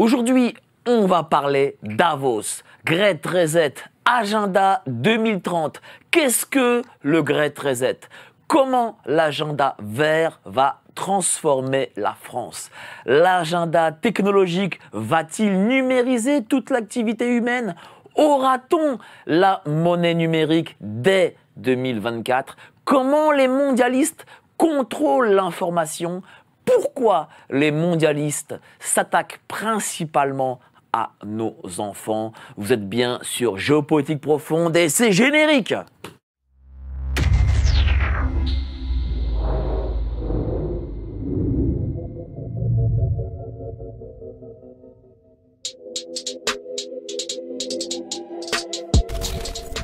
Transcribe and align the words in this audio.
Aujourd'hui, 0.00 0.54
on 0.86 1.04
va 1.04 1.24
parler 1.24 1.76
Davos, 1.82 2.62
Great 2.86 3.26
Reset, 3.26 3.74
Agenda 4.06 4.80
2030. 4.86 5.82
Qu'est-ce 6.10 6.46
que 6.46 6.80
le 7.02 7.22
Great 7.22 7.58
Reset? 7.58 7.98
Comment 8.46 8.96
l'agenda 9.04 9.76
vert 9.78 10.40
va 10.46 10.80
transformer 10.94 11.92
la 11.98 12.16
France? 12.18 12.70
L'agenda 13.04 13.92
technologique 13.92 14.80
va-t-il 14.92 15.66
numériser 15.66 16.44
toute 16.44 16.70
l'activité 16.70 17.36
humaine? 17.36 17.74
Aura-t-on 18.14 18.96
la 19.26 19.60
monnaie 19.66 20.14
numérique 20.14 20.78
dès 20.80 21.36
2024 21.58 22.56
Comment 22.86 23.32
les 23.32 23.48
mondialistes 23.48 24.24
contrôlent 24.56 25.34
l'information? 25.34 26.22
Pourquoi 26.64 27.28
les 27.50 27.70
mondialistes 27.70 28.58
s'attaquent 28.78 29.40
principalement 29.48 30.60
à 30.92 31.12
nos 31.24 31.56
enfants 31.78 32.32
Vous 32.56 32.72
êtes 32.72 32.88
bien 32.88 33.18
sur 33.22 33.56
Géopolitique 33.56 34.20
Profonde 34.20 34.76
et 34.76 34.88
c'est 34.88 35.12
générique 35.12 35.74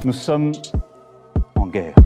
Nous 0.04 0.12
sommes 0.12 0.52
en 1.56 1.66
guerre. 1.66 2.05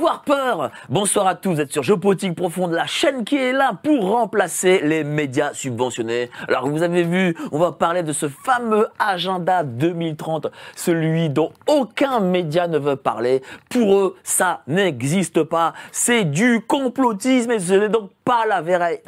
Avoir 0.00 0.22
peur. 0.22 0.70
Bonsoir 0.88 1.26
à 1.26 1.34
tous, 1.34 1.50
vous 1.50 1.60
êtes 1.60 1.72
sur 1.72 1.82
Géopolitique 1.82 2.34
Profonde, 2.34 2.72
la 2.72 2.86
chaîne 2.86 3.22
qui 3.22 3.36
est 3.36 3.52
là 3.52 3.72
pour 3.82 4.08
remplacer 4.08 4.80
les 4.82 5.04
médias 5.04 5.52
subventionnés. 5.52 6.30
Alors 6.48 6.66
vous 6.70 6.82
avez 6.82 7.02
vu, 7.02 7.36
on 7.52 7.58
va 7.58 7.72
parler 7.72 8.02
de 8.02 8.14
ce 8.14 8.26
fameux 8.26 8.88
agenda 8.98 9.62
2030, 9.62 10.46
celui 10.74 11.28
dont 11.28 11.52
aucun 11.66 12.20
média 12.20 12.66
ne 12.66 12.78
veut 12.78 12.96
parler. 12.96 13.42
Pour 13.68 13.94
eux, 13.94 14.16
ça 14.22 14.62
n'existe 14.66 15.42
pas. 15.42 15.74
C'est 15.92 16.24
du 16.24 16.62
complotisme 16.66 17.50
et 17.50 17.58
ce 17.58 17.74
n'est 17.74 17.90
donc 17.90 18.10
pas 18.30 18.46
la 18.46 18.60
vérité. 18.62 19.02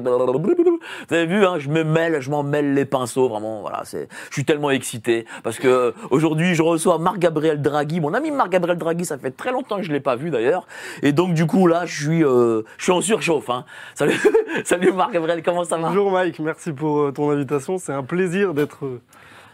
Vous 0.00 1.14
avez 1.14 1.26
vu, 1.26 1.46
hein, 1.46 1.58
je 1.60 1.68
me 1.68 1.84
mêle, 1.84 2.20
je 2.20 2.30
m'en 2.30 2.42
mêle 2.42 2.74
les 2.74 2.84
pinceaux, 2.84 3.28
vraiment. 3.28 3.60
Voilà, 3.60 3.82
c'est, 3.84 4.08
je 4.28 4.34
suis 4.34 4.44
tellement 4.44 4.72
excité 4.72 5.24
parce 5.44 5.60
que 5.60 5.68
euh, 5.68 5.92
aujourd'hui, 6.10 6.56
je 6.56 6.62
reçois 6.62 6.98
Marc-Gabriel 6.98 7.62
Draghi, 7.62 8.00
mon 8.00 8.12
ami 8.12 8.32
Marc-Gabriel 8.32 8.76
Draghi. 8.76 9.04
Ça 9.04 9.18
fait 9.18 9.30
très 9.30 9.52
longtemps 9.52 9.76
que 9.76 9.84
je 9.84 9.92
l'ai 9.92 10.00
pas 10.00 10.16
vu 10.16 10.30
d'ailleurs, 10.30 10.66
et 11.02 11.12
donc 11.12 11.34
du 11.34 11.46
coup 11.46 11.68
là, 11.68 11.86
je 11.86 12.02
suis, 12.02 12.24
euh, 12.24 12.62
je 12.76 12.82
suis 12.82 12.92
en 12.92 13.00
surchauffe. 13.00 13.50
Hein. 13.50 13.64
Salut, 13.94 14.20
salut 14.64 14.92
Marc-Gabriel, 14.92 15.40
comment 15.44 15.62
ça 15.62 15.76
va? 15.76 15.86
Bonjour 15.86 16.10
Mike, 16.10 16.40
merci 16.40 16.72
pour 16.72 17.02
euh, 17.02 17.12
ton 17.12 17.30
invitation. 17.30 17.78
C'est 17.78 17.92
un 17.92 18.02
plaisir 18.02 18.52
d'être 18.52 18.84
euh, 18.84 19.00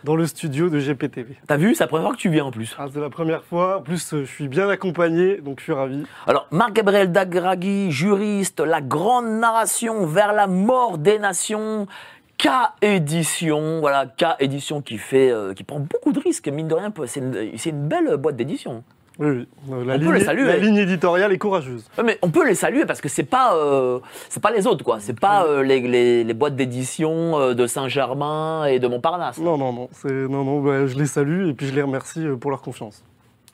dans 0.04 0.16
le 0.16 0.26
studio 0.26 0.68
de 0.68 0.78
GPTV. 0.78 1.36
T'as 1.46 1.56
vu, 1.56 1.74
c'est 1.74 1.84
la 1.84 1.88
première 1.88 2.06
fois 2.06 2.16
que 2.16 2.20
tu 2.20 2.30
viens 2.30 2.44
en 2.44 2.50
plus. 2.50 2.74
Ah, 2.78 2.86
c'est 2.92 3.00
la 3.00 3.10
première 3.10 3.44
fois. 3.44 3.78
En 3.78 3.82
plus, 3.82 4.14
euh, 4.14 4.24
je 4.24 4.30
suis 4.30 4.48
bien 4.48 4.68
accompagné, 4.68 5.38
donc 5.38 5.58
je 5.58 5.64
suis 5.64 5.72
ravi. 5.72 6.04
Alors, 6.26 6.46
Marc-Gabriel 6.50 7.12
Draghi, 7.12 7.90
juriste, 7.90 8.60
la 8.60 8.80
grande 8.80 9.26
narration 9.26 10.06
vers 10.06 10.32
la 10.32 10.46
mort 10.46 10.98
des 10.98 11.18
nations. 11.18 11.86
K 12.38 12.48
édition, 12.80 13.80
voilà, 13.80 14.06
K 14.06 14.36
édition 14.38 14.80
qui 14.80 14.96
fait, 14.96 15.30
euh, 15.30 15.52
qui 15.52 15.62
prend 15.62 15.78
beaucoup 15.78 16.12
de 16.12 16.20
risques, 16.20 16.48
mine 16.48 16.68
de 16.68 16.74
rien, 16.74 16.90
c'est 17.04 17.20
une, 17.20 17.58
c'est 17.58 17.68
une 17.68 17.86
belle 17.86 18.16
boîte 18.16 18.36
d'édition. 18.36 18.82
Oui, 19.20 19.26
oui. 19.28 19.46
Euh, 19.70 19.84
La, 19.84 19.94
On 19.94 19.98
peut 19.98 20.04
ligne, 20.04 20.12
les 20.14 20.24
saluer. 20.24 20.44
la 20.46 20.56
ligne 20.56 20.76
éditoriale 20.78 21.32
est 21.32 21.38
courageuse. 21.38 21.84
Mais 22.04 22.18
on 22.22 22.30
peut 22.30 22.46
les 22.48 22.54
saluer 22.54 22.86
parce 22.86 23.00
que 23.00 23.08
c'est 23.08 23.22
pas, 23.24 23.54
euh, 23.54 23.98
c'est 24.30 24.42
pas 24.42 24.50
les 24.50 24.66
autres 24.66 24.82
quoi, 24.84 24.98
c'est 24.98 25.18
pas 25.18 25.44
euh, 25.44 25.62
les, 25.62 25.80
les, 25.80 26.24
les 26.24 26.34
boîtes 26.34 26.56
d'édition 26.56 27.52
de 27.54 27.66
Saint-Germain 27.66 28.64
et 28.64 28.78
de 28.78 28.88
Montparnasse. 28.88 29.38
Non, 29.38 29.58
non, 29.58 29.72
non. 29.72 29.88
Non, 30.04 30.44
non 30.44 30.60
bah, 30.62 30.86
je 30.86 30.96
les 30.98 31.06
salue 31.06 31.48
et 31.48 31.52
puis 31.52 31.66
je 31.66 31.74
les 31.74 31.82
remercie 31.82 32.24
pour 32.40 32.50
leur 32.50 32.62
confiance. 32.62 33.04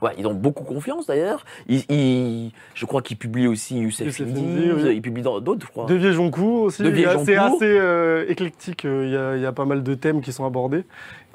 Ouais, 0.03 0.11
ils 0.19 0.27
ont 0.27 0.35
beaucoup 0.35 0.63
confiance 0.63 1.07
d'ailleurs. 1.07 1.43
Ils, 1.69 1.83
ils- 1.91 2.53
je 2.75 2.85
crois 2.85 3.01
qu'ils 3.01 3.17
publient 3.17 3.47
aussi 3.49 3.79
Youssef 3.79 4.21
Indy, 4.21 4.71
oui. 4.71 4.95
ils 4.97 5.01
publient 5.01 5.23
dans 5.23 5.41
d'autres, 5.41 5.65
je 5.65 5.71
crois. 5.73 5.87
De 5.87 5.95
Viejoncourt 5.95 6.63
aussi. 6.65 6.83
C'est 7.25 7.37
assez 7.37 7.79
euh, 7.79 8.27
éclectique. 8.29 8.85
Il 8.85 9.09
y, 9.09 9.17
a, 9.17 9.37
il 9.37 9.43
y 9.43 9.47
a 9.47 9.53
pas 9.53 9.65
mal 9.65 9.83
de 9.83 9.95
thèmes 9.95 10.21
qui 10.21 10.35
sont 10.35 10.45
abordés. 10.45 10.85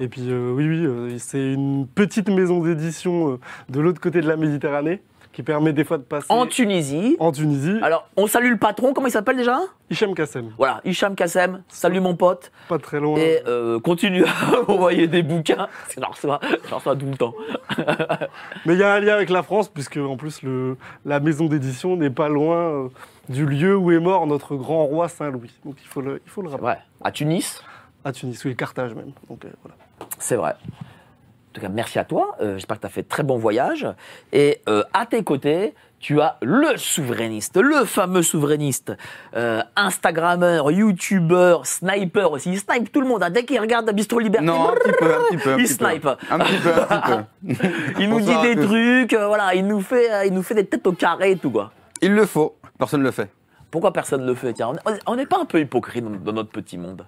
Et 0.02 0.08
puis, 0.08 0.24
euh, 0.30 0.52
oui, 0.52 0.68
oui, 0.68 0.84
euh, 0.86 1.16
c'est 1.20 1.54
une 1.54 1.88
petite 1.88 2.28
maison 2.30 2.60
d'édition 2.60 3.34
euh, 3.34 3.40
de 3.70 3.80
l'autre 3.80 4.02
côté 4.02 4.20
de 4.20 4.28
la 4.28 4.36
Méditerranée 4.36 5.02
qui 5.32 5.44
permet 5.44 5.72
des 5.72 5.86
fois 5.86 5.98
de 5.98 6.04
passer 6.04 6.26
En 6.28 6.46
Tunisie. 6.46 7.16
en 7.20 7.32
Tunisie. 7.32 7.78
Alors, 7.84 8.10
on 8.18 8.28
salue 8.28 8.50
le 8.50 8.58
patron, 8.58 8.94
comment 8.94 9.08
il 9.08 9.12
s'appelle 9.12 9.38
déjà? 9.38 9.60
Hicham 9.90 10.14
Kassem, 10.14 10.52
Voilà, 10.58 10.82
Hicham 10.84 11.16
Kassem, 11.16 11.62
salut 11.70 12.02
mon 12.02 12.16
pote, 12.18 12.52
pas 12.68 12.80
très 12.80 13.00
loin. 13.00 13.16
et 13.18 13.40
euh, 13.48 13.80
continue 13.80 14.26
à 14.26 14.62
m'envoyer 14.68 15.08
des 15.08 15.22
bouquins, 15.24 15.68
j'en 15.98 16.10
reçois, 16.10 16.42
reçois 16.70 16.96
tout 16.98 17.06
le 17.06 17.16
temps. 17.16 17.34
Mais 18.66 18.74
il 18.74 18.80
y 18.80 18.84
a 18.84 18.94
un 18.94 19.00
lien 19.00 19.14
avec 19.14 19.30
la 19.30 19.42
France, 19.44 19.70
puisque 19.70 19.98
en 19.98 20.18
plus 20.18 20.42
le, 20.44 20.76
la 21.06 21.20
maison 21.22 21.46
d'édition 21.46 21.96
n'est 21.96 22.10
pas 22.10 22.28
loin 22.28 22.58
euh, 22.58 22.88
du 23.30 23.46
lieu 23.46 23.78
où 23.78 23.92
est 23.92 24.00
mort 24.02 24.28
notre 24.28 24.56
grand 24.58 24.84
roi 24.86 25.08
Saint-Louis. 25.08 25.52
Donc 25.64 25.76
il 25.82 25.88
faut 25.88 26.02
le, 26.02 26.22
il 26.26 26.30
faut 26.30 26.42
le 26.42 26.50
rappeler. 26.50 26.68
Ouais, 26.68 26.78
à 27.02 27.12
Tunis, 27.12 27.64
À 28.04 28.12
Tunis, 28.12 28.44
oui, 28.44 28.56
Carthage 28.58 28.94
même. 28.96 29.12
Donc, 29.30 29.46
euh, 29.46 29.50
voilà. 29.64 29.78
C'est 30.22 30.36
vrai. 30.36 30.52
En 30.54 31.54
tout 31.54 31.60
cas, 31.62 31.68
merci 31.70 32.00
à 32.00 32.06
toi, 32.06 32.36
euh, 32.42 32.54
j'espère 32.54 32.78
que 32.78 32.82
tu 32.82 32.88
as 32.88 32.92
fait 32.92 33.04
très 33.04 33.24
bon 33.24 33.38
voyage, 33.38 33.86
et 34.32 34.62
euh, 34.70 34.84
à 34.94 35.06
tes 35.06 35.22
côtés, 35.22 35.74
tu 36.00 36.22
as 36.22 36.38
le 36.42 36.78
souverainiste, 36.78 37.58
le 37.58 37.84
fameux 37.84 38.24
souverainiste, 38.24 38.94
euh, 39.36 39.62
Instagrammeur, 39.76 40.72
YouTubeur, 40.72 41.68
sniper 41.68 42.32
aussi. 42.32 42.52
Il 42.54 42.58
snipe 42.60 42.90
tout 42.92 43.02
le 43.02 43.08
monde. 43.08 43.22
hein. 43.22 43.30
Dès 43.30 43.44
qu'il 43.44 43.60
regarde 43.60 43.92
Bistro 43.92 44.20
Liberté, 44.20 44.46
Non, 44.48 44.70
un 44.70 44.74
petit 44.76 44.92
peu, 44.98 45.14
un 45.14 45.20
petit 45.30 45.38
peu. 45.38 45.50
un 45.54 45.58
il 45.58 45.64
petit 45.66 45.76
peu. 45.78 45.90
snipe. 45.90 46.08
Un 46.32 46.40
petit 46.40 46.58
peu, 46.58 46.72
un 46.90 46.98
petit 46.98 47.56
peu. 47.56 47.68
il 48.00 48.10
nous 48.10 48.22
dit 48.22 48.42
des 48.42 48.56
trucs, 48.56 49.14
voilà, 49.14 49.54
il 49.54 49.68
nous, 49.68 49.82
fait, 49.82 50.26
il 50.28 50.34
nous 50.34 50.44
fait 50.44 50.56
des 50.56 50.66
têtes 50.66 50.88
au 50.88 50.94
carré 50.94 51.32
et 51.32 51.38
tout, 51.38 51.52
quoi. 51.52 51.72
Il 52.02 52.14
le 52.16 52.26
faut. 52.26 52.56
Personne 52.80 53.02
ne 53.02 53.06
le 53.06 53.12
fait. 53.12 53.30
Pourquoi 53.70 53.92
personne 53.94 54.22
ne 54.22 54.28
le 54.28 54.36
fait 54.36 54.54
Tiens, 54.54 54.72
on- 55.06 55.16
n'est 55.16 55.26
pas 55.26 55.40
un 55.40 55.46
peu 55.46 55.60
hypocrite 55.60 56.04
dans 56.24 56.34
notre 56.34 56.50
petit 56.52 56.78
monde? 56.78 57.06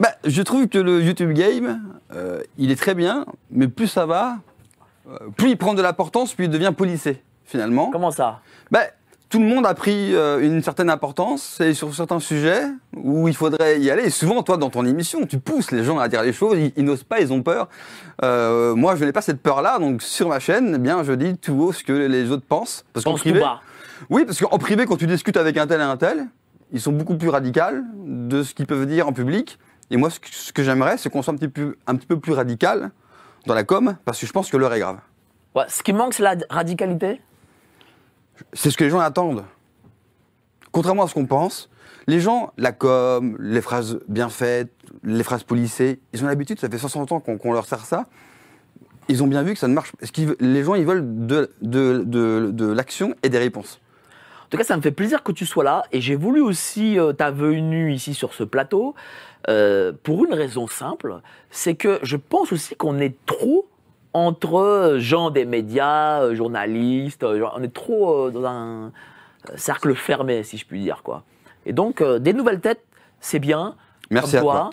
Bah, 0.00 0.08
je 0.24 0.42
trouve 0.42 0.66
que 0.66 0.78
le 0.78 1.02
YouTube 1.02 1.32
Game, 1.32 1.80
euh, 2.12 2.40
il 2.58 2.70
est 2.70 2.76
très 2.76 2.94
bien, 2.94 3.26
mais 3.50 3.68
plus 3.68 3.86
ça 3.86 4.06
va, 4.06 4.38
euh, 5.08 5.18
plus 5.36 5.50
il 5.50 5.56
prend 5.56 5.74
de 5.74 5.82
l'importance, 5.82 6.34
plus 6.34 6.46
il 6.46 6.50
devient 6.50 6.72
policé, 6.76 7.22
finalement. 7.44 7.90
Comment 7.90 8.10
ça? 8.10 8.40
Bah, 8.70 8.80
tout 9.28 9.38
le 9.38 9.44
monde 9.44 9.64
a 9.64 9.74
pris 9.74 10.14
euh, 10.14 10.40
une 10.40 10.62
certaine 10.62 10.90
importance 10.90 11.60
et 11.60 11.72
sur 11.72 11.94
certains 11.94 12.18
sujets 12.18 12.64
où 12.96 13.28
il 13.28 13.34
faudrait 13.34 13.78
y 13.80 13.90
aller. 13.90 14.06
Et 14.06 14.10
souvent, 14.10 14.42
toi, 14.42 14.56
dans 14.56 14.70
ton 14.70 14.84
émission, 14.84 15.24
tu 15.24 15.38
pousses 15.38 15.70
les 15.70 15.84
gens 15.84 15.98
à 15.98 16.08
dire 16.08 16.22
les 16.22 16.32
choses. 16.32 16.58
Ils, 16.58 16.72
ils 16.76 16.84
n'osent 16.84 17.04
pas, 17.04 17.20
ils 17.20 17.32
ont 17.32 17.42
peur. 17.42 17.68
Euh, 18.24 18.74
moi, 18.74 18.96
je 18.96 19.04
n'ai 19.04 19.12
pas 19.12 19.22
cette 19.22 19.40
peur-là. 19.40 19.78
Donc, 19.78 20.02
sur 20.02 20.28
ma 20.28 20.40
chaîne, 20.40 20.72
eh 20.74 20.78
bien, 20.78 21.04
je 21.04 21.12
dis 21.12 21.36
tout 21.36 21.54
haut 21.60 21.72
ce 21.72 21.84
que 21.84 21.92
les 21.92 22.30
autres 22.32 22.46
pensent. 22.46 22.84
Parce 22.92 23.04
qu'en 23.04 23.14
privé, 23.14 23.40
oui, 24.08 24.24
parce 24.24 24.40
qu'en 24.40 24.58
privé, 24.58 24.86
quand 24.86 24.96
tu 24.96 25.06
discutes 25.06 25.36
avec 25.36 25.56
un 25.58 25.66
tel 25.66 25.80
et 25.80 25.84
un 25.84 25.96
tel, 25.96 26.26
ils 26.72 26.80
sont 26.80 26.92
beaucoup 26.92 27.16
plus 27.16 27.28
radicaux 27.28 27.60
de 28.04 28.42
ce 28.42 28.54
qu'ils 28.54 28.66
peuvent 28.66 28.86
dire 28.86 29.06
en 29.06 29.12
public. 29.12 29.58
Et 29.90 29.96
moi, 29.96 30.08
ce 30.10 30.52
que, 30.52 30.62
j'aimerais, 30.62 30.96
c'est 30.98 31.10
qu'on 31.10 31.22
soit 31.22 31.34
un 31.34 31.36
petit, 31.36 31.48
peu, 31.48 31.76
un 31.86 31.96
petit 31.96 32.06
peu 32.06 32.18
plus 32.18 32.32
radical 32.32 32.90
dans 33.46 33.54
la 33.54 33.64
com, 33.64 33.96
parce 34.04 34.20
que 34.20 34.26
je 34.26 34.32
pense 34.32 34.50
que 34.50 34.56
l'heure 34.56 34.72
est 34.72 34.80
grave. 34.80 34.98
Ouais, 35.54 35.64
ce 35.68 35.82
qui 35.82 35.92
manque, 35.92 36.14
c'est 36.14 36.22
la 36.22 36.36
radicalité? 36.48 37.20
C'est 38.52 38.70
ce 38.70 38.76
que 38.76 38.84
les 38.84 38.90
gens 38.90 39.00
attendent. 39.00 39.44
Contrairement 40.70 41.04
à 41.04 41.08
ce 41.08 41.14
qu'on 41.14 41.26
pense, 41.26 41.68
les 42.06 42.20
gens, 42.20 42.52
la 42.56 42.72
com, 42.72 43.36
les 43.40 43.60
phrases 43.60 43.98
bien 44.08 44.28
faites, 44.28 44.72
les 45.02 45.24
phrases 45.24 45.42
polissées, 45.42 46.00
ils 46.12 46.22
ont 46.24 46.28
l'habitude, 46.28 46.60
ça 46.60 46.68
fait 46.68 46.78
60 46.78 47.12
ans 47.12 47.20
qu'on 47.20 47.52
leur 47.52 47.66
sert 47.66 47.84
ça. 47.84 48.06
Ils 49.08 49.24
ont 49.24 49.26
bien 49.26 49.42
vu 49.42 49.54
que 49.54 49.58
ça 49.58 49.66
ne 49.66 49.74
marche 49.74 49.92
pas. 49.92 50.06
Les 50.38 50.62
gens, 50.62 50.76
ils 50.76 50.86
veulent 50.86 51.26
de, 51.26 51.52
de, 51.62 52.04
de, 52.06 52.50
de 52.52 52.66
l'action 52.66 53.14
et 53.24 53.28
des 53.28 53.38
réponses. 53.38 53.80
tout 54.50 54.56
cas, 54.56 54.62
ça 54.62 54.76
me 54.76 54.82
fait 54.82 54.92
plaisir 54.92 55.24
que 55.24 55.32
tu 55.32 55.46
sois 55.46 55.64
là 55.64 55.82
et 55.90 56.00
j'ai 56.00 56.14
voulu 56.14 56.40
aussi 56.40 56.98
euh, 56.98 57.12
ta 57.12 57.32
venue 57.32 57.92
ici 57.92 58.14
sur 58.14 58.34
ce 58.34 58.44
plateau 58.44 58.94
euh, 59.48 59.92
pour 60.02 60.24
une 60.24 60.34
raison 60.34 60.66
simple, 60.66 61.20
c'est 61.50 61.74
que 61.74 61.98
je 62.02 62.16
pense 62.16 62.52
aussi 62.52 62.74
qu'on 62.76 62.98
est 62.98 63.14
trop 63.26 63.66
entre 64.12 64.96
gens 64.98 65.30
des 65.30 65.44
médias, 65.44 66.22
euh, 66.22 66.34
journalistes, 66.34 67.22
euh, 67.22 67.46
on 67.56 67.62
est 67.62 67.72
trop 67.72 68.26
euh, 68.26 68.30
dans 68.30 68.44
un 68.44 68.86
euh, 68.86 69.52
cercle 69.56 69.94
fermé, 69.94 70.42
si 70.42 70.56
je 70.58 70.66
puis 70.66 70.80
dire, 70.80 71.02
quoi. 71.04 71.22
Et 71.66 71.72
donc, 71.72 72.00
euh, 72.00 72.18
des 72.18 72.32
nouvelles 72.32 72.60
têtes, 72.60 72.82
c'est 73.20 73.38
bien. 73.38 73.76
Merci 74.10 74.32
comme 74.32 74.38
à 74.40 74.42
toi. 74.42 74.52
toi. 74.54 74.70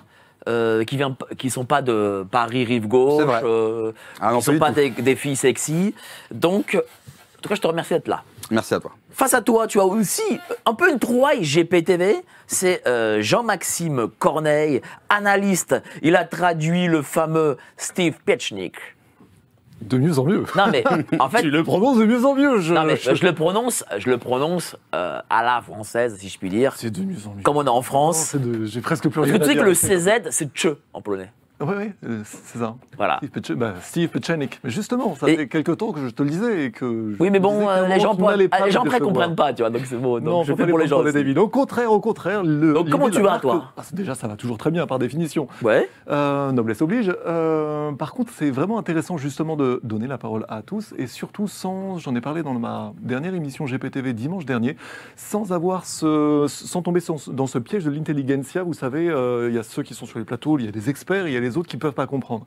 euh, 0.48 0.84
qui 0.86 0.98
vient, 0.98 1.16
qui 1.38 1.50
sont 1.50 1.66
pas 1.66 1.82
de 1.82 2.26
Paris 2.32 2.64
rive 2.66 2.88
gauche, 2.88 3.24
euh, 3.44 3.92
Ah 4.20 4.34
qui 4.36 4.42
sont 4.42 4.58
pas 4.58 4.72
des 4.72 5.16
filles 5.16 5.36
sexy. 5.36 5.94
Donc, 6.32 6.76
en 6.76 7.42
tout 7.42 7.50
cas, 7.50 7.56
je 7.56 7.62
te 7.62 7.68
remercie 7.68 7.94
d'être 7.94 8.08
là. 8.08 8.24
Merci 8.50 8.74
à 8.74 8.80
toi. 8.80 8.92
Face 9.10 9.34
à 9.34 9.42
toi, 9.42 9.68
tu 9.68 9.80
as 9.80 9.86
aussi 9.86 10.22
un 10.66 10.74
peu 10.74 10.90
une 10.92 11.00
trouvaille 11.00 11.44
GPTV. 11.44 12.16
C'est 12.48 12.88
euh, 12.88 13.22
Jean-Maxime 13.22 14.08
Corneille, 14.20 14.82
analyste. 15.10 15.76
Il 16.02 16.16
a 16.16 16.24
traduit 16.24 16.88
le 16.88 17.02
fameux 17.02 17.58
Steve 17.76 18.16
Petchnik. 18.26 18.76
De 19.82 19.98
mieux 19.98 20.18
en 20.18 20.24
mieux. 20.24 20.44
Non 20.56 20.68
mais 20.72 20.84
en 21.20 21.30
fait, 21.30 21.42
tu 21.42 21.52
le 21.52 21.64
prononces 21.64 21.98
de 22.00 22.06
mieux 22.06 22.26
en 22.26 22.34
mieux. 22.34 22.60
Je, 22.62 22.74
non, 22.74 22.84
mais 22.84 22.96
je- 22.98 23.14
je 23.14 23.24
le 23.26 23.34
prononce, 23.34 23.84
je 24.00 24.10
le 24.10 24.18
prononce 24.18 24.76
euh, 24.96 25.20
à 25.30 25.44
la 25.44 25.62
française, 25.62 26.18
si 26.18 26.30
je 26.30 26.40
puis 26.40 26.50
dire. 26.50 26.74
C'est 26.78 26.90
de 26.90 27.02
mieux 27.04 27.28
en 27.28 27.36
mieux. 27.36 27.44
Comme 27.44 27.58
on 27.58 27.64
est 27.66 27.70
en 27.70 27.84
France. 27.84 28.36
de- 28.36 28.66
J'ai 28.66 28.82
presque 28.82 29.04
plus 29.04 29.12
Parce 29.22 29.28
rien 29.28 29.38
que 29.38 29.44
tu 29.44 29.50
à 29.52 29.54
sais 29.54 29.60
que 29.60 29.64
le 29.64 29.74
CZ, 29.76 30.30
c'est 30.32 30.52
tche 30.52 30.68
en 30.94 31.02
polonais. 31.02 31.32
Ouais, 31.60 31.76
ouais, 31.76 31.94
euh, 32.06 32.22
c'est 32.24 32.60
ça. 32.60 32.76
Voilà. 32.98 33.20
Steve, 33.40 33.58
bah, 33.58 33.74
Steve 33.82 34.10
Petchenik. 34.10 34.60
Mais 34.64 34.70
justement, 34.70 35.16
ça 35.16 35.28
Et- 35.28 35.36
fait 35.38 35.48
quelques 35.48 35.76
temps 35.78 35.92
que 35.92 36.02
je 36.06 36.10
te 36.12 36.22
le 36.22 36.30
disais 36.30 36.66
et 36.66 36.72
que. 36.72 37.14
je 37.18 37.24
Oui, 37.24 37.32
mais 37.32 37.40
bon, 37.40 37.68
euh, 37.68 37.88
les 37.88 38.00
gens, 38.00 38.16
pour- 38.16 38.30
les 38.32 38.48
gens 38.70 38.84
après 38.84 39.00
comprennent 39.00 39.36
pas, 39.36 39.54
tu 39.54 39.64
vois. 39.64 39.72
Donc 39.72 39.82
c'est 39.86 39.98
bon. 39.98 40.16
Donc 40.20 40.24
Non, 40.24 40.44
je 40.44 40.54
fais 40.54 40.68
pour 40.68 40.78
les 40.78 40.88
gens. 40.88 41.02
David. 41.04 41.38
Au 41.40 41.48
contraire, 41.48 41.92
au 41.92 42.00
contraire. 42.00 42.44
Le, 42.44 42.74
Donc, 42.74 42.90
comment 42.90 43.10
tu 43.10 43.22
vas, 43.22 43.40
toi 43.40 43.72
Ah, 43.78 43.82
Déjà, 43.94 44.14
ça 44.14 44.28
va 44.28 44.36
toujours 44.36 44.58
très 44.60 44.70
bien 44.72 44.86
par 44.86 45.00
définition. 45.00 45.48
Ouais. 45.64 45.90
Euh, 46.10 46.52
noblesse 46.52 46.82
oblige. 46.82 47.12
Par 47.98 48.14
contre, 48.14 48.32
c'est 48.36 48.52
vraiment 48.52 48.78
intéressant 48.78 49.18
justement 49.18 49.56
de 49.56 49.80
donner 49.84 50.08
la 50.08 50.18
parole 50.18 50.46
à 50.50 50.62
tous 50.62 50.94
et 50.98 51.08
surtout 51.08 51.48
sans, 51.48 51.98
j'en 51.98 52.14
ai 52.16 52.22
parlé 52.22 52.44
dans 52.44 52.54
ma 52.54 52.94
dernière 53.02 53.34
émission 53.34 53.66
GPTV 53.66 54.14
dimanche 54.14 54.46
dernier, 54.46 54.76
sans 55.16 55.52
avoir 55.54 55.86
ce, 55.86 56.46
sans 56.48 56.82
tomber 56.82 57.00
sans- 57.00 57.30
dans 57.30 57.48
ce 57.48 57.58
piège 57.58 57.86
de 57.86 57.90
l'intelligentsia. 57.92 58.62
Vous 58.64 58.74
savez, 58.74 59.06
il 59.06 59.56
y 59.56 59.58
a 59.58 59.64
ceux 59.64 59.82
qui 59.84 59.94
sont 59.94 60.06
sur 60.06 60.20
les 60.20 60.26
plateaux, 60.26 60.60
il 60.60 60.66
y 60.66 60.68
a 60.68 60.72
des 60.72 60.90
experts, 60.90 61.28
il 61.28 61.34
y 61.34 61.38
a 61.38 61.40
les 61.40 61.47
autres 61.56 61.70
qui 61.70 61.78
peuvent 61.78 61.94
pas 61.94 62.08
comprendre. 62.08 62.46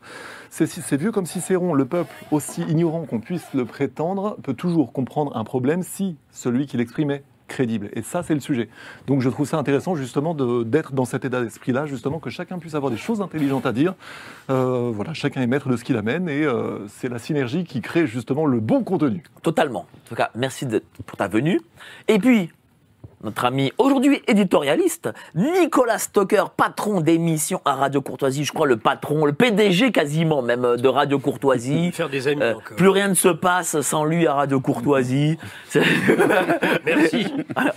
C'est 0.51 0.97
vieux 0.97 1.13
comme 1.13 1.27
Cicéron. 1.27 1.73
Le 1.73 1.87
peuple, 1.87 2.13
aussi 2.31 2.63
ignorant 2.63 3.07
qu'on 3.07 3.21
puisse 3.21 3.55
le 3.55 3.65
prétendre, 3.65 4.37
peut 4.43 4.55
toujours 4.55 4.93
comprendre 4.93 5.37
un 5.37 5.45
problème 5.45 5.83
si 5.83 6.17
celui 6.31 6.67
qui 6.67 6.77
l'exprime 6.77 7.11
est 7.13 7.23
crédible. 7.51 7.91
Et 7.95 8.03
ça, 8.03 8.23
c'est 8.23 8.35
le 8.35 8.41
sujet. 8.41 8.69
Donc, 9.07 9.21
je 9.21 9.29
trouve 9.29 9.47
ça 9.47 9.59
intéressant 9.59 9.95
justement 9.97 10.35
d'être 10.65 10.95
dans 10.95 11.05
cet 11.05 11.25
état 11.25 11.43
d'esprit-là, 11.43 11.85
justement 11.85 12.19
que 12.19 12.31
chacun 12.31 12.59
puisse 12.59 12.75
avoir 12.75 12.91
des 12.91 12.97
choses 12.97 13.21
intelligentes 13.21 13.67
à 13.67 13.73
dire. 13.73 13.95
Euh, 14.49 14.91
voilà, 14.95 15.13
chacun 15.13 15.43
est 15.43 15.47
maître 15.47 15.69
de 15.69 15.77
ce 15.77 15.85
qu'il 15.85 15.97
amène 15.97 16.29
et 16.29 16.45
euh, 16.45 16.87
c'est 16.89 17.09
la 17.09 17.19
synergie 17.19 17.65
qui 17.65 17.81
crée 17.81 18.07
justement 18.07 18.47
le 18.47 18.61
bon 18.61 18.85
contenu. 18.85 19.23
Totalement. 19.43 19.81
En 19.81 20.09
tout 20.09 20.15
cas, 20.15 20.31
merci 20.35 20.67
pour 21.05 21.19
ta 21.19 21.29
venue. 21.29 21.61
Et 22.09 22.19
puis, 22.19 22.51
notre 23.23 23.45
ami 23.45 23.73
aujourd'hui 23.79 24.23
éditorialiste, 24.27 25.11
Nicolas 25.35 25.99
Stocker, 25.99 26.45
patron 26.57 27.01
d'émission 27.01 27.61
à 27.65 27.75
Radio 27.75 28.01
Courtoisie, 28.01 28.45
je 28.45 28.53
crois 28.53 28.67
le 28.67 28.77
patron, 28.79 29.27
le 29.27 29.33
PDG 29.33 29.93
quasiment 29.93 30.41
même 30.43 30.65
euh, 30.65 30.77
de 30.77 30.89
Radio 30.89 31.19
Courtoisie. 31.19 31.93
Faire 31.95 32.09
des 32.09 32.29
amis 32.29 32.41
Euh, 32.43 32.53
encore. 32.55 32.77
plus 32.77 32.89
rien 32.89 33.09
ne 33.09 33.15
se 33.15 33.29
passe 33.29 33.81
sans 33.83 34.05
lui 34.05 34.27
à 34.27 34.35
Radio 34.35 34.61
Courtoisie. 34.61 35.37
Merci. 36.87 37.27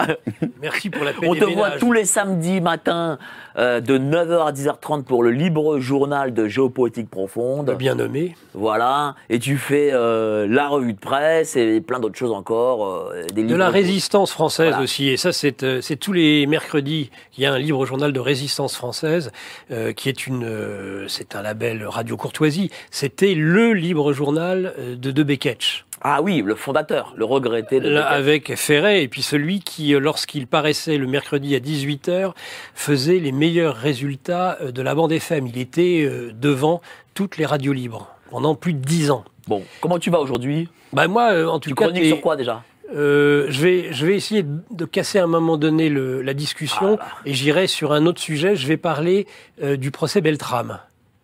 Merci 0.62 0.90
pour 0.90 1.04
la 1.04 1.12
paix 1.12 1.28
On 1.28 1.34
des 1.34 1.40
te 1.42 1.46
voit 1.46 1.72
tous 1.72 1.92
les 1.92 2.06
samedis 2.06 2.62
matins 2.62 3.18
euh, 3.57 3.81
de 3.81 3.98
9h 3.98 4.48
à 4.48 4.51
10h30 4.51 5.04
pour 5.04 5.24
le 5.24 5.31
libre 5.31 5.80
journal 5.80 6.34
de 6.34 6.48
géopolitique 6.48 7.10
profonde. 7.10 7.75
Bien 7.78 7.96
nommé. 7.96 8.36
Voilà. 8.54 9.16
Et 9.30 9.39
tu 9.39 9.57
fais 9.57 9.89
euh, 9.94 10.48
la 10.50 10.68
revue 10.69 10.94
de 10.94 11.00
presse 11.00 11.56
et 11.56 11.81
plein 11.81 12.00
d'autres 12.00 12.18
choses 12.18 12.31
encore. 12.31 12.86
euh, 13.12 13.25
des 13.34 13.44
De 13.44 13.56
la 13.56 13.69
résistance 13.69 14.31
française 14.31 14.69
Voilà. 14.69 14.84
aussi. 14.84 15.10
Et 15.10 15.18
ça, 15.18 15.32
c'est 15.33 15.63
euh, 15.63 15.81
c'est 15.81 15.97
tous 15.97 16.13
les 16.13 16.45
mercredis. 16.47 17.09
Il 17.38 17.44
y 17.44 17.45
a 17.45 17.53
un 17.53 17.59
livre 17.59 17.85
journal 17.85 18.13
de 18.13 18.19
résistance 18.19 18.75
française 18.75 19.31
euh, 19.71 19.91
qui 19.91 20.09
est 20.09 20.27
une, 20.27 20.45
euh, 20.45 21.07
c'est 21.07 21.35
un 21.35 21.41
label 21.41 21.85
Radio 21.85 22.15
Courtoisie. 22.15 22.71
C'était 22.91 23.33
le 23.33 23.74
libre 23.74 24.13
journal 24.13 24.74
de 24.97 25.12
De 25.12 25.24
Beketch. 25.24 25.85
Ah 26.01 26.21
oui, 26.21 26.41
le 26.45 26.56
fondateur, 26.56 27.13
le 27.15 27.24
regretté 27.24 27.80
de 27.80 27.89
Là, 27.89 28.07
avec 28.07 28.56
Ferret, 28.56 29.03
et 29.03 29.07
puis 29.07 29.21
celui 29.21 29.62
qui, 29.62 29.94
lorsqu'il 29.94 30.47
paraissait 30.47 30.97
le 30.97 31.07
mercredi 31.07 31.56
à 31.56 31.59
18h, 31.59 32.33
faisait 32.75 33.19
les 33.19 33.31
meilleurs 33.31 33.75
résultats 33.77 34.57
de 34.62 34.81
la 34.81 34.95
bande 34.95 35.13
FM. 35.13 35.47
Il 35.47 35.57
était 35.57 36.09
devant 36.33 36.81
toutes 37.13 37.38
les 37.38 37.45
radios 37.45 37.71
libres 37.71 38.09
pendant 38.29 38.56
plus 38.56 38.74
de 38.74 38.79
10 38.79 39.12
ans. 39.12 39.24
Bon, 39.47 39.63
comment 39.81 40.00
tu 40.00 40.09
vas 40.09 40.19
aujourd'hui? 40.19 40.69
Bah 40.94 41.07
moi, 41.07 41.33
euh, 41.33 41.47
en 41.47 41.59
tout 41.59 41.69
Tu 41.69 41.75
cas, 41.75 41.86
chroniques 41.86 42.06
sur 42.06 42.21
quoi 42.21 42.36
déjà? 42.36 42.63
Euh, 42.94 43.48
je 43.50 43.62
vais, 43.62 43.94
je 43.94 44.06
vais 44.06 44.16
essayer 44.16 44.45
de 44.72 44.86
casser 44.86 45.19
à 45.19 45.24
un 45.24 45.28
moment 45.28 45.57
donné 45.57 45.90
le- 45.90 46.22
la 46.22 46.34
discussion 46.34 46.98
Ah 47.01 47.07
et 47.25 47.34
j'irai 47.34 47.68
sur 47.68 47.92
un 47.94 48.06
autre 48.06 48.22
sujet. 48.22 48.56
Je 48.56 48.68
vais 48.68 48.78
parler 48.78 49.28
euh, 49.63 49.75
du 49.78 49.92
procès 49.92 50.22
Beltrame. 50.22 50.80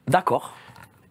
D'accord. 0.07 0.53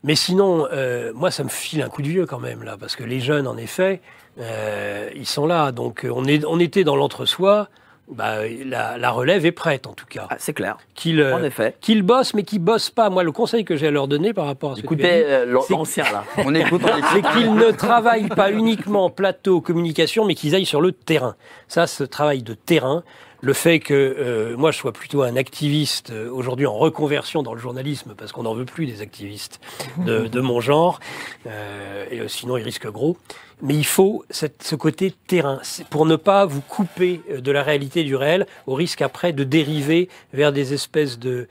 Mais 0.05 0.15
sinon, 0.15 0.67
euh, 0.73 1.13
moi, 1.15 1.31
ça 1.31 1.43
me 1.45 1.49
file 1.49 1.83
un 1.83 1.89
coup 1.89 2.03
de 2.03 2.09
vieux 2.09 2.27
quand 2.27 2.39
même 2.41 2.63
là, 2.63 2.77
parce 2.79 2.97
que 2.97 3.05
les 3.05 3.21
jeunes, 3.21 3.47
en 3.47 3.57
effet, 3.57 4.01
euh, 4.41 5.11
ils 5.15 5.27
sont 5.27 5.47
là. 5.47 5.73
Donc, 5.73 6.05
euh, 6.05 6.11
on, 6.15 6.25
est, 6.25 6.45
on 6.45 6.59
était 6.61 6.85
dans 6.85 6.97
l'entre-soi. 6.97 7.69
Bah, 8.11 8.37
la, 8.65 8.97
la 8.97 9.11
relève 9.11 9.45
est 9.45 9.53
prête, 9.53 9.87
en 9.87 9.93
tout 9.93 10.07
cas. 10.07 10.27
Ah, 10.31 10.37
c'est 10.39 10.55
clair. 10.55 10.79
Qu'ils 10.95 11.21
euh, 11.21 11.37
En 11.37 11.43
effet. 11.43 11.77
qu'ils 11.81 12.03
bossent, 12.03 12.33
mais 12.33 12.43
qu'ils 12.43 12.59
bossent 12.59 12.91
pas. 12.91 13.11
Moi, 13.11 13.23
le 13.23 13.33
conseil 13.33 13.65
que 13.65 13.77
j'ai 13.77 13.89
à 13.89 13.91
leur 13.91 14.09
donner 14.09 14.33
par 14.33 14.47
rapport 14.47 14.73
à 14.73 14.75
ce 14.77 14.81
Écoutez 14.81 15.25
euh, 15.27 15.45
l'ancien 15.71 16.05
là. 16.05 16.25
On 16.45 16.55
écoute, 16.55 16.83
c'est 17.13 17.23
qu'ils 17.33 17.55
ne 17.55 17.71
travaillent 17.71 18.29
pas 18.29 18.51
uniquement 18.51 19.11
plateau, 19.11 19.61
communication, 19.61 20.25
mais 20.25 20.35
qu'ils 20.35 20.55
aillent 20.55 20.65
sur 20.67 20.81
le 20.81 20.93
terrain. 20.93 21.37
Ça, 21.69 21.87
ce 21.87 22.03
travail 22.03 22.43
de 22.43 22.55
terrain, 22.55 23.05
le 23.41 23.53
fait 23.53 23.79
que 23.79 23.95
euh, 23.95 24.57
moi 24.57 24.71
je 24.73 24.79
sois 24.79 24.93
plutôt 24.93 25.23
un 25.23 25.37
activiste 25.37 26.11
euh, 26.11 26.29
aujourd'hui 26.31 26.67
en 26.67 26.75
reconversion 26.75 27.43
dans 27.43 27.55
le 27.55 27.61
journalisme, 27.61 28.15
parce 28.17 28.33
qu'on 28.33 28.43
n'en 28.43 28.55
veut 28.55 28.65
plus 28.65 28.87
des 28.87 29.01
activistes 29.01 29.61
de, 29.99 30.27
de 30.37 30.41
mon 30.41 30.61
genre, 30.61 30.99
euh, 31.47 32.05
et 32.11 32.21
euh, 32.21 32.29
sinon 32.29 32.57
ils 32.57 32.63
risquent 32.65 32.91
gros. 32.91 33.17
Mais 33.61 33.75
il 33.75 33.87
faut 33.87 34.25
cette- 34.31 34.63
ce 34.63 34.77
côté 34.77 35.13
terrain, 35.27 35.61
pour 35.91 36.07
ne 36.07 36.15
pas 36.17 36.47
vous 36.47 36.61
couper 36.61 37.21
de 37.37 37.51
la 37.53 37.63
réalité 37.65 38.05
du 38.05 38.15
réel, 38.15 38.47
au 38.67 38.75
risque 38.75 39.03
après 39.03 39.33
de 39.33 39.43
dériver 39.45 40.09
vers 40.33 40.53
des 40.53 40.75
espèces 40.75 41.19
de 41.19 41.49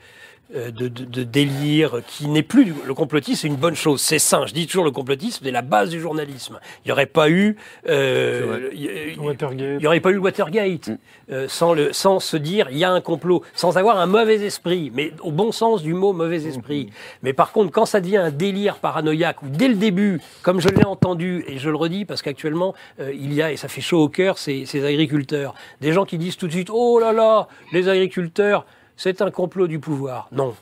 de, 0.54 0.88
de, 0.88 1.04
de 1.04 1.22
délire 1.24 2.00
qui 2.06 2.26
n'est 2.26 2.42
plus 2.42 2.64
du- 2.64 2.74
le 2.86 2.94
complotisme, 2.94 3.42
c'est 3.42 3.48
une 3.48 3.56
bonne 3.56 3.74
chose, 3.74 4.00
c'est 4.00 4.18
sain. 4.18 4.46
Je 4.46 4.54
dis 4.54 4.66
toujours 4.66 4.84
le 4.84 4.90
complotisme, 4.90 5.44
c'est 5.44 5.50
la 5.50 5.60
base 5.62 5.90
du 5.90 6.00
journalisme. 6.00 6.58
Il 6.84 6.88
n'y 6.88 6.92
aurait 6.92 7.06
pas 7.06 7.28
eu, 7.28 7.56
euh, 7.88 8.70
il 8.72 8.80
y- 8.80 8.90
il 9.14 9.20
Watergate. 9.20 9.80
n'y 9.80 9.86
aurait 9.86 10.00
pas 10.00 10.10
eu 10.10 10.14
le 10.14 10.20
Watergate 10.20 10.90
euh, 11.30 11.46
sans 11.48 11.74
le, 11.74 11.92
sans 11.92 12.20
se 12.20 12.36
dire 12.36 12.68
il 12.70 12.78
y 12.78 12.84
a 12.84 12.90
un 12.90 13.00
complot, 13.00 13.42
sans 13.54 13.76
avoir 13.76 13.98
un 13.98 14.06
mauvais 14.06 14.36
esprit, 14.44 14.90
mais 14.94 15.12
au 15.20 15.30
bon 15.32 15.52
sens 15.52 15.82
du 15.82 15.92
mot 15.94 16.12
mauvais 16.12 16.44
esprit. 16.46 16.90
Mais 17.22 17.32
par 17.32 17.52
contre, 17.52 17.70
quand 17.70 17.84
ça 17.86 18.00
devient 18.00 18.16
un 18.18 18.30
délire 18.30 18.76
paranoïaque, 18.78 19.42
ou 19.42 19.48
dès 19.48 19.68
le 19.68 19.74
début, 19.74 20.20
comme 20.42 20.60
je 20.60 20.68
l'ai 20.68 20.84
entendu 20.84 21.44
et 21.46 21.58
je 21.58 21.68
le 21.70 21.76
redis 21.76 22.04
parce 22.04 22.22
qu'actuellement 22.22 22.74
euh, 23.00 23.12
il 23.14 23.34
y 23.34 23.42
a 23.42 23.52
et 23.52 23.56
ça 23.56 23.68
fait 23.68 23.80
chaud 23.82 24.02
au 24.02 24.08
cœur, 24.08 24.38
ces, 24.38 24.64
ces 24.66 24.84
agriculteurs, 24.84 25.54
des 25.80 25.92
gens 25.92 26.04
qui 26.04 26.18
disent 26.18 26.36
tout 26.36 26.46
de 26.46 26.52
suite 26.52 26.68
oh 26.72 26.98
là 26.98 27.12
là, 27.12 27.48
les 27.72 27.88
agriculteurs 27.88 28.64
c'est 28.98 29.22
un 29.22 29.30
complot 29.30 29.66
du 29.68 29.78
pouvoir. 29.78 30.28
Non, 30.32 30.54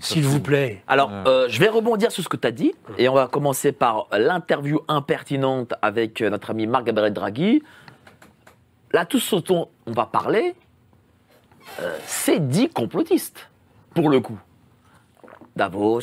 s'il 0.00 0.24
vous 0.24 0.40
plaît. 0.40 0.82
Alors, 0.88 1.10
euh, 1.12 1.46
je 1.48 1.60
vais 1.60 1.68
rebondir 1.68 2.10
sur 2.10 2.22
ce 2.24 2.28
que 2.28 2.36
tu 2.36 2.46
as 2.48 2.52
dit, 2.52 2.74
et 2.98 3.08
on 3.08 3.14
va 3.14 3.28
commencer 3.28 3.70
par 3.70 4.06
l'interview 4.12 4.80
impertinente 4.88 5.74
avec 5.82 6.20
euh, 6.22 6.30
notre 6.30 6.50
ami 6.50 6.66
Marc-Gabriel 6.66 7.12
Draghi. 7.12 7.62
Là, 8.92 9.04
tout 9.04 9.18
ce 9.20 9.36
dont 9.36 9.68
on 9.86 9.92
va 9.92 10.06
parler, 10.06 10.54
euh, 11.80 11.96
c'est 12.06 12.48
dit 12.48 12.68
complotiste, 12.68 13.50
pour 13.94 14.08
le 14.08 14.20
coup. 14.20 14.38
Davos, 15.54 16.00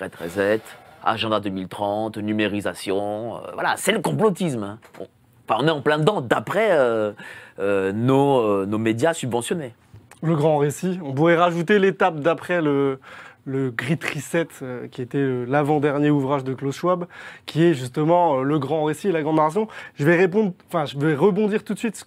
Red 0.00 0.14
Reset, 0.20 0.60
Agenda 1.04 1.40
2030, 1.40 2.18
numérisation, 2.18 3.36
euh, 3.36 3.40
voilà, 3.54 3.76
c'est 3.76 3.92
le 3.92 4.00
complotisme. 4.00 4.62
hein. 4.62 4.78
Bon. 4.98 5.06
Enfin, 5.48 5.60
on 5.62 5.68
est 5.68 5.70
en 5.70 5.82
plein 5.82 5.98
dedans, 5.98 6.20
d'après 6.20 6.70
euh, 6.72 7.12
euh, 7.58 7.92
nos, 7.92 8.40
euh, 8.40 8.66
nos 8.66 8.78
médias 8.78 9.12
subventionnés. 9.14 9.74
Le 10.22 10.34
grand 10.36 10.58
récit. 10.58 10.98
On 11.04 11.12
pourrait 11.12 11.36
rajouter 11.36 11.78
l'étape 11.78 12.20
d'après 12.20 12.62
le, 12.62 12.98
le 13.46 13.70
Grit 13.70 13.98
Reset, 14.14 14.48
euh, 14.62 14.88
qui 14.88 15.02
était 15.02 15.18
euh, 15.18 15.44
l'avant-dernier 15.46 16.10
ouvrage 16.10 16.44
de 16.44 16.54
Klaus 16.54 16.76
Schwab, 16.76 17.06
qui 17.46 17.62
est 17.62 17.74
justement 17.74 18.38
euh, 18.38 18.42
le 18.42 18.58
grand 18.58 18.84
récit 18.84 19.08
et 19.08 19.12
la 19.12 19.22
grande 19.22 19.36
narration. 19.36 19.68
Je 19.96 20.04
vais 20.04 20.16
répondre, 20.16 20.52
je 20.72 20.98
vais 20.98 21.14
rebondir 21.14 21.64
tout 21.64 21.74
de 21.74 21.78
suite 21.78 22.02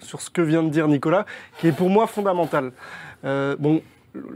sur 0.00 0.20
ce 0.20 0.30
que 0.30 0.42
vient 0.42 0.62
de 0.62 0.70
dire 0.70 0.88
Nicolas, 0.88 1.26
qui 1.58 1.68
est 1.68 1.72
pour 1.72 1.90
moi 1.90 2.06
fondamental. 2.06 2.72
Bon, 3.24 3.82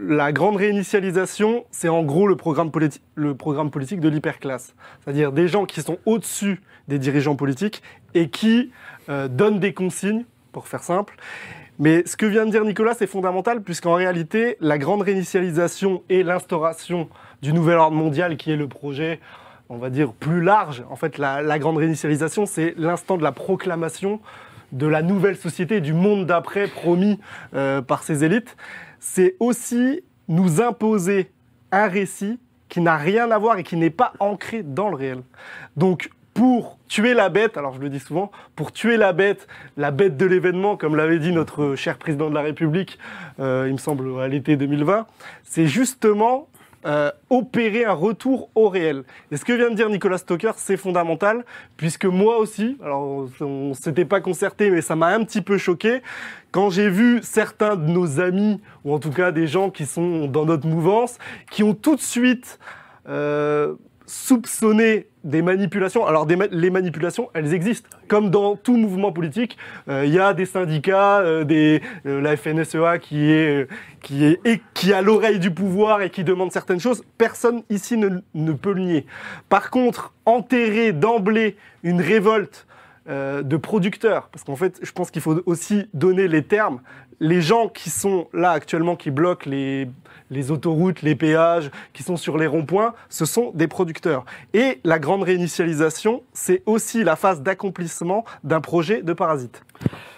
la 0.00 0.32
grande 0.32 0.56
réinitialisation, 0.56 1.64
c'est 1.70 1.88
en 1.88 2.02
gros 2.02 2.26
le 2.26 2.34
programme, 2.34 2.72
le 3.14 3.34
programme 3.36 3.70
politique 3.70 4.00
de 4.00 4.08
l'hyperclasse. 4.08 4.74
C'est-à-dire 5.00 5.30
des 5.30 5.46
gens 5.46 5.64
qui 5.64 5.80
sont 5.80 5.98
au-dessus 6.06 6.60
des 6.88 6.98
dirigeants 6.98 7.36
politiques 7.36 7.82
et 8.14 8.28
qui 8.28 8.72
donnent 9.08 9.60
des 9.60 9.72
consignes 9.72 10.24
pour 10.50 10.66
faire 10.66 10.82
simple. 10.82 11.16
Mais 11.80 12.02
ce 12.04 12.14
que 12.14 12.26
vient 12.26 12.44
de 12.44 12.50
dire 12.50 12.62
Nicolas, 12.62 12.92
c'est 12.92 13.06
fondamental, 13.06 13.62
puisqu'en 13.62 13.94
réalité, 13.94 14.58
la 14.60 14.76
grande 14.76 15.00
réinitialisation 15.00 16.02
et 16.10 16.22
l'instauration 16.22 17.08
du 17.40 17.54
nouvel 17.54 17.78
ordre 17.78 17.96
mondial, 17.96 18.36
qui 18.36 18.52
est 18.52 18.56
le 18.56 18.68
projet, 18.68 19.18
on 19.70 19.78
va 19.78 19.88
dire, 19.88 20.12
plus 20.12 20.42
large, 20.42 20.84
en 20.90 20.96
fait, 20.96 21.16
la, 21.16 21.58
grande 21.58 21.78
réinitialisation, 21.78 22.44
c'est 22.44 22.74
l'instant 22.76 23.16
de 23.16 23.22
la 23.22 23.32
proclamation 23.32 24.20
de 24.72 24.86
la 24.86 25.00
nouvelle 25.00 25.36
société, 25.36 25.80
du 25.80 25.94
monde 25.94 26.26
d'après 26.26 26.66
promis 26.66 27.18
euh, 27.54 27.80
par 27.80 28.02
ces 28.02 28.24
élites. 28.24 28.58
C'est 28.98 29.36
aussi 29.40 30.02
nous 30.28 30.60
imposer 30.60 31.30
un 31.72 31.88
récit 31.88 32.38
qui 32.68 32.82
n'a 32.82 32.98
rien 32.98 33.30
à 33.30 33.38
voir 33.38 33.56
et 33.56 33.62
qui 33.64 33.76
n'est 33.76 33.88
pas 33.88 34.12
ancré 34.20 34.62
dans 34.62 34.90
le 34.90 34.96
réel. 34.96 35.22
Donc, 35.78 36.10
pour 36.34 36.78
tuer 36.88 37.14
la 37.14 37.28
bête, 37.28 37.56
alors 37.56 37.74
je 37.74 37.80
le 37.80 37.88
dis 37.88 38.00
souvent, 38.00 38.30
pour 38.56 38.72
tuer 38.72 38.96
la 38.96 39.12
bête, 39.12 39.46
la 39.76 39.90
bête 39.90 40.16
de 40.16 40.26
l'événement, 40.26 40.76
comme 40.76 40.96
l'avait 40.96 41.18
dit 41.18 41.32
notre 41.32 41.74
cher 41.76 41.98
président 41.98 42.30
de 42.30 42.34
la 42.34 42.42
République, 42.42 42.98
euh, 43.38 43.66
il 43.66 43.72
me 43.72 43.78
semble 43.78 44.20
à 44.20 44.28
l'été 44.28 44.56
2020, 44.56 45.06
c'est 45.42 45.66
justement 45.66 46.48
euh, 46.86 47.10
opérer 47.28 47.84
un 47.84 47.92
retour 47.92 48.48
au 48.54 48.68
réel. 48.68 49.04
Et 49.30 49.36
ce 49.36 49.44
que 49.44 49.52
vient 49.52 49.70
de 49.70 49.74
dire 49.74 49.90
Nicolas 49.90 50.18
Stoker, 50.18 50.54
c'est 50.56 50.76
fondamental, 50.76 51.44
puisque 51.76 52.06
moi 52.06 52.38
aussi, 52.38 52.78
alors 52.82 53.28
on 53.40 53.74
s'était 53.74 54.06
pas 54.06 54.20
concerté, 54.20 54.70
mais 54.70 54.80
ça 54.80 54.96
m'a 54.96 55.08
un 55.08 55.24
petit 55.24 55.42
peu 55.42 55.58
choqué, 55.58 56.00
quand 56.52 56.70
j'ai 56.70 56.88
vu 56.88 57.20
certains 57.22 57.76
de 57.76 57.86
nos 57.86 58.20
amis, 58.20 58.60
ou 58.84 58.94
en 58.94 58.98
tout 58.98 59.10
cas 59.10 59.30
des 59.30 59.46
gens 59.46 59.70
qui 59.70 59.84
sont 59.84 60.26
dans 60.26 60.46
notre 60.46 60.66
mouvance, 60.66 61.18
qui 61.50 61.62
ont 61.62 61.74
tout 61.74 61.96
de 61.96 62.00
suite... 62.00 62.58
euh, 63.08 63.74
soupçonné 64.10 65.06
des 65.24 65.42
manipulations. 65.42 66.06
Alors 66.06 66.26
les 66.26 66.70
manipulations, 66.70 67.30
elles 67.34 67.52
existent. 67.54 67.88
Comme 68.08 68.30
dans 68.30 68.56
tout 68.56 68.76
mouvement 68.76 69.12
politique, 69.12 69.56
euh, 69.88 70.04
il 70.06 70.12
y 70.12 70.18
a 70.18 70.34
des 70.34 70.46
syndicats, 70.46 71.20
euh, 71.20 71.44
euh, 72.06 72.20
la 72.20 72.36
FNSEA 72.36 72.98
qui 72.98 73.30
est, 73.30 73.68
qui 74.02 74.24
est 74.24 74.40
et 74.44 74.60
qui 74.74 74.92
a 74.92 75.02
l'oreille 75.02 75.38
du 75.38 75.50
pouvoir 75.50 76.02
et 76.02 76.10
qui 76.10 76.24
demande 76.24 76.52
certaines 76.52 76.80
choses. 76.80 77.04
Personne 77.18 77.62
ici 77.68 77.96
ne, 77.96 78.52
peut 78.52 78.72
le 78.72 78.82
nier. 78.82 79.06
Par 79.48 79.70
contre, 79.70 80.12
enterrer 80.24 80.92
d'emblée 80.92 81.56
une 81.82 82.00
révolte 82.00 82.66
de 83.08 83.56
producteurs, 83.56 84.28
parce 84.28 84.44
qu'en 84.44 84.54
fait, 84.54 84.78
je 84.82 84.92
pense 84.92 85.10
qu'il 85.10 85.20
faut 85.20 85.42
aussi 85.46 85.88
donner 85.94 86.28
les 86.28 86.44
termes. 86.44 86.80
Les 87.20 87.42
gens 87.42 87.68
qui 87.68 87.90
sont 87.90 88.28
là 88.32 88.50
actuellement, 88.52 88.96
qui 88.96 89.10
bloquent 89.10 89.48
les, 89.48 89.88
les 90.30 90.50
autoroutes, 90.50 91.02
les 91.02 91.14
péages, 91.14 91.70
qui 91.92 92.02
sont 92.02 92.16
sur 92.16 92.38
les 92.38 92.46
ronds-points, 92.46 92.94
ce 93.08 93.24
sont 93.24 93.50
des 93.54 93.68
producteurs. 93.68 94.24
Et 94.54 94.80
la 94.84 94.98
grande 94.98 95.22
réinitialisation, 95.22 96.22
c'est 96.32 96.62
aussi 96.66 97.04
la 97.04 97.16
phase 97.16 97.42
d'accomplissement 97.42 98.24
d'un 98.44 98.60
projet 98.60 99.02
de 99.02 99.12
parasite. 99.12 99.62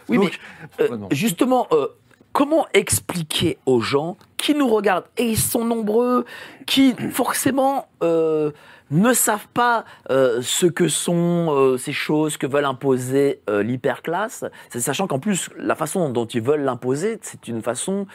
Oui, 0.08 0.18
Donc, 0.18 0.38
mais 0.78 0.84
euh, 0.90 0.98
justement, 1.10 1.66
euh, 1.72 1.88
comment 2.32 2.66
expliquer 2.74 3.58
aux 3.66 3.80
gens 3.80 4.16
qui 4.36 4.54
nous 4.54 4.68
regardent, 4.68 5.06
et 5.16 5.24
ils 5.24 5.38
sont 5.38 5.64
nombreux, 5.64 6.24
qui 6.66 6.94
forcément 7.10 7.86
euh, 8.02 8.50
ne 8.92 9.12
savent 9.12 9.48
pas 9.52 9.84
euh, 10.10 10.40
ce 10.42 10.66
que 10.66 10.86
sont 10.86 11.48
euh, 11.50 11.78
ces 11.78 11.92
choses 11.92 12.36
que 12.36 12.46
veulent 12.46 12.66
imposer 12.66 13.40
euh, 13.48 13.62
l'hyperclasse, 13.62 14.44
sachant 14.70 15.06
qu'en 15.06 15.18
plus, 15.18 15.48
la 15.56 15.74
façon 15.74 16.10
dont 16.10 16.26
ils 16.26 16.42
veulent 16.42 16.62
l'imposer, 16.62 17.18
c'est 17.22 17.48
une 17.48 17.62
façon, 17.62 18.06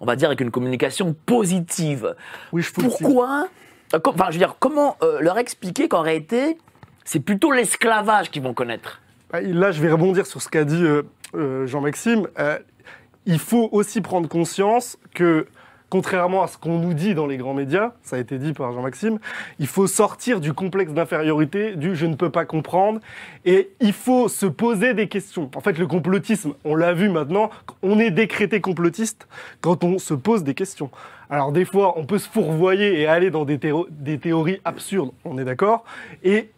on 0.00 0.04
va 0.04 0.16
dire, 0.16 0.28
avec 0.28 0.40
une 0.40 0.50
communication 0.50 1.14
positive. 1.26 2.14
oui, 2.52 2.62
je 2.62 2.72
Pourquoi 2.72 3.48
Enfin, 4.04 4.26
je 4.28 4.32
veux 4.32 4.38
dire, 4.38 4.56
comment 4.58 4.96
leur 5.20 5.38
expliquer 5.38 5.86
qu'en 5.86 6.02
réalité, 6.02 6.58
c'est 7.04 7.20
plutôt 7.20 7.52
l'esclavage 7.52 8.32
qu'ils 8.32 8.42
vont 8.42 8.52
connaître? 8.52 9.00
Ah, 9.32 9.40
Là, 9.40 9.70
je 9.70 9.80
vais 9.80 9.92
rebondir 9.92 10.26
sur 10.26 10.42
ce 10.42 10.48
qu'a 10.48 10.64
dit 10.64 10.84
Jean-Maxime. 11.32 12.26
Il 13.26 13.38
faut 13.38 13.68
aussi 13.70 14.00
prendre 14.00 14.28
conscience 14.28 14.98
que, 15.14 15.46
contrairement 15.90 16.42
à 16.42 16.48
ce 16.48 16.58
qu'on 16.58 16.78
nous 16.78 16.94
dit 16.94 17.14
dans 17.14 17.26
les 17.26 17.36
grands 17.36 17.54
médias, 17.54 17.92
ça 18.02 18.16
a 18.16 18.18
été 18.18 18.38
dit 18.38 18.52
par 18.52 18.72
Jean-Maxime, 18.72 19.18
il 19.58 19.66
faut 19.66 19.86
sortir 19.86 20.40
du 20.40 20.52
complexe 20.52 20.92
d'infériorité, 20.92 21.76
du 21.76 21.94
je 21.94 22.06
ne 22.06 22.14
peux 22.14 22.30
pas 22.30 22.44
comprendre, 22.44 23.00
et 23.44 23.70
il 23.80 23.92
faut 23.92 24.28
se 24.28 24.46
poser 24.46 24.94
des 24.94 25.08
questions. 25.08 25.50
En 25.54 25.60
fait, 25.60 25.78
le 25.78 25.86
complotisme, 25.86 26.54
on 26.64 26.74
l'a 26.74 26.92
vu 26.92 27.08
maintenant, 27.08 27.50
on 27.82 27.98
est 27.98 28.10
décrété 28.10 28.60
complotiste 28.60 29.28
quand 29.60 29.84
on 29.84 29.98
se 29.98 30.14
pose 30.14 30.44
des 30.44 30.54
questions. 30.54 30.90
Alors 31.30 31.52
des 31.52 31.64
fois, 31.64 31.98
on 31.98 32.04
peut 32.04 32.18
se 32.18 32.28
fourvoyer 32.28 33.00
et 33.00 33.06
aller 33.06 33.30
dans 33.30 33.44
des, 33.44 33.58
des 33.90 34.18
théories 34.18 34.60
absurdes, 34.64 35.12
on 35.24 35.38
est 35.38 35.44
d'accord, 35.44 35.84
et 36.22 36.50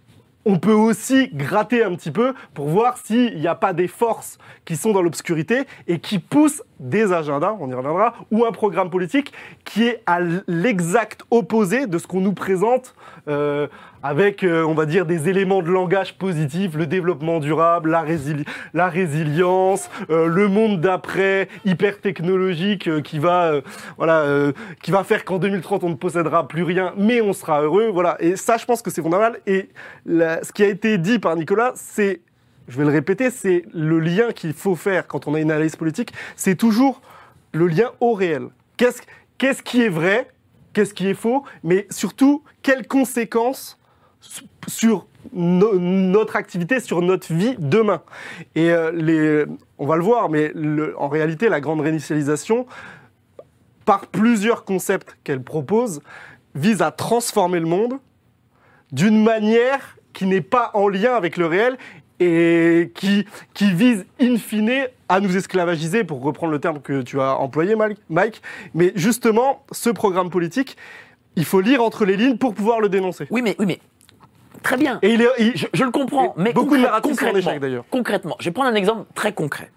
on 0.45 0.59
peut 0.59 0.73
aussi 0.73 1.29
gratter 1.29 1.85
un 1.85 1.95
petit 1.95 2.11
peu 2.11 2.33
pour 2.55 2.69
voir 2.69 2.97
s'il 2.97 3.39
n'y 3.39 3.47
a 3.47 3.55
pas 3.55 3.75
des 3.75 3.89
forces 3.89 4.39
qui 4.65 4.77
sont 4.77 4.93
dans 4.93 5.03
l'obscurité 5.03 5.65
et 5.87 5.99
qui 5.99 6.19
poussent 6.19 6.63
des 6.81 7.13
agendas, 7.13 7.57
on 7.61 7.69
y 7.71 7.75
reviendra, 7.75 8.15
ou 8.31 8.45
un 8.45 8.53
programme 8.53 8.91
politique 8.91 9.33
qui 9.65 9.85
est 9.85 10.03
à 10.07 10.19
l'exact 10.47 11.23
opposé 11.31 11.87
de 11.87 11.99
ce 11.99 12.07
qu'on 12.07 12.21
nous 12.21 12.33
présente 12.35 12.95
euh, 13.29 13.67
avec, 14.03 14.45
euh, 14.45 14.63
on 14.65 14.75
va 14.75 14.87
dire, 14.87 15.05
des 15.07 15.29
éléments 15.29 15.61
de 15.61 15.71
langage 15.71 16.17
positifs, 16.17 16.75
le 16.77 16.87
développement 16.87 17.41
durable, 17.41 17.91
la, 17.91 18.03
résili- 18.03 18.47
la 18.75 18.89
résilience, 18.89 19.91
euh, 20.11 20.27
le 20.29 20.47
monde 20.49 20.81
d'après, 20.81 21.49
hyper 21.65 22.01
technologique, 22.01 22.87
euh, 22.89 23.01
qui 23.01 23.19
va, 23.19 23.47
euh, 23.53 23.61
voilà, 23.97 24.21
euh, 24.21 24.53
qui 24.83 24.93
va 24.93 25.03
faire 25.03 25.25
qu'en 25.25 25.39
2030 25.39 25.83
on 25.85 25.91
ne 25.91 25.95
possédera 25.97 26.47
plus 26.47 26.63
rien, 26.63 26.93
mais 26.97 27.21
on 27.21 27.33
sera 27.33 27.63
heureux, 27.63 27.89
voilà. 27.93 28.17
Et 28.21 28.37
ça, 28.37 28.57
je 28.57 28.65
pense 28.65 28.83
que 28.83 28.91
c'est 28.91 29.03
fondamental. 29.03 29.41
Et 29.47 29.69
la- 30.07 30.43
ce 30.45 30.53
qui 30.53 30.63
a 30.63 30.69
été 30.69 30.97
dit 30.97 31.19
par 31.19 31.35
Nicolas, 31.35 31.73
c'est, 31.75 32.21
je 32.69 32.77
vais 32.79 32.85
le 32.85 32.91
répéter, 32.91 33.31
c'est 33.31 33.65
le 33.73 33.99
lien 33.99 34.33
qu'il 34.33 34.53
faut 34.53 34.75
faire 34.77 35.07
quand 35.07 35.27
on 35.27 35.35
a 35.35 35.41
une 35.41 35.51
analyse 35.51 35.77
politique, 35.77 36.13
c'est 36.37 36.55
toujours 36.55 37.01
le 37.53 37.67
lien 37.67 37.91
au 38.01 38.13
réel. 38.13 38.49
Qu'est-ce 38.77 39.63
qui 39.63 39.83
est 39.83 39.89
vrai, 39.89 40.29
qu'est-ce 40.73 40.95
qui 40.95 41.09
est 41.09 41.15
faux, 41.15 41.45
mais 41.65 41.87
surtout 41.91 42.43
quelles 42.63 42.87
conséquences 42.87 43.79
sur 44.67 45.07
no- 45.33 45.79
notre 45.79 46.37
activité, 46.37 46.81
sur 46.81 47.01
notre 47.03 47.33
vie 47.33 47.55
demain. 47.59 48.03
Et 48.55 48.71
euh, 48.71 49.47
on 49.79 49.87
va 49.87 49.97
le 49.97 50.03
voir, 50.03 50.29
mais 50.29 50.53
en 50.97 51.09
réalité, 51.09 51.49
la 51.49 51.61
grande 51.61 51.81
réinitialisation, 51.81 52.67
par 53.85 54.07
plusieurs 54.09 54.65
concepts 54.65 55.17
qu'elle 55.25 55.43
propose, 55.43 56.03
vise 56.55 56.83
à 56.83 56.91
transformer 56.91 57.61
le 57.61 57.67
monde 57.67 57.95
d'une 58.93 59.23
manière 59.23 59.97
qui 60.13 60.27
n'est 60.27 60.41
pas 60.41 60.71
en 60.75 60.89
lien 60.89 61.15
avec 61.15 61.37
le 61.37 61.47
réel 61.47 61.79
et 62.21 62.91
qui, 62.95 63.27
qui 63.55 63.73
vise 63.73 64.07
in 64.21 64.37
fine 64.37 64.87
à 65.09 65.21
nous 65.21 65.37
esclavagiser, 65.37 66.05
pour 66.05 66.23
reprendre 66.23 66.53
le 66.53 66.59
terme 66.61 66.81
que 66.81 67.03
tu 67.03 67.21
as 67.21 67.37
employé, 67.39 67.75
Mike-. 68.11 68.43
Mais 68.75 68.93
justement, 68.95 69.65
ce 69.73 69.91
programme 69.91 70.29
politique, 70.31 70.77
il 71.37 71.45
faut 71.45 71.61
lire 71.61 71.83
entre 71.83 72.05
les 72.05 72.17
lignes 72.17 72.37
pour 72.37 72.55
pouvoir 72.55 72.81
le 72.81 72.89
dénoncer. 72.89 73.27
Oui, 73.31 73.41
mais, 73.43 73.55
oui, 73.59 73.67
mais 73.67 73.79
très 74.63 74.77
bien. 74.77 74.99
Et 75.03 75.15
il 75.15 75.23
est, 75.23 75.29
il- 75.39 75.57
Je, 75.57 75.67
je 75.73 75.85
le 75.85 75.91
comprends, 75.91 76.35
Et 76.37 76.43
mais 76.43 76.53
beaucoup 76.53 76.77
de 76.77 76.83
concrè- 76.83 76.99
en 76.99 77.01
concrètement, 77.01 77.57
d'ailleurs. 77.59 77.85
concrètement, 77.91 78.37
je 78.41 78.45
vais 78.47 78.51
prendre 78.53 78.71
un 78.71 78.75
exemple 78.75 79.05
très 79.15 79.33
concret. 79.33 79.71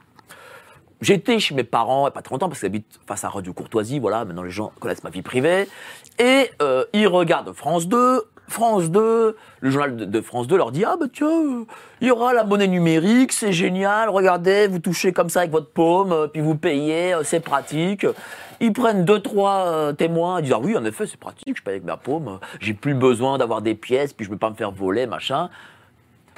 J'étais 1.01 1.39
chez 1.39 1.55
mes 1.55 1.63
parents, 1.63 2.05
a 2.05 2.12
pas 2.12 2.21
très 2.21 2.33
longtemps, 2.33 2.48
parce 2.48 2.60
qu'ils 2.60 2.67
habitent 2.67 3.00
face 3.07 3.24
à 3.24 3.29
Radio 3.29 3.53
Courtoisie, 3.53 3.98
voilà, 4.00 4.24
maintenant 4.24 4.43
les 4.43 4.51
gens 4.51 4.71
connaissent 4.79 5.03
ma 5.03 5.10
vie 5.10 5.24
privée, 5.24 5.67
et 6.19 6.51
euh, 6.62 6.86
ils 6.93 7.07
regardent 7.07 7.53
France 7.53 7.88
2, 7.88 8.21
France 8.51 8.91
2, 8.91 9.38
le 9.62 9.70
journal 9.70 9.96
de, 9.96 10.22
France 10.22 10.48
2 10.48 10.58
leur 10.58 10.72
dit, 10.72 10.84
ah 10.86 10.96
bah 11.00 11.08
tiens, 11.12 11.65
il 12.01 12.08
y 12.08 12.12
aura 12.12 12.34
la 12.34 12.43
monnaie 12.43 12.67
numérique, 12.67 13.31
c'est 13.31 13.53
génial, 13.53 14.10
regardez, 14.10 14.67
vous 14.67 14.79
touchez 14.79 15.13
comme 15.13 15.29
ça 15.29 15.39
avec 15.39 15.51
votre 15.51 15.70
paume, 15.70 16.12
euh, 16.12 16.27
puis 16.27 16.41
vous 16.41 16.55
payez, 16.55 17.13
euh, 17.13 17.24
c'est 17.24 17.39
pratique. 17.39 18.05
Ils 18.60 18.74
prennent 18.74 19.05
deux, 19.05 19.20
trois 19.20 19.65
euh, 19.67 19.93
témoins, 19.93 20.39
ils 20.39 20.43
disent, 20.43 20.53
ah 20.53 20.60
oui, 20.60 20.77
en 20.77 20.86
effet, 20.86 21.08
c'est 21.08 21.20
pratique, 21.20 21.58
je 21.58 21.63
paye 21.63 21.75
avec 21.75 21.86
ma 21.86 21.98
paume, 21.98 22.39
j'ai 22.60 22.74
plus 22.74 22.93
besoin 22.93 23.38
d'avoir 23.38 23.62
des 23.62 23.74
pièces, 23.74 24.13
puis 24.13 24.25
je 24.25 24.29
ne 24.29 24.36
peux 24.36 24.39
pas 24.39 24.50
me 24.50 24.55
faire 24.55 24.72
voler, 24.72 25.08
machin. 25.08 25.50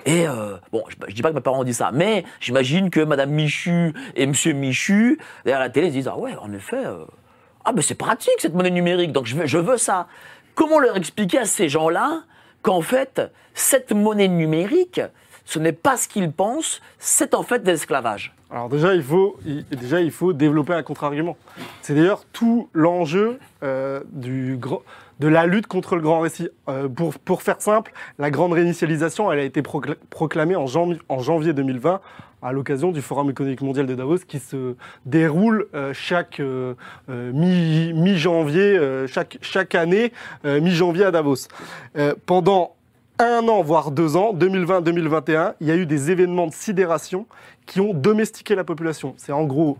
Et 0.05 0.25
bon, 0.73 0.83
je, 0.89 0.95
je 1.07 1.15
dis 1.15 1.21
pas 1.21 1.29
que 1.29 1.35
mes 1.35 1.41
parents 1.41 1.61
ont 1.61 1.63
dit 1.63 1.73
ça, 1.73 1.91
mais 1.93 2.25
j'imagine 2.41 2.89
que 2.89 2.99
Madame 2.99 3.29
Michu 3.29 3.93
et 4.15 4.25
Monsieur 4.25 4.51
Michu, 4.51 5.17
derrière 5.45 5.61
la 5.61 5.69
télé, 5.69 5.87
se 5.87 5.93
disent 5.93 6.09
Ah 6.09 6.17
ouais, 6.17 6.35
en 6.41 6.51
effet, 6.51 6.83
ah 7.63 7.71
ben 7.71 7.81
c'est 7.81 7.95
pratique 7.95 8.33
cette 8.39 8.53
monnaie 8.53 8.69
numérique, 8.69 9.13
donc 9.13 9.27
je 9.27 9.57
veux 9.57 9.77
ça. 9.77 10.07
Comment 10.55 10.79
leur 10.79 10.97
expliquer 10.97 11.39
à 11.39 11.45
ces 11.45 11.69
gens-là 11.69 12.23
qu'en 12.61 12.81
fait, 12.81 13.21
cette 13.53 13.91
monnaie 13.91 14.27
numérique, 14.27 15.01
ce 15.45 15.59
n'est 15.59 15.71
pas 15.73 15.97
ce 15.97 16.07
qu'ils 16.07 16.31
pensent, 16.31 16.81
c'est 16.99 17.33
en 17.33 17.43
fait 17.43 17.59
de 17.59 17.67
l'esclavage? 17.71 18.33
Alors 18.51 18.69
déjà, 18.69 18.93
il 18.93 19.01
faut, 19.03 19.37
déjà, 19.71 19.99
il 19.99 20.11
faut 20.11 20.31
développer 20.31 20.73
un 20.73 20.83
contre-argument. 20.83 21.35
C'est 21.81 21.95
d'ailleurs 21.95 22.23
tout 22.33 22.69
l'enjeu 22.73 23.39
euh, 23.63 24.01
du 24.11 24.57
grand- 24.59 24.83
de 25.19 25.27
la 25.27 25.45
lutte 25.45 25.67
contre 25.67 25.95
le 25.95 26.01
grand 26.01 26.19
récit. 26.19 26.49
Euh, 26.69 26.87
pour, 26.89 27.41
faire 27.41 27.61
simple, 27.61 27.91
la 28.19 28.31
grande 28.31 28.53
réinitialisation, 28.53 29.31
elle 29.31 29.39
a 29.39 29.43
été 29.43 29.61
procla- 29.61 29.95
proclamée 30.09 30.55
en, 30.55 30.65
janvier- 30.67 30.99
en 31.09 31.19
janvier 31.19 31.53
2020 31.53 32.01
à 32.41 32.51
l'occasion 32.51 32.91
du 32.91 33.01
Forum 33.01 33.29
économique 33.29 33.61
mondial 33.61 33.85
de 33.87 33.95
Davos 33.95 34.17
qui 34.27 34.39
se 34.39 34.75
déroule 35.05 35.67
euh, 35.73 35.93
chaque 35.93 36.41
euh, 36.41 36.73
mi- 37.07 37.93
mi-janvier, 37.93 38.77
chaque, 39.07 39.37
chaque 39.41 39.75
année, 39.75 40.11
mi-janvier 40.43 41.05
à 41.05 41.11
Davos. 41.11 41.47
Pendant 42.25 42.75
un 43.19 43.47
an, 43.47 43.61
voire 43.61 43.91
deux 43.91 44.17
ans, 44.17 44.33
2020-2021, 44.33 45.53
il 45.61 45.67
y 45.67 45.71
a 45.71 45.75
eu 45.75 45.85
des 45.85 46.11
événements 46.11 46.47
de 46.47 46.53
sidération 46.53 47.27
qui 47.65 47.79
ont 47.79 47.93
domestiqué 47.93 48.55
la 48.55 48.63
population. 48.63 49.13
C'est 49.17 49.31
en 49.31 49.43
gros, 49.43 49.77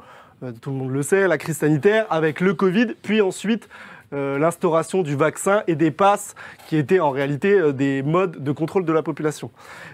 tout 0.61 0.69
le 0.69 0.75
monde 0.75 0.91
le 0.91 1.01
sait, 1.01 1.27
la 1.27 1.37
crise 1.37 1.57
sanitaire 1.57 2.05
avec 2.09 2.39
le 2.39 2.53
Covid, 2.53 2.87
puis 3.01 3.21
ensuite 3.21 3.67
euh, 4.13 4.37
l'instauration 4.37 5.01
du 5.01 5.15
vaccin 5.15 5.63
et 5.67 5.75
des 5.75 5.91
passes 5.91 6.35
qui 6.67 6.77
étaient 6.77 6.99
en 6.99 7.09
réalité 7.09 7.53
euh, 7.53 7.73
des 7.73 8.03
modes 8.03 8.43
de 8.43 8.51
contrôle 8.51 8.85
de 8.85 8.93
la 8.93 9.01
population. 9.01 9.49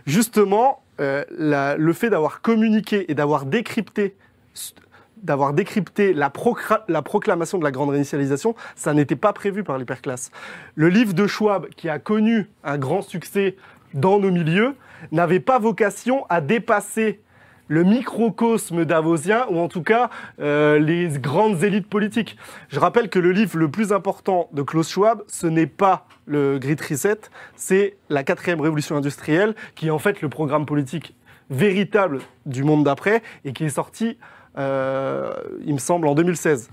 Justement, 0.05 0.81
euh, 0.99 1.23
le 1.29 1.93
fait 1.93 2.09
d'avoir 2.09 2.41
communiqué 2.41 3.09
et 3.09 3.15
d'avoir 3.15 3.45
décrypté 3.45 4.15
d'avoir 5.23 5.53
décrypté 5.53 6.13
la, 6.13 6.31
la 6.87 7.01
proclamation 7.01 7.57
de 7.57 7.63
la 7.63 7.71
grande 7.71 7.89
réinitialisation, 7.89 8.55
ça 8.75 8.93
n'était 8.93 9.17
pas 9.17 9.33
prévu 9.33 9.65
par 9.65 9.77
l'hyperclasse. 9.77 10.31
Le 10.75 10.87
livre 10.87 11.13
de 11.13 11.27
Schwab, 11.27 11.67
qui 11.75 11.89
a 11.89 11.99
connu 11.99 12.49
un 12.63 12.77
grand 12.77 13.01
succès 13.01 13.57
dans 13.93 14.17
nos 14.17 14.31
milieux, 14.31 14.75
n'avait 15.11 15.41
pas 15.41 15.59
vocation 15.59 16.25
à 16.29 16.39
dépasser 16.39 17.19
le 17.69 17.83
microcosme 17.83 18.83
davosien, 18.83 19.45
ou 19.49 19.59
en 19.59 19.69
tout 19.69 19.83
cas 19.83 20.09
euh, 20.41 20.79
les 20.79 21.07
grandes 21.19 21.63
élites 21.63 21.87
politiques. 21.87 22.35
Je 22.67 22.79
rappelle 22.79 23.09
que 23.09 23.19
le 23.19 23.31
livre 23.31 23.57
le 23.57 23.69
plus 23.69 23.93
important 23.93 24.49
de 24.51 24.63
Klaus 24.63 24.89
Schwab, 24.89 25.23
ce 25.27 25.47
n'est 25.47 25.67
pas 25.67 26.05
le 26.25 26.57
Great 26.59 26.81
Reset, 26.81 27.19
c'est 27.55 27.95
la 28.09 28.23
quatrième 28.23 28.59
révolution 28.59 28.97
industrielle, 28.97 29.55
qui 29.75 29.87
est 29.87 29.91
en 29.91 29.99
fait 29.99 30.21
le 30.21 30.29
programme 30.29 30.65
politique 30.65 31.15
véritable 31.49 32.19
du 32.45 32.63
monde 32.63 32.83
d'après, 32.83 33.21
et 33.45 33.53
qui 33.53 33.65
est 33.65 33.69
sorti, 33.69 34.17
euh, 34.57 35.31
il 35.63 35.73
me 35.73 35.79
semble, 35.79 36.07
en 36.07 36.15
2016. 36.15 36.69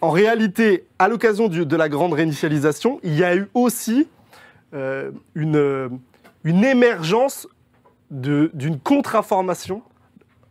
En 0.00 0.10
réalité, 0.10 0.86
à 0.98 1.08
l'occasion 1.08 1.48
de 1.48 1.76
la 1.76 1.88
grande 1.88 2.12
réinitialisation, 2.12 3.00
il 3.02 3.14
y 3.14 3.24
a 3.24 3.34
eu 3.34 3.48
aussi 3.54 4.08
euh, 4.74 5.10
une, 5.34 6.00
une 6.44 6.64
émergence 6.64 7.48
d'une 8.10 8.78
contre-information 8.78 9.82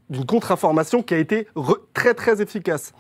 d'une 0.10 0.26
contre-information 0.26 1.02
qui 1.02 1.14
a 1.14 1.18
été 1.18 1.48
très 1.94 2.14
très 2.14 2.42
efficace. 2.42 2.94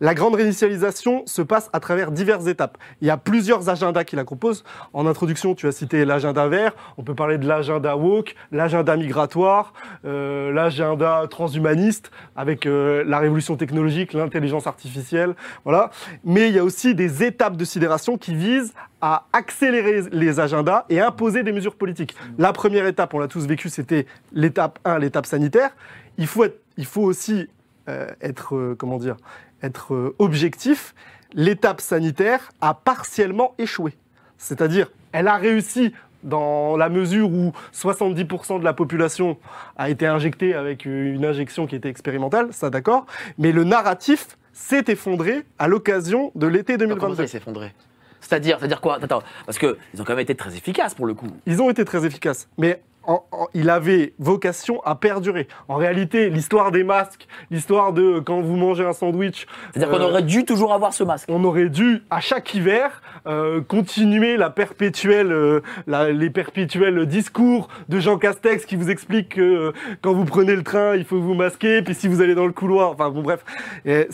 La 0.00 0.14
grande 0.14 0.34
réinitialisation 0.34 1.22
se 1.26 1.42
passe 1.42 1.70
à 1.72 1.80
travers 1.80 2.10
diverses 2.10 2.46
étapes. 2.46 2.76
Il 3.00 3.06
y 3.06 3.10
a 3.10 3.16
plusieurs 3.16 3.68
agendas 3.68 4.04
qui 4.04 4.16
la 4.16 4.24
composent. 4.24 4.64
En 4.92 5.06
introduction, 5.06 5.54
tu 5.54 5.66
as 5.66 5.72
cité 5.72 6.04
l'agenda 6.04 6.48
vert, 6.48 6.72
on 6.98 7.02
peut 7.02 7.14
parler 7.14 7.38
de 7.38 7.46
l'agenda 7.46 7.96
woke, 7.96 8.34
l'agenda 8.52 8.96
migratoire, 8.96 9.72
euh, 10.04 10.52
l'agenda 10.52 11.26
transhumaniste, 11.30 12.10
avec 12.36 12.66
euh, 12.66 13.04
la 13.06 13.18
révolution 13.18 13.56
technologique, 13.56 14.12
l'intelligence 14.12 14.66
artificielle, 14.66 15.34
voilà. 15.64 15.90
Mais 16.24 16.48
il 16.48 16.54
y 16.54 16.58
a 16.58 16.64
aussi 16.64 16.94
des 16.94 17.24
étapes 17.24 17.56
de 17.56 17.64
sidération 17.64 18.18
qui 18.18 18.34
visent 18.34 18.74
à 19.00 19.26
accélérer 19.32 20.02
les 20.12 20.40
agendas 20.40 20.84
et 20.88 21.00
imposer 21.00 21.42
des 21.42 21.52
mesures 21.52 21.74
politiques. 21.74 22.14
La 22.38 22.52
première 22.52 22.86
étape, 22.86 23.14
on 23.14 23.18
l'a 23.18 23.28
tous 23.28 23.46
vécu, 23.46 23.68
c'était 23.70 24.06
l'étape 24.32 24.78
1, 24.84 24.98
l'étape 24.98 25.26
sanitaire. 25.26 25.70
Il 26.20 26.26
faut, 26.28 26.44
être- 26.44 26.60
il 26.76 26.84
faut 26.86 27.02
aussi 27.02 27.48
euh, 27.88 28.06
être, 28.20 28.54
euh, 28.54 28.76
comment 28.78 28.98
dire, 28.98 29.16
être 29.62 29.94
euh, 29.94 30.14
objectif. 30.20 30.94
L'étape 31.32 31.80
sanitaire 31.80 32.50
a 32.60 32.74
partiellement 32.74 33.54
échoué. 33.58 33.94
C'est-à-dire, 34.38 34.90
elle 35.12 35.26
a 35.28 35.36
réussi 35.36 35.92
dans 36.22 36.76
la 36.76 36.88
mesure 36.90 37.30
où 37.30 37.52
70% 37.72 38.58
de 38.60 38.64
la 38.64 38.74
population 38.74 39.38
a 39.76 39.88
été 39.90 40.06
injectée 40.06 40.54
avec 40.54 40.84
une 40.84 41.24
injection 41.24 41.66
qui 41.66 41.74
était 41.76 41.88
expérimentale, 41.88 42.48
ça 42.52 42.68
d'accord, 42.70 43.06
mais 43.38 43.52
le 43.52 43.64
narratif 43.64 44.36
s'est 44.52 44.84
effondré 44.88 45.44
à 45.58 45.66
l'occasion 45.66 46.30
de 46.34 46.46
l'été 46.46 46.74
Comment 46.76 46.90
ça, 46.90 46.94
2022. 47.00 47.22
il 47.24 47.28
s'est 47.28 47.38
effondré? 47.38 47.72
C'est-à-dire, 48.20 48.58
c'est-à-dire 48.58 48.82
quoi? 48.82 48.98
Attends, 49.02 49.22
parce 49.46 49.58
que 49.58 49.78
ils 49.94 50.02
ont 50.02 50.04
quand 50.04 50.12
même 50.12 50.20
été 50.20 50.34
très 50.34 50.54
efficaces 50.54 50.94
pour 50.94 51.06
le 51.06 51.14
coup. 51.14 51.28
Ils 51.46 51.62
ont 51.62 51.70
été 51.70 51.84
très 51.86 52.04
efficaces, 52.04 52.48
mais 52.58 52.82
en- 53.06 53.24
en- 53.32 53.46
il 53.54 53.70
avait 53.70 54.12
vocation 54.18 54.80
à 54.84 54.94
perdurer. 54.94 55.48
En 55.68 55.76
réalité, 55.76 56.30
l'histoire 56.30 56.70
des 56.70 56.84
masques, 56.84 57.26
l'histoire 57.50 57.92
de 57.92 58.20
quand 58.20 58.40
vous 58.40 58.56
mangez 58.56 58.84
un 58.84 58.92
sandwich, 58.92 59.46
C'est-à-dire 59.72 59.90
qu'on 59.96 60.02
euh, 60.04 60.10
aurait 60.10 60.22
dû 60.22 60.44
toujours 60.44 60.72
avoir 60.72 60.92
ce 60.92 61.02
masque. 61.04 61.26
on 61.30 61.42
aurait 61.44 61.68
dû, 61.70 62.02
à 62.10 62.20
chaque 62.20 62.54
hiver, 62.54 63.02
euh, 63.26 63.60
continuer 63.60 64.36
la 64.36 64.50
perpétuelle, 64.50 65.32
euh, 65.32 65.60
la- 65.86 66.10
les 66.10 66.30
perpétuels 66.30 67.06
discours 67.06 67.68
de 67.88 67.98
Jean 68.00 68.18
Castex 68.18 68.64
qui 68.66 68.76
vous 68.76 68.90
explique 68.90 69.30
que 69.36 69.72
quand 70.02 70.12
vous 70.12 70.24
prenez 70.24 70.54
le 70.54 70.62
train, 70.62 70.94
il 70.96 71.04
faut 71.04 71.20
vous 71.20 71.34
masquer, 71.34 71.82
puis 71.82 71.94
si 71.94 72.08
vous 72.08 72.20
allez 72.20 72.34
dans 72.34 72.46
le 72.46 72.52
couloir, 72.52 72.90
enfin 72.92 73.10
bon 73.10 73.22
bref, 73.22 73.44
Et 73.84 74.06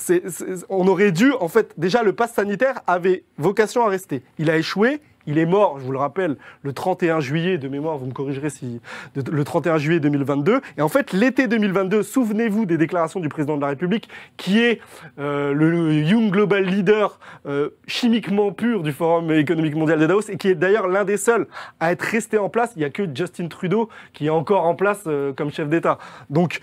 on 0.69 0.87
aurait 0.89 1.13
dû, 1.13 1.33
en 1.41 1.49
fait, 1.49 1.73
déjà 1.77 2.03
le 2.03 2.13
pass 2.13 2.33
sanitaire 2.35 2.81
avait 2.87 3.25
vocation 3.39 3.85
à 3.85 3.89
rester. 3.89 4.23
Il 4.39 4.51
a 4.51 4.57
échoué. 4.57 5.01
Il 5.27 5.39
est 5.39 5.47
mort, 5.47 5.79
je 5.79 5.85
vous 5.85 5.93
le 5.93 5.99
rappelle, 5.99 6.37
le 6.63 6.73
31 6.73 7.21
juillet 7.21 7.59
de 7.59 7.69
mémoire, 7.69 7.99
vous 7.99 8.07
me 8.07 8.13
corrigerez 8.13 8.51
si 8.51 8.81
le 9.15 9.45
31 9.45 9.79
juillet 9.79 10.01
2022. 10.01 10.61
Et 10.79 10.83
en 10.83 10.89
fait, 10.89 11.13
l'été 11.13 11.49
2022, 11.49 12.03
souvenez-vous 12.03 12.67
des 12.67 12.77
déclarations 12.77 13.21
du 13.21 13.29
président 13.29 13.57
de 13.57 13.63
la 13.63 13.69
République, 13.69 14.09
qui 14.37 14.61
est 14.61 14.81
euh, 15.19 15.53
le 15.53 15.95
Young 15.95 16.31
Global 16.31 16.65
Leader 16.65 17.19
euh, 17.47 17.71
chimiquement 17.87 18.53
pur 18.53 18.83
du 18.83 18.93
Forum 18.93 19.31
économique 19.33 19.75
mondial 19.75 19.99
de 19.99 20.07
Davos 20.07 20.29
et 20.29 20.37
qui 20.37 20.49
est 20.49 20.55
d'ailleurs 20.55 20.89
l'un 20.89 21.05
des 21.05 21.17
seuls 21.17 21.47
à 21.81 21.93
être 21.93 22.03
resté 22.03 22.39
en 22.39 22.49
place. 22.49 22.73
Il 22.77 22.81
n'y 22.81 22.85
a 22.85 22.91
que 22.91 23.07
Justin 23.13 23.49
Trudeau 23.49 23.89
qui 24.13 24.27
est 24.27 24.31
encore 24.31 24.65
en 24.65 24.75
place 24.75 25.05
euh, 25.07 25.33
comme 25.33 25.51
chef 25.51 25.69
d'État. 25.69 25.99
Donc, 26.31 26.61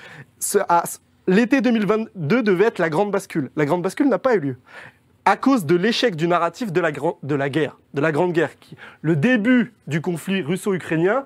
l'été 1.27 1.61
2022 1.61 2.43
devait 2.43 2.65
être 2.65 2.79
la 2.79 2.89
grande 2.89 3.11
bascule. 3.11 3.49
La 3.55 3.65
grande 3.65 3.81
bascule 3.81 4.09
n'a 4.09 4.19
pas 4.19 4.35
eu 4.35 4.39
lieu 4.39 4.57
à 5.25 5.37
cause 5.37 5.65
de 5.65 5.75
l'échec 5.75 6.15
du 6.15 6.27
narratif 6.27 6.71
de 6.71 6.81
la, 6.81 6.91
de 6.91 7.35
la 7.35 7.49
guerre, 7.49 7.77
de 7.93 8.01
la 8.01 8.11
Grande 8.11 8.33
Guerre. 8.33 8.59
qui- 8.59 8.75
le 9.01 9.15
début 9.15 9.73
du 9.87 10.01
conflit 10.01 10.41
russo-ukrainien, 10.41 11.25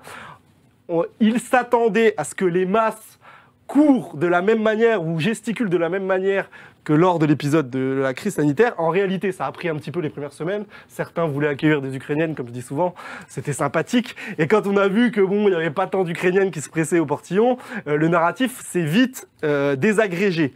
il 1.20 1.40
s'attendait 1.40 2.14
à 2.18 2.24
ce 2.24 2.36
que 2.36 2.46
les 2.46 2.66
masses 2.66 3.20
courent 3.66 4.16
de 4.16 4.28
la 4.28 4.42
même 4.42 4.62
manière 4.62 5.04
ou 5.04 5.20
gesticulent 5.20 5.70
de 5.70 5.78
la 5.78 5.90
même 5.90 6.06
manière 6.06 6.50
que 6.86 6.94
lors 6.94 7.20
de 7.20 7.26
l'épisode 7.26 7.70
de 7.70 8.00
la 8.02 8.14
crise 8.14 8.36
sanitaire. 8.36 8.74
En 8.78 8.88
réalité, 8.88 9.34
ça 9.34 9.46
a 9.46 9.52
pris 9.52 9.68
un 9.68 9.76
petit 9.76 9.92
peu 9.92 10.00
les 10.00 10.10
premières 10.10 10.32
semaines. 10.32 10.64
Certains 10.88 11.26
voulaient 11.28 11.50
accueillir 11.50 11.82
des 11.82 11.94
Ukrainiennes, 11.94 12.34
comme 12.34 12.48
je 12.48 12.54
dis 12.54 12.62
souvent. 12.62 12.96
C'était 13.28 13.52
sympathique. 13.52 14.16
Et 14.38 14.48
quand 14.48 14.66
on 14.68 14.78
a 14.78 14.88
vu 14.88 15.12
que 15.12 15.20
bon, 15.20 15.48
il 15.48 15.50
n'y 15.50 15.56
avait 15.56 15.70
pas 15.70 15.88
tant 15.88 16.06
d'Ukrainiennes 16.06 16.50
qui 16.52 16.62
se 16.62 16.70
pressaient 16.70 17.00
au 17.00 17.06
portillon, 17.06 17.58
euh, 17.88 17.98
le 17.98 18.08
narratif 18.08 18.62
s'est 18.66 18.86
vite 18.86 19.28
euh, 19.44 19.76
désagrégé 19.76 20.54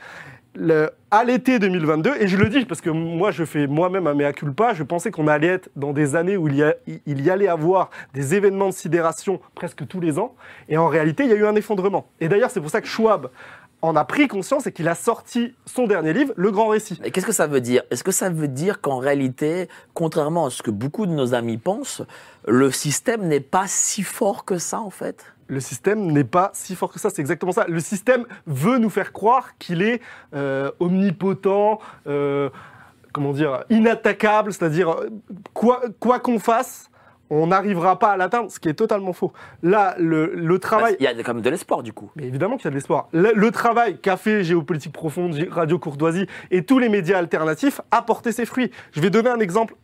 à 1.11 1.23
l'été 1.23 1.59
2022, 1.59 2.15
et 2.19 2.27
je 2.27 2.35
le 2.35 2.49
dis 2.49 2.65
parce 2.65 2.81
que 2.81 2.89
moi 2.89 3.31
je 3.31 3.45
fais 3.45 3.67
moi-même 3.67 4.05
un 4.07 4.13
mea 4.13 4.33
culpa, 4.33 4.73
je 4.73 4.83
pensais 4.83 5.09
qu'on 5.09 5.27
allait 5.27 5.47
être 5.47 5.69
dans 5.75 5.93
des 5.93 6.15
années 6.15 6.35
où 6.35 6.47
il 6.49 6.59
y, 6.59 6.99
il 7.05 7.21
y 7.21 7.29
allait 7.29 7.47
avoir 7.47 7.89
des 8.13 8.35
événements 8.35 8.67
de 8.67 8.73
sidération 8.73 9.39
presque 9.55 9.87
tous 9.87 10.01
les 10.01 10.19
ans, 10.19 10.35
et 10.67 10.77
en 10.77 10.87
réalité 10.87 11.23
il 11.23 11.29
y 11.29 11.33
a 11.33 11.37
eu 11.37 11.45
un 11.45 11.55
effondrement. 11.55 12.07
Et 12.19 12.27
d'ailleurs 12.27 12.51
c'est 12.51 12.59
pour 12.59 12.69
ça 12.69 12.81
que 12.81 12.87
Schwab 12.87 13.29
en 13.81 13.95
a 13.95 14.05
pris 14.05 14.27
conscience 14.27 14.67
et 14.67 14.71
qu'il 14.71 14.87
a 14.87 14.95
sorti 14.95 15.55
son 15.65 15.87
dernier 15.87 16.13
livre, 16.13 16.33
Le 16.35 16.51
Grand 16.51 16.67
Récit. 16.67 16.99
Et 17.03 17.11
qu'est-ce 17.11 17.25
que 17.25 17.31
ça 17.31 17.47
veut 17.47 17.61
dire? 17.61 17.81
Est-ce 17.89 18.03
que 18.03 18.11
ça 18.11 18.29
veut 18.29 18.47
dire 18.47 18.79
qu'en 18.79 18.99
réalité, 18.99 19.69
contrairement 19.93 20.45
à 20.45 20.49
ce 20.49 20.61
que 20.61 20.69
beaucoup 20.69 21.05
de 21.05 21.11
nos 21.11 21.33
amis 21.33 21.57
pensent, 21.57 22.03
le 22.47 22.71
système 22.71 23.27
n'est 23.27 23.39
pas 23.39 23.65
si 23.67 24.03
fort 24.03 24.45
que 24.45 24.57
ça 24.57 24.79
en 24.79 24.91
fait? 24.91 25.33
Le 25.51 25.59
système 25.59 26.09
n'est 26.13 26.23
pas 26.23 26.49
si 26.53 26.77
fort 26.77 26.93
que 26.93 26.97
ça, 26.97 27.09
c'est 27.09 27.19
exactement 27.21 27.51
ça. 27.51 27.65
Le 27.67 27.81
système 27.81 28.25
veut 28.47 28.77
nous 28.77 28.89
faire 28.89 29.11
croire 29.11 29.57
qu'il 29.57 29.81
est 29.81 29.99
euh, 30.33 30.71
omnipotent, 30.79 31.79
euh, 32.07 32.49
comment 33.11 33.33
dire, 33.33 33.65
inattaquable, 33.69 34.53
c'est-à-dire 34.53 34.95
quoi 35.53 36.19
qu'on 36.19 36.39
fasse, 36.39 36.89
on 37.29 37.47
n'arrivera 37.47 37.99
pas 37.99 38.11
à 38.11 38.17
l'atteindre, 38.17 38.49
ce 38.49 38.61
qui 38.61 38.69
est 38.69 38.75
totalement 38.75 39.11
faux. 39.11 39.33
Là, 39.61 39.93
le, 39.99 40.33
le 40.33 40.57
travail... 40.57 40.95
Il 41.01 41.03
y 41.03 41.07
a 41.07 41.13
quand 41.21 41.33
même 41.33 41.43
de 41.43 41.49
l'espoir 41.49 41.83
du 41.83 41.91
coup. 41.91 42.11
Mais 42.15 42.23
évidemment 42.23 42.55
qu'il 42.55 42.65
y 42.65 42.67
a 42.67 42.71
de 42.71 42.75
l'espoir. 42.75 43.09
Le, 43.11 43.33
le 43.35 43.51
travail 43.51 43.97
qu'a 43.99 44.15
fait 44.15 44.45
Géopolitique 44.45 44.93
Profonde, 44.93 45.35
Radio 45.49 45.77
Courtoisie 45.77 46.27
et 46.51 46.63
tous 46.63 46.79
les 46.79 46.87
médias 46.87 47.17
alternatifs 47.17 47.81
a 47.91 48.01
porté 48.01 48.31
ses 48.31 48.45
fruits. 48.45 48.71
Je 48.93 49.01
vais 49.01 49.09
donner 49.09 49.29
un 49.29 49.39
exemple 49.41 49.75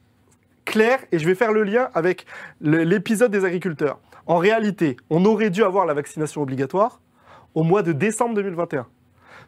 clair 0.63 0.99
et 1.11 1.19
je 1.19 1.25
vais 1.25 1.35
faire 1.35 1.51
le 1.51 1.63
lien 1.63 1.89
avec 1.93 2.25
l'épisode 2.61 3.31
des 3.31 3.43
agriculteurs. 3.43 3.99
En 4.27 4.37
réalité, 4.37 4.97
on 5.09 5.23
aurait 5.25 5.49
dû 5.49 5.63
avoir 5.63 5.85
la 5.85 5.93
vaccination 5.93 6.41
obligatoire 6.41 6.99
au 7.55 7.63
mois 7.63 7.81
de 7.81 7.93
décembre 7.93 8.35
2021. 8.35 8.85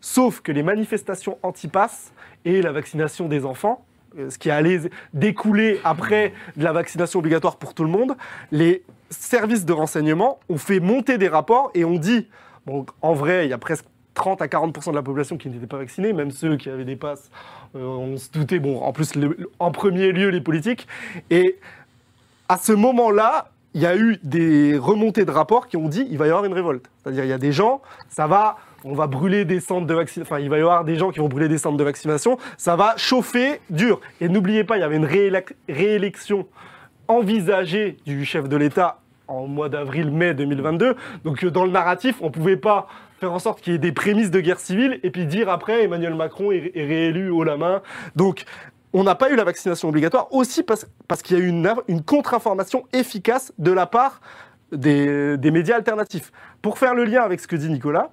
Sauf 0.02 0.40
que 0.40 0.54
les 0.54 0.64
manifestations 0.64 1.38
anti-pass 1.44 2.14
et 2.46 2.62
la 2.62 2.72
vaccination 2.72 3.28
des 3.28 3.46
enfants, 3.46 3.86
euh, 4.18 4.30
ce 4.30 4.38
qui 4.38 4.50
allait 4.50 4.80
découler 5.14 5.82
après 5.84 6.34
la 6.56 6.72
vaccination 6.72 7.20
obligatoire 7.20 7.58
pour 7.58 7.74
tout 7.74 7.84
le 7.84 7.90
monde, 7.90 8.16
les 8.52 8.84
services 9.10 9.66
de 9.66 9.74
renseignement 9.74 10.40
ont 10.48 10.58
fait 10.58 10.80
monter 10.80 11.18
des 11.18 11.28
rapports 11.28 11.72
et 11.74 11.84
ont 11.84 11.98
dit, 12.00 12.28
en 13.02 13.14
vrai, 13.14 13.46
il 13.46 13.50
y 13.50 13.54
a 13.54 13.58
presque 13.58 13.86
30 14.14 14.42
à 14.42 14.48
40% 14.48 14.92
de 14.92 14.96
la 14.96 15.02
population 15.02 15.38
qui 15.38 15.50
n'était 15.50 15.68
pas 15.68 15.78
vaccinée, 15.78 16.14
même 16.14 16.32
ceux 16.32 16.56
qui 16.58 16.70
avaient 16.70 16.86
des 16.86 16.96
passes, 16.96 17.30
euh, 17.76 17.84
on 17.84 18.18
se 18.18 18.32
doutait, 18.32 18.60
bon, 18.60 18.82
en 18.82 18.94
plus, 18.94 19.14
en 19.60 19.72
premier 19.72 20.12
lieu, 20.14 20.30
les 20.30 20.42
politiques. 20.42 20.88
Et 21.30 21.58
à 22.48 22.58
ce 22.58 22.72
moment-là, 22.72 23.52
il 23.74 23.82
y 23.82 23.86
a 23.86 23.96
eu 23.96 24.18
des 24.24 24.78
remontées 24.78 25.26
de 25.26 25.32
rapports 25.32 25.68
qui 25.68 25.78
ont 25.78 25.88
dit 25.88 26.08
il 26.10 26.18
va 26.18 26.26
y 26.26 26.30
avoir 26.30 26.46
une 26.46 26.54
révolte. 26.54 26.90
C'est-à-dire 27.04 27.24
il 27.24 27.30
y 27.30 27.34
a 27.34 27.38
des 27.38 27.52
gens, 27.52 27.82
ça 28.10 28.26
va, 28.28 28.58
on 28.84 28.94
va 28.94 29.08
brûler 29.08 29.46
des 29.46 29.60
centres 29.60 29.86
de 29.86 29.94
vaccination, 29.94 30.34
enfin 30.36 30.42
il 30.42 30.50
va 30.50 30.58
y 30.58 30.62
avoir 30.62 30.84
des 30.84 30.96
gens 30.96 31.12
qui 31.12 31.20
vont 31.20 31.28
brûler 31.30 31.48
des 31.48 31.58
centres 31.60 31.78
de 31.78 31.84
vaccination, 31.84 32.38
ça 32.58 32.76
va 32.76 32.94
chauffer 32.98 33.62
dur. 33.70 34.02
Et 34.22 34.30
n'oubliez 34.30 34.64
pas, 34.64 34.78
il 34.78 34.80
y 34.82 34.84
avait 34.84 34.96
une 34.98 35.06
réélec- 35.06 35.54
réélection 35.68 36.48
envisagée 37.08 37.98
du 38.06 38.26
chef 38.26 38.48
de 38.48 38.58
l'État 38.58 39.00
en 39.28 39.48
mois 39.48 39.70
d'avril-mai 39.70 40.34
2022. 40.34 40.96
Donc 41.24 41.44
euh, 41.44 41.52
dans 41.52 41.66
le 41.66 41.72
narratif, 41.72 42.16
on 42.22 42.32
pouvait 42.32 42.58
pas 42.58 42.88
faire 43.20 43.32
en 43.34 43.40
sorte 43.40 43.62
qu'il 43.62 43.74
y 43.74 43.76
ait 43.76 43.80
des 43.80 43.92
prémices 43.92 44.32
de 44.32 44.40
guerre 44.40 44.60
civile 44.60 45.00
et 45.04 45.12
puis 45.12 45.26
dire 45.26 45.50
après 45.50 45.84
Emmanuel 45.84 46.16
Macron 46.16 46.52
est, 46.52 46.72
est 46.74 46.86
réélu 46.86 47.30
haut 47.30 47.44
la 47.44 47.58
main. 47.58 47.82
Donc 48.16 48.46
on 48.94 49.04
n'a 49.04 49.16
pas 49.16 49.30
eu 49.30 49.36
la 49.36 49.44
vaccination 49.44 49.90
obligatoire 49.90 50.34
aussi 50.34 50.64
parce, 50.64 50.86
qu'il 51.22 51.38
y 51.38 51.42
a 51.42 51.44
eu 51.44 51.48
une, 51.48 52.04
contre-information 52.04 52.86
efficace 52.94 53.54
de 53.58 53.72
la 53.72 53.86
part 53.86 54.22
des, 54.72 55.38
des 55.38 55.52
médias 55.52 55.76
alternatifs. 55.76 56.32
Pour 56.62 56.78
faire 56.78 56.96
le 56.96 57.06
lien 57.06 57.22
avec 57.22 57.40
ce 57.40 57.48
que 57.48 57.56
dit 57.56 57.70
Nicolas, 57.70 58.12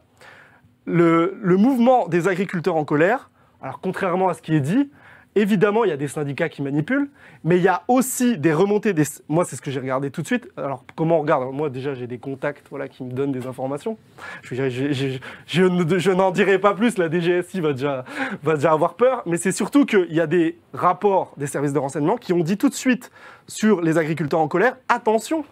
le, 0.85 1.39
le 1.43 1.57
mouvement 1.57 2.09
des 2.09 2.29
agriculteurs 2.29 2.77
en 2.77 2.85
colère, 2.85 3.31
alors 3.63 3.81
contrairement 3.81 4.29
à 4.29 4.35
ce 4.35 4.43
qui 4.43 4.55
est 4.55 4.61
dit, 4.61 4.91
évidemment, 5.37 5.85
il 5.85 5.91
y 5.91 5.93
a 5.93 5.97
des 5.97 6.09
syndicats 6.09 6.49
qui 6.49 6.63
manipulent, 6.63 7.09
mais 7.45 7.59
il 7.59 7.63
y 7.63 7.69
a 7.69 7.83
aussi 7.87 8.39
des 8.39 8.53
remontées. 8.53 8.95
Moi, 9.29 9.45
c'est 9.45 9.55
ce 9.55 9.63
que 9.63 9.71
j'ai 9.71 9.79
regardé 9.79 10.11
tout 10.11 10.23
de 10.23 10.27
suite. 10.27 10.49
Alors, 10.57 10.85
comment 10.97 11.19
on 11.19 11.21
regarde? 11.21 11.53
Moi, 11.53 11.71
déjà, 11.71 11.95
j'ai 11.95 12.07
des 12.07 12.19
contacts 12.19 12.67
voilà, 12.71 12.89
qui 12.89 13.05
me 13.05 13.13
donnent 13.13 13.33
des 13.33 13.47
informations. 13.47 13.99
Je, 14.43 14.69
je, 14.69 15.19
je 15.47 16.11
n'en 16.11 16.31
dirai 16.31 16.59
pas 16.59 16.75
plus, 16.75 16.99
la 16.99 17.09
DGSI 17.09 17.61
va 17.61 17.73
déjà, 17.73 18.05
va 18.43 18.55
déjà 18.55 18.73
avoir 18.73 18.95
peur, 18.95 19.23
mais 19.27 19.37
c'est 19.37 19.53
surtout 19.53 19.85
qu'il 19.85 20.13
y 20.13 20.21
a 20.21 20.27
des 20.27 20.59
rapports 20.73 21.35
des 21.37 21.47
services 21.47 21.73
de 21.73 21.79
renseignement 21.79 22.17
qui 22.17 22.33
ont 22.33 22.41
dit 22.41 22.57
tout 22.57 22.71
de 22.71 22.75
suite 22.75 23.11
sur 23.47 23.83
les 23.83 23.99
agriculteurs 23.99 24.41
en 24.41 24.49
colère, 24.49 24.77
attention, 24.89 25.45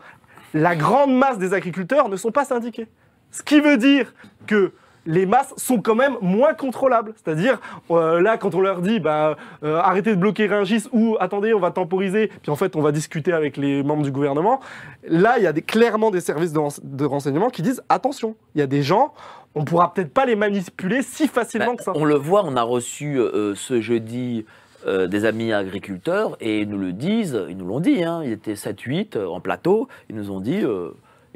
la 0.54 0.74
grande 0.74 1.14
masse 1.16 1.38
des 1.38 1.52
agriculteurs 1.52 2.08
ne 2.08 2.16
sont 2.16 2.30
pas 2.30 2.44
syndiqués. 2.44 2.88
Ce 3.30 3.42
qui 3.42 3.60
veut 3.60 3.76
dire 3.76 4.14
que 4.46 4.72
les 5.06 5.26
masses 5.26 5.52
sont 5.56 5.80
quand 5.80 5.94
même 5.94 6.14
moins 6.20 6.54
contrôlables. 6.54 7.12
C'est-à-dire, 7.16 7.60
euh, 7.90 8.20
là, 8.20 8.36
quand 8.38 8.54
on 8.54 8.60
leur 8.60 8.80
dit, 8.80 9.00
bah, 9.00 9.36
euh, 9.62 9.76
arrêtez 9.78 10.10
de 10.10 10.20
bloquer 10.20 10.46
Rungis 10.46 10.84
ou 10.92 11.16
attendez, 11.20 11.52
on 11.54 11.60
va 11.60 11.70
temporiser, 11.70 12.28
puis 12.42 12.50
en 12.50 12.56
fait, 12.56 12.76
on 12.76 12.80
va 12.80 12.92
discuter 12.92 13.32
avec 13.32 13.56
les 13.56 13.82
membres 13.82 14.02
du 14.02 14.10
gouvernement, 14.10 14.60
là, 15.06 15.34
il 15.38 15.44
y 15.44 15.46
a 15.46 15.52
des, 15.52 15.62
clairement 15.62 16.10
des 16.10 16.20
services 16.20 16.52
de, 16.52 16.58
rense- 16.58 16.80
de 16.82 17.04
renseignement 17.04 17.50
qui 17.50 17.62
disent, 17.62 17.82
attention, 17.88 18.34
il 18.54 18.60
y 18.60 18.62
a 18.62 18.66
des 18.66 18.82
gens, 18.82 19.12
on 19.54 19.64
pourra 19.64 19.92
peut-être 19.92 20.12
pas 20.12 20.26
les 20.26 20.36
manipuler 20.36 21.02
si 21.02 21.28
facilement 21.28 21.72
Bah, 21.72 21.76
que 21.76 21.82
ça. 21.84 21.92
on 21.94 22.04
le 22.04 22.16
voit, 22.16 22.44
on 22.44 22.56
a 22.56 22.62
reçu 22.62 23.18
euh, 23.18 23.54
ce 23.54 23.80
jeudi 23.80 24.44
euh, 24.86 25.06
des 25.06 25.24
amis 25.24 25.52
agriculteurs 25.52 26.36
et 26.40 26.60
ils 26.60 26.68
nous 26.68 26.78
le 26.78 26.92
disent, 26.92 27.40
ils 27.48 27.56
nous 27.56 27.66
l'ont 27.66 27.80
dit, 27.80 28.02
hein, 28.04 28.22
ils 28.24 28.32
étaient 28.32 28.54
7-8 28.54 29.16
euh, 29.16 29.26
en 29.28 29.40
plateau, 29.40 29.88
ils 30.10 30.16
nous 30.16 30.30
ont 30.30 30.40
dit, 30.40 30.62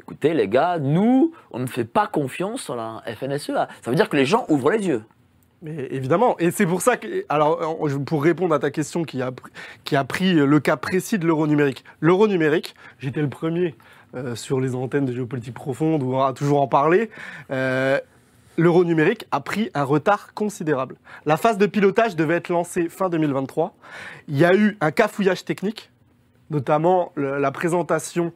écoutez 0.09 0.33
les 0.33 0.47
gars, 0.47 0.79
nous, 0.79 1.33
on 1.51 1.59
ne 1.59 1.67
fait 1.67 1.83
pas 1.83 2.07
confiance 2.07 2.71
à 2.71 2.75
la 2.75 3.15
FNSEA. 3.15 3.67
Ça 3.83 3.91
veut 3.91 3.95
dire 3.95 4.09
que 4.09 4.17
les 4.17 4.25
gens 4.25 4.43
ouvrent 4.49 4.71
les 4.71 4.87
yeux. 4.87 5.03
Mais 5.61 5.87
évidemment, 5.91 6.35
et 6.39 6.49
c'est 6.49 6.65
pour 6.65 6.81
ça 6.81 6.97
que, 6.97 7.25
alors, 7.29 7.83
euh, 7.85 7.99
pour 7.99 8.23
répondre 8.23 8.55
à 8.55 8.59
ta 8.59 8.71
question 8.71 9.03
qui 9.03 9.21
a, 9.21 9.29
qui 9.83 9.95
a 9.95 10.03
pris 10.03 10.33
le 10.33 10.59
cas 10.59 10.77
précis 10.77 11.19
de 11.19 11.27
l'euro 11.27 11.45
numérique. 11.45 11.83
L'euro 11.99 12.27
numérique, 12.27 12.73
j'étais 12.97 13.21
le 13.21 13.29
premier 13.29 13.75
euh, 14.15 14.33
sur 14.33 14.59
les 14.59 14.73
antennes 14.73 15.05
de 15.05 15.13
géopolitique 15.13 15.53
profonde 15.53 16.01
où 16.01 16.15
on 16.15 16.25
va 16.25 16.33
toujours 16.33 16.61
en 16.61 16.67
parler. 16.67 17.11
Euh, 17.51 17.99
L'euro 18.57 18.83
numérique 18.83 19.25
a 19.31 19.41
pris 19.41 19.69
un 19.75 19.83
retard 19.83 20.33
considérable. 20.33 20.95
La 21.25 21.37
phase 21.37 21.57
de 21.59 21.67
pilotage 21.67 22.15
devait 22.15 22.35
être 22.35 22.49
lancée 22.49 22.89
fin 22.89 23.07
2023. 23.07 23.73
Il 24.27 24.37
y 24.37 24.43
a 24.43 24.53
eu 24.55 24.75
un 24.81 24.91
cafouillage 24.91 25.45
technique, 25.45 25.91
notamment 26.49 27.11
la 27.15 27.51
présentation 27.51 28.33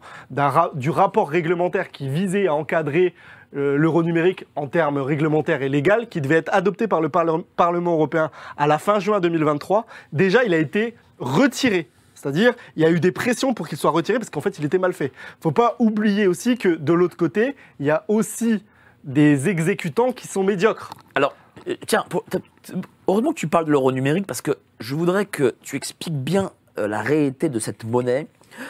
du 0.76 0.89
rapport 0.89 1.30
réglementaire 1.30 1.91
qui 1.91 2.10
visait 2.10 2.47
à 2.47 2.54
encadrer 2.54 3.13
euh, 3.56 3.78
l'euro 3.78 4.02
numérique 4.02 4.45
en 4.56 4.67
termes 4.67 4.97
réglementaires 4.97 5.62
et 5.62 5.69
légal, 5.69 6.10
qui 6.10 6.21
devait 6.21 6.38
être 6.38 6.49
adopté 6.54 6.88
par 6.88 7.02
le 7.02 7.10
Parle- 7.10 7.43
Parlement 7.56 7.93
européen 7.93 8.32
à 8.58 8.65
la 8.65 8.80
fin 8.80 8.99
juin 8.99 9.19
2023. 9.19 9.86
Déjà, 10.12 10.43
il 10.43 10.54
a 10.54 10.58
été 10.58 10.95
retiré. 11.19 11.88
C'est-à-dire, 12.15 12.54
il 12.76 12.82
y 12.82 12.86
a 12.86 12.89
eu 12.89 12.99
des 12.99 13.12
pressions 13.12 13.54
pour 13.54 13.67
qu'il 13.67 13.78
soit 13.78 13.91
retiré 13.91 14.17
parce 14.17 14.30
qu'en 14.30 14.41
fait, 14.41 14.58
il 14.58 14.65
était 14.65 14.78
mal 14.80 14.93
fait. 14.93 15.12
Faut 15.39 15.52
pas 15.52 15.76
oublier 15.78 16.26
aussi 16.26 16.58
que 16.58 16.69
de 16.69 16.93
l'autre 16.93 17.17
côté, 17.17 17.56
il 17.80 17.86
y 17.86 17.91
a 17.91 18.06
aussi 18.08 18.63
des 19.04 19.49
exécutants 19.49 20.13
qui 20.13 20.28
sont 20.28 20.43
médiocres. 20.43 20.89
Alors, 21.13 21.36
euh, 21.67 21.76
tiens, 21.86 22.06
heureusement 23.08 23.32
que 23.34 23.39
tu 23.39 23.47
parles 23.47 23.65
de 23.65 23.71
l'euro 23.71 23.91
numérique 23.91 24.26
parce 24.26 24.41
que 24.41 24.52
je 24.80 24.95
voudrais 24.95 25.26
que 25.26 25.54
tu 25.62 25.76
expliques 25.76 26.15
bien 26.17 26.52
euh, 26.79 26.88
la 26.88 27.01
réalité 27.01 27.49
de 27.49 27.59
cette 27.59 27.83
monnaie. 27.83 28.27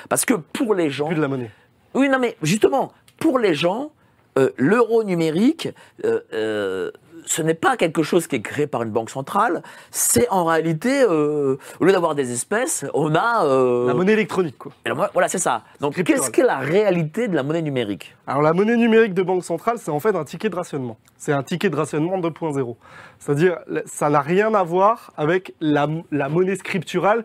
Parce 0.10 0.26
que 0.26 0.34
pour 0.34 0.76
les 0.76 0.90
gens. 0.90 1.08
Plus 1.08 1.16
de 1.16 1.22
la 1.22 1.28
monnaie. 1.28 1.52
Oui, 1.94 2.10
non, 2.10 2.20
mais 2.20 2.36
justement, 2.42 2.92
pour 3.18 3.40
les 3.40 3.54
gens, 3.54 3.92
euh, 4.38 4.50
l'euro 4.58 5.04
numérique, 5.04 5.70
euh, 6.04 6.92
ce 7.26 7.42
n'est 7.42 7.54
pas 7.54 7.78
quelque 7.78 8.04
chose 8.04 8.28
qui 8.28 8.36
est 8.36 8.42
créé 8.42 8.68
par 8.68 8.84
une 8.84 8.90
banque 8.90 9.10
centrale. 9.10 9.62
C'est 9.92 10.28
en 10.30 10.44
réalité, 10.46 11.06
au 11.06 11.58
lieu 11.80 11.92
d'avoir 11.92 12.16
des 12.16 12.34
espèces, 12.34 12.86
on 12.94 13.16
a. 13.16 13.46
La 13.88 13.94
monnaie 13.94 14.14
électronique, 14.14 14.58
quoi. 14.58 14.74
alors 14.84 15.10
voilà, 15.14 15.30
c'est 15.30 15.38
ça. 15.38 15.64
Donc, 15.80 16.04
qu'est-ce 16.04 16.32
qu'est 16.32 16.44
la 16.44 16.58
réalité 16.58 17.30
de 17.30 17.36
la 17.36 17.44
monnaie 17.44 17.62
numérique? 17.62 18.16
Alors 18.28 18.42
la 18.42 18.52
monnaie 18.52 18.76
numérique 18.76 19.14
de 19.14 19.22
banque 19.22 19.46
centrale, 19.46 19.78
c'est 19.80 19.92
en 19.92 20.02
fait 20.02 20.16
un 20.16 20.26
ticket 20.26 20.50
de 20.50 20.56
rationnement. 20.56 20.98
C'est 21.18 21.32
un 21.32 21.44
ticket 21.44 21.70
de 21.70 21.76
rationnement 21.78 22.20
2.0. 22.20 22.76
C'est-à-dire, 23.20 23.60
ça 23.86 24.10
n'a 24.10 24.20
rien 24.20 24.54
à 24.54 24.64
voir 24.64 25.14
avec 25.16 25.54
la, 25.62 25.88
la 26.12 26.28
monnaie 26.28 26.58
scripturale. 26.58 27.24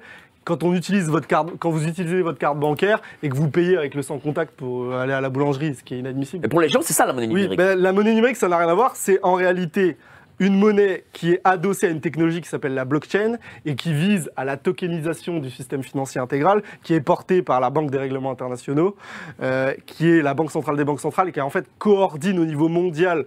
Quand, 0.48 0.62
on 0.62 0.72
utilise 0.72 1.10
votre 1.10 1.26
carte, 1.26 1.50
quand 1.58 1.68
vous 1.68 1.86
utilisez 1.86 2.22
votre 2.22 2.38
carte 2.38 2.58
bancaire 2.58 3.02
et 3.22 3.28
que 3.28 3.36
vous 3.36 3.50
payez 3.50 3.76
avec 3.76 3.94
le 3.94 4.00
sans 4.00 4.18
contact 4.18 4.54
pour 4.56 4.94
aller 4.94 5.12
à 5.12 5.20
la 5.20 5.28
boulangerie, 5.28 5.74
ce 5.74 5.84
qui 5.84 5.94
est 5.94 5.98
inadmissible. 5.98 6.46
Et 6.46 6.48
pour 6.48 6.62
les 6.62 6.70
gens, 6.70 6.80
c'est 6.80 6.94
ça 6.94 7.04
la 7.04 7.12
monnaie 7.12 7.26
Oui, 7.26 7.34
numérique. 7.42 7.58
ben, 7.58 7.78
la 7.78 7.92
monnaie 7.92 8.14
numérique, 8.14 8.36
ça 8.36 8.48
n'a 8.48 8.56
rien 8.56 8.68
à 8.68 8.74
voir. 8.74 8.96
C'est 8.96 9.18
en 9.22 9.34
réalité 9.34 9.98
une 10.38 10.56
monnaie 10.58 11.04
qui 11.12 11.32
est 11.32 11.40
adossée 11.44 11.86
à 11.86 11.90
une 11.90 12.00
technologie 12.00 12.40
qui 12.40 12.48
s'appelle 12.48 12.74
la 12.74 12.84
blockchain 12.84 13.36
et 13.66 13.74
qui 13.74 13.92
vise 13.92 14.30
à 14.36 14.44
la 14.44 14.56
tokenisation 14.56 15.38
du 15.38 15.50
système 15.50 15.82
financier 15.82 16.20
intégral, 16.20 16.62
qui 16.82 16.94
est 16.94 17.00
portée 17.00 17.42
par 17.42 17.60
la 17.60 17.70
Banque 17.70 17.90
des 17.90 17.98
règlements 17.98 18.30
internationaux, 18.30 18.96
euh, 19.42 19.72
qui 19.86 20.08
est 20.08 20.22
la 20.22 20.34
Banque 20.34 20.50
centrale 20.50 20.76
des 20.76 20.84
banques 20.84 21.00
centrales 21.00 21.28
et 21.28 21.32
qui 21.32 21.40
en 21.40 21.50
fait 21.50 21.66
coordonne 21.78 22.38
au 22.38 22.44
niveau 22.44 22.68
mondial 22.68 23.24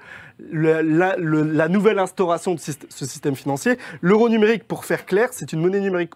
la, 0.52 0.82
le- 0.82 1.44
la 1.44 1.68
nouvelle 1.68 2.00
instauration 2.00 2.56
de 2.56 2.60
ce 2.60 3.06
système 3.06 3.36
financier. 3.36 3.78
L'euro 4.02 4.30
numérique, 4.30 4.68
pour 4.68 4.86
faire 4.86 5.06
clair, 5.06 5.30
c'est 5.32 5.54
une 5.54 5.62
monnaie 5.62 5.80
numérique 5.82 6.16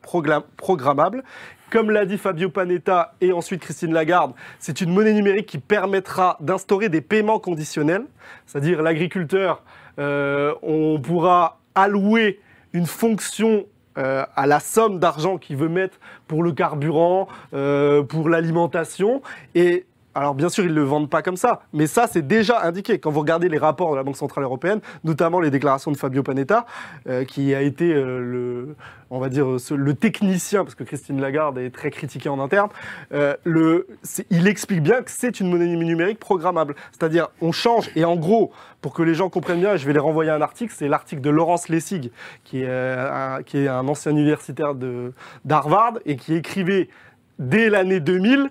programmable. 0.57 1.23
Comme 1.71 1.89
l'a 1.91 2.05
dit 2.05 2.17
Fabio 2.17 2.49
Panetta 2.49 3.15
et 3.21 3.33
ensuite 3.33 3.61
Christine 3.61 3.91
Lagarde, 3.91 4.33
c'est 4.59 4.81
une 4.81 4.93
monnaie 4.93 5.13
numérique 5.13 5.47
qui 5.47 5.57
permettra 5.57 6.37
d'instaurer 6.39 6.89
des 6.89 7.01
paiements 7.01 7.39
conditionnels, 7.39 8.05
c'est-à-dire 8.45 8.81
l'agriculteur, 8.81 9.63
on 9.97 10.99
pourra 11.01 11.59
allouer 11.75 12.39
une 12.73 12.85
fonction 12.85 13.65
euh, 13.97 14.25
à 14.35 14.45
la 14.45 14.59
somme 14.59 14.99
d'argent 14.99 15.37
qu'il 15.37 15.55
veut 15.55 15.69
mettre 15.69 15.99
pour 16.27 16.43
le 16.43 16.51
carburant, 16.51 17.29
euh, 17.53 18.03
pour 18.03 18.27
l'alimentation, 18.27 19.21
et 19.55 19.85
alors 20.15 20.33
bien 20.33 20.47
sûr, 20.47 20.63
ils 20.63 20.69
ne 20.69 20.75
le 20.75 20.83
vendent 20.83 21.09
pas 21.09 21.21
comme 21.21 21.35
ça, 21.35 21.61
mais 21.73 21.87
ça, 21.87 22.07
c'est 22.07 22.25
déjà 22.25 22.63
indiqué. 22.63 22.99
Quand 22.99 23.11
vous 23.11 23.19
regardez 23.19 23.49
les 23.49 23.57
rapports 23.57 23.91
de 23.91 23.97
la 23.97 24.03
Banque 24.03 24.15
Centrale 24.15 24.45
Européenne, 24.45 24.79
notamment 25.03 25.41
les 25.41 25.51
déclarations 25.51 25.91
de 25.91 25.97
Fabio 25.97 26.23
Panetta, 26.23 26.65
euh, 27.07 27.25
qui 27.25 27.53
a 27.53 27.61
été 27.61 27.93
euh, 27.93 28.19
le, 28.19 28.75
on 29.09 29.19
va 29.19 29.27
dire, 29.27 29.45
le 29.71 29.93
technicien, 29.93 30.63
parce 30.63 30.73
que 30.73 30.85
Christine 30.85 31.19
Lagarde 31.19 31.57
est 31.57 31.69
très 31.69 31.91
critiquée 31.91 32.29
en 32.29 32.39
interne, 32.39 32.69
euh, 33.13 33.35
il 34.29 34.47
explique 34.47 34.81
bien 34.81 35.01
que 35.01 35.11
c'est 35.11 35.41
une 35.41 35.49
monnaie 35.49 35.67
numérique 35.67 36.19
programmable. 36.19 36.75
C'est-à-dire, 36.91 37.27
on 37.41 37.51
change, 37.51 37.91
et 37.97 38.05
en 38.05 38.15
gros, 38.15 38.53
pour 38.81 38.93
que 38.93 39.03
les 39.03 39.15
gens 39.15 39.29
comprennent 39.29 39.59
bien, 39.59 39.75
je 39.75 39.85
vais 39.85 39.93
les 39.93 39.99
renvoyer 39.99 40.31
à 40.31 40.35
un 40.35 40.41
article, 40.41 40.73
c'est 40.75 40.87
l'article 40.87 41.21
de 41.21 41.29
Laurence 41.29 41.67
Lessig, 41.67 42.11
qui 42.45 42.61
est, 42.61 42.69
un, 42.69 43.43
qui 43.43 43.57
est 43.57 43.67
un 43.67 43.85
ancien 43.89 44.13
universitaire 44.13 44.75
d'Harvard, 45.43 45.95
et 46.05 46.15
qui 46.15 46.35
écrivait 46.35 46.87
dès 47.37 47.69
l'année 47.69 47.99
2000 47.99 48.49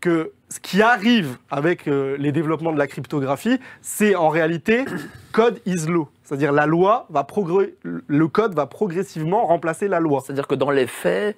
que 0.00 0.32
ce 0.48 0.60
qui 0.60 0.82
arrive 0.82 1.38
avec 1.50 1.88
euh, 1.88 2.16
les 2.18 2.32
développements 2.32 2.72
de 2.72 2.78
la 2.78 2.86
cryptographie, 2.86 3.58
c'est 3.82 4.14
en 4.14 4.28
réalité 4.28 4.84
code 5.32 5.60
is 5.66 5.86
law. 5.86 6.08
C'est-à-dire 6.22 6.52
la 6.52 6.66
loi 6.66 7.06
va 7.10 7.26
le 7.82 8.28
code 8.28 8.54
va 8.54 8.66
progressivement 8.66 9.46
remplacer 9.46 9.88
la 9.88 10.00
loi. 10.00 10.22
C'est-à-dire 10.24 10.46
que 10.46 10.54
dans 10.54 10.70
les 10.70 10.86
faits, 10.86 11.36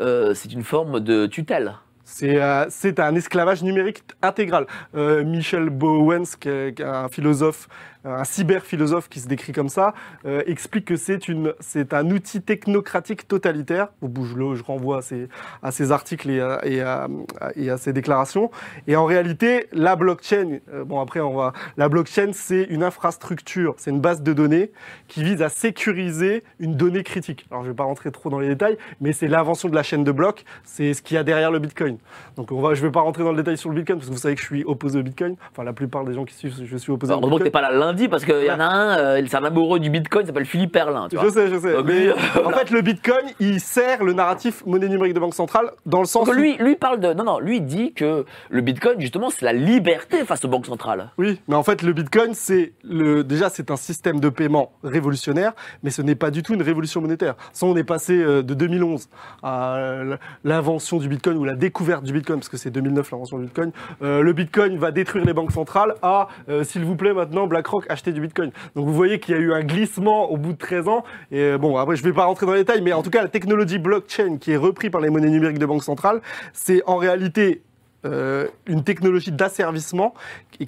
euh, 0.00 0.34
c'est 0.34 0.52
une 0.52 0.64
forme 0.64 1.00
de 1.00 1.26
tutelle. 1.26 1.74
C'est 2.04 2.40
euh, 2.40 2.64
un 2.98 3.14
esclavage 3.14 3.62
numérique 3.62 4.02
intégral. 4.22 4.66
Euh, 4.94 5.24
Michel 5.24 5.68
Bowens, 5.68 6.24
qui 6.40 6.48
est, 6.48 6.74
qui 6.74 6.82
est 6.82 6.86
un 6.86 7.08
philosophe, 7.08 7.68
un 8.16 8.24
cyberphilosophe 8.24 9.08
qui 9.08 9.20
se 9.20 9.28
décrit 9.28 9.52
comme 9.52 9.68
ça, 9.68 9.94
euh, 10.26 10.42
explique 10.46 10.84
que 10.86 10.96
c'est 10.96 11.28
une- 11.28 11.52
c'est 11.60 11.92
un 11.94 12.10
outil 12.10 12.40
technocratique 12.42 13.26
totalitaire. 13.28 13.88
Au 14.02 14.08
bout, 14.08 14.24
je, 14.24 14.36
le- 14.36 14.54
je 14.54 14.62
renvoie 14.62 14.98
à 14.98 15.02
ces, 15.02 15.28
à 15.62 15.70
ces 15.70 15.92
articles 15.92 16.30
et 16.30 16.40
à, 16.40 16.60
et, 16.64 16.80
à, 16.80 17.08
et 17.56 17.70
à 17.70 17.76
ces 17.76 17.92
déclarations. 17.92 18.50
Et 18.86 18.96
en 18.96 19.04
réalité, 19.04 19.66
la 19.72 19.96
blockchain, 19.96 20.58
euh, 20.72 20.84
bon 20.84 21.00
après 21.00 21.20
on 21.20 21.34
va, 21.34 21.52
la 21.76 21.88
blockchain 21.88 22.30
c'est 22.32 22.64
une 22.64 22.82
infrastructure, 22.82 23.74
c'est 23.78 23.90
une 23.90 24.00
base 24.00 24.22
de 24.22 24.32
données 24.32 24.70
qui 25.08 25.22
vise 25.22 25.42
à 25.42 25.48
sécuriser 25.48 26.44
une 26.58 26.76
donnée 26.76 27.02
critique. 27.02 27.46
Alors 27.50 27.64
je 27.64 27.68
vais 27.70 27.74
pas 27.76 27.84
rentrer 27.84 28.10
trop 28.10 28.30
dans 28.30 28.38
les 28.38 28.48
détails, 28.48 28.78
mais 29.00 29.12
c'est 29.12 29.28
l'invention 29.28 29.68
de 29.68 29.74
la 29.74 29.82
chaîne 29.82 30.04
de 30.04 30.12
blocs, 30.12 30.44
c'est 30.64 30.94
ce 30.94 31.02
qu'il 31.02 31.14
y 31.14 31.18
a 31.18 31.24
derrière 31.24 31.50
le 31.50 31.58
Bitcoin. 31.58 31.98
Donc 32.36 32.52
on 32.52 32.60
va, 32.60 32.74
je 32.74 32.82
vais 32.82 32.90
pas 32.90 33.00
rentrer 33.00 33.24
dans 33.24 33.30
le 33.32 33.36
détail 33.36 33.56
sur 33.56 33.70
le 33.70 33.76
Bitcoin 33.76 33.98
parce 33.98 34.08
que 34.08 34.14
vous 34.14 34.20
savez 34.20 34.34
que 34.34 34.40
je 34.40 34.46
suis 34.46 34.64
opposé 34.64 34.98
au 34.98 35.02
Bitcoin. 35.02 35.36
Enfin 35.52 35.64
la 35.64 35.72
plupart 35.72 36.04
des 36.04 36.14
gens 36.14 36.24
qui 36.24 36.34
suivent, 36.34 36.54
je 36.64 36.76
suis 36.76 36.92
opposé 36.92 37.12
au 37.12 37.16
Heureusement 37.16 37.38
que 37.38 37.44
Bitcoin. 37.44 37.44
t'es 37.44 37.50
pas 37.50 37.60
là 37.60 37.76
parce 38.06 38.24
qu'il 38.24 38.44
y 38.44 38.50
en 38.50 38.60
a 38.60 38.64
un, 38.64 38.98
euh, 38.98 39.22
c'est 39.26 39.36
un 39.36 39.44
amoureux 39.44 39.80
du 39.80 39.90
bitcoin, 39.90 40.22
il 40.22 40.26
s'appelle 40.28 40.44
Philippe 40.44 40.72
Perlin. 40.72 41.08
Tu 41.08 41.16
vois. 41.16 41.24
Je 41.24 41.30
sais, 41.30 41.48
je 41.48 41.58
sais. 41.58 41.72
Donc, 41.72 41.86
Mais, 41.86 42.04
lui, 42.04 42.12
en 42.44 42.50
fait, 42.50 42.70
le 42.70 42.82
Bitcoin, 42.82 43.24
il 43.40 43.58
sert 43.60 44.04
le 44.04 44.12
narratif 44.12 44.64
monnaie 44.66 44.88
numérique 44.88 45.14
de 45.14 45.20
banque 45.20 45.34
centrale 45.34 45.72
dans 45.86 45.98
le 46.00 46.04
sens 46.06 46.26
Donc 46.26 46.36
où- 46.36 46.38
lui, 46.38 46.56
lui 46.58 46.76
parle 46.76 47.00
de. 47.00 47.12
Non, 47.14 47.24
non, 47.24 47.40
lui 47.40 47.60
dit 47.60 47.94
que 47.94 48.24
le 48.50 48.60
bitcoin, 48.60 49.00
justement, 49.00 49.30
c'est 49.30 49.44
la 49.44 49.52
liberté 49.52 50.24
face 50.24 50.44
aux 50.44 50.48
banques 50.48 50.66
centrales. 50.66 51.10
Oui, 51.18 51.40
mais 51.48 51.54
en 51.56 51.62
fait, 51.62 51.82
le 51.82 51.92
Bitcoin, 51.92 52.34
c'est 52.34 52.72
le 52.84 53.24
déjà 53.24 53.48
c'est 53.48 53.70
un 53.70 53.76
système 53.76 54.20
de 54.20 54.28
paiement 54.28 54.72
révolutionnaire, 54.84 55.52
mais 55.82 55.90
ce 55.90 56.02
n'est 56.02 56.14
pas 56.14 56.30
du 56.30 56.42
tout 56.42 56.52
une 56.54 56.62
révolution 56.62 57.00
monétaire. 57.00 57.34
Ça, 57.52 57.66
on 57.66 57.76
est 57.76 57.84
passé 57.84 58.18
euh, 58.18 58.42
de 58.42 58.54
2011 58.54 59.08
à 59.42 59.76
euh, 59.76 60.16
l'invention 60.44 60.98
du 60.98 61.08
Bitcoin 61.08 61.36
ou 61.38 61.44
la 61.44 61.54
découverte 61.54 62.04
du 62.04 62.12
Bitcoin, 62.12 62.38
parce 62.38 62.48
que 62.48 62.56
c'est 62.56 62.70
2009 62.70 63.10
l'invention 63.10 63.38
du 63.38 63.44
Bitcoin. 63.44 63.72
Euh, 64.02 64.20
le 64.22 64.32
Bitcoin 64.32 64.76
va 64.78 64.90
détruire 64.90 65.24
les 65.24 65.32
banques 65.32 65.52
centrales. 65.52 65.94
À 66.02 66.28
euh, 66.48 66.64
s'il 66.64 66.84
vous 66.84 66.96
plaît, 66.96 67.12
maintenant 67.12 67.46
BlackRock 67.46 67.77
achetez 67.88 68.12
du 68.12 68.20
Bitcoin. 68.20 68.50
Donc 68.76 68.86
vous 68.86 68.92
voyez 68.94 69.20
qu'il 69.20 69.34
y 69.34 69.38
a 69.38 69.40
eu 69.40 69.52
un 69.52 69.62
glissement 69.62 70.30
au 70.30 70.36
bout 70.36 70.52
de 70.52 70.58
13 70.58 70.88
ans. 70.88 71.04
Et 71.30 71.56
bon, 71.58 71.76
après 71.76 71.96
je 71.96 72.02
vais 72.02 72.12
pas 72.12 72.24
rentrer 72.24 72.46
dans 72.46 72.52
les 72.52 72.60
détails, 72.60 72.82
mais 72.82 72.92
en 72.92 73.02
tout 73.02 73.10
cas 73.10 73.22
la 73.22 73.28
technologie 73.28 73.78
blockchain 73.78 74.38
qui 74.38 74.52
est 74.52 74.56
reprise 74.56 74.90
par 74.90 75.00
les 75.00 75.10
monnaies 75.10 75.30
numériques 75.30 75.58
de 75.58 75.66
banque 75.66 75.84
centrale, 75.84 76.20
c'est 76.52 76.82
en 76.86 76.96
réalité 76.96 77.62
euh, 78.04 78.46
une 78.66 78.84
technologie 78.84 79.32
d'asservissement 79.32 80.14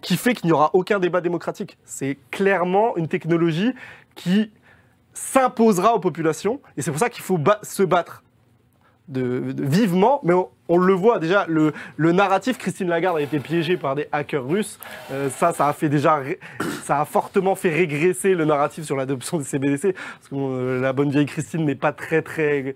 qui- 0.02 0.16
fait 0.16 0.34
qu'il 0.34 0.46
n'y 0.46 0.52
aura 0.52 0.70
aucun 0.74 0.98
débat 0.98 1.20
démocratique. 1.20 1.78
C'est 1.84 2.18
clairement 2.32 2.96
une 2.96 3.06
technologie 3.06 3.72
qui 4.16 4.50
s'imposera 5.12 5.94
aux 5.94 6.00
populations 6.00 6.60
et 6.76 6.82
c'est 6.82 6.90
pour 6.90 7.00
ça 7.00 7.08
qu'il 7.08 7.22
faut 7.22 7.38
se 7.62 7.82
battre 7.82 8.22
de, 9.08 9.54
vivement, 9.58 10.20
mais 10.24 10.34
on 10.70 10.78
le 10.78 10.94
voit 10.94 11.18
déjà, 11.18 11.44
le, 11.48 11.72
le 11.96 12.12
narratif, 12.12 12.56
Christine 12.56 12.88
Lagarde 12.88 13.18
a 13.18 13.20
été 13.20 13.40
piégée 13.40 13.76
par 13.76 13.94
des 13.96 14.06
hackers 14.12 14.46
russes, 14.46 14.78
Euh, 15.12 15.28
ça, 15.28 15.52
ça 15.52 15.66
a 15.68 15.72
fait 15.72 15.88
déjà, 15.88 16.20
ça 16.84 17.00
a 17.00 17.04
fortement 17.04 17.56
fait 17.56 17.70
régresser 17.70 18.34
le 18.34 18.44
narratif 18.44 18.84
sur 18.84 18.96
l'adoption 18.96 19.36
des 19.36 19.44
CBDC, 19.44 19.92
parce 19.92 20.28
que 20.30 20.36
euh, 20.36 20.80
la 20.80 20.92
bonne 20.92 21.10
vieille 21.10 21.26
Christine 21.26 21.64
n'est 21.66 21.74
pas 21.74 21.92
très 21.92 22.22
très 22.22 22.74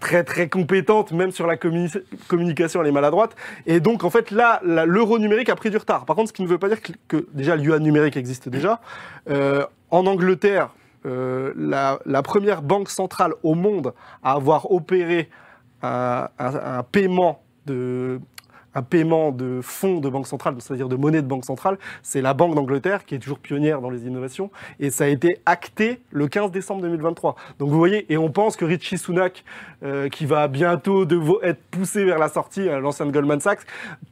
très 0.00 0.24
très 0.24 0.48
compétente, 0.48 1.12
même 1.12 1.30
sur 1.30 1.46
la 1.46 1.56
communi- 1.56 2.02
communication, 2.28 2.80
elle 2.80 2.88
est 2.88 2.92
maladroite. 2.92 3.34
Et 3.66 3.80
donc, 3.80 4.04
en 4.04 4.10
fait, 4.10 4.30
là, 4.30 4.60
l'euro 4.86 5.18
numérique 5.18 5.48
a 5.50 5.56
pris 5.56 5.70
du 5.70 5.76
retard. 5.76 6.04
Par 6.06 6.16
contre, 6.16 6.28
ce 6.28 6.32
qui 6.32 6.42
ne 6.42 6.48
veut 6.48 6.58
pas 6.58 6.68
dire 6.68 6.78
que, 7.08 7.26
déjà 7.32 7.56
l'UA 7.56 7.78
numérique 7.78 8.16
existe 8.16 8.48
déjà. 8.48 8.80
Euh, 9.28 9.64
en 9.90 10.06
Angleterre, 10.06 10.70
la 11.04 12.22
première 12.24 12.62
banque 12.62 12.90
centrale 12.90 13.32
au 13.42 13.54
monde 13.54 13.94
à 14.24 14.32
avoir 14.32 14.70
opéré 14.72 15.28
un, 15.82 16.82
paiement 16.90 17.42
de 17.66 18.20
un 18.74 18.82
paiement 18.82 19.32
de 19.32 19.60
fonds 19.62 20.00
de 20.00 20.08
banque 20.10 20.26
centrale, 20.26 20.54
c'est-à-dire 20.58 20.90
de 20.90 20.96
monnaie 20.96 21.22
de 21.22 21.26
banque 21.26 21.46
centrale, 21.46 21.78
c'est 22.02 22.20
la 22.20 22.34
Banque 22.34 22.54
d'Angleterre 22.54 23.06
qui 23.06 23.14
est 23.14 23.18
toujours 23.18 23.38
pionnière 23.38 23.80
dans 23.80 23.88
les 23.88 24.06
innovations 24.06 24.50
et 24.78 24.90
ça 24.90 25.04
a 25.04 25.06
été 25.06 25.38
acté 25.46 26.02
le 26.10 26.28
15 26.28 26.50
décembre 26.50 26.82
2023. 26.82 27.36
Donc 27.58 27.70
vous 27.70 27.78
voyez, 27.78 28.12
et 28.12 28.18
on 28.18 28.30
pense 28.30 28.54
que 28.54 28.66
Richie 28.66 28.98
Sunak, 28.98 29.44
euh, 29.82 30.10
qui 30.10 30.26
va 30.26 30.46
bientôt 30.46 31.06
être 31.42 31.62
poussé 31.70 32.04
vers 32.04 32.18
la 32.18 32.28
sortie, 32.28 32.68
euh, 32.68 32.78
l'ancien 32.78 33.06
Goldman 33.06 33.40
Sachs, 33.40 33.60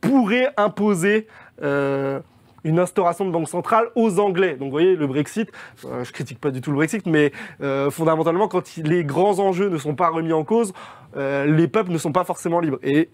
pourrait 0.01 0.49
imposer 0.57 1.27
euh, 1.63 2.21
une 2.65 2.79
instauration 2.79 3.27
de 3.27 3.31
banque 3.31 3.49
centrale 3.49 3.87
aux 3.95 4.19
Anglais. 4.19 4.55
Donc 4.55 4.67
vous 4.67 4.73
voyez, 4.73 4.97
le 4.97 5.07
Brexit, 5.07 5.51
euh, 5.85 6.03
je 6.03 6.13
critique 6.13 6.41
pas 6.41 6.51
du 6.51 6.61
tout 6.61 6.71
le 6.71 6.77
Brexit, 6.77 7.07
mais 7.07 7.31
euh, 7.63 7.91
fondamentalement, 7.91 8.49
quand 8.49 8.77
les 8.79 9.05
grands 9.05 9.39
enjeux 9.39 9.69
ne 9.69 9.79
sont 9.79 9.95
pas 9.95 10.09
remis 10.09 10.33
en 10.33 10.45
cause, 10.45 10.73
euh, 11.17 11.45
les 11.45 11.69
peuples 11.69 11.93
ne 11.93 11.99
sont 11.99 12.11
pas 12.11 12.25
forcément 12.25 12.61
libres. 12.61 12.79
Et, 12.83 13.09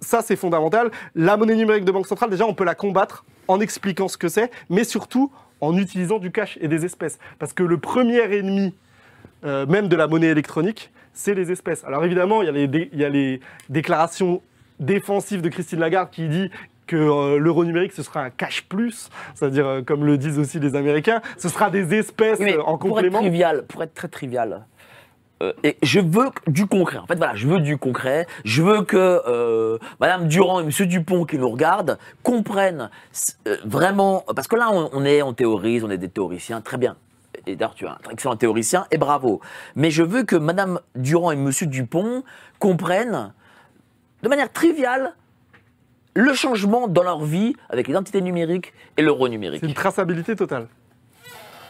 ça, 0.00 0.20
c'est 0.20 0.36
fondamental. 0.36 0.90
La 1.14 1.36
monnaie 1.36 1.54
numérique 1.54 1.84
de 1.84 1.92
banque 1.92 2.06
centrale, 2.06 2.28
déjà, 2.28 2.44
on 2.44 2.54
peut 2.54 2.64
la 2.64 2.74
combattre 2.74 3.24
en 3.48 3.60
expliquant 3.60 4.08
ce 4.08 4.18
que 4.18 4.28
c'est, 4.28 4.50
mais 4.68 4.84
surtout 4.84 5.30
en 5.60 5.76
utilisant 5.76 6.18
du 6.18 6.32
cash 6.32 6.58
et 6.60 6.68
des 6.68 6.84
espèces. 6.84 7.18
Parce 7.38 7.52
que 7.52 7.62
le 7.62 7.78
premier 7.78 8.20
ennemi, 8.36 8.74
même 9.44 9.88
de 9.88 9.96
la 9.96 10.08
monnaie 10.08 10.28
électronique, 10.28 10.92
c'est 11.12 11.34
les 11.34 11.52
espèces. 11.52 11.84
Alors 11.84 12.04
évidemment, 12.04 12.42
il 12.42 12.90
y 12.92 13.04
a 13.04 13.08
les 13.08 13.40
déclarations 13.68 14.42
défensives 14.80 15.42
de 15.42 15.48
Christine 15.48 15.78
Lagarde 15.78 16.10
qui 16.10 16.28
dit 16.28 16.50
que 16.92 16.96
euh, 16.96 17.38
l'euro 17.38 17.64
numérique, 17.64 17.92
ce 17.92 18.02
sera 18.02 18.20
un 18.22 18.30
cash 18.30 18.64
plus, 18.68 19.08
c'est-à-dire, 19.34 19.66
euh, 19.66 19.82
comme 19.82 20.04
le 20.04 20.18
disent 20.18 20.38
aussi 20.38 20.60
les 20.60 20.76
Américains, 20.76 21.22
ce 21.38 21.48
sera 21.48 21.70
des 21.70 21.94
espèces 21.94 22.38
Oui, 22.38 22.52
euh, 22.52 22.62
en 22.62 22.76
pour 22.76 23.00
être 23.00 23.10
trivial, 23.12 23.64
pour 23.66 23.82
être 23.82 23.94
très 23.94 24.08
trivial, 24.08 24.66
et 25.64 25.76
je 25.82 25.98
veux 25.98 26.30
du 26.46 26.66
concret. 26.66 26.98
En 26.98 27.06
fait, 27.06 27.16
voilà, 27.16 27.34
je 27.34 27.48
veux 27.48 27.58
du 27.58 27.76
concret. 27.76 28.26
Je 28.44 28.62
veux 28.62 28.82
que 28.82 29.20
euh, 29.26 29.76
Madame 29.98 30.28
Durand 30.28 30.60
et 30.60 30.64
Monsieur 30.64 30.86
Dupont 30.86 31.24
qui 31.24 31.36
nous 31.36 31.50
regardent 31.50 31.98
comprennent 32.22 32.90
euh, 33.48 33.56
vraiment, 33.64 34.24
parce 34.36 34.46
que 34.46 34.54
là, 34.56 34.70
on, 34.72 34.90
on 34.92 35.04
est, 35.04 35.20
on 35.22 35.32
théorise, 35.32 35.82
on 35.82 35.90
est 35.90 35.98
des 35.98 36.08
théoriciens, 36.08 36.60
très 36.60 36.76
bien. 36.76 36.96
Et 37.46 37.56
d'ailleurs, 37.56 37.74
tu 37.74 37.86
es 37.86 37.88
un 37.88 37.98
excellent 38.12 38.36
théoricien, 38.36 38.86
et 38.92 38.98
bravo. 38.98 39.40
Mais 39.74 39.90
je 39.90 40.04
veux 40.04 40.22
que 40.22 40.36
Madame 40.36 40.78
Durand 40.94 41.32
et 41.32 41.36
Monsieur 41.36 41.66
Dupont 41.66 42.22
comprennent 42.60 43.32
de 44.22 44.28
manière 44.28 44.52
triviale 44.52 45.14
le 46.14 46.34
changement 46.34 46.88
dans 46.88 47.02
leur 47.02 47.24
vie 47.24 47.54
avec 47.68 47.86
l'identité 47.86 48.20
numérique 48.20 48.72
et 48.96 49.02
l'euro 49.02 49.28
numérique. 49.28 49.62
Une 49.62 49.74
traçabilité 49.74 50.36
totale. 50.36 50.68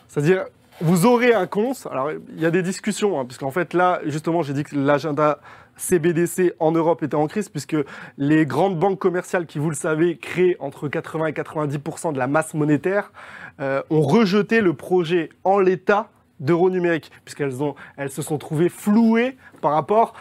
C'est-à-dire, 0.08 0.46
vous 0.80 1.06
aurez 1.06 1.32
un 1.32 1.46
compte. 1.46 1.86
Alors, 1.90 2.10
il 2.10 2.40
y 2.40 2.46
a 2.46 2.50
des 2.50 2.62
discussions, 2.62 3.18
hein, 3.18 3.24
puisqu'en 3.24 3.50
fait, 3.50 3.72
là, 3.72 4.00
justement, 4.06 4.42
j'ai 4.42 4.52
dit 4.52 4.64
que 4.64 4.76
l'agenda 4.76 5.38
CBDC 5.76 6.54
en 6.58 6.72
Europe 6.72 7.02
était 7.02 7.14
en 7.14 7.26
crise, 7.26 7.48
puisque 7.48 7.76
les 8.18 8.44
grandes 8.46 8.78
banques 8.78 8.98
commerciales, 8.98 9.46
qui, 9.46 9.58
vous 9.58 9.70
le 9.70 9.76
savez, 9.76 10.16
créent 10.16 10.56
entre 10.60 10.88
80 10.88 11.26
et 11.26 11.32
90 11.32 11.78
de 12.12 12.18
la 12.18 12.26
masse 12.26 12.54
monétaire, 12.54 13.12
euh, 13.60 13.82
ont 13.90 14.02
rejeté 14.02 14.60
le 14.60 14.74
projet 14.74 15.30
en 15.44 15.58
l'état 15.58 16.10
d'euro 16.42 16.68
numérique, 16.68 17.10
puisqu'elles 17.24 17.54
elles 17.96 18.10
se 18.10 18.20
sont 18.20 18.36
trouvées 18.36 18.68
flouées 18.68 19.38
par 19.62 19.72
rapport 19.72 20.12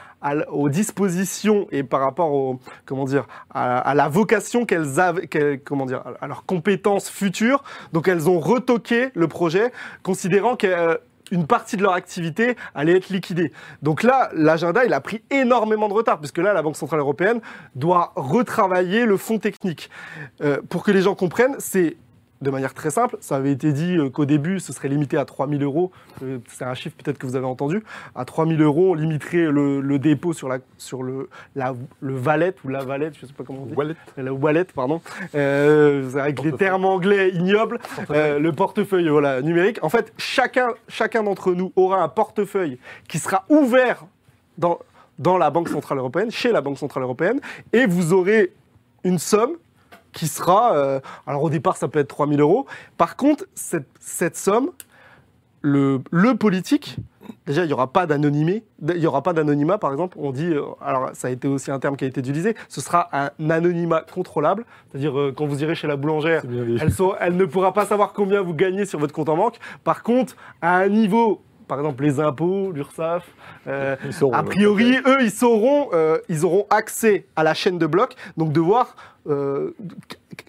aux 0.52 0.70
dispositions 0.70 1.68
et 1.72 1.84
par 1.84 2.00
rapport 2.00 2.56
comment 2.86 3.06
dire, 3.06 3.28
à, 3.50 3.94
la 3.96 4.08
vocation 4.08 4.66
qu'elles 4.66 5.00
avaient, 5.00 5.28
comment 5.66 5.86
dire, 5.86 6.04
à 6.22 6.28
leurs 6.28 6.46
compétences 6.46 7.10
futures. 7.10 7.64
Donc 7.92 8.08
elles 8.08 8.30
ont 8.30 8.40
retoqué 8.40 9.10
le 9.16 9.28
projet, 9.28 9.72
considérant 10.04 10.56
qu'une 10.56 11.48
partie 11.48 11.76
de 11.76 11.82
leur 11.82 11.94
activité 11.94 12.56
allait 12.76 12.98
être 12.98 13.10
liquidée. 13.10 13.52
Donc 13.82 14.04
là, 14.04 14.30
l'agenda, 14.34 14.86
il 14.86 14.94
a 14.94 15.02
pris 15.02 15.24
énormément 15.32 15.90
de 15.90 15.94
retard, 15.94 16.20
puisque 16.20 16.38
là, 16.38 16.54
la 16.54 16.62
Banque 16.62 16.76
Centrale 16.78 17.00
Européenne 17.00 17.42
doit 17.76 18.14
retravailler 18.16 19.06
le 19.06 19.18
fonds 19.18 19.40
technique. 19.40 19.90
Euh, 20.42 20.62
pour 20.70 20.84
que 20.84 20.92
les 20.92 21.02
gens 21.02 21.16
comprennent, 21.16 21.56
c'est 21.58 21.98
de 22.42 22.50
manière 22.50 22.74
très 22.74 22.90
simple. 22.90 23.18
Ça 23.22 23.36
avait 23.36 23.52
été 23.52 23.72
dit 23.72 23.98
euh, 23.98 24.10
qu'au 24.10 24.26
début, 24.26 24.60
ce 24.60 24.74
serait 24.74 24.88
limité 24.90 25.18
à 25.18 25.26
3 25.26 25.48
000 25.48 25.62
euros. 25.62 25.92
Euh, 26.24 26.40
C'est 26.48 26.66
un 26.66 26.74
chiffre 26.74 26.96
peut-être 27.02 27.18
que 27.18 27.28
vous 27.28 27.36
avez 27.36 27.46
entendu. 27.46 27.84
À 28.16 28.26
3 28.26 28.48
000 28.48 28.62
euros, 28.62 28.92
on 28.92 28.94
limiterait 28.96 29.52
le, 29.52 29.80
le 29.82 30.00
dépôt 30.00 30.34
sur, 30.34 30.50
la, 30.50 30.58
sur 30.78 31.04
le, 31.04 31.30
la, 31.56 31.74
le 32.00 32.16
valet 32.16 32.56
ou 32.66 32.70
la 32.70 32.84
valette, 32.84 33.16
je 33.18 33.24
ne 33.24 33.28
sais 33.28 33.34
pas 33.34 33.44
comment 33.44 33.64
on 33.64 33.66
dit. 33.68 33.74
Wallet. 33.76 33.96
La 34.18 34.34
wallet, 34.34 34.66
pardon. 34.66 35.02
Euh, 35.36 36.16
avec 36.16 36.42
les 36.44 36.54
termes 36.54 36.86
anglais 36.86 37.30
ignobles. 37.30 37.80
Euh, 38.10 38.40
le 38.40 38.52
portefeuille 38.52 39.08
voilà, 39.10 39.42
numérique. 39.42 39.80
En 39.84 39.90
fait, 39.90 40.12
chacun, 40.18 40.70
chacun 40.88 41.24
d'entre 41.24 41.54
nous 41.54 41.72
aura 41.76 42.02
un 42.02 42.10
portefeuille 42.10 42.80
qui 43.08 43.20
sera 43.20 43.46
ouvert 43.50 44.06
dans, 44.58 44.80
dans 45.20 45.38
la 45.38 45.50
Banque 45.52 45.70
Centrale 45.70 46.00
Européenne, 46.00 46.32
chez 46.32 46.52
la 46.52 46.62
Banque 46.62 46.78
Centrale 46.78 47.04
Européenne, 47.04 47.40
et 47.72 47.86
vous 47.86 48.14
aurez 48.14 48.52
une 49.04 49.20
somme 49.20 49.54
qui 50.14 50.28
sera... 50.28 50.76
euh, 50.76 51.00
alors 51.28 51.44
au 51.44 51.50
départ, 51.50 51.78
ça 51.78 51.88
peut 51.88 52.00
être 52.00 52.08
3 52.08 52.28
000 52.28 52.40
euros. 52.40 52.66
Par 52.98 53.16
contre, 53.16 53.46
cette, 53.56 53.88
cette 54.00 54.36
somme, 54.38 54.72
le, 55.62 56.02
le 56.12 56.36
politique, 56.36 56.98
déjà, 57.46 57.64
il 57.64 57.68
n'y 57.68 57.74
aura 57.74 57.92
pas 57.94 58.06
d'anonymé, 58.08 58.64
il 58.82 58.96
n'y 59.00 59.06
aura 59.06 59.22
pas 59.22 59.34
d'anonymat, 59.34 59.78
par 59.78 59.92
exemple. 59.92 60.18
On 60.20 60.32
dit, 60.32 60.52
euh, 60.52 60.64
alors 60.82 61.12
ça 61.14 61.28
a 61.28 61.32
été 61.32 61.48
aussi 61.48 61.72
un 61.72 61.80
terme 61.80 61.96
qui 61.96 62.04
a 62.04 62.08
été 62.08 62.20
utilisé, 62.20 62.56
ce 62.68 62.82
sera 62.82 63.10
un 63.14 63.50
anonymat 63.50 64.02
contrôlable. 64.12 64.66
C'est-à-dire, 64.90 65.18
euh, 65.18 65.34
quand 65.36 65.46
vous 65.46 65.62
irez 65.64 65.76
chez 65.76 65.88
la 65.88 65.96
boulangère, 65.98 66.44
elle, 67.20 67.36
ne 67.36 67.46
pourra 67.46 67.74
pas 67.74 67.86
savoir 67.86 68.14
combien 68.14 68.42
vous 68.42 68.54
gagnez 68.54 68.86
sur 68.86 69.00
votre 69.00 69.14
compte 69.14 69.30
en 69.30 69.38
banque. 69.38 69.58
Par 69.84 70.04
contre, 70.04 70.36
à 70.62 70.78
un 70.78 70.90
niveau, 70.90 71.42
par 71.68 71.78
exemple 71.80 72.04
les 72.04 72.20
impôts, 72.20 72.72
l'URSSAF, 72.72 73.24
euh, 73.68 73.96
a 74.34 74.44
priori, 74.44 74.98
eux, 75.06 75.22
ils 75.22 75.32
sauront, 75.32 75.90
euh, 75.94 76.18
ils 76.28 76.44
auront 76.44 76.66
accès 76.70 77.28
à 77.36 77.44
la 77.44 77.54
chaîne 77.54 77.78
de 77.78 77.86
blocs, 77.86 78.16
donc 78.36 78.52
de 78.52 78.60
voir 78.60 78.96
euh, 79.28 79.72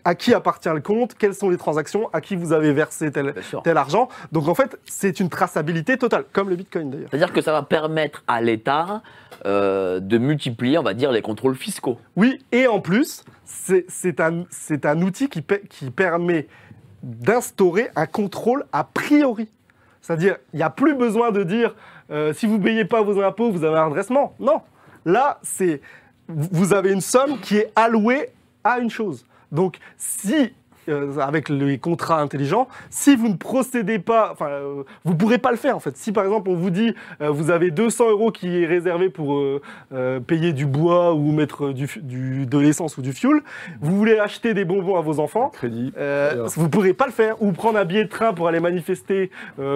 à 0.05 0.15
qui 0.15 0.35
appartient 0.35 0.69
le 0.69 0.81
compte, 0.81 1.15
quelles 1.15 1.35
sont 1.35 1.51
les 1.51 1.57
transactions, 1.57 2.09
à 2.13 2.21
qui 2.21 2.37
vous 2.37 2.53
avez 2.53 2.73
versé 2.73 3.13
tel, 3.13 3.35
tel 3.65 3.77
argent. 3.77 4.09
Donc 4.33 4.49
en 4.49 4.55
fait, 4.55 4.79
c'est 4.85 5.21
une 5.21 5.29
traçabilité 5.29 5.99
totale, 5.99 6.25
comme 6.33 6.49
le 6.49 6.57
Bitcoin 6.57 6.91
d'ailleurs. 6.91 7.09
C'est-à-dire 7.11 7.33
que 7.33 7.41
ça 7.41 7.53
va 7.53 7.63
permettre 7.63 8.25
à 8.27 8.41
l'État 8.41 9.03
euh, 9.45 10.01
de 10.01 10.19
multiplier, 10.19 10.79
on 10.79 10.83
va 10.83 10.95
dire, 10.95 11.13
les 11.13 11.23
contrôles 11.23 11.57
fiscaux. 11.57 11.99
Oui, 12.17 12.45
et 12.53 12.67
en 12.67 12.81
plus, 12.81 13.25
c'est 13.45 14.21
un, 14.21 14.45
un 14.85 15.03
outil 15.03 15.29
qui 15.29 15.43
permet 15.91 16.47
d'instaurer 17.03 17.91
un 17.97 18.07
contrôle 18.07 18.65
a 18.73 18.85
priori. 18.85 19.49
C'est-à-dire, 20.01 20.37
il 20.53 20.57
n'y 20.57 20.63
a 20.63 20.71
plus 20.71 20.95
besoin 20.95 21.31
de 21.31 21.43
dire 21.43 21.75
euh, 22.11 22.33
si 22.33 22.47
vous 22.47 22.59
ne 22.59 22.63
payez 22.63 22.85
pas 22.85 23.03
vos 23.03 23.21
impôts, 23.23 23.51
vous 23.51 23.65
avez 23.65 23.79
un 23.79 23.87
redressement. 23.87 24.35
Non. 24.39 24.61
Là, 25.05 25.39
c'est 25.43 25.81
vous 26.29 26.73
avez 26.73 26.93
une 26.93 27.01
somme 27.01 27.39
qui 27.41 27.57
est 27.57 27.73
allouée 27.77 28.31
à 28.65 28.79
une 28.79 28.91
chose. 28.91 29.25
Donc, 29.51 29.79
si 29.97 30.53
euh, 30.89 31.17
avec 31.19 31.49
les 31.49 31.79
contrats 31.79 32.21
intelligents, 32.21 32.67
si 32.91 33.15
vous 33.15 33.29
ne 33.29 33.37
procédez 33.37 34.01
pas, 34.01 34.31
enfin, 34.33 34.49
euh, 34.49 34.83
vous 35.05 35.15
pourrez 35.15 35.39
pas 35.39 35.53
le 35.53 35.57
faire 35.57 35.77
en 35.77 35.81
fait. 35.81 35.97
Si 35.97 36.11
par 36.11 36.25
exemple 36.25 36.51
on 36.51 36.57
vous 36.57 36.71
dit, 36.71 36.93
euh, 37.21 37.31
vous 37.31 37.53
avez 37.53 37.71
200 37.71 38.11
euros 38.11 38.33
qui 38.33 38.63
est 38.63 38.67
réservé 38.67 39.09
pour 39.09 39.41
payer 40.27 40.53
du 40.53 40.67
bois 40.67 41.15
ou 41.15 41.31
mettre 41.31 41.73
du, 41.73 41.87
de 42.47 42.59
l'essence 42.59 42.97
ou 42.99 43.03
du 43.03 43.13
fuel, 43.13 43.43
vous 43.81 43.97
voulez 43.97 44.19
acheter 44.19 44.55
des 44.55 44.65
bonbons 44.65 44.97
à 44.97 45.03
vos 45.03 45.21
enfants, 45.21 45.51
Crédit. 45.51 45.93
vous 46.57 46.69
pourrez 46.69 46.95
pas 46.95 47.07
le 47.07 47.13
faire 47.13 47.41
ou 47.41 47.53
prendre 47.53 47.79
un 47.79 47.85
billet 47.85 48.05
de 48.05 48.09
train 48.09 48.33
pour 48.33 48.49
aller 48.49 48.61
manifester 48.61 49.31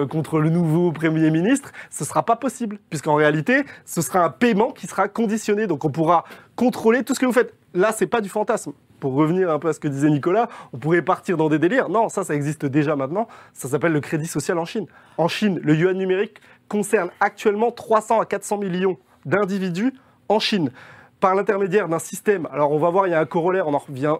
contre 0.09 0.39
le 0.39 0.49
nouveau 0.49 0.91
Premier 0.91 1.31
ministre, 1.31 1.71
ce 1.89 2.03
sera 2.03 2.23
pas 2.23 2.35
possible 2.35 2.79
puisqu'en 2.89 3.15
réalité, 3.15 3.63
ce 3.85 4.01
sera 4.01 4.25
un 4.25 4.29
paiement 4.29 4.71
qui 4.71 4.87
sera 4.87 5.07
conditionné. 5.07 5.67
Donc 5.67 5.85
on 5.85 5.89
pourra 5.89 6.25
contrôler 6.55 7.03
tout 7.03 7.13
ce 7.13 7.19
que 7.19 7.25
vous 7.25 7.33
faites. 7.33 7.53
Là, 7.77 7.91
c'est 7.95 8.07
pas 8.07 8.21
du 8.21 8.29
fantasme. 8.29 8.73
Pour 8.99 9.13
revenir 9.13 9.51
un 9.51 9.59
peu 9.59 9.67
à 9.67 9.73
ce 9.73 9.79
que 9.79 9.87
disait 9.87 10.09
Nicolas, 10.09 10.49
on 10.73 10.79
pourrait 10.79 11.03
partir 11.03 11.37
dans 11.37 11.47
des 11.47 11.59
délires. 11.59 11.89
Non, 11.89 12.09
ça, 12.09 12.23
ça 12.23 12.33
existe 12.33 12.65
déjà 12.65 12.95
maintenant. 12.95 13.27
Ça 13.53 13.69
s'appelle 13.69 13.93
le 13.93 13.99
crédit 13.99 14.25
social 14.25 14.57
en 14.57 14.65
Chine. 14.65 14.87
En 15.19 15.27
Chine, 15.27 15.59
le 15.63 15.75
yuan 15.75 15.95
numérique 15.95 16.41
concerne 16.69 17.11
actuellement 17.19 17.71
300 17.71 18.19
à 18.19 18.25
400 18.25 18.57
millions 18.57 18.97
d'individus 19.25 19.93
en 20.27 20.39
Chine 20.39 20.71
par 21.19 21.35
l'intermédiaire 21.35 21.87
d'un 21.87 21.99
système. 21.99 22.47
Alors 22.51 22.71
on 22.71 22.79
va 22.79 22.89
voir, 22.89 23.05
il 23.05 23.11
y 23.11 23.13
a 23.13 23.19
un 23.19 23.25
corollaire, 23.25 23.67
on, 23.67 23.77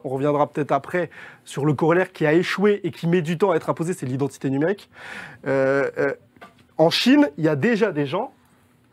reviendra 0.07 0.47
peut-être 0.47 0.71
après 0.71 1.09
sur 1.43 1.65
le 1.65 1.73
corollaire 1.73 2.11
qui 2.11 2.27
a 2.27 2.33
échoué 2.33 2.81
et 2.83 2.91
qui 2.91 3.07
met 3.07 3.23
du 3.23 3.39
temps 3.39 3.51
à 3.51 3.55
être 3.55 3.71
imposé, 3.71 3.93
c'est 3.93 4.05
l'identité 4.05 4.51
numérique. 4.51 4.89
Euh, 5.47 5.89
euh, 5.97 6.13
en 6.77 6.91
Chine, 6.91 7.29
il 7.37 7.43
y 7.43 7.49
a 7.49 7.55
déjà 7.55 7.91
des 7.91 8.05
gens 8.05 8.31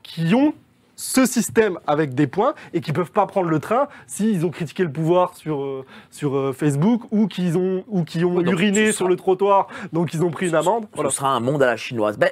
qui 0.03 0.35
ont 0.35 0.55
ce 0.97 1.27
système 1.27 1.79
avec 1.87 2.15
des 2.15 2.27
points 2.27 2.55
et 2.73 2.81
qui 2.81 2.93
peuvent 2.93 3.11
pas 3.11 3.27
prendre 3.27 3.49
le 3.49 3.59
train 3.59 3.89
s'ils 4.07 4.45
ont 4.47 4.51
critiqué 4.51 4.83
le 4.85 4.93
pouvoir 4.93 5.35
sur, 5.37 5.61
euh, 5.63 5.85
sur 6.11 6.37
euh, 6.37 6.53
Facebook 6.53 7.03
ou 7.11 7.27
qu'ils 7.27 7.59
ont, 7.59 7.85
ou 7.89 8.05
qui 8.05 8.25
ont 8.25 8.35
donc 8.35 8.47
uriné 8.53 8.87
sur 8.93 8.99
sera- 8.99 9.09
le 9.11 9.17
trottoir, 9.17 9.67
donc 9.93 10.15
ils 10.15 10.23
ont 10.23 10.31
pris 10.31 10.49
une 10.49 10.55
amende. 10.55 10.85
Ce 10.91 10.95
Voilà. 10.95 11.11
sera 11.11 11.31
un 11.31 11.41
monde 11.41 11.63
à 11.63 11.67
la 11.67 11.77
chinoise. 11.77 12.17
Ben, 12.17 12.31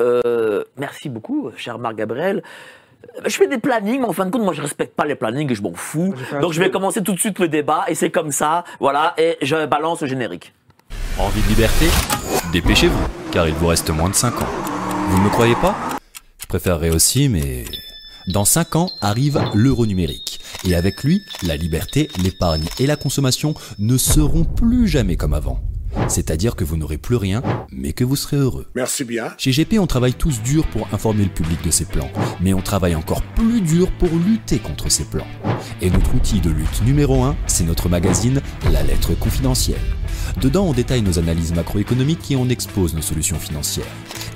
euh, 0.00 0.64
merci 0.76 1.08
beaucoup, 1.08 1.50
cher 1.56 1.78
Marc 1.78 1.96
Gabriel. 1.96 2.42
Je 3.26 3.30
fais 3.36 3.48
des 3.48 3.58
plannings, 3.58 4.00
mais 4.00 4.06
en 4.06 4.12
fin 4.12 4.24
de 4.26 4.30
compte, 4.30 4.42
moi, 4.42 4.52
je 4.54 4.62
respecte 4.62 4.94
pas 4.94 5.04
les 5.04 5.14
plannings 5.16 5.50
et 5.50 5.54
je 5.54 5.62
m'en 5.62 5.74
fous. 5.74 6.14
Donc, 6.40 6.52
je 6.52 6.60
vais 6.60 6.70
commencer 6.70 7.02
tout 7.02 7.12
de 7.12 7.18
suite 7.18 7.38
le 7.40 7.48
débat 7.48 7.84
et 7.88 7.94
c'est 7.94 8.10
comme 8.10 8.30
ça, 8.30 8.64
voilà, 8.78 9.12
et 9.18 9.36
je 9.42 9.66
balance 9.66 10.02
le 10.02 10.06
générique. 10.06 10.52
Envie 11.18 11.42
de 11.42 11.48
liberté? 11.48 11.86
Dépêchez-vous, 12.52 13.06
car 13.32 13.48
il 13.48 13.54
vous 13.54 13.66
reste 13.66 13.90
moins 13.90 14.08
de 14.08 14.14
5 14.14 14.40
ans. 14.42 14.46
Vous 15.08 15.18
ne 15.18 15.24
me 15.24 15.30
croyez 15.30 15.56
pas? 15.56 15.74
Je 16.38 16.46
préférerais 16.46 16.90
aussi, 16.90 17.28
mais... 17.28 17.64
Dans 18.28 18.44
5 18.44 18.76
ans 18.76 18.90
arrive 19.00 19.40
l'euro 19.54 19.86
numérique. 19.86 20.40
Et 20.64 20.74
avec 20.74 21.02
lui, 21.02 21.22
la 21.42 21.56
liberté, 21.56 22.08
l'épargne 22.22 22.64
et 22.78 22.86
la 22.86 22.96
consommation 22.96 23.54
ne 23.78 23.96
seront 23.96 24.44
plus 24.44 24.86
jamais 24.86 25.16
comme 25.16 25.34
avant. 25.34 25.60
C'est-à-dire 26.08 26.56
que 26.56 26.64
vous 26.64 26.76
n'aurez 26.76 26.98
plus 26.98 27.16
rien, 27.16 27.42
mais 27.70 27.92
que 27.92 28.04
vous 28.04 28.16
serez 28.16 28.36
heureux. 28.36 28.66
Merci 28.74 29.04
bien. 29.04 29.34
Chez 29.38 29.50
GP, 29.50 29.78
on 29.78 29.86
travaille 29.86 30.14
tous 30.14 30.40
dur 30.42 30.66
pour 30.68 30.88
informer 30.92 31.24
le 31.24 31.30
public 31.30 31.62
de 31.64 31.70
ces 31.70 31.84
plans, 31.84 32.10
mais 32.40 32.54
on 32.54 32.62
travaille 32.62 32.94
encore 32.94 33.22
plus 33.34 33.60
dur 33.60 33.90
pour 33.98 34.08
lutter 34.26 34.58
contre 34.58 34.90
ces 34.90 35.04
plans. 35.04 35.26
Et 35.80 35.90
notre 35.90 36.14
outil 36.14 36.40
de 36.40 36.50
lutte 36.50 36.82
numéro 36.84 37.22
1, 37.22 37.36
c'est 37.46 37.64
notre 37.64 37.88
magazine 37.88 38.40
La 38.72 38.82
Lettre 38.82 39.14
Confidentielle. 39.18 39.80
Dedans, 40.40 40.64
on 40.64 40.72
détaille 40.72 41.02
nos 41.02 41.18
analyses 41.18 41.54
macroéconomiques 41.54 42.30
et 42.30 42.36
on 42.36 42.48
expose 42.48 42.94
nos 42.94 43.02
solutions 43.02 43.38
financières. 43.38 43.86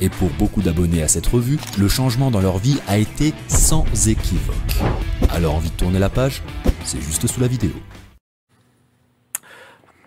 Et 0.00 0.08
pour 0.08 0.28
beaucoup 0.38 0.62
d'abonnés 0.62 1.02
à 1.02 1.08
cette 1.08 1.26
revue, 1.26 1.58
le 1.78 1.88
changement 1.88 2.30
dans 2.30 2.40
leur 2.40 2.58
vie 2.58 2.78
a 2.86 2.98
été 2.98 3.32
sans 3.48 3.84
équivoque. 4.06 4.54
Alors 5.30 5.54
envie 5.54 5.70
de 5.70 5.76
tourner 5.76 5.98
la 5.98 6.08
page 6.08 6.42
C'est 6.84 7.00
juste 7.00 7.26
sous 7.26 7.40
la 7.40 7.48
vidéo. 7.48 7.70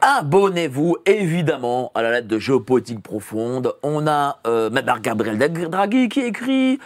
Abonnez-vous 0.02 0.98
évidemment 1.06 1.92
à 1.94 2.02
la 2.02 2.12
lettre 2.12 2.28
de 2.28 2.40
géopolitique 2.40 3.04
profonde. 3.04 3.74
On 3.84 4.08
a 4.08 4.40
euh, 4.48 4.70
Gabriel 5.02 5.38
Draghi 5.70 6.08
qui 6.08 6.22
écrit. 6.22 6.80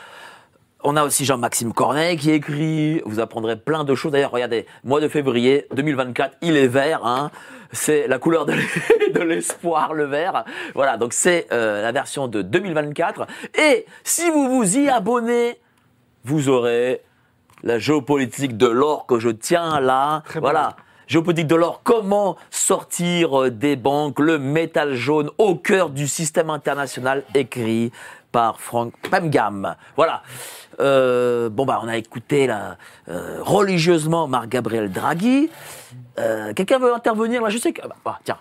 On 0.83 0.97
a 0.97 1.03
aussi 1.03 1.23
Jean-Maxime 1.23 1.73
Corneille 1.73 2.17
qui 2.17 2.31
écrit. 2.31 3.01
Vous 3.05 3.19
apprendrez 3.19 3.55
plein 3.55 3.83
de 3.83 3.93
choses. 3.93 4.11
D'ailleurs, 4.11 4.31
regardez, 4.31 4.65
mois 4.83 4.99
de 4.99 5.07
février 5.07 5.67
2024, 5.75 6.37
il 6.41 6.57
est 6.57 6.67
vert. 6.67 7.05
Hein. 7.05 7.29
C'est 7.73 8.07
la 8.07 8.19
couleur 8.19 8.45
de 8.45 8.53
l'e- 8.53 9.11
de 9.13 9.19
l'espoir, 9.21 9.93
le 9.93 10.05
vert. 10.05 10.45
Voilà, 10.75 10.95
donc 10.97 11.11
c'est 11.13 11.47
euh, 11.51 11.81
la 11.81 11.91
version 11.91 12.27
de 12.29 12.41
2024. 12.41 13.27
Et 13.59 13.85
si 14.03 14.29
vous 14.29 14.47
vous 14.49 14.77
y 14.77 14.89
abonnez, 14.89 15.59
vous 16.23 16.47
aurez 16.49 17.01
la 17.63 17.79
géopolitique 17.79 18.55
de 18.57 18.67
l'or 18.67 19.05
que 19.05 19.19
je 19.19 19.29
tiens 19.29 19.79
là. 19.79 20.21
Très 20.25 20.39
bon. 20.39 20.45
voilà. 20.45 20.75
Géopolitique 21.07 21.47
de 21.47 21.55
l'or, 21.55 21.81
comment 21.83 22.37
sortir 22.49 23.43
euh, 23.43 23.51
des 23.51 23.75
banques, 23.75 24.19
le 24.19 24.39
métal 24.39 24.93
jaune 24.95 25.29
au 25.37 25.55
cœur 25.55 25.89
du 25.89 26.07
système 26.07 26.49
international, 26.49 27.23
écrit 27.35 27.91
par 28.33 28.59
Frank 28.59 28.91
Pemgam. 29.09 29.75
Voilà. 29.95 30.23
Euh, 30.81 31.47
bon, 31.49 31.65
bah, 31.65 31.79
on 31.83 31.87
a 31.87 31.95
écouté 31.95 32.47
là, 32.47 32.77
euh, 33.07 33.37
religieusement 33.41 34.27
Marc-Gabriel 34.27 34.91
Draghi. 34.91 35.49
Euh, 36.19 36.51
Quelqu'un 36.53 36.79
veut 36.79 36.93
intervenir? 36.93 37.41
Là 37.41 37.49
Je 37.49 37.57
sais 37.59 37.71
que. 37.71 37.81
ah, 37.85 37.95
bah, 38.03 38.19
tiens. 38.25 38.37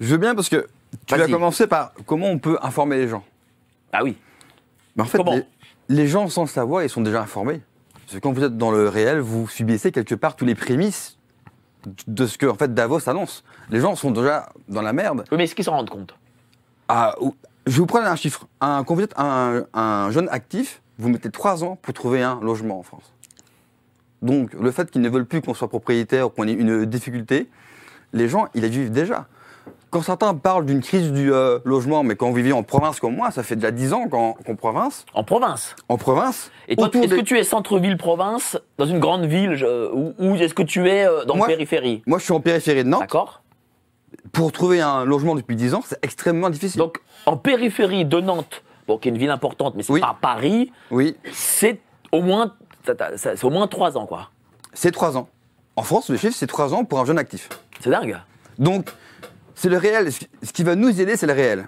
Je 0.00 0.06
veux 0.06 0.16
bien 0.18 0.34
parce 0.34 0.48
que 0.48 0.66
tu 1.06 1.14
vas 1.14 1.22
Vas-y. 1.22 1.32
commencer 1.32 1.66
par 1.66 1.92
comment 2.06 2.28
on 2.28 2.38
peut 2.38 2.56
informer 2.62 2.96
les 2.96 3.08
gens. 3.08 3.24
Ah 3.92 4.02
oui. 4.04 4.16
Mais 4.96 5.02
en 5.02 5.06
fait, 5.06 5.18
Comment 5.18 5.34
les, 5.34 5.44
les 5.88 6.06
gens 6.06 6.28
sans 6.28 6.42
le 6.42 6.48
savoir, 6.48 6.82
ils 6.84 6.88
sont 6.88 7.00
déjà 7.02 7.20
informés. 7.20 7.60
Parce 8.06 8.14
que 8.14 8.18
quand 8.20 8.32
vous 8.32 8.44
êtes 8.44 8.56
dans 8.56 8.70
le 8.70 8.88
réel, 8.88 9.18
vous 9.20 9.48
subissez 9.48 9.90
quelque 9.90 10.14
part 10.14 10.36
tous 10.36 10.44
les 10.44 10.54
prémices 10.54 11.18
de 12.06 12.26
ce 12.26 12.38
que 12.38 12.46
en 12.46 12.54
fait 12.54 12.72
Davos 12.74 13.08
annonce. 13.08 13.42
Les 13.70 13.80
gens 13.80 13.96
sont 13.96 14.12
déjà 14.12 14.50
dans 14.68 14.82
la 14.82 14.92
merde. 14.92 15.24
Oui, 15.32 15.36
mais 15.38 15.44
est-ce 15.44 15.54
qu'ils 15.56 15.64
s'en 15.64 15.72
rendent 15.72 15.90
compte? 15.90 16.14
Ah, 16.88 17.14
ou- 17.20 17.34
je 17.66 17.72
vais 17.72 17.78
vous 17.78 17.86
prendre 17.86 18.06
un 18.06 18.16
chiffre. 18.16 18.46
Un, 18.60 18.84
quand 18.84 18.94
vous 18.94 19.02
êtes 19.02 19.14
un, 19.18 19.64
un 19.74 20.10
jeune 20.10 20.28
actif, 20.30 20.82
vous 20.98 21.08
mettez 21.08 21.30
trois 21.30 21.64
ans 21.64 21.76
pour 21.80 21.94
trouver 21.94 22.22
un 22.22 22.40
logement 22.40 22.78
en 22.78 22.82
France. 22.82 23.12
Donc, 24.20 24.52
le 24.54 24.70
fait 24.70 24.90
qu'ils 24.90 25.00
ne 25.02 25.08
veulent 25.08 25.26
plus 25.26 25.42
qu'on 25.42 25.54
soit 25.54 25.68
propriétaire 25.68 26.26
ou 26.26 26.30
qu'on 26.30 26.46
ait 26.46 26.52
une 26.52 26.84
difficulté, 26.84 27.48
les 28.12 28.28
gens, 28.28 28.46
ils 28.54 28.62
la 28.62 28.68
vivent 28.68 28.90
déjà. 28.92 29.26
Quand 29.90 30.00
certains 30.00 30.32
parlent 30.34 30.64
d'une 30.64 30.80
crise 30.80 31.12
du 31.12 31.32
euh, 31.32 31.58
logement, 31.64 32.02
mais 32.02 32.16
quand 32.16 32.28
vous 32.28 32.34
vivez 32.34 32.52
en 32.52 32.62
province 32.62 32.98
comme 32.98 33.14
moi, 33.14 33.30
ça 33.30 33.42
fait 33.42 33.56
déjà 33.56 33.70
10 33.70 33.92
ans 33.92 34.08
qu'en 34.08 34.32
qu'en 34.32 34.54
province, 34.56 35.04
En 35.12 35.22
province? 35.22 35.76
en 35.88 35.98
province, 35.98 36.50
Et 36.68 36.76
toi, 36.76 36.88
est-ce 36.94 36.98
des- 37.08 37.16
que 37.16 37.20
tu 37.20 37.36
es 37.38 37.44
centre-ville 37.44 37.98
province, 37.98 38.58
dans 38.78 38.86
une 38.86 39.00
grande 39.00 39.26
ville, 39.26 39.54
je- 39.54 39.92
ou, 39.92 40.14
ou 40.18 40.34
est-ce 40.36 40.54
que 40.54 40.62
tu 40.62 40.88
es 40.88 41.06
euh, 41.06 41.24
dans 41.26 41.36
la 41.36 41.44
périphérie? 41.46 42.02
moi 42.06 42.18
je 42.18 42.24
suis 42.24 42.32
en 42.32 42.40
périphérie 42.40 42.84
de 42.84 42.88
Nantes, 42.88 43.00
D'accord 43.02 43.41
pour 44.32 44.50
trouver 44.52 44.80
un 44.80 45.04
logement 45.04 45.34
depuis 45.34 45.56
10 45.56 45.74
ans, 45.74 45.82
c'est 45.86 45.98
extrêmement 46.02 46.50
difficile. 46.50 46.78
Donc, 46.78 46.98
en 47.26 47.36
périphérie 47.36 48.04
de 48.04 48.20
Nantes, 48.20 48.62
bon, 48.88 48.98
qui 48.98 49.08
est 49.08 49.12
une 49.12 49.18
ville 49.18 49.30
importante, 49.30 49.74
mais 49.76 49.82
c'est 49.82 49.92
Oui. 49.92 50.00
pas 50.00 50.16
Paris, 50.20 50.72
oui, 50.90 51.16
c'est 51.32 51.80
au 52.12 52.22
moins, 52.22 52.54
c'est 53.16 53.44
au 53.44 53.50
moins 53.50 53.68
trois 53.68 53.96
ans, 53.96 54.06
quoi. 54.06 54.30
c'est 54.74 54.90
3 54.90 55.16
ans. 55.18 55.28
En 55.76 55.82
France, 55.82 56.08
le 56.10 56.16
chiffre, 56.16 56.34
c'est 56.36 56.46
3 56.46 56.74
ans 56.74 56.84
pour 56.84 56.98
un 57.00 57.04
jeune 57.04 57.18
actif. 57.18 57.48
C'est 57.80 57.90
dingue. 57.90 58.18
Donc, 58.58 58.90
c'est 59.54 59.68
le 59.70 59.76
réel. 59.78 60.12
Ce 60.12 60.18
qui- 60.20 60.28
Ce 60.42 60.52
qui 60.52 60.62
va 60.64 60.74
nous 60.76 61.00
aider, 61.00 61.16
c'est 61.16 61.26
le 61.26 61.32
réel. 61.32 61.66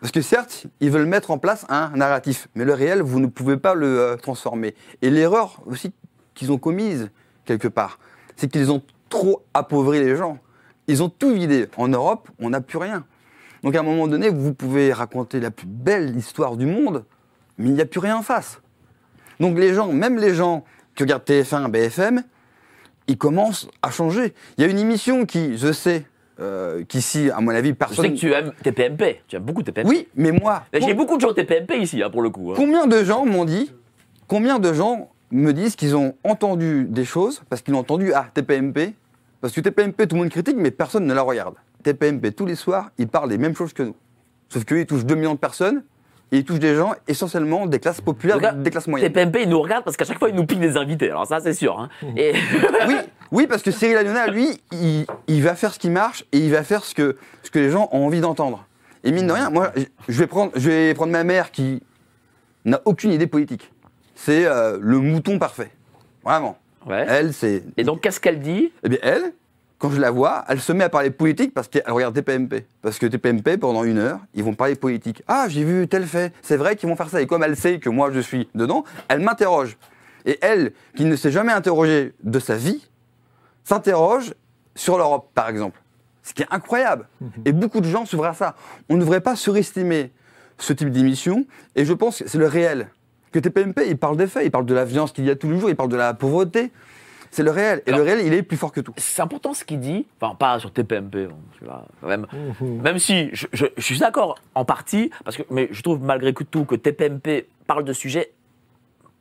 Parce 0.00 0.10
que 0.12 0.20
certes, 0.20 0.66
ils 0.80 0.90
veulent 0.90 1.06
mettre 1.06 1.30
en 1.30 1.38
place 1.38 1.64
un 1.68 1.90
narratif, 1.90 2.48
mais 2.54 2.64
le 2.64 2.74
réel, 2.74 3.00
vous 3.02 3.20
ne 3.20 3.26
pouvez 3.26 3.56
pas 3.56 3.74
le 3.74 3.98
euh, 4.00 4.16
transformer. 4.16 4.74
Et 5.02 5.10
l'erreur 5.10 5.60
aussi 5.66 5.92
qu'ils 6.34 6.50
ont 6.52 6.58
commise, 6.58 7.10
quelque 7.44 7.68
part, 7.68 7.98
c'est 8.36 8.48
qu'ils 8.50 8.70
ont 8.72 8.82
trop 9.08 9.44
appauvri 9.54 10.00
les 10.00 10.16
gens. 10.16 10.38
Ils 10.86 11.02
ont 11.02 11.08
tout 11.08 11.32
vidé. 11.32 11.66
En 11.76 11.88
Europe, 11.88 12.28
on 12.38 12.50
n'a 12.50 12.60
plus 12.60 12.78
rien. 12.78 13.04
Donc 13.62 13.74
à 13.74 13.80
un 13.80 13.82
moment 13.82 14.06
donné, 14.06 14.28
vous 14.28 14.52
pouvez 14.52 14.92
raconter 14.92 15.40
la 15.40 15.50
plus 15.50 15.66
belle 15.66 16.16
histoire 16.16 16.56
du 16.56 16.66
monde, 16.66 17.04
mais 17.58 17.68
il 17.70 17.74
n'y 17.74 17.80
a 17.80 17.86
plus 17.86 18.00
rien 18.00 18.16
en 18.18 18.22
face. 18.22 18.60
Donc 19.40 19.58
les 19.58 19.72
gens, 19.74 19.92
même 19.92 20.18
les 20.18 20.34
gens 20.34 20.64
qui 20.94 21.02
regardent 21.02 21.24
TF1, 21.24 21.70
BFM, 21.70 22.22
ils 23.08 23.18
commencent 23.18 23.68
à 23.82 23.90
changer. 23.90 24.34
Il 24.58 24.64
y 24.64 24.66
a 24.66 24.70
une 24.70 24.78
émission 24.78 25.24
qui, 25.26 25.56
je 25.58 25.72
sais, 25.72 26.04
euh, 26.40 26.84
qu'ici, 26.84 27.30
à 27.30 27.40
mon 27.40 27.50
avis, 27.50 27.70
Je 27.70 27.74
personne... 27.74 28.04
sais 28.04 28.12
que 28.12 28.16
tu 28.18 28.32
aimes 28.32 28.52
TPMP. 28.62 29.22
Tu 29.28 29.36
aimes 29.36 29.42
beaucoup 29.42 29.62
TPMP. 29.62 29.88
Oui, 29.88 30.08
mais 30.14 30.32
moi, 30.32 30.64
J'ai 30.72 30.94
beaucoup 30.94 31.16
de 31.16 31.20
gens 31.20 31.32
TPMP 31.32 31.76
ici, 31.80 32.02
hein, 32.02 32.10
pour 32.10 32.22
le 32.22 32.30
coup. 32.30 32.50
hein. 32.50 32.54
combien 32.56 32.86
de 32.86 33.02
gens 33.02 33.24
m'ont 33.24 33.44
dit, 33.44 33.72
combien 34.26 34.58
de 34.58 34.72
gens 34.72 35.10
me 35.30 35.52
disent 35.52 35.74
qu'ils 35.76 35.96
ont 35.96 36.14
entendu 36.22 36.86
des 36.88 37.04
choses 37.04 37.42
parce 37.48 37.62
qu'ils 37.62 37.74
ont 37.74 37.78
entendu 37.80 38.12
ah 38.14 38.26
TPMP 38.34 38.94
parce 39.44 39.52
que 39.52 39.60
TPMP 39.60 40.06
tout 40.08 40.16
le 40.16 40.22
monde 40.22 40.30
critique 40.30 40.56
mais 40.56 40.70
personne 40.70 41.04
ne 41.04 41.12
la 41.12 41.20
regarde. 41.20 41.56
TPMP 41.82 42.32
tous 42.34 42.46
les 42.46 42.54
soirs 42.54 42.88
ils 42.96 43.06
parlent 43.08 43.28
des 43.28 43.36
mêmes 43.36 43.54
choses 43.54 43.74
que 43.74 43.82
nous, 43.82 43.94
sauf 44.48 44.64
qu'ils 44.64 44.86
touchent 44.86 45.04
2 45.04 45.14
millions 45.16 45.34
de 45.34 45.38
personnes 45.38 45.82
et 46.32 46.38
ils 46.38 46.44
touchent 46.46 46.60
des 46.60 46.74
gens 46.74 46.94
essentiellement 47.08 47.66
des 47.66 47.78
classes 47.78 48.00
populaires, 48.00 48.36
Regarde, 48.36 48.62
des 48.62 48.70
classes 48.70 48.86
moyennes. 48.86 49.12
TPMP, 49.12 49.42
ils 49.42 49.48
nous 49.50 49.60
regardent 49.60 49.84
parce 49.84 49.98
qu'à 49.98 50.06
chaque 50.06 50.18
fois, 50.18 50.30
ils 50.30 50.34
nous 50.34 50.46
piquent 50.46 50.60
des 50.60 50.78
invités. 50.78 51.10
Alors 51.10 51.26
ça, 51.26 51.40
c'est 51.40 51.52
sûr. 51.52 51.78
hein. 51.78 51.90
Et 52.16 52.32
oui, 52.88 52.94
oui, 53.32 53.46
parce 53.46 53.62
que 53.62 53.70
Cyril 53.70 53.98
Hanouna, 53.98 54.28
lui, 54.28 54.48
il, 54.72 55.04
il 55.28 55.42
va 55.42 55.54
faire 55.56 55.74
ce 55.74 55.78
qui 55.78 55.90
marche 55.90 56.24
et 56.32 56.38
il 56.38 56.50
va 56.50 56.62
faire 56.62 56.82
ce 56.82 56.94
que, 56.94 57.18
ce 57.42 57.50
que 57.50 57.58
les 57.58 57.68
gens 57.68 57.90
ont 57.92 58.06
envie 58.06 58.22
d'entendre. 58.22 58.66
Et 59.04 59.12
mine 59.12 59.26
de 59.26 59.32
rien, 59.32 59.50
moi, 59.50 59.72
je 60.08 60.18
vais 60.18 60.26
prendre, 60.26 60.50
je 60.56 60.70
vais 60.70 60.94
prendre 60.94 61.12
ma 61.12 61.22
mère 61.22 61.50
qui 61.50 61.82
n'a 62.64 62.80
aucune 62.86 63.12
idée 63.12 63.26
politique. 63.26 63.70
C'est 64.14 64.46
euh, 64.46 64.78
le 64.80 64.98
mouton 65.00 65.38
parfait. 65.38 65.70
Vraiment. 66.24 66.56
Ouais. 66.86 67.04
Elle, 67.08 67.32
c'est. 67.32 67.64
Et 67.76 67.84
donc, 67.84 68.00
qu'est-ce 68.00 68.20
qu'elle 68.20 68.40
dit? 68.40 68.72
Eh 68.82 68.88
bien, 68.88 68.98
elle, 69.02 69.32
quand 69.78 69.90
je 69.90 70.00
la 70.00 70.10
vois, 70.10 70.44
elle 70.48 70.60
se 70.60 70.72
met 70.72 70.84
à 70.84 70.88
parler 70.88 71.10
politique 71.10 71.52
parce 71.52 71.68
qu'elle 71.68 71.82
regarde 71.86 72.14
TPMP. 72.14 72.66
Parce 72.82 72.98
que 72.98 73.06
TPMP, 73.06 73.58
pendant 73.58 73.84
une 73.84 73.98
heure, 73.98 74.20
ils 74.34 74.44
vont 74.44 74.54
parler 74.54 74.76
politique. 74.76 75.22
Ah, 75.28 75.46
j'ai 75.48 75.64
vu 75.64 75.88
tel 75.88 76.06
fait, 76.06 76.32
c'est 76.42 76.56
vrai 76.56 76.76
qu'ils 76.76 76.88
vont 76.88 76.96
faire 76.96 77.08
ça. 77.08 77.20
Et 77.20 77.26
comme 77.26 77.42
elle 77.42 77.56
sait 77.56 77.78
que 77.78 77.88
moi 77.90 78.10
je 78.12 78.20
suis 78.20 78.48
dedans, 78.54 78.84
elle 79.08 79.20
m'interroge. 79.20 79.76
Et 80.26 80.38
elle, 80.40 80.72
qui 80.96 81.04
ne 81.04 81.16
s'est 81.16 81.30
jamais 81.30 81.52
interrogée 81.52 82.14
de 82.22 82.38
sa 82.38 82.56
vie, 82.56 82.88
s'interroge 83.62 84.34
sur 84.74 84.96
l'Europe, 84.96 85.30
par 85.34 85.48
exemple. 85.48 85.80
Ce 86.22 86.32
qui 86.32 86.42
est 86.42 86.48
incroyable. 86.50 87.06
Et 87.44 87.52
beaucoup 87.52 87.82
de 87.82 87.86
gens 87.86 88.06
s'ouvrent 88.06 88.24
à 88.24 88.32
ça. 88.32 88.54
On 88.88 88.94
ne 88.94 89.00
devrait 89.00 89.20
pas 89.20 89.36
surestimer 89.36 90.12
ce 90.56 90.72
type 90.72 90.88
d'émission. 90.88 91.44
Et 91.76 91.84
je 91.84 91.92
pense 91.92 92.20
que 92.20 92.28
c'est 92.28 92.38
le 92.38 92.46
réel. 92.46 92.88
Que 93.34 93.40
TPMP, 93.40 93.80
il 93.88 93.98
parle 93.98 94.16
des 94.16 94.28
faits, 94.28 94.44
il 94.46 94.50
parle 94.52 94.64
de 94.64 94.74
la 94.74 94.84
violence 94.84 95.10
qu'il 95.10 95.24
y 95.24 95.30
a 95.30 95.34
tous 95.34 95.50
les 95.50 95.58
jours, 95.58 95.68
il 95.68 95.74
parle 95.74 95.88
de 95.88 95.96
la 95.96 96.14
pauvreté. 96.14 96.70
C'est 97.32 97.42
le 97.42 97.50
réel. 97.50 97.82
Et 97.84 97.88
Alors- 97.90 97.98
le 97.98 98.04
réel, 98.12 98.24
il 98.24 98.32
est 98.32 98.44
plus 98.44 98.56
fort 98.56 98.70
que 98.70 98.80
tout. 98.80 98.94
C'est 98.96 99.20
important 99.22 99.52
ce 99.54 99.64
qu'il 99.64 99.80
dit, 99.80 100.06
enfin 100.20 100.36
pas 100.36 100.60
sur 100.60 100.72
TPMP, 100.72 101.26
bon, 101.26 101.34
tu 101.58 101.64
vois, 101.64 101.84
quand 102.00 102.06
même, 102.06 102.28
même 102.60 103.00
si 103.00 103.30
je, 103.32 103.48
je- 103.52 103.64
je 103.76 103.82
suis 103.82 103.98
d'accord 103.98 104.36
en 104.54 104.64
partie, 104.64 105.10
parce 105.24 105.36
que, 105.36 105.42
mais 105.50 105.66
je 105.72 105.82
trouve 105.82 106.00
malgré 106.00 106.32
tout 106.32 106.64
que 106.64 106.76
TPMP 106.76 107.48
parle 107.66 107.82
de 107.82 107.92
sujets 107.92 108.30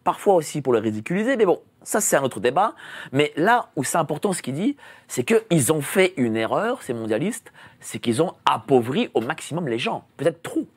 parfois 0.03 0.35
aussi 0.35 0.61
pour 0.61 0.73
le 0.73 0.79
ridiculiser, 0.79 1.35
mais 1.35 1.45
bon, 1.47 1.59
ça 1.81 1.99
c'est 1.99 2.15
un 2.15 2.21
autre 2.21 2.39
débat. 2.39 2.75
Mais 3.13 3.33
là 3.35 3.69
où 3.75 3.83
c'est 3.83 3.97
important 3.97 4.31
ce 4.31 4.43
qu'il 4.43 4.53
dit, 4.53 4.77
c'est 5.07 5.23
qu'ils 5.23 5.73
ont 5.73 5.81
fait 5.81 6.13
une 6.17 6.35
erreur, 6.37 6.83
ces 6.83 6.93
mondialistes, 6.93 7.51
c'est 7.79 7.97
qu'ils 7.97 8.21
ont 8.21 8.33
appauvri 8.45 9.09
au 9.15 9.21
maximum 9.21 9.67
les 9.67 9.79
gens, 9.79 10.05
peut-être 10.17 10.43
trop. 10.43 10.67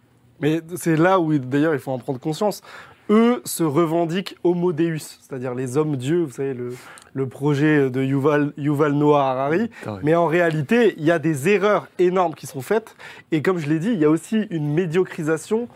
Mais 0.40 0.62
c'est 0.76 0.96
là 0.96 1.20
où, 1.20 1.36
d'ailleurs, 1.36 1.74
il 1.74 1.80
faut 1.80 1.92
en 1.92 1.98
prendre 1.98 2.18
conscience. 2.18 2.62
Eux 3.08 3.40
se 3.44 3.62
revendiquent 3.62 4.36
Homo 4.42 4.72
Deus, 4.72 4.98
c'est-à-dire 5.20 5.54
les 5.54 5.76
hommes 5.76 5.96
dieux, 5.96 6.24
vous 6.24 6.32
savez, 6.32 6.54
le, 6.54 6.74
le 7.14 7.26
projet 7.26 7.88
de 7.88 8.02
Yuval, 8.02 8.52
Yuval 8.56 8.92
Noah 8.92 9.30
Harari. 9.30 9.70
Carré. 9.84 10.00
Mais 10.02 10.14
en 10.14 10.26
réalité, 10.26 10.94
il 10.98 11.04
y 11.04 11.10
a 11.10 11.18
des 11.18 11.48
erreurs 11.48 11.86
énormes 11.98 12.34
qui 12.34 12.46
sont 12.46 12.62
faites. 12.62 12.96
Et 13.32 13.42
comme 13.42 13.58
je 13.58 13.68
l'ai 13.68 13.78
dit, 13.78 13.90
il 13.90 13.98
y 13.98 14.04
a 14.04 14.10
aussi 14.10 14.46
une 14.50 14.72
médiocrisation 14.74 15.68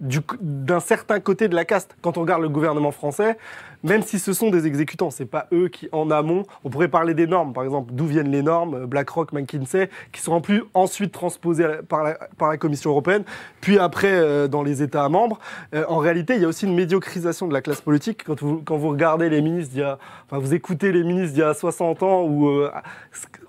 du- 0.00 0.20
d'un 0.40 0.80
certain 0.80 1.20
côté 1.20 1.48
de 1.48 1.54
la 1.54 1.64
caste. 1.64 1.96
Quand 2.02 2.18
on 2.18 2.22
regarde 2.22 2.42
le 2.42 2.48
gouvernement 2.48 2.90
français, 2.90 3.36
même 3.84 4.02
si 4.02 4.18
ce 4.18 4.32
sont 4.32 4.50
des 4.50 4.66
exécutants, 4.66 5.10
c'est 5.10 5.26
pas 5.26 5.46
eux 5.52 5.68
qui 5.68 5.88
en 5.92 6.10
amont. 6.10 6.44
On 6.64 6.70
pourrait 6.70 6.88
parler 6.88 7.12
des 7.12 7.26
normes, 7.26 7.52
par 7.52 7.64
exemple, 7.64 7.92
d'où 7.92 8.06
viennent 8.06 8.30
les 8.30 8.42
normes, 8.42 8.86
BlackRock, 8.86 9.32
McKinsey, 9.32 9.90
qui 10.10 10.28
en 10.30 10.40
plus 10.40 10.64
ensuite 10.72 11.12
transposées 11.12 11.66
par 11.88 12.02
la, 12.04 12.56
Commission 12.56 12.90
européenne, 12.90 13.24
puis 13.60 13.78
après 13.78 14.12
euh, 14.12 14.48
dans 14.48 14.62
les 14.62 14.82
États 14.82 15.08
membres. 15.08 15.38
Euh, 15.74 15.84
en 15.88 15.98
réalité, 15.98 16.34
il 16.36 16.42
y 16.42 16.44
a 16.44 16.48
aussi 16.48 16.64
une 16.66 16.74
médiocrisation 16.74 17.46
de 17.46 17.52
la 17.52 17.60
classe 17.60 17.80
politique. 17.80 18.24
Quand 18.24 18.40
vous, 18.40 18.88
regardez 18.88 19.28
les 19.28 19.42
ministres 19.42 19.76
y 19.76 19.82
a, 19.82 19.98
enfin, 20.26 20.38
vous 20.38 20.54
écoutez 20.54 20.92
les 20.92 21.04
ministres 21.04 21.34
d'il 21.34 21.40
y 21.40 21.42
a 21.42 21.52
60 21.52 22.02
ans, 22.02 22.22
ou 22.22 22.48
euh, 22.48 22.70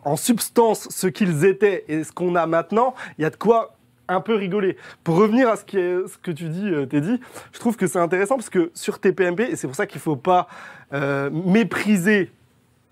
en 0.03 0.17
substance 0.17 0.87
ce 0.89 1.07
qu'ils 1.07 1.45
étaient 1.45 1.85
et 1.87 2.03
ce 2.03 2.11
qu'on 2.11 2.35
a 2.35 2.45
maintenant, 2.45 2.93
il 3.17 3.21
y 3.21 3.25
a 3.25 3.29
de 3.29 3.35
quoi 3.35 3.74
un 4.07 4.21
peu 4.21 4.35
rigoler. 4.35 4.77
Pour 5.03 5.15
revenir 5.15 5.49
à 5.49 5.55
ce, 5.55 5.65
qui 5.65 5.77
est, 5.77 6.07
ce 6.07 6.17
que 6.17 6.31
tu 6.31 6.49
dis, 6.49 6.69
euh, 6.69 6.85
Teddy, 6.85 7.19
je 7.51 7.59
trouve 7.59 7.75
que 7.75 7.87
c'est 7.87 7.99
intéressant 7.99 8.35
parce 8.35 8.49
que 8.49 8.71
sur 8.73 8.99
TPMP, 8.99 9.41
et 9.41 9.55
c'est 9.55 9.67
pour 9.67 9.75
ça 9.75 9.85
qu'il 9.85 9.99
ne 9.99 10.03
faut 10.03 10.15
pas 10.15 10.47
euh, 10.93 11.29
mépriser 11.31 12.31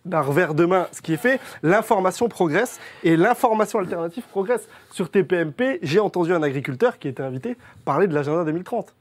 d'un 0.06 0.22
revers 0.22 0.54
de 0.54 0.66
main 0.66 0.88
ce 0.92 1.02
qui 1.02 1.14
est 1.14 1.18
fait, 1.18 1.40
l'information 1.62 2.28
progresse 2.28 2.80
et 3.04 3.16
l'information 3.16 3.80
alternative 3.80 4.24
progresse. 4.30 4.68
Sur 4.92 5.10
TPMP, 5.10 5.80
j'ai 5.82 6.00
entendu 6.00 6.34
un 6.34 6.44
agriculteur 6.44 7.00
qui 7.00 7.08
était 7.08 7.24
invité 7.24 7.56
parler 7.86 8.08
de 8.08 8.14
l'agenda 8.14 8.44
2030 8.44 8.94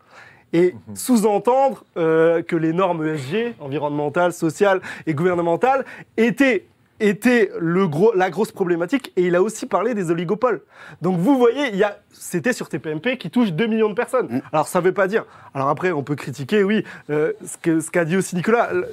et 0.53 0.75
sous-entendre 0.95 1.85
euh, 1.97 2.43
que 2.43 2.57
les 2.57 2.73
normes 2.73 3.07
ESG, 3.07 3.55
environnementales, 3.59 4.33
sociales 4.33 4.81
et 5.07 5.15
gouvernementales, 5.15 5.85
étaient, 6.17 6.67
étaient 7.03 7.50
le 7.59 7.86
gros, 7.88 8.12
la 8.14 8.30
grosse 8.30 8.53
problématique. 8.53 9.12
Et 9.16 9.22
il 9.26 9.34
a 9.36 9.42
aussi 9.42 9.66
parlé 9.66 9.94
des 9.94 10.11
oligopoles. 10.11 10.62
Donc 11.03 11.18
vous 11.18 11.36
voyez, 11.36 11.68
il 11.72 11.76
y 11.76 11.84
a, 11.84 11.98
c'était 12.12 12.53
sur 12.53 12.68
TPMP 12.68 13.18
qui 13.18 13.30
touche 13.30 13.53
2 13.53 13.66
millions 13.66 13.88
de 13.88 13.94
personnes. 13.94 14.42
Alors 14.53 14.68
ça 14.68 14.80
ne 14.80 14.84
veut 14.84 14.92
pas 14.94 15.09
dire. 15.09 15.24
Alors 15.55 15.68
après, 15.68 15.92
on 15.92 16.03
peut 16.03 16.16
critiquer, 16.16 16.62
oui, 16.64 16.84
euh, 17.11 17.32
ce 17.46 17.57
que- 17.59 17.80
ce 17.80 17.90
qu'a 17.90 18.05
dit 18.05 18.16
aussi 18.16 18.36
Nicolas, 18.36 18.70
euh, 18.72 18.84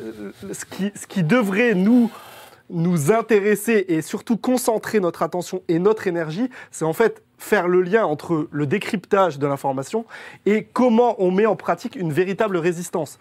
ce 0.51 0.66
qui, 0.66 0.91
ce 0.95 1.07
qui 1.07 1.24
devrait 1.24 1.74
nous 1.76 2.12
nous 2.72 3.12
intéresser 3.12 3.86
et 3.88 4.01
surtout 4.03 4.38
concentrer 4.38 4.99
notre 4.99 5.24
attention 5.24 5.64
et 5.68 5.80
notre 5.80 6.05
énergie, 6.05 6.49
c'est 6.70 6.86
en 6.86 6.93
fait 6.93 7.24
faire 7.39 7.68
le 7.68 7.82
lien 7.82 8.05
entre 8.05 8.47
le 8.51 8.68
décryptage 8.68 9.39
de 9.39 9.47
l'information 9.47 10.05
et 10.45 10.66
comment 10.66 11.16
on 11.18 11.32
met 11.32 11.47
en 11.47 11.55
pratique 11.55 11.95
une 11.95 12.12
véritable 12.12 12.57
résistance. 12.57 13.18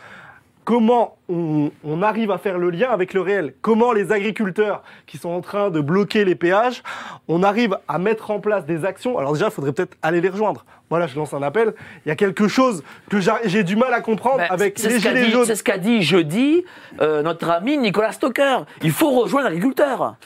Comment 0.68 1.16
on, 1.30 1.70
on 1.82 2.02
arrive 2.02 2.30
à 2.30 2.36
faire 2.36 2.58
le 2.58 2.68
lien 2.68 2.90
avec 2.90 3.14
le 3.14 3.22
réel? 3.22 3.54
Comment 3.62 3.92
les 3.94 4.12
agriculteurs 4.12 4.82
qui 5.06 5.16
sont 5.16 5.30
en 5.30 5.40
train 5.40 5.70
de 5.70 5.80
bloquer 5.80 6.26
les 6.26 6.34
péages, 6.34 6.82
on 7.26 7.42
arrive 7.42 7.78
à 7.88 7.98
mettre 7.98 8.30
en 8.30 8.38
place 8.38 8.66
des 8.66 8.84
actions? 8.84 9.16
Alors 9.16 9.32
déjà, 9.32 9.46
il 9.46 9.50
faudrait 9.50 9.72
peut-être 9.72 9.96
aller 10.02 10.20
les 10.20 10.28
rejoindre. 10.28 10.66
Voilà, 10.90 11.06
je 11.06 11.16
lance 11.16 11.32
un 11.32 11.40
appel. 11.40 11.72
Il 12.04 12.10
y 12.10 12.12
a 12.12 12.16
quelque 12.16 12.48
chose 12.48 12.82
que 13.08 13.18
j'a- 13.18 13.40
j'ai 13.46 13.64
du 13.64 13.76
mal 13.76 13.94
à 13.94 14.02
comprendre 14.02 14.38
Ben, 14.40 14.46
avec 14.50 14.78
les 14.82 15.00
gilets 15.00 15.24
dit, 15.24 15.30
jaunes. 15.30 15.46
c'est 15.46 15.56
ce 15.56 15.62
qu'a 15.64 15.78
dit 15.78 16.02
jeudi 16.02 16.64
euh, 17.00 17.22
notre 17.22 17.48
ami 17.48 17.78
Nicolas 17.78 18.12
Stocker. 18.12 18.58
Il 18.82 18.92
faut 18.92 19.10
rejoindre 19.22 19.46
l'agriculteur. 19.48 20.16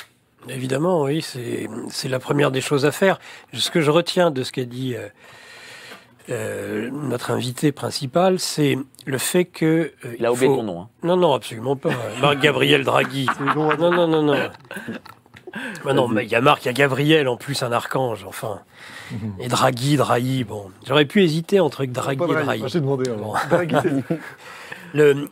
Évidemment, 0.49 1.03
oui, 1.05 1.23
c'est 1.23 1.69
c'est 1.89 2.09
la 2.09 2.19
première 2.19 2.51
des 2.51 2.61
choses 2.61 2.85
à 2.85 2.91
faire. 2.91 3.21
Ce 3.53 3.71
que 3.71 3.81
je 3.81 3.93
retiens 3.93 4.33
de 4.33 4.43
ce 4.43 4.51
qu'a 4.51 4.65
dit 4.65 4.97
euh, 4.97 5.07
euh, 6.31 6.91
notre 6.93 7.31
invité 7.31 7.71
principal, 7.73 8.41
c'est 8.41 8.77
le 9.05 9.19
fait 9.19 9.45
que... 9.45 9.93
euh, 10.05 10.15
Il 10.19 10.25
a 10.27 10.33
oublié 10.33 10.47
faut- 10.49 10.57
ton 10.57 10.63
nom. 10.63 10.81
hein. 10.83 10.89
Non, 11.03 11.17
non, 11.17 11.35
absolument 11.35 11.77
pas. 11.77 11.91
Marc 12.21 12.41
Gabriel 12.41 12.85
Draghi. 12.85 13.27
Non, 13.57 13.77
non, 13.77 14.07
non, 14.07 14.23
non. 14.23 14.37
Bah 15.85 15.93
non, 15.93 16.09
mais 16.09 16.25
il 16.25 16.31
y 16.31 16.35
a 16.35 16.41
Marc, 16.41 16.65
il 16.65 16.67
y 16.67 16.71
a 16.71 16.73
Gabriel, 16.73 17.29
en 17.29 17.37
plus 17.37 17.63
un 17.63 17.73
archange, 17.73 18.25
enfin. 18.27 18.61
Et 19.39 19.49
Draghi, 19.49 19.97
Drahi, 19.97 20.45
bon. 20.45 20.71
J'aurais 20.87 21.05
pu 21.05 21.23
hésiter 21.23 21.61
entre 21.61 21.85
Draghi 21.85 22.17
Pas 22.17 22.25
et 22.25 22.29
Draghi, 22.29 22.45
Drahi. 22.47 22.63
Ah, 22.65 22.69
J'ai 22.69 22.81
demandé 22.81 23.11
avant. 23.11 23.33
Bon. 23.33 23.35
Draghi, 23.51 23.75
c'est- 23.83 24.17
Le, 24.95 25.29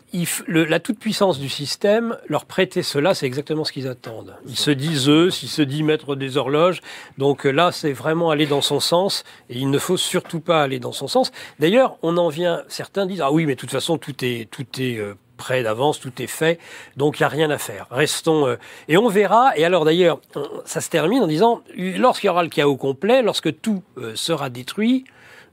le- 0.47 0.65
la 0.65 0.81
toute-puissance 0.81 1.39
du 1.39 1.49
système, 1.49 2.17
leur 2.29 2.47
prêter 2.47 2.83
cela, 2.83 3.15
c'est 3.15 3.27
exactement 3.27 3.65
ce 3.65 3.73
qu'ils 3.73 3.89
attendent. 3.89 4.35
Ils 4.47 4.57
se 4.57 4.71
disent 4.71 5.09
eux, 5.09 5.29
ils 5.43 5.49
se 5.49 5.63
disent 5.63 5.83
mettre 5.83 6.17
des 6.17 6.37
horloges. 6.39 6.81
Donc 7.19 7.47
euh, 7.47 7.51
là, 7.51 7.71
c'est 7.73 7.93
vraiment 7.93 8.31
aller 8.31 8.47
dans 8.47 8.63
son 8.63 8.81
sens. 8.81 9.23
Et 9.51 9.59
il 9.59 9.71
ne 9.71 9.79
faut 9.79 9.97
surtout 9.99 10.41
pas 10.41 10.63
aller 10.63 10.79
dans 10.79 10.93
son 10.93 11.09
sens. 11.09 11.31
D'ailleurs, 11.59 11.99
on 12.03 12.17
en 12.17 12.29
vient, 12.29 12.63
certains 12.69 13.05
disent, 13.07 13.21
ah 13.21 13.31
oui, 13.33 13.45
mais 13.47 13.55
de 13.55 13.61
toute 13.61 13.71
façon, 13.71 13.99
tout 13.99 14.15
est, 14.25 14.49
tout 14.51 14.65
est 14.79 14.97
euh, 14.99 15.15
prêt 15.37 15.63
d'avance, 15.63 16.01
tout 16.01 16.13
est 16.23 16.27
fait. 16.27 16.59
Donc 16.97 17.19
il 17.19 17.23
n'y 17.23 17.27
a 17.27 17.29
rien 17.29 17.51
à 17.51 17.59
faire. 17.59 17.87
Restons. 17.91 18.47
euh, 18.47 18.57
et 18.89 18.97
on 18.97 19.09
verra. 19.09 19.57
Et 19.59 19.65
alors 19.67 19.85
d'ailleurs, 19.85 20.21
ça 20.65 20.81
se 20.81 20.89
termine 20.89 21.23
en 21.23 21.27
disant, 21.27 21.63
lorsqu'il 21.77 22.29
y 22.29 22.31
aura 22.31 22.43
le 22.43 22.49
chaos 22.49 22.77
complet, 22.77 23.23
lorsque 23.23 23.61
tout 23.61 23.83
euh, 23.99 24.13
sera 24.17 24.49
détruit, 24.49 25.05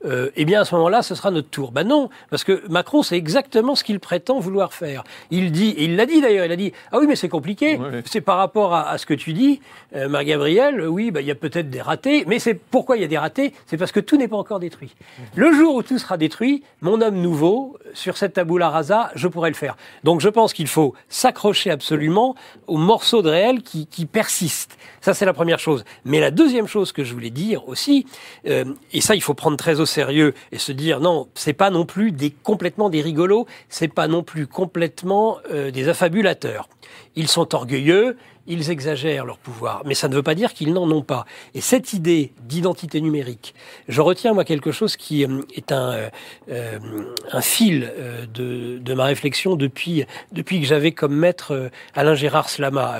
euh, 0.07 0.31
eh 0.35 0.45
bien 0.45 0.61
à 0.61 0.65
ce 0.65 0.73
moment-là, 0.75 1.01
ce 1.01 1.13
sera 1.13 1.29
notre 1.29 1.49
tour. 1.49 1.71
Ben 1.71 1.83
non, 1.83 2.09
parce 2.29 2.43
que 2.43 2.63
Macron, 2.69 3.03
c'est 3.03 3.17
exactement 3.17 3.75
ce 3.75 3.83
qu'il 3.83 3.99
prétend 3.99 4.39
vouloir 4.39 4.73
faire. 4.73 5.03
Il 5.29 5.51
dit, 5.51 5.69
et 5.69 5.83
il 5.83 5.95
l'a 5.95 6.05
dit 6.05 6.21
d'ailleurs, 6.21 6.45
il 6.45 6.51
a 6.51 6.55
dit, 6.55 6.71
ah 6.91 6.97
oui, 6.99 7.05
mais 7.07 7.15
c'est 7.15 7.29
compliqué. 7.29 7.79
C'est 8.05 8.21
par 8.21 8.37
rapport 8.37 8.73
à, 8.73 8.89
à 8.89 8.97
ce 8.97 9.05
que 9.05 9.13
tu 9.13 9.33
dis, 9.33 9.59
euh, 9.95 10.07
Marc 10.07 10.25
Gabriel. 10.25 10.87
Oui, 10.87 11.11
ben, 11.11 11.21
il 11.21 11.27
y 11.27 11.31
a 11.31 11.35
peut-être 11.35 11.69
des 11.69 11.81
ratés, 11.81 12.23
mais 12.27 12.39
c'est 12.39 12.55
pourquoi 12.55 12.97
il 12.97 13.01
y 13.01 13.05
a 13.05 13.07
des 13.07 13.17
ratés? 13.17 13.53
C'est 13.65 13.77
parce 13.77 13.91
que 13.91 13.99
tout 13.99 14.17
n'est 14.17 14.27
pas 14.27 14.37
encore 14.37 14.59
détruit. 14.59 14.95
Le 15.35 15.51
jour 15.53 15.75
où 15.75 15.83
tout 15.83 15.99
sera 15.99 16.17
détruit, 16.17 16.63
mon 16.81 17.01
homme 17.01 17.21
nouveau, 17.21 17.77
sur 17.93 18.17
cette 18.17 18.33
tabula 18.33 18.69
rasa, 18.69 19.11
je 19.15 19.27
pourrai 19.27 19.49
le 19.49 19.55
faire. 19.55 19.75
Donc 20.03 20.21
je 20.21 20.29
pense 20.29 20.53
qu'il 20.53 20.67
faut 20.67 20.93
s'accrocher 21.09 21.69
absolument 21.69 22.35
aux 22.67 22.77
morceaux 22.77 23.21
de 23.21 23.29
réel 23.29 23.61
qui, 23.61 23.87
qui 23.87 24.05
persistent. 24.05 24.77
Ça, 25.01 25.13
c'est 25.13 25.25
la 25.25 25.33
première 25.33 25.59
chose. 25.59 25.83
Mais 26.05 26.19
la 26.19 26.31
deuxième 26.31 26.67
chose 26.67 26.91
que 26.91 27.03
je 27.03 27.13
voulais 27.13 27.29
dire 27.29 27.67
aussi, 27.67 28.05
euh, 28.47 28.65
et 28.93 29.01
ça, 29.01 29.15
il 29.15 29.21
faut 29.21 29.33
prendre 29.33 29.57
très 29.57 29.79
au 29.79 29.85
sérieux 29.85 29.96
et 29.97 30.57
se 30.57 30.71
dire 30.71 30.99
non, 30.99 31.27
c'est 31.33 31.53
pas 31.53 31.69
non 31.69 31.85
plus 31.85 32.11
des 32.11 32.31
complètement 32.31 32.89
des 32.89 33.01
rigolos, 33.01 33.47
c'est 33.69 33.87
pas 33.87 34.07
non 34.07 34.23
plus 34.23 34.47
complètement 34.47 35.37
euh, 35.51 35.71
des 35.71 35.89
affabulateurs. 35.89 36.69
Ils 37.15 37.27
sont 37.27 37.55
orgueilleux, 37.55 38.17
ils 38.47 38.69
exagèrent 38.71 39.25
leur 39.25 39.37
pouvoir, 39.37 39.81
mais 39.85 39.93
ça 39.93 40.07
ne 40.07 40.15
veut 40.15 40.23
pas 40.23 40.35
dire 40.35 40.53
qu'ils 40.53 40.73
n'en 40.73 40.89
ont 40.89 41.01
pas. 41.01 41.25
Et 41.53 41.61
cette 41.61 41.93
idée 41.93 42.33
d'identité 42.41 43.01
numérique, 43.01 43.53
je 43.87 44.01
retiens 44.01 44.33
moi 44.33 44.45
quelque 44.45 44.71
chose 44.71 44.95
qui 44.95 45.25
euh, 45.25 45.41
est 45.53 45.71
un, 45.71 45.91
euh, 45.91 46.09
euh, 46.49 47.41
fil 47.41 47.91
euh, 47.97 48.25
de, 48.25 48.93
ma 48.93 49.05
réflexion 49.05 49.55
depuis, 49.55 50.05
depuis 50.31 50.61
que 50.61 50.65
j'avais 50.65 50.91
comme 50.91 51.15
maître 51.15 51.69
Alain 51.93 52.15
Gérard 52.15 52.49
Slama 52.49 52.99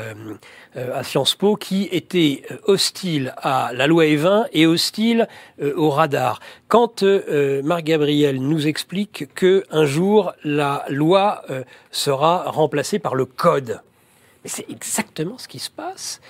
euh, 0.76 0.94
à 0.94 1.04
Sciences 1.04 1.36
Po, 1.36 1.56
qui 1.56 1.88
était 1.92 2.44
hostile 2.66 3.34
à 3.38 3.72
la 3.74 3.88
loi 3.88 4.06
Evin 4.06 4.46
et 4.54 4.68
hostile 4.68 5.28
au 5.60 5.90
radar. 5.90 6.40
Quand 6.68 7.04
Marc 7.64 7.84
Gabriel 7.84 8.40
nous 8.42 8.68
explique 8.68 9.34
que 9.34 9.64
un 9.72 9.86
jour 9.86 10.34
la 10.44 10.86
loi 10.90 11.44
sera 11.90 12.44
remplacée 12.52 13.00
par 13.00 13.16
le 13.16 13.26
code. 13.26 13.82
C'est 14.46 14.70
exactement 14.70 15.38
ce 15.38 15.48
qui 15.48 15.60
se 15.60 15.70
passe 15.70 16.22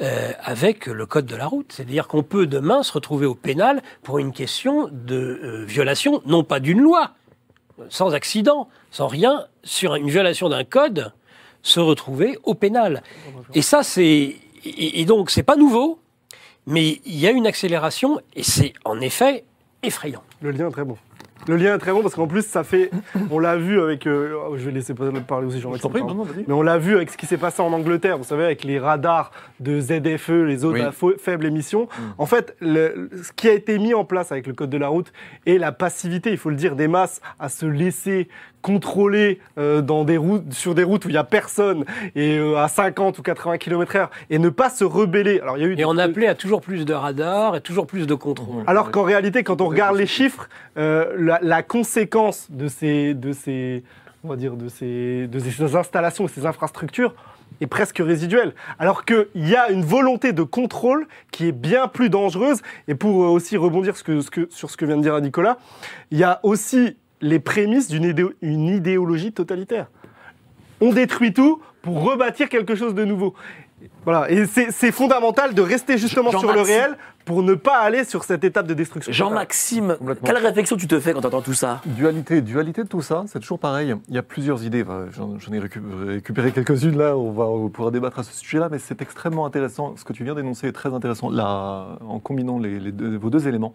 euh, 0.00 0.32
avec 0.42 0.86
le 0.86 1.06
code 1.06 1.26
de 1.26 1.36
la 1.36 1.46
route. 1.46 1.72
C'est-à-dire 1.72 2.08
qu'on 2.08 2.22
peut 2.22 2.46
demain 2.46 2.82
se 2.82 2.92
retrouver 2.92 3.26
au 3.26 3.34
pénal 3.34 3.82
pour 4.02 4.18
une 4.18 4.32
question 4.32 4.88
de 4.90 5.16
euh, 5.42 5.64
violation, 5.64 6.22
non 6.26 6.44
pas 6.44 6.60
d'une 6.60 6.80
loi, 6.80 7.12
sans 7.88 8.14
accident, 8.14 8.68
sans 8.90 9.06
rien, 9.06 9.46
sur 9.62 9.94
une 9.94 10.08
violation 10.08 10.48
d'un 10.48 10.64
code, 10.64 11.12
se 11.62 11.80
retrouver 11.80 12.38
au 12.44 12.54
pénal. 12.54 13.02
Et 13.54 13.62
ça, 13.62 13.82
c'est 13.82 14.36
et, 14.64 15.00
et 15.00 15.04
donc, 15.04 15.30
c'est 15.30 15.42
pas 15.42 15.56
nouveau, 15.56 16.00
mais 16.66 17.00
il 17.04 17.16
y 17.16 17.26
a 17.26 17.30
une 17.30 17.46
accélération 17.46 18.20
et 18.34 18.42
c'est 18.42 18.72
en 18.84 19.00
effet 19.00 19.44
effrayant. 19.82 20.22
Le 20.40 20.50
lien 20.50 20.68
est 20.68 20.72
très 20.72 20.84
bon. 20.84 20.96
Le 21.48 21.56
lien 21.56 21.74
est 21.74 21.78
très 21.78 21.92
bon 21.92 22.02
parce 22.02 22.14
qu'en 22.14 22.26
plus, 22.26 22.44
ça 22.44 22.64
fait. 22.64 22.90
On 23.30 23.38
l'a 23.38 23.56
vu 23.56 23.80
avec. 23.80 24.06
euh, 24.06 24.56
je 24.56 24.64
vais 24.64 24.72
laisser 24.72 24.94
parler 24.94 25.46
aussi 25.46 25.60
Je 25.60 25.66
non, 26.14 26.24
vas-y. 26.24 26.44
Mais 26.48 26.54
on 26.54 26.62
l'a 26.62 26.78
vu 26.78 26.96
avec 26.96 27.10
ce 27.10 27.16
qui 27.16 27.26
s'est 27.26 27.36
passé 27.36 27.62
en 27.62 27.72
Angleterre, 27.72 28.18
vous 28.18 28.24
savez, 28.24 28.44
avec 28.44 28.64
les 28.64 28.78
radars 28.78 29.30
de 29.60 29.78
ZFE, 29.80 30.28
les 30.46 30.56
zones 30.56 30.72
à 30.80 30.92
faible 31.18 31.46
émission. 31.46 31.88
En 32.18 32.26
fait, 32.26 32.56
le- 32.60 33.10
ce 33.22 33.30
qui 33.32 33.48
a 33.48 33.52
été 33.52 33.78
mis 33.78 33.94
en 33.94 34.04
place 34.04 34.32
avec 34.32 34.46
le 34.46 34.54
code 34.54 34.70
de 34.70 34.78
la 34.78 34.88
route 34.88 35.12
et 35.46 35.58
la 35.58 35.70
passivité, 35.72 36.30
il 36.30 36.38
faut 36.38 36.50
le 36.50 36.56
dire, 36.56 36.74
des 36.74 36.88
masses 36.88 37.20
à 37.38 37.48
se 37.48 37.66
laisser 37.66 38.28
contrôler 38.70 39.38
euh, 39.58 39.80
dans 39.80 40.02
des 40.02 40.16
routes, 40.16 40.52
sur 40.52 40.74
des 40.74 40.82
routes 40.82 41.04
où 41.04 41.08
il 41.08 41.12
n'y 41.12 41.18
a 41.18 41.22
personne 41.24 41.84
et 42.16 42.36
euh, 42.36 42.56
à 42.58 42.66
50 42.66 43.16
ou 43.18 43.22
80 43.22 43.58
km/h 43.58 44.08
et 44.28 44.40
ne 44.40 44.48
pas 44.48 44.70
se 44.70 44.82
rebeller. 44.82 45.38
Alors, 45.40 45.56
il 45.56 45.60
y 45.62 45.64
a 45.64 45.68
eu 45.68 45.78
Et 45.78 45.84
on 45.84 45.96
appelait 45.98 46.26
à 46.26 46.34
toujours 46.34 46.60
plus 46.60 46.84
de 46.84 46.92
radars 46.92 47.54
et 47.54 47.60
toujours 47.60 47.86
plus 47.86 48.08
de 48.08 48.14
contrôle. 48.14 48.64
alors 48.66 48.90
qu'en 48.90 49.04
réalité, 49.04 49.44
quand 49.44 49.60
on 49.60 49.68
regarde 49.68 49.96
les 49.96 50.06
chiffres, 50.08 50.48
euh, 50.78 51.14
la, 51.16 51.38
la 51.42 51.62
conséquence 51.62 52.48
de 52.50 52.66
ces, 52.66 53.14
de 53.14 53.32
ces, 53.32 53.84
on 54.24 54.28
va 54.28 54.36
dire, 54.36 54.54
de 54.56 54.68
ces, 54.68 55.28
de 55.28 55.38
ces 55.38 55.76
installations, 55.76 56.26
ces 56.26 56.44
infrastructures 56.44 57.14
est 57.60 57.68
presque 57.68 57.98
résiduelle. 57.98 58.52
Alors 58.80 59.04
qu'il 59.04 59.26
y 59.36 59.54
a 59.54 59.70
une 59.70 59.84
volonté 59.84 60.32
de 60.32 60.42
contrôle 60.42 61.06
qui 61.30 61.46
est 61.46 61.52
bien 61.52 61.86
plus 61.86 62.10
dangereuse. 62.10 62.60
Et 62.88 62.94
pour 62.96 63.14
aussi 63.30 63.56
rebondir 63.56 63.96
ce 63.96 64.02
que- 64.02 64.20
ce 64.20 64.30
que- 64.30 64.48
sur 64.50 64.70
ce 64.70 64.76
que 64.76 64.84
vient 64.84 64.96
de 64.96 65.02
dire 65.02 65.18
Nicolas, 65.20 65.56
il 66.10 66.18
y 66.18 66.24
a 66.24 66.40
aussi 66.42 66.96
les 67.20 67.38
prémices 67.38 67.88
d'une 67.88 68.04
idéo- 68.04 68.32
une 68.42 68.68
idéologie 68.68 69.32
totalitaire. 69.32 69.86
On 70.80 70.92
détruit 70.92 71.32
tout 71.32 71.60
pour 71.82 72.02
rebâtir 72.02 72.48
quelque 72.48 72.74
chose 72.74 72.94
de 72.94 73.04
nouveau. 73.04 73.34
Voilà, 74.04 74.30
et 74.30 74.46
c'est 74.46 74.90
fondamental 74.92 75.52
de 75.54 75.60
rester 75.62 75.98
justement 75.98 76.30
sur 76.30 76.52
le 76.52 76.60
réel 76.62 76.96
pour 77.26 77.42
ne 77.42 77.54
pas 77.54 77.78
aller 77.78 78.04
sur 78.04 78.24
cette 78.24 78.42
étape 78.44 78.66
de 78.66 78.72
destruction. 78.74 79.12
Jean-Maxime, 79.12 79.96
quelle 80.24 80.36
réflexion 80.38 80.76
tu 80.76 80.86
te 80.86 80.98
fais 80.98 81.12
quand 81.12 81.20
tu 81.20 81.26
entends 81.26 81.42
tout 81.42 81.52
ça? 81.54 81.82
Dualité, 81.84 82.40
dualité 82.40 82.84
de 82.84 82.88
tout 82.88 83.02
ça, 83.02 83.24
c'est 83.26 83.38
toujours 83.40 83.58
pareil. 83.58 83.94
Il 84.08 84.14
y 84.14 84.18
a 84.18 84.22
plusieurs 84.22 84.64
idées. 84.64 84.82
Enfin, 84.82 85.06
J'en 85.12 85.52
ai 85.52 85.58
récu- 85.60 85.82
récupéré 86.06 86.52
quelques-unes 86.52 86.96
là. 86.96 87.16
On 87.16 87.32
va 87.32 87.44
on 87.44 87.68
pourra 87.68 87.90
débattre 87.90 88.20
à 88.20 88.22
ce 88.22 88.32
sujet-là, 88.32 88.68
mais 88.70 88.78
c'est 88.78 89.02
extrêmement 89.02 89.44
intéressant. 89.44 89.94
Ce 89.96 90.04
que 90.04 90.12
tu 90.12 90.24
viens 90.24 90.34
d'énoncer 90.34 90.68
est 90.68 90.72
très 90.72 90.94
intéressant 90.94 91.28
là, 91.28 91.98
en 92.06 92.18
combinant 92.18 92.58
les, 92.58 92.78
les 92.80 92.92
deux- 92.92 93.16
vos 93.18 93.28
deux 93.30 93.46
éléments, 93.48 93.74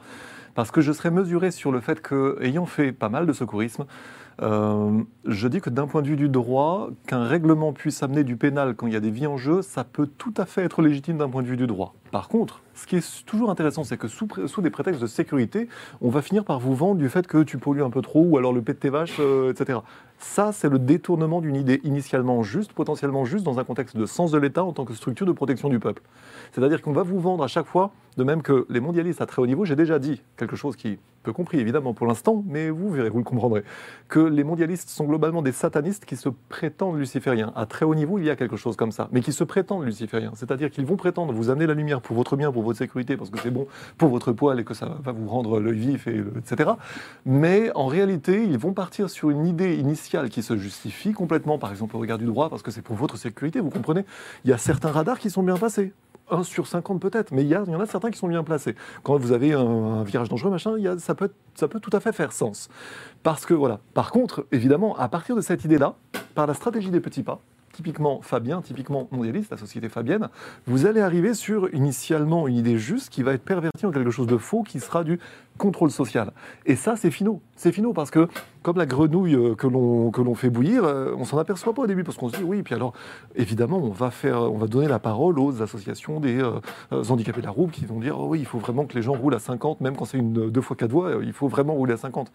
parce 0.53 0.71
que 0.71 0.81
je 0.81 0.91
serais 0.91 1.11
mesuré 1.11 1.51
sur 1.51 1.71
le 1.71 1.79
fait 1.79 2.01
que, 2.01 2.37
ayant 2.41 2.65
fait 2.65 2.91
pas 2.91 3.09
mal 3.09 3.25
de 3.25 3.33
secourisme, 3.33 3.85
euh, 4.41 5.03
je 5.25 5.47
dis 5.47 5.61
que 5.61 5.69
d'un 5.69 5.87
point 5.87 6.01
de 6.01 6.07
vue 6.07 6.15
du 6.15 6.29
droit, 6.29 6.89
qu'un 7.05 7.23
règlement 7.23 7.73
puisse 7.73 8.01
amener 8.01 8.23
du 8.23 8.37
pénal 8.37 8.75
quand 8.75 8.87
il 8.87 8.93
y 8.93 8.95
a 8.95 8.99
des 8.99 9.11
vies 9.11 9.27
en 9.27 9.37
jeu, 9.37 9.61
ça 9.61 9.83
peut 9.83 10.07
tout 10.07 10.33
à 10.37 10.45
fait 10.45 10.63
être 10.63 10.81
légitime 10.81 11.17
d'un 11.17 11.29
point 11.29 11.43
de 11.43 11.47
vue 11.47 11.57
du 11.57 11.67
droit. 11.67 11.93
Par 12.11 12.27
contre, 12.27 12.61
ce 12.73 12.87
qui 12.87 12.97
est 12.97 13.25
toujours 13.25 13.49
intéressant, 13.49 13.83
c'est 13.83 13.97
que 13.97 14.07
sous, 14.07 14.27
des 14.61 14.69
prétextes 14.69 15.01
de 15.01 15.07
sécurité, 15.07 15.67
on 16.01 16.09
va 16.09 16.21
finir 16.21 16.45
par 16.45 16.59
vous 16.59 16.75
vendre 16.75 16.95
du 16.95 17.09
fait 17.09 17.27
que 17.27 17.43
tu 17.43 17.57
pollues 17.57 17.83
un 17.83 17.89
peu 17.89 18.01
trop 18.01 18.23
ou 18.23 18.37
alors 18.37 18.53
le 18.53 18.61
pet 18.61 18.73
de 18.73 18.79
tes 18.79 18.89
vaches, 18.89 19.17
euh, 19.19 19.51
etc. 19.51 19.79
Ça, 20.17 20.51
c'est 20.51 20.69
le 20.69 20.79
détournement 20.79 21.41
d'une 21.41 21.55
idée 21.55 21.81
initialement 21.83 22.43
juste, 22.43 22.73
potentiellement 22.73 23.25
juste, 23.25 23.43
dans 23.43 23.59
un 23.59 23.63
contexte 23.63 23.97
de 23.97 24.05
sens 24.05 24.31
de 24.31 24.37
l'État 24.37 24.63
en 24.63 24.71
tant 24.71 24.85
que 24.85 24.93
structure 24.93 25.25
de 25.25 25.31
protection 25.31 25.69
du 25.69 25.79
peuple. 25.79 26.03
C'est-à-dire 26.51 26.81
qu'on 26.81 26.93
va 26.93 27.03
vous 27.03 27.19
vendre 27.19 27.43
à 27.43 27.47
chaque 27.47 27.65
fois, 27.65 27.91
de 28.17 28.23
même 28.23 28.41
que 28.41 28.65
les 28.69 28.79
mondialistes 28.79 29.21
à 29.21 29.25
très 29.25 29.41
haut 29.41 29.47
niveau, 29.47 29.65
j'ai 29.65 29.75
déjà 29.75 29.97
dit 29.97 30.21
quelque 30.37 30.55
chose 30.55 30.75
qui 30.75 30.99
peu 31.21 31.33
compris 31.33 31.59
évidemment 31.59 31.93
pour 31.93 32.07
l'instant, 32.07 32.43
mais 32.47 32.69
vous 32.69 32.89
verrez, 32.89 33.09
vous 33.09 33.19
le 33.19 33.23
comprendrez, 33.23 33.63
que 34.07 34.19
les 34.19 34.43
mondialistes 34.43 34.89
sont 34.89 35.05
globalement 35.05 35.41
des 35.41 35.51
satanistes 35.51 36.05
qui 36.05 36.15
se 36.15 36.29
prétendent 36.49 36.97
lucifériens. 36.97 37.53
À 37.55 37.65
très 37.65 37.85
haut 37.85 37.95
niveau, 37.95 38.17
il 38.17 38.25
y 38.25 38.29
a 38.29 38.35
quelque 38.35 38.55
chose 38.55 38.75
comme 38.75 38.91
ça, 38.91 39.07
mais 39.11 39.21
qui 39.21 39.31
se 39.31 39.43
prétendent 39.43 39.85
lucifériens. 39.85 40.31
C'est-à-dire 40.35 40.71
qu'ils 40.71 40.85
vont 40.85 40.97
prétendre 40.97 41.33
vous 41.33 41.49
amener 41.49 41.67
la 41.67 41.73
lumière 41.73 42.01
pour 42.01 42.15
votre 42.15 42.35
bien, 42.35 42.51
pour 42.51 42.60
votre 42.61 42.79
sécurité, 42.79 43.17
parce 43.17 43.29
que 43.29 43.39
c'est 43.39 43.51
bon 43.51 43.67
pour 43.97 44.09
votre 44.09 44.31
poil 44.31 44.59
et 44.59 44.63
que 44.63 44.73
ça 44.73 44.97
va 45.03 45.11
vous 45.11 45.27
rendre 45.27 45.59
l'œil 45.59 45.77
vif, 45.77 46.07
etc. 46.07 46.71
Mais 47.25 47.71
en 47.75 47.87
réalité, 47.87 48.43
ils 48.43 48.57
vont 48.57 48.73
partir 48.73 49.09
sur 49.09 49.29
une 49.29 49.45
idée 49.45 49.75
initiale 49.75 50.29
qui 50.29 50.43
se 50.43 50.57
justifie 50.57 51.13
complètement, 51.13 51.57
par 51.57 51.71
exemple 51.71 51.95
au 51.95 51.99
regard 51.99 52.17
du 52.17 52.25
droit, 52.25 52.49
parce 52.49 52.61
que 52.61 52.71
c'est 52.71 52.81
pour 52.81 52.95
votre 52.95 53.17
sécurité, 53.17 53.59
vous 53.59 53.69
comprenez 53.69 54.05
Il 54.45 54.49
y 54.49 54.53
a 54.53 54.57
certains 54.57 54.91
radars 54.91 55.19
qui 55.19 55.29
sont 55.29 55.43
bien 55.43 55.57
passés. 55.57 55.93
1 56.31 56.43
sur 56.43 56.67
50 56.67 56.99
peut-être, 56.99 57.31
mais 57.31 57.43
il 57.43 57.49
y, 57.49 57.55
en 57.55 57.79
a 57.79 57.85
certains 57.85 58.09
qui 58.09 58.17
sont 58.17 58.27
bien 58.27 58.43
placés. 58.43 58.75
Quand 59.03 59.17
vous 59.17 59.33
avez 59.33 59.53
un, 59.53 60.03
virage 60.03 60.29
dangereux, 60.29 60.49
machin, 60.49 60.75
ça, 60.97 61.13
peut, 61.13 61.31
ça 61.55 61.67
peut 61.67 61.79
tout 61.79 61.89
à 61.93 61.99
fait 61.99 62.13
faire 62.13 62.31
sens. 62.31 62.69
Parce 63.21 63.45
que 63.45 63.53
voilà. 63.53 63.79
Par 63.93 64.11
contre, 64.11 64.45
évidemment, 64.51 64.95
à 64.97 65.09
partir 65.09 65.35
de 65.35 65.41
cette 65.41 65.65
idée-là, 65.65 65.95
par 66.33 66.47
la 66.47 66.53
stratégie 66.53 66.89
des 66.89 67.01
petits 67.01 67.23
pas, 67.23 67.41
typiquement 67.81 68.21
Fabien, 68.21 68.61
typiquement 68.61 69.07
mondialiste, 69.09 69.49
la 69.49 69.57
société 69.57 69.89
fabienne, 69.89 70.29
vous 70.67 70.85
allez 70.85 71.01
arriver 71.01 71.33
sur 71.33 71.73
initialement 71.73 72.47
une 72.47 72.55
idée 72.55 72.77
juste 72.77 73.09
qui 73.09 73.23
va 73.23 73.33
être 73.33 73.43
pervertie 73.43 73.87
en 73.87 73.91
quelque 73.91 74.11
chose 74.11 74.27
de 74.27 74.37
faux 74.37 74.61
qui 74.61 74.79
sera 74.79 75.03
du 75.03 75.19
contrôle 75.57 75.89
social. 75.89 76.31
Et 76.67 76.75
ça, 76.75 76.95
c'est 76.95 77.09
finaux. 77.09 77.41
C'est 77.55 77.71
finaux 77.71 77.91
parce 77.91 78.11
que, 78.11 78.27
comme 78.61 78.77
la 78.77 78.85
grenouille 78.85 79.33
euh, 79.33 79.55
que 79.55 79.65
l'on 79.65 80.35
fait 80.35 80.51
bouillir, 80.51 80.83
euh, 80.83 81.15
on 81.17 81.25
s'en 81.25 81.39
aperçoit 81.39 81.73
pas 81.73 81.81
au 81.81 81.87
début 81.87 82.03
parce 82.03 82.17
qu'on 82.17 82.29
se 82.29 82.37
dit 82.37 82.43
oui, 82.43 82.61
puis 82.61 82.75
alors, 82.75 82.93
évidemment, 83.35 83.77
on 83.77 83.89
va 83.89 84.11
faire, 84.11 84.39
on 84.41 84.57
va 84.59 84.67
donner 84.67 84.87
la 84.87 84.99
parole 84.99 85.39
aux 85.39 85.63
associations 85.63 86.19
des 86.19 86.39
euh, 86.39 86.59
handicapés 87.09 87.41
de 87.41 87.47
la 87.47 87.51
roue 87.51 87.67
qui 87.67 87.85
vont 87.85 87.99
dire 87.99 88.19
oh 88.19 88.27
oui, 88.27 88.39
il 88.39 88.45
faut 88.45 88.59
vraiment 88.59 88.85
que 88.85 88.93
les 88.93 89.01
gens 89.01 89.13
roulent 89.13 89.35
à 89.35 89.39
50, 89.39 89.81
même 89.81 89.95
quand 89.95 90.05
c'est 90.05 90.19
une 90.19 90.51
deux 90.51 90.61
fois 90.61 90.75
quatre 90.75 90.91
voies, 90.91 91.13
il 91.23 91.33
faut 91.33 91.47
vraiment 91.47 91.73
rouler 91.73 91.93
à 91.93 91.97
50. 91.97 92.31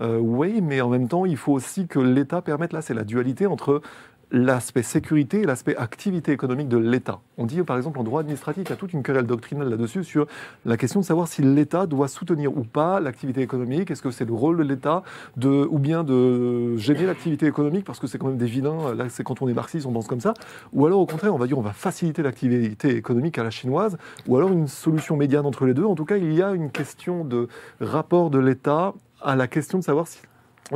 Euh, 0.00 0.18
oui, 0.18 0.60
mais 0.62 0.80
en 0.80 0.88
même 0.88 1.08
temps, 1.08 1.26
il 1.26 1.36
faut 1.36 1.52
aussi 1.52 1.86
que 1.86 1.98
l'État 1.98 2.40
permette, 2.40 2.72
là, 2.72 2.82
c'est 2.82 2.94
la 2.94 3.04
dualité 3.04 3.46
entre 3.46 3.82
l'aspect 4.30 4.82
sécurité 4.82 5.40
et 5.40 5.44
l'aspect 5.44 5.76
activité 5.76 6.32
économique 6.32 6.68
de 6.68 6.76
l'État. 6.76 7.20
On 7.38 7.46
dit, 7.46 7.62
par 7.62 7.76
exemple, 7.76 7.98
en 7.98 8.04
droit 8.04 8.20
administratif, 8.20 8.64
il 8.66 8.70
y 8.70 8.72
a 8.72 8.76
toute 8.76 8.92
une 8.92 9.02
querelle 9.02 9.26
doctrinale 9.26 9.68
là-dessus 9.68 10.04
sur 10.04 10.26
la 10.64 10.76
question 10.76 11.00
de 11.00 11.04
savoir 11.04 11.28
si 11.28 11.42
l'État 11.42 11.86
doit 11.86 12.08
soutenir 12.08 12.56
ou 12.56 12.64
pas 12.64 13.00
l'activité 13.00 13.40
économique. 13.40 13.90
Est-ce 13.90 14.02
que 14.02 14.10
c'est 14.10 14.24
le 14.24 14.34
rôle 14.34 14.58
de 14.58 14.62
l'État 14.62 15.02
de, 15.36 15.66
ou 15.70 15.78
bien 15.78 16.04
de 16.04 16.76
gêner 16.76 17.06
l'activité 17.06 17.46
économique 17.46 17.84
parce 17.84 17.98
que 17.98 18.06
c'est 18.06 18.18
quand 18.18 18.28
même 18.28 18.38
des 18.38 18.46
vilains. 18.46 18.94
Là, 18.94 19.08
c'est 19.08 19.24
quand 19.24 19.40
on 19.42 19.48
est 19.48 19.54
marxiste, 19.54 19.86
on 19.86 19.92
pense 19.92 20.06
comme 20.06 20.20
ça. 20.20 20.34
Ou 20.72 20.86
alors, 20.86 21.00
au 21.00 21.06
contraire, 21.06 21.34
on 21.34 21.38
va 21.38 21.46
dire, 21.46 21.58
on 21.58 21.62
va 21.62 21.72
faciliter 21.72 22.22
l'activité 22.22 22.96
économique 22.96 23.38
à 23.38 23.44
la 23.44 23.50
chinoise. 23.50 23.96
Ou 24.26 24.36
alors 24.36 24.50
une 24.50 24.68
solution 24.68 25.16
médiane 25.16 25.46
entre 25.46 25.64
les 25.64 25.74
deux. 25.74 25.84
En 25.84 25.94
tout 25.94 26.04
cas, 26.04 26.16
il 26.16 26.34
y 26.34 26.42
a 26.42 26.52
une 26.52 26.70
question 26.70 27.24
de 27.24 27.48
rapport 27.80 28.30
de 28.30 28.38
l'État 28.38 28.94
à 29.20 29.36
la 29.36 29.48
question 29.48 29.78
de 29.78 29.84
savoir 29.84 30.06
si 30.06 30.20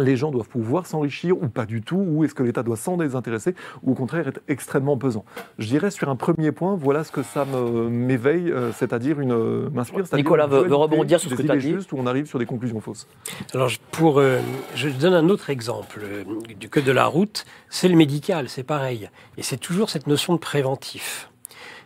les 0.00 0.16
gens 0.16 0.30
doivent 0.30 0.48
pouvoir 0.48 0.86
s'enrichir 0.86 1.36
ou 1.42 1.48
pas 1.48 1.66
du 1.66 1.82
tout, 1.82 1.96
ou 1.96 2.24
est-ce 2.24 2.34
que 2.34 2.42
l'État 2.42 2.62
doit 2.62 2.76
s'en 2.76 2.96
désintéresser, 2.96 3.54
ou 3.82 3.92
au 3.92 3.94
contraire 3.94 4.26
être 4.28 4.40
extrêmement 4.48 4.96
pesant. 4.96 5.24
Je 5.58 5.66
dirais 5.66 5.90
sur 5.90 6.08
un 6.08 6.16
premier 6.16 6.52
point, 6.52 6.74
voilà 6.76 7.04
ce 7.04 7.12
que 7.12 7.22
ça 7.22 7.44
me- 7.44 7.88
m'éveille, 7.88 8.50
euh, 8.50 8.72
c'est-à-dire 8.72 9.20
une 9.20 9.32
euh, 9.32 9.68
m'inspire. 9.72 10.04
Nicolas 10.14 10.44
une 10.46 10.50
veut- 10.50 10.74
rebondir 10.74 11.20
sur 11.20 11.30
ce 11.30 11.34
que 11.34 11.42
tu 11.42 11.50
as 11.50 11.56
dit. 11.56 11.72
justes 11.72 11.92
où 11.92 11.96
on 11.98 12.06
arrive 12.06 12.26
sur 12.26 12.38
des 12.38 12.46
conclusions 12.46 12.80
fausses. 12.80 13.06
Alors, 13.54 13.68
je- 13.68 13.78
pour, 13.90 14.18
euh, 14.18 14.38
je 14.74 14.88
donne 14.88 15.14
un 15.14 15.28
autre 15.28 15.50
exemple 15.50 16.00
euh, 16.02 16.24
du 16.58 16.68
code 16.68 16.84
de 16.84 16.92
la 16.92 17.06
route. 17.06 17.44
C'est 17.70 17.88
le 17.88 17.96
médical, 17.96 18.48
c'est 18.48 18.62
pareil. 18.62 19.10
Et 19.36 19.42
c'est 19.42 19.56
toujours 19.58 19.90
cette 19.90 20.06
notion 20.06 20.32
de 20.34 20.38
préventif. 20.38 21.28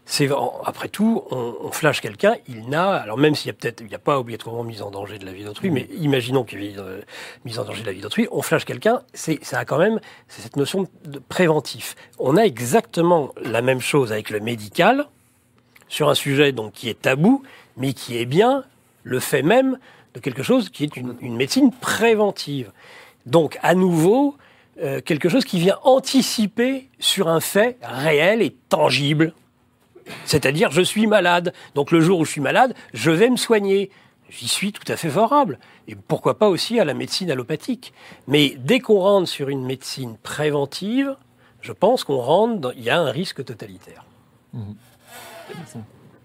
C'est 0.09 0.28
après 0.64 0.88
tout, 0.88 1.24
on, 1.32 1.57
on 1.64 1.72
flash 1.72 2.00
quelqu'un, 2.00 2.36
il 2.46 2.68
n'a, 2.68 2.92
alors 2.92 3.18
même 3.18 3.34
s'il 3.34 3.48
y 3.48 3.50
a 3.50 3.54
peut-être, 3.54 3.80
il 3.80 3.88
n'y 3.88 3.94
a 3.94 3.98
pas 3.98 4.20
obligatoirement 4.20 4.62
mise 4.62 4.80
en 4.80 4.92
danger 4.92 5.18
de 5.18 5.26
la 5.26 5.32
vie 5.32 5.42
d'autrui, 5.42 5.68
mais 5.70 5.88
imaginons 5.98 6.44
qu'il 6.44 6.62
y 6.62 6.68
ait 6.68 6.78
euh, 6.78 7.00
mise 7.44 7.59
en 7.59 7.64
danger 7.64 7.82
de 7.82 7.86
la 7.86 7.92
vie 7.92 8.00
d'autrui, 8.00 8.28
on 8.30 8.40
flash 8.40 8.64
quelqu'un, 8.64 9.02
c'est, 9.14 9.42
ça 9.44 9.59
a 9.59 9.64
quand 9.64 9.78
même, 9.78 9.98
c'est 10.28 10.42
cette 10.42 10.54
notion 10.57 10.86
de 11.04 11.18
préventif. 11.18 11.96
On 12.20 12.36
a 12.36 12.42
exactement 12.42 13.32
la 13.42 13.62
même 13.62 13.80
chose 13.80 14.12
avec 14.12 14.30
le 14.30 14.38
médical 14.38 15.09
sur 15.88 16.09
un 16.09 16.14
sujet 16.14 16.52
donc 16.52 16.72
qui 16.72 16.88
est 16.88 17.02
tabou, 17.02 17.42
mais 17.76 17.92
qui 17.92 18.16
est 18.16 18.26
bien 18.26 18.62
le 19.02 19.18
fait 19.18 19.42
même 19.42 19.76
de 20.14 20.20
quelque 20.20 20.44
chose 20.44 20.70
qui 20.70 20.84
est 20.84 20.96
une, 20.96 21.16
une 21.20 21.36
médecine 21.36 21.72
préventive. 21.72 22.70
Donc, 23.26 23.59
à 23.62 23.74
nouveau, 23.74 24.36
euh, 24.80 25.00
quelque 25.00 25.28
chose 25.28 25.44
qui 25.44 25.59
vient 25.59 25.78
anticiper 25.82 26.88
sur 27.00 27.28
un 27.28 27.40
fait 27.40 27.76
réel 27.82 28.40
et 28.40 28.54
tangible. 28.68 29.34
C'est-à-dire, 30.24 30.70
je 30.70 30.82
suis 30.82 31.07
malade. 31.07 31.52
Donc, 31.74 31.90
le 31.90 32.00
jour 32.00 32.18
où 32.20 32.24
je 32.24 32.30
suis 32.30 32.40
malade, 32.40 32.74
je 32.94 33.11
vais 33.11 33.30
me 33.30 33.36
soigner. 33.36 33.90
J'y 34.28 34.48
suis 34.48 34.72
tout 34.72 34.90
à 34.90 34.96
fait 34.96 35.09
favorable. 35.09 35.59
Et 35.86 35.94
pourquoi 35.94 36.38
pas 36.38 36.48
aussi 36.48 36.80
à 36.80 36.84
la 36.84 36.94
médecine 36.94 37.30
allopathique. 37.30 37.92
Mais 38.26 38.57
dès 38.59 38.80
qu'on 38.80 38.98
rentre 38.98 39.28
sur 39.28 39.48
une 39.48 39.64
médecine 39.64 40.16
préventive, 40.22 41.16
je 41.61 41.72
pense 41.72 42.02
qu'on 42.04 42.18
rentre, 42.18 42.61
dans- 42.61 42.72
il 42.72 42.82
y 42.82 42.90
a 42.90 42.98
un 42.98 43.11
risque 43.11 43.44
totalitaire. 43.44 44.04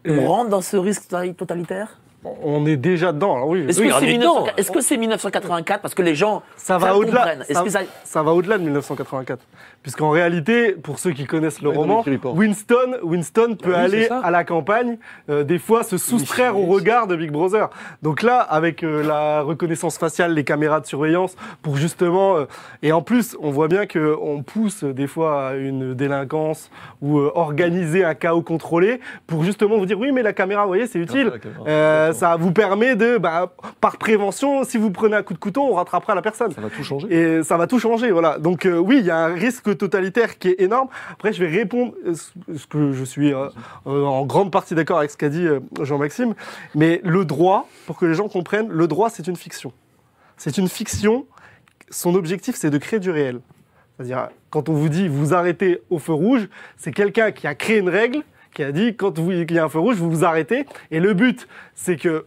On 0.07 0.27
rentre 0.27 0.49
dans 0.49 0.61
ce 0.61 0.77
risque 0.77 1.07
totalitaire? 1.37 1.99
On 2.23 2.65
est 2.67 2.77
déjà 2.77 3.11
dedans. 3.13 3.35
Alors 3.35 3.47
oui, 3.47 3.65
Est-ce 3.67 3.81
Oui, 3.81 3.87
que 3.87 3.93
c'est 3.95 4.05
est 4.05 4.11
1900 4.11 4.41
dedans. 4.41 4.51
est-ce 4.55 4.71
que 4.71 4.81
c'est 4.81 4.97
1984 4.97 5.81
parce 5.81 5.95
que 5.95 6.03
les 6.03 6.13
gens 6.13 6.43
ça 6.55 6.77
va 6.77 6.95
au-delà. 6.95 7.35
Ça, 7.49 7.63
que 7.63 7.69
ça- 7.69 7.79
ça 8.03 8.21
va 8.21 8.31
au-delà 8.33 8.59
de 8.59 8.63
1984, 8.63 9.39
puisqu'en 9.81 10.11
réalité, 10.11 10.73
pour 10.73 10.99
ceux 10.99 11.11
qui 11.13 11.25
connaissent 11.25 11.61
le 11.63 11.69
Ouais, 11.69 11.77
roman. 11.77 12.03
Winston, 12.35 12.97
Winston 13.01 13.55
peut 13.61 13.69
Oui, 13.71 13.75
aller 13.75 14.09
à 14.23 14.29
la 14.29 14.43
campagne, 14.43 14.97
euh, 15.29 15.43
des 15.43 15.57
fois 15.57 15.83
se 15.83 15.97
soustraire 15.97 16.59
au 16.59 16.65
regard 16.67 17.07
de 17.07 17.15
Big 17.15 17.31
Brother. 17.31 17.69
Donc 18.03 18.21
là, 18.21 18.39
avec 18.39 18.83
euh, 18.83 19.01
la 19.01 19.41
reconnaissance 19.41 19.97
faciale, 19.97 20.33
les 20.35 20.43
caméras 20.43 20.79
de 20.79 20.85
surveillance, 20.85 21.35
pour 21.63 21.77
justement, 21.77 22.35
euh, 22.37 22.45
et 22.83 22.91
en 22.91 23.01
plus, 23.01 23.35
on 23.41 23.49
voit 23.49 23.67
bien 23.67 23.87
que 23.87 24.15
on 24.21 24.43
pousse 24.43 24.83
des 24.83 25.07
fois 25.07 25.47
à 25.47 25.53
une 25.55 25.95
délinquance 25.95 26.69
ou 27.01 27.17
euh, 27.17 27.31
organiser 27.33 28.03
un 28.05 28.13
chaos 28.13 28.43
contrôlé 28.43 28.99
pour 29.25 29.43
justement 29.43 29.77
vous 29.79 29.87
dire 29.87 29.99
oui, 29.99 30.11
mais 30.11 30.21
la 30.21 30.33
caméra, 30.33 30.61
vous 30.63 30.67
voyez, 30.69 30.85
c'est 30.85 30.99
utile. 30.99 31.31
Euh, 32.11 32.13
ça 32.13 32.35
vous 32.35 32.51
permet 32.51 32.95
de, 32.95 33.17
bah, 33.17 33.53
par 33.79 33.97
prévention, 33.97 34.63
si 34.63 34.77
vous 34.77 34.91
prenez 34.91 35.15
un 35.15 35.23
coup 35.23 35.33
de 35.33 35.39
couteau, 35.39 35.63
on 35.63 35.73
rattrapera 35.73 36.15
la 36.15 36.21
personne. 36.21 36.51
Ça 36.51 36.61
va 36.61 36.69
tout 36.69 36.83
changer. 36.83 37.07
Et 37.09 37.43
ça 37.43 37.57
va 37.57 37.67
tout 37.67 37.79
changer, 37.79 38.11
voilà. 38.11 38.37
Donc 38.37 38.65
euh, 38.65 38.77
oui, 38.77 38.97
il 38.99 39.05
y 39.05 39.11
a 39.11 39.17
un 39.17 39.33
risque 39.33 39.75
totalitaire 39.77 40.37
qui 40.37 40.49
est 40.49 40.61
énorme. 40.61 40.87
Après, 41.11 41.33
je 41.33 41.43
vais 41.43 41.49
répondre, 41.49 41.93
euh, 42.05 42.13
ce 42.13 42.67
que 42.67 42.91
je 42.91 43.03
suis 43.03 43.33
euh, 43.33 43.47
euh, 43.87 44.03
en 44.03 44.25
grande 44.25 44.51
partie 44.51 44.75
d'accord 44.75 44.99
avec 44.99 45.11
ce 45.11 45.17
qu'a 45.17 45.29
dit 45.29 45.47
Jean-Maxime, 45.81 46.33
mais 46.75 47.01
le 47.03 47.25
droit, 47.25 47.67
pour 47.85 47.97
que 47.97 48.05
les 48.05 48.13
gens 48.13 48.27
comprennent, 48.27 48.69
le 48.69 48.87
droit, 48.87 49.09
c'est 49.09 49.27
une 49.27 49.35
fiction. 49.35 49.71
C'est 50.37 50.57
une 50.57 50.67
fiction. 50.67 51.25
Son 51.89 52.15
objectif, 52.15 52.55
c'est 52.55 52.69
de 52.69 52.77
créer 52.77 52.99
du 52.99 53.11
réel. 53.11 53.41
C'est-à-dire, 53.95 54.29
quand 54.49 54.69
on 54.69 54.73
vous 54.73 54.89
dit 54.89 55.07
vous 55.07 55.33
arrêtez 55.33 55.81
au 55.89 55.99
feu 55.99 56.13
rouge, 56.13 56.47
c'est 56.77 56.91
quelqu'un 56.91 57.31
qui 57.31 57.47
a 57.47 57.55
créé 57.55 57.77
une 57.77 57.89
règle, 57.89 58.23
qui 58.53 58.63
a 58.63 58.71
dit 58.71 58.95
quand 58.95 59.17
vous- 59.19 59.31
il 59.31 59.51
y 59.51 59.59
a 59.59 59.63
un 59.65 59.69
feu 59.69 59.79
rouge, 59.79 59.95
vous 59.97 60.09
vous 60.11 60.25
arrêtez. 60.25 60.65
Et 60.91 60.99
le 60.99 61.13
but, 61.13 61.47
c'est 61.75 61.95
que 61.97 62.25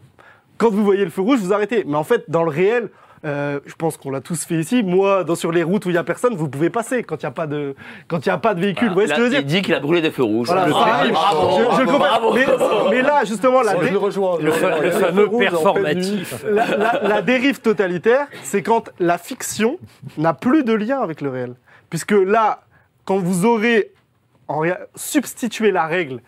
quand 0.57 0.69
vous 0.71 0.83
voyez 0.83 1.03
le 1.03 1.11
feu 1.11 1.21
rouge, 1.21 1.39
vous 1.39 1.53
arrêtez. 1.53 1.83
Mais 1.87 1.95
en 1.97 2.03
fait, 2.03 2.23
dans 2.29 2.43
le 2.43 2.49
réel, 2.51 2.89
euh, 3.25 3.59
je 3.65 3.73
pense 3.73 3.97
qu'on 3.97 4.11
l'a 4.11 4.21
tous 4.21 4.45
fait 4.45 4.55
ici. 4.55 4.83
Moi, 4.83 5.23
dans, 5.23 5.33
sur 5.33 5.51
les 5.51 5.63
routes 5.63 5.85
où 5.87 5.89
il 5.89 5.93
n'y 5.93 5.97
a 5.97 6.03
personne, 6.03 6.35
vous 6.35 6.47
pouvez 6.47 6.69
passer 6.69 7.01
quand 7.01 7.15
il 7.23 7.25
n'y 7.25 7.29
a 7.29 7.31
pas 7.31 7.47
de, 7.47 7.75
quand 8.07 8.23
il 8.23 8.29
y 8.29 8.31
a 8.31 8.37
pas 8.37 8.53
de 8.53 8.61
véhicule. 8.61 8.89
Vous 8.89 8.93
voyez 8.93 9.09
ce 9.09 9.15
que 9.15 9.25
je 9.25 9.31
veux 9.31 9.35
il 9.39 9.45
dit 9.45 9.61
qu'il 9.63 9.73
a 9.73 9.79
brûlé 9.79 10.01
des 10.01 10.11
feux 10.11 10.21
rouges. 10.23 10.47
Voilà, 10.47 10.67
bravo, 10.67 11.49
je, 11.71 11.75
je 11.75 11.81
le 11.81 11.85
comprends. 11.87 11.97
bravo. 11.99 12.33
Mais, 12.33 12.45
mais 12.91 13.01
là, 13.01 13.23
justement, 13.25 13.61
la, 13.63 13.73
dé- 13.75 13.87
je 13.87 13.91
le 13.93 13.97
rejoins. 13.97 14.37
Le, 14.39 14.51
fa- 14.51 14.79
le 14.79 14.91
fameux 14.91 15.27
performatif. 15.29 16.45
la- 16.47 16.77
la- 16.77 16.99
la 17.07 17.21
dérive 17.23 17.61
totalitaire, 17.61 18.27
c'est 18.43 18.61
quand 18.61 18.91
la 18.99 19.17
fiction 19.17 19.77
n'a 20.19 20.33
plus 20.35 20.63
de 20.63 20.73
lien 20.73 20.99
avec 20.99 21.21
le 21.21 21.29
réel. 21.29 21.55
Puisque 21.89 22.11
là, 22.11 22.61
quand 23.05 23.17
vous 23.17 23.45
aurez 23.45 23.91
en 24.47 24.63
substitué 24.95 25.71
la 25.71 25.85
règle, 25.85 26.21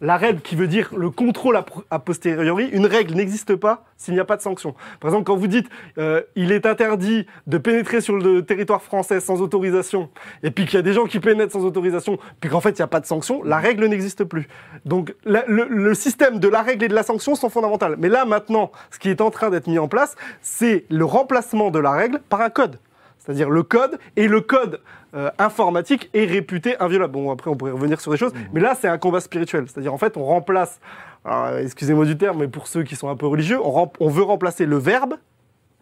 la 0.00 0.16
règle 0.16 0.40
qui 0.40 0.56
veut 0.56 0.66
dire 0.66 0.90
le 0.96 1.08
contrôle 1.10 1.56
a, 1.56 1.64
a 1.90 1.98
posteriori, 1.98 2.68
une 2.72 2.86
règle 2.86 3.14
n'existe 3.14 3.54
pas 3.54 3.84
s'il 3.96 4.14
n'y 4.14 4.20
a 4.20 4.24
pas 4.24 4.36
de 4.36 4.42
sanction. 4.42 4.74
Par 5.00 5.08
exemple, 5.08 5.24
quand 5.24 5.36
vous 5.36 5.46
dites 5.46 5.68
euh, 5.98 6.20
il 6.36 6.52
est 6.52 6.66
interdit 6.66 7.26
de 7.46 7.58
pénétrer 7.58 8.00
sur 8.00 8.16
le 8.16 8.44
territoire 8.44 8.82
français 8.82 9.20
sans 9.20 9.40
autorisation, 9.40 10.10
et 10.42 10.50
puis 10.50 10.66
qu'il 10.66 10.74
y 10.74 10.78
a 10.78 10.82
des 10.82 10.92
gens 10.92 11.04
qui 11.04 11.20
pénètrent 11.20 11.52
sans 11.52 11.64
autorisation, 11.64 12.18
puis 12.40 12.50
qu'en 12.50 12.60
fait 12.60 12.70
il 12.70 12.80
n'y 12.80 12.82
a 12.82 12.88
pas 12.88 13.00
de 13.00 13.06
sanction, 13.06 13.42
la 13.44 13.58
règle 13.58 13.86
n'existe 13.86 14.24
plus. 14.24 14.48
Donc 14.84 15.14
le, 15.24 15.66
le 15.68 15.94
système 15.94 16.38
de 16.38 16.48
la 16.48 16.62
règle 16.62 16.84
et 16.84 16.88
de 16.88 16.94
la 16.94 17.02
sanction 17.02 17.34
sont 17.34 17.48
fondamentaux. 17.48 17.86
Mais 17.98 18.08
là 18.08 18.24
maintenant, 18.24 18.72
ce 18.90 18.98
qui 18.98 19.10
est 19.10 19.20
en 19.20 19.30
train 19.30 19.50
d'être 19.50 19.68
mis 19.68 19.78
en 19.78 19.88
place, 19.88 20.16
c'est 20.42 20.84
le 20.90 21.04
remplacement 21.04 21.70
de 21.70 21.78
la 21.78 21.92
règle 21.92 22.20
par 22.28 22.40
un 22.40 22.50
code. 22.50 22.78
C'est-à-dire 23.24 23.48
le 23.48 23.62
code, 23.62 23.98
et 24.16 24.28
le 24.28 24.42
code 24.42 24.80
euh, 25.14 25.30
informatique 25.38 26.10
est 26.12 26.26
réputé 26.26 26.76
inviolable. 26.78 27.14
Bon, 27.14 27.30
après, 27.30 27.50
on 27.50 27.56
pourrait 27.56 27.72
revenir 27.72 28.00
sur 28.00 28.10
des 28.10 28.18
choses, 28.18 28.32
mais 28.52 28.60
là, 28.60 28.74
c'est 28.78 28.88
un 28.88 28.98
combat 28.98 29.20
spirituel. 29.20 29.64
C'est-à-dire, 29.66 29.94
en 29.94 29.98
fait, 29.98 30.18
on 30.18 30.24
remplace, 30.24 30.78
alors, 31.24 31.56
excusez-moi 31.58 32.04
du 32.04 32.18
terme, 32.18 32.40
mais 32.40 32.48
pour 32.48 32.66
ceux 32.66 32.82
qui 32.82 32.96
sont 32.96 33.08
un 33.08 33.16
peu 33.16 33.26
religieux, 33.26 33.58
on 33.64 34.08
veut 34.08 34.22
remplacer 34.22 34.66
le 34.66 34.76
verbe 34.76 35.14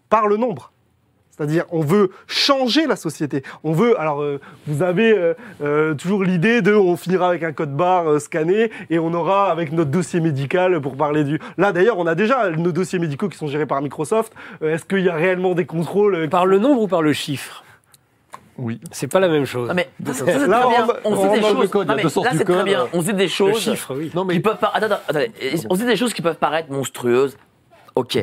par 0.08 0.28
le 0.28 0.36
nombre. 0.36 0.70
C'est-à-dire, 1.34 1.64
on 1.70 1.80
veut 1.80 2.10
changer 2.26 2.86
la 2.86 2.94
société. 2.94 3.42
On 3.64 3.72
veut, 3.72 3.98
alors, 3.98 4.22
euh, 4.22 4.38
vous 4.66 4.82
avez 4.82 5.12
euh, 5.16 5.32
euh, 5.62 5.94
toujours 5.94 6.24
l'idée 6.24 6.60
de, 6.60 6.74
on 6.74 6.94
finira 6.96 7.28
avec 7.28 7.42
un 7.42 7.52
code 7.52 7.74
barre 7.74 8.06
euh, 8.06 8.18
scanné 8.18 8.70
et 8.90 8.98
on 8.98 9.14
aura 9.14 9.50
avec 9.50 9.72
notre 9.72 9.90
dossier 9.90 10.20
médical 10.20 10.78
pour 10.82 10.94
parler 10.96 11.24
du. 11.24 11.40
Là, 11.56 11.72
d'ailleurs, 11.72 11.98
on 11.98 12.06
a 12.06 12.14
déjà 12.14 12.50
nos 12.50 12.70
dossiers 12.70 12.98
médicaux 12.98 13.30
qui 13.30 13.38
sont 13.38 13.46
gérés 13.46 13.64
par 13.66 13.80
Microsoft. 13.80 14.34
Euh, 14.62 14.74
Est-ce 14.74 14.84
qu'il 14.84 15.00
y 15.00 15.08
a 15.08 15.14
réellement 15.14 15.54
des 15.54 15.64
contrôles 15.64 16.14
euh, 16.14 16.28
Par 16.28 16.44
le 16.44 16.58
nombre 16.58 16.82
ou 16.82 16.86
par 16.88 17.00
le 17.00 17.14
chiffre? 17.14 17.64
Oui. 18.58 18.78
C'est 18.92 19.08
pas 19.10 19.18
la 19.18 19.28
même 19.28 19.46
chose. 19.46 19.68
Non, 19.70 19.74
mais 19.74 19.88
ça, 20.12 20.12
c'est 20.12 20.24
très 20.36 20.46
Là, 20.46 20.66
bien. 20.68 20.86
on- 21.04 21.12
On, 21.12 21.16
on 21.16 21.22
sait 21.32 21.40
des 21.40 21.46
choses. 21.46 21.70
code, 21.70 21.88
Non, 21.88 21.94
mais 21.96 22.02
là, 22.02 22.10
c'est 22.10 22.44
très 22.44 22.62
bien. 22.64 22.86
On 22.92 23.00
sait 23.00 23.12
des 23.14 23.22
le 23.22 23.28
choses. 23.30 23.58
chiffre, 23.58 23.94
oui. 23.96 24.10
Non, 24.14 24.24
mais 24.26 24.34
qui 24.34 24.40
peuvent. 24.40 24.58
Attends, 24.60 24.96
attends. 25.08 25.18
On 25.70 25.74
dit 25.76 25.86
des 25.86 25.96
choses 25.96 26.12
qui 26.12 26.20
peuvent 26.20 26.36
paraître 26.36 26.70
monstrueuses. 26.70 27.38
Ok. 27.94 28.18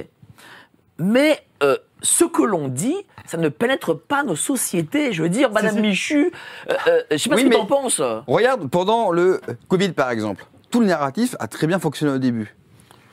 Mais 0.99 1.39
euh, 1.63 1.75
ce 2.01 2.23
que 2.25 2.41
l'on 2.43 2.67
dit, 2.67 2.95
ça 3.25 3.37
ne 3.37 3.49
pénètre 3.49 3.97
pas 3.99 4.23
nos 4.23 4.35
sociétés. 4.35 5.11
Je 5.13 5.21
veux 5.23 5.29
dire, 5.29 5.51
Madame. 5.51 5.79
Michu, 5.79 6.31
euh, 6.69 6.73
euh, 6.87 7.01
je 7.11 7.17
sais 7.17 7.29
pas 7.29 7.35
Oui, 7.35 7.41
ce 7.41 7.45
que 7.47 7.49
mais- 7.51 7.55
t'en 7.57 7.65
penses. 7.65 8.01
Regarde, 8.27 8.69
pendant 8.69 9.11
le 9.11 9.41
Covid 9.67 9.89
par 9.89 10.09
exemple, 10.11 10.45
tout 10.71 10.79
le 10.81 10.85
narratif 10.87 11.35
a 11.39 11.47
très 11.47 11.67
bien 11.67 11.79
fonctionné 11.79 12.13
au 12.13 12.17
début. 12.19 12.55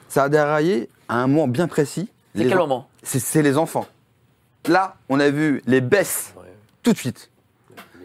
Ça 0.08 0.24
a 0.24 0.28
déraillé 0.28 0.88
à 1.08 1.16
un 1.22 1.26
moment 1.26 1.48
bien 1.48 1.66
précis. 1.68 2.08
C'est 2.34 2.42
Les 2.44 2.48
quel 2.48 2.58
en- 2.58 2.66
moment? 2.66 2.88
C'est 3.02 3.42
les 3.42 3.56
enfants. 3.58 3.86
Là, 4.68 4.96
on 5.08 5.20
a 5.20 5.30
vu 5.30 5.62
les 5.66 5.80
baisses 5.80 6.34
tout 6.82 6.92
de 6.92 6.98
suite. 6.98 7.30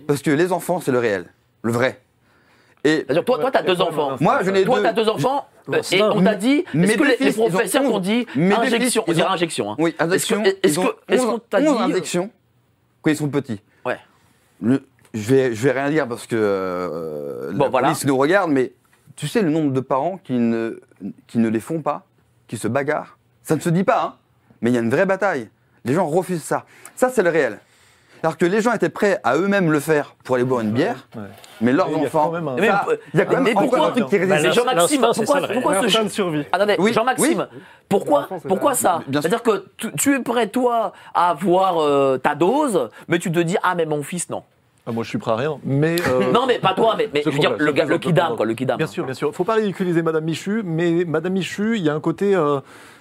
Parce 0.07 0.21
que 0.21 0.31
les 0.31 0.51
enfants, 0.51 0.79
c'est 0.81 0.91
le 0.91 0.99
réel, 0.99 1.25
le 1.63 1.71
vrai. 1.71 2.01
Et 2.83 3.05
toi, 3.25 3.37
toi, 3.39 3.51
t'as 3.51 3.61
deux 3.61 3.79
enfants. 3.81 4.15
moi, 4.19 4.39
je 4.43 4.49
n'ai 4.49 4.63
Toi, 4.63 4.77
deux. 4.77 4.83
t'as 4.83 4.93
deux 4.93 5.07
enfants. 5.09 5.47
Euh, 5.79 5.81
c'est 5.83 5.97
et 5.97 6.03
on 6.03 6.23
t'a 6.23 6.35
dit. 6.35 6.63
Est-ce 6.73 6.97
que 6.97 7.23
les, 7.23 7.31
professeurs 7.33 7.83
t'ont 7.83 7.99
dit 7.99 8.25
injection 8.35 9.03
On 9.07 9.13
dirait 9.13 9.29
injection. 9.29 9.71
hein. 9.71 9.75
Oui, 9.79 9.95
injection. 9.99 10.43
Est-ce 10.43 10.53
que- 10.53 10.57
est-ce 10.63 10.73
ils 10.73 10.79
ont 10.79 10.83
que- 10.83 11.13
est-ce 11.13 11.21
11 11.23 11.29
qu'on 11.31 11.39
t'a 11.39 11.59
11 11.61 11.77
dit- 11.77 11.83
injections 11.91 12.29
quand 13.01 13.11
ils 13.11 13.17
sont 13.17 13.29
petits. 13.29 13.61
Ouais. 13.85 13.97
Le- 14.61 14.83
je 15.13 15.33
vais, 15.33 15.53
je 15.53 15.63
vais 15.63 15.71
rien 15.71 15.89
dire 15.89 16.07
parce 16.07 16.27
que 16.27 16.35
euh, 16.37 17.51
Bon, 17.53 17.65
la 17.65 17.69
voilà. 17.69 17.87
police 17.89 18.05
nous 18.05 18.17
regarde, 18.17 18.51
mais 18.51 18.73
tu 19.15 19.27
sais 19.27 19.41
le 19.41 19.49
nombre 19.49 19.71
de 19.73 19.79
parents 19.81 20.17
qui 20.23 20.33
ne, 20.33 20.79
qui 21.27 21.37
ne 21.39 21.49
les 21.49 21.59
font 21.59 21.81
pas, 21.81 22.05
qui 22.47 22.57
se 22.57 22.67
bagarrent. 22.67 23.17
Ça 23.43 23.55
ne 23.55 23.59
se 23.61 23.69
dit 23.69 23.83
pas, 23.83 24.03
hein, 24.03 24.15
mais 24.61 24.69
il 24.69 24.73
y 24.73 24.77
a 24.77 24.81
une 24.81 24.89
vraie 24.89 25.05
bataille. 25.05 25.49
Les 25.83 25.93
gens 25.93 26.05
refusent 26.07 26.43
ça. 26.43 26.65
Ça, 26.95 27.09
c'est 27.09 27.23
le 27.23 27.29
réel. 27.29 27.59
Alors 28.23 28.37
que 28.37 28.45
les 28.45 28.61
gens 28.61 28.71
étaient 28.73 28.89
prêts 28.89 29.19
à 29.23 29.35
eux-mêmes 29.37 29.71
le 29.71 29.79
faire 29.79 30.15
pour 30.23 30.35
aller 30.35 30.43
boire 30.43 30.61
une 30.61 30.71
bière, 30.71 31.07
Ouais. 31.15 31.23
mais 31.59 31.71
leurs 31.73 31.87
Mais 31.89 31.93
il 31.95 31.99
y 31.99 32.03
a 32.03 32.07
enfants. 32.07 32.25
quand 32.27 32.31
même 32.33 32.47
un- 32.47 32.55
Mais, 32.55 32.67
ça, 32.67 32.85
il 33.13 33.25
quand 33.25 33.41
même 33.41 33.57
encore 33.57 33.61
pourquoi- 33.69 33.87
un 33.87 33.91
truc 33.91 34.05
qui 34.07 34.17
Bah, 34.19 34.35
résiste. 34.35 34.43
Mais 34.43 34.51
Jean-Maxime, 34.53 35.01
pourquoi, 35.01 35.47
pourquoi 35.53 35.75
Un 35.77 35.89
ce 35.89 36.01
de 36.03 36.07
survie. 36.09 36.45
Attendez, 36.51 36.75
Oui, 36.79 36.93
Jean-Maxime, 36.93 37.47
oui. 37.51 37.59
pourquoi, 37.89 38.27
pourquoi 38.47 38.73
ça. 38.75 38.99
C'est-à-dire 39.11 39.41
que 39.43 39.65
tu, 39.77 39.91
tu 39.93 40.15
es 40.15 40.19
prêt, 40.19 40.47
toi, 40.47 40.93
à 41.13 41.29
avoir 41.31 41.79
euh, 41.81 42.17
ta 42.17 42.35
dose, 42.35 42.89
mais 43.07 43.17
tu 43.19 43.31
te 43.31 43.39
dis, 43.39 43.57
ah, 43.63 43.73
mais 43.75 43.85
mon 43.85 44.03
fils, 44.03 44.29
non. 44.29 44.43
Ah, 44.87 44.91
moi, 44.91 45.03
je 45.03 45.09
suis 45.09 45.17
prêt 45.19 45.31
à 45.31 45.35
rien. 45.35 45.57
Mais 45.63 45.95
euh, 46.07 46.31
Non, 46.33 46.45
mais 46.47 46.57
pas 46.57 46.73
toi, 46.73 46.95
mais, 46.97 47.07
mais 47.13 47.21
Je 47.23 47.29
veux 47.29 47.37
dire, 47.39 47.55
le, 47.57 47.71
gars- 47.71 47.85
kidam, 47.99 48.35
quoi, 48.35 48.45
le 48.47 48.53
kidam. 48.55 48.77
Bien 48.77 48.87
sûr, 48.87 49.05
bien 49.05 49.13
sûr. 49.13 49.33
Faut 49.33 49.43
pas 49.43 49.53
ridiculiser 49.55 50.01
Madame 50.01 50.23
Michu, 50.23 50.61
mais 50.65 51.05
Madame 51.05 51.33
Michu, 51.33 51.77
il 51.77 51.83
y 51.83 51.89
a 51.89 51.93
un 51.93 51.99
côté 51.99 52.35
euh, 52.35 52.59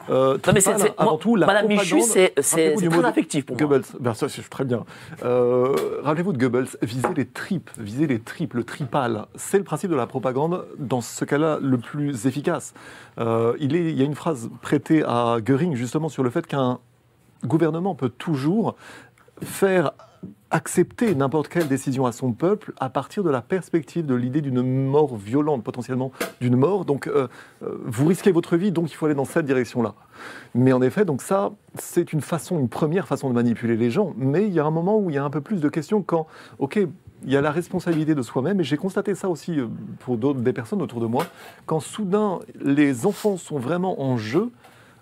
euh, 0.08 0.38
Non, 0.46 0.52
mais 0.54 0.60
c'est, 0.60 0.72
avant 0.96 1.10
moi, 1.10 1.18
tout 1.20 1.36
la 1.36 1.46
Madame 1.46 1.68
Michu, 1.68 2.00
c'est, 2.00 2.34
très 2.34 2.74
mot 2.74 3.04
affectif 3.04 3.46
pour 3.46 3.56
moi. 3.56 3.66
Goebbels, 3.66 3.84
ben 4.00 4.14
ça 4.14 4.28
c'est 4.28 4.48
très 4.48 4.64
bien. 4.64 4.84
Euh, 5.24 6.00
Rappelez-vous 6.02 6.32
de 6.32 6.38
Goebbels, 6.38 6.68
viser 6.82 7.08
les 7.16 7.26
tripes, 7.26 7.70
viser 7.78 8.06
les 8.06 8.20
tripes, 8.20 8.54
le 8.54 8.64
tripal, 8.64 9.26
c'est 9.34 9.58
le 9.58 9.64
principe 9.64 9.90
de 9.90 9.96
la 9.96 10.06
propagande 10.06 10.64
dans 10.78 11.00
ce 11.00 11.24
cas-là 11.24 11.58
le 11.60 11.78
plus 11.78 12.26
efficace. 12.26 12.74
Euh, 13.18 13.54
il, 13.58 13.76
est, 13.76 13.90
il 13.90 13.98
y 13.98 14.02
a 14.02 14.04
une 14.04 14.14
phrase 14.14 14.50
prêtée 14.62 15.02
à 15.04 15.38
Goering 15.40 15.74
justement 15.74 16.08
sur 16.08 16.22
le 16.22 16.30
fait 16.30 16.46
qu'un 16.46 16.78
gouvernement 17.44 17.94
peut 17.94 18.10
toujours 18.10 18.76
faire 19.42 19.92
accepter 20.50 21.14
n'importe 21.14 21.48
quelle 21.48 21.68
décision 21.68 22.06
à 22.06 22.12
son 22.12 22.32
peuple 22.32 22.72
à 22.80 22.90
partir 22.90 23.22
de 23.22 23.30
la 23.30 23.40
perspective 23.40 24.04
de 24.04 24.14
l'idée 24.14 24.40
d'une 24.40 24.62
mort 24.62 25.16
violente, 25.16 25.62
potentiellement 25.62 26.12
d'une 26.40 26.56
mort. 26.56 26.84
Donc, 26.84 27.06
euh, 27.06 27.28
euh, 27.62 27.78
vous 27.84 28.06
risquez 28.06 28.32
votre 28.32 28.56
vie, 28.56 28.72
donc 28.72 28.90
il 28.90 28.94
faut 28.94 29.06
aller 29.06 29.14
dans 29.14 29.24
cette 29.24 29.46
direction-là. 29.46 29.94
Mais 30.54 30.72
en 30.72 30.82
effet, 30.82 31.04
donc 31.04 31.22
ça, 31.22 31.52
c'est 31.78 32.12
une 32.12 32.20
façon, 32.20 32.58
une 32.58 32.68
première 32.68 33.06
façon 33.06 33.28
de 33.28 33.34
manipuler 33.34 33.76
les 33.76 33.90
gens. 33.90 34.12
Mais 34.16 34.46
il 34.46 34.52
y 34.52 34.60
a 34.60 34.64
un 34.64 34.70
moment 34.70 34.98
où 34.98 35.10
il 35.10 35.16
y 35.16 35.18
a 35.18 35.24
un 35.24 35.30
peu 35.30 35.40
plus 35.40 35.60
de 35.60 35.68
questions 35.68 36.02
quand, 36.02 36.26
ok, 36.58 36.80
il 37.22 37.30
y 37.30 37.36
a 37.36 37.40
la 37.40 37.50
responsabilité 37.50 38.14
de 38.14 38.22
soi-même, 38.22 38.60
et 38.60 38.64
j'ai 38.64 38.76
constaté 38.76 39.14
ça 39.14 39.28
aussi 39.28 39.60
euh, 39.60 39.66
pour 40.00 40.16
des 40.16 40.52
personnes 40.52 40.82
autour 40.82 41.00
de 41.00 41.06
moi, 41.06 41.26
quand 41.66 41.80
soudain 41.80 42.40
les 42.60 43.06
enfants 43.06 43.36
sont 43.36 43.58
vraiment 43.58 44.00
en 44.02 44.16
jeu, 44.16 44.50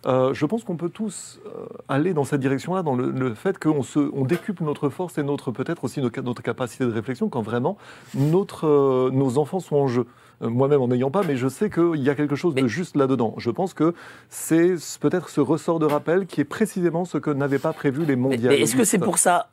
euh, 0.06 0.32
je 0.32 0.46
pense 0.46 0.62
qu'on 0.64 0.76
peut 0.76 0.88
tous 0.90 1.40
euh, 1.46 1.66
aller 1.88 2.14
dans 2.14 2.24
cette 2.24 2.40
direction-là, 2.40 2.82
dans 2.82 2.94
le, 2.94 3.10
le 3.10 3.34
fait 3.34 3.58
qu'on 3.58 3.82
on 4.12 4.24
décuple 4.24 4.62
notre 4.64 4.88
force 4.90 5.18
et 5.18 5.22
notre 5.22 5.50
peut-être 5.50 5.82
aussi 5.84 6.00
notre, 6.00 6.20
notre 6.20 6.42
capacité 6.42 6.84
de 6.84 6.92
réflexion 6.92 7.28
quand 7.28 7.42
vraiment 7.42 7.76
notre, 8.14 8.66
euh, 8.66 9.10
nos 9.12 9.38
enfants 9.38 9.60
sont 9.60 9.76
en 9.76 9.86
jeu. 9.88 10.06
Moi-même 10.40 10.80
en 10.80 10.86
n'ayant 10.86 11.10
pas, 11.10 11.22
mais 11.26 11.36
je 11.36 11.48
sais 11.48 11.68
qu'il 11.68 11.96
y 12.00 12.08
a 12.10 12.14
quelque 12.14 12.36
chose 12.36 12.54
de 12.54 12.68
juste 12.68 12.94
là-dedans. 12.96 13.34
Je 13.38 13.50
pense 13.50 13.74
que 13.74 13.92
c'est 14.28 14.76
ce- 14.76 14.96
peut-être 15.00 15.30
ce 15.30 15.40
ressort 15.40 15.80
de 15.80 15.86
rappel 15.86 16.26
qui 16.26 16.40
est 16.40 16.44
précisément 16.44 17.04
ce 17.04 17.18
que 17.18 17.30
n'avaient 17.30 17.58
pas 17.58 17.72
prévu 17.72 18.04
les 18.04 18.14
mondialistes. 18.14 18.48
mais 18.50 18.60
est-ce 18.60 18.76
que 18.76 18.84
c'est 18.84 19.00
pour 19.00 19.18
ça, 19.18 19.48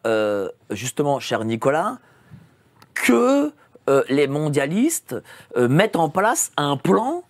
justement, 0.70 1.20
cher 1.20 1.44
Nicolas, 1.44 1.98
que 2.94 3.52
les 4.10 4.28
mondialistes 4.28 5.16
mettent 5.58 5.96
en 5.96 6.10
place 6.10 6.52
un 6.56 6.78
plan 6.78 7.24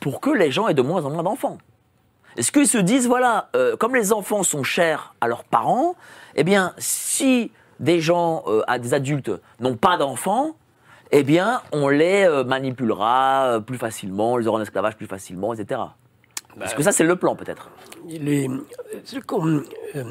pour 0.00 0.20
que 0.20 0.30
les 0.30 0.50
gens 0.50 0.66
aient 0.66 0.74
de 0.74 0.82
moins 0.82 1.04
en 1.04 1.10
moins 1.10 1.22
d'enfants? 1.22 1.58
Est-ce 2.36 2.52
qu'ils 2.52 2.68
se 2.68 2.78
disent, 2.78 3.06
voilà, 3.06 3.48
euh, 3.56 3.76
comme 3.76 3.94
les 3.94 4.12
enfants 4.12 4.42
sont 4.42 4.62
chers 4.62 5.14
à 5.20 5.28
leurs 5.28 5.44
parents, 5.44 5.96
eh 6.36 6.44
bien, 6.44 6.72
si 6.78 7.50
des 7.80 8.00
gens, 8.00 8.44
euh, 8.46 8.62
à 8.66 8.78
des 8.78 8.94
adultes, 8.94 9.30
n'ont 9.60 9.76
pas 9.76 9.96
d'enfants, 9.96 10.52
eh 11.10 11.22
bien, 11.22 11.62
on 11.72 11.88
les 11.88 12.24
euh, 12.24 12.44
manipulera 12.44 13.60
plus 13.66 13.78
facilement, 13.78 14.34
on 14.34 14.36
les 14.36 14.46
aura 14.46 14.58
en 14.58 14.62
esclavage 14.62 14.96
plus 14.96 15.06
facilement, 15.06 15.54
etc. 15.54 15.80
Parce 16.58 16.74
que 16.74 16.82
ça, 16.82 16.92
c'est 16.92 17.04
le 17.04 17.16
plan, 17.16 17.36
peut-être. 17.36 17.70
Euh, 19.96 20.04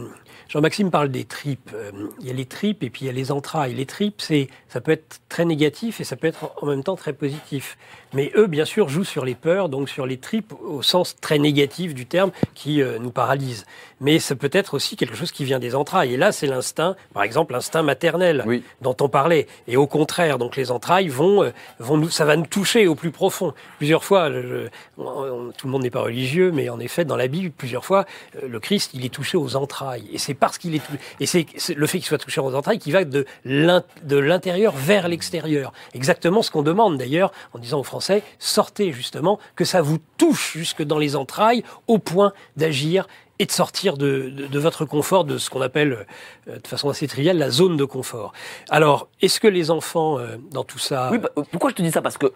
Jean-Maxime 0.49 0.91
parle 0.91 1.09
des 1.09 1.25
tripes. 1.25 1.71
Euh, 1.73 1.91
Il 2.21 2.27
y 2.27 2.29
a 2.29 2.33
les 2.33 2.45
tripes 2.45 2.83
et 2.83 2.89
puis 2.89 3.01
il 3.03 3.07
y 3.07 3.09
a 3.09 3.13
les 3.13 3.31
entrailles. 3.31 3.73
Les 3.73 3.85
tripes, 3.85 4.21
c'est, 4.21 4.47
ça 4.69 4.79
peut 4.79 4.91
être 4.91 5.19
très 5.29 5.43
négatif 5.45 5.99
et 5.99 6.03
ça 6.05 6.15
peut 6.15 6.27
être 6.27 6.51
en- 6.61 6.65
même 6.67 6.83
temps 6.83 6.95
très 6.95 7.11
positif. 7.13 7.77
Mais 8.13 8.31
eux, 8.35 8.47
bien 8.47 8.63
sûr, 8.63 8.87
jouent 8.87 9.03
sur 9.03 9.25
les 9.25 9.35
peurs, 9.35 9.67
donc 9.67 9.89
sur 9.89 10.05
les 10.05 10.17
tripes 10.17 10.53
au 10.65 10.81
sens 10.81 11.17
très 11.19 11.37
négatif 11.37 11.93
du 11.93 12.05
terme 12.05 12.31
qui 12.55 12.81
euh, 12.81 12.97
nous 12.99 13.11
paralyse. 13.11 13.65
Mais 13.99 14.19
ça 14.19 14.35
peut 14.35 14.49
être 14.53 14.73
aussi 14.75 14.95
quelque 14.95 15.15
chose 15.15 15.31
qui 15.31 15.43
vient 15.43 15.59
des 15.59 15.75
entrailles. 15.75 16.13
Et 16.13 16.17
là, 16.17 16.31
c'est 16.31 16.47
l'instinct, 16.47 16.95
par 17.13 17.23
exemple, 17.23 17.51
l'instinct 17.53 17.83
maternel 17.83 18.43
Oui. 18.47 18.63
dont 18.81 18.95
on 19.01 19.09
parlait. 19.09 19.47
Et 19.67 19.75
au 19.75 19.87
contraire, 19.87 20.37
donc 20.37 20.55
les 20.55 20.71
entrailles 20.71 21.09
vont, 21.09 21.51
vont 21.79 21.97
nous, 21.97 22.09
ça 22.09 22.23
va 22.23 22.37
nous 22.37 22.45
toucher 22.45 22.87
au 22.87 22.95
plus 22.95 23.11
profond. 23.11 23.53
Plusieurs 23.77 24.05
fois, 24.05 24.31
je- 24.31 24.41
je- 24.41 24.67
on- 24.97 25.03
on- 25.47 25.51
tout 25.51 25.67
le 25.67 25.71
monde 25.73 25.83
n'est 25.83 25.89
pas 25.89 26.01
religieux, 26.03 26.26
mais 26.35 26.69
en 26.69 26.79
effet, 26.79 27.05
dans 27.05 27.15
la 27.15 27.27
Bible, 27.27 27.51
plusieurs 27.51 27.85
fois, 27.85 28.05
euh, 28.41 28.47
le 28.47 28.59
Christ, 28.59 28.91
il 28.93 29.05
est 29.05 29.09
touché 29.13 29.37
aux 29.37 29.55
entrailles. 29.55 30.07
Et 30.11 30.17
c'est 30.17 30.33
parce 30.33 30.57
qu'il 30.57 30.75
est, 30.75 30.79
tou- 30.85 30.93
et 31.19 31.25
c'est 31.25 31.45
le 31.75 31.87
fait 31.87 31.97
qu'il 31.99 32.07
soit 32.07 32.17
touché 32.17 32.41
aux 32.41 32.53
entrailles 32.55 32.79
qui 32.79 32.91
va 32.91 33.03
de 33.03 33.25
l'in- 33.45 33.83
de 34.03 34.17
l'intérieur 34.17 34.73
vers 34.75 35.07
l'extérieur. 35.07 35.71
Exactement 35.93 36.41
ce 36.41 36.51
qu'on 36.51 36.63
demande 36.63 36.97
d'ailleurs 36.97 37.31
en 37.53 37.59
disant 37.59 37.79
aux 37.79 37.83
Français, 37.83 38.23
sortez 38.39 38.91
justement, 38.91 39.39
que 39.55 39.65
ça 39.65 39.81
vous 39.81 39.99
touche 40.17 40.53
jusque 40.53 40.83
dans 40.83 40.97
les 40.99 41.15
entrailles 41.15 41.63
au 41.87 41.97
point 41.99 42.33
d'agir 42.55 43.07
et 43.39 43.45
de 43.45 43.51
sortir 43.51 43.97
de, 43.97 44.33
votre 44.57 44.83
confort, 44.85 45.23
de 45.23 45.37
ce 45.37 45.51
qu'on 45.51 45.61
appelle 45.61 46.07
euh, 46.47 46.57
de 46.57 46.67
façon 46.67 46.89
assez 46.89 47.07
triviale 47.07 47.37
la 47.37 47.51
zone 47.51 47.77
de 47.77 47.85
confort. 47.85 48.33
Alors, 48.69 49.09
est-ce 49.21 49.39
que 49.39 49.47
les 49.47 49.69
enfants, 49.69 50.17
euh, 50.17 50.37
dans 50.51 50.63
tout 50.63 50.79
ça... 50.79 51.09
Oui, 51.11 51.19
bah, 51.19 51.29
pourquoi 51.51 51.69
je 51.69 51.75
te 51.75 51.83
dis 51.83 51.91
ça? 51.91 52.01
Parce 52.01 52.17
que 52.17 52.33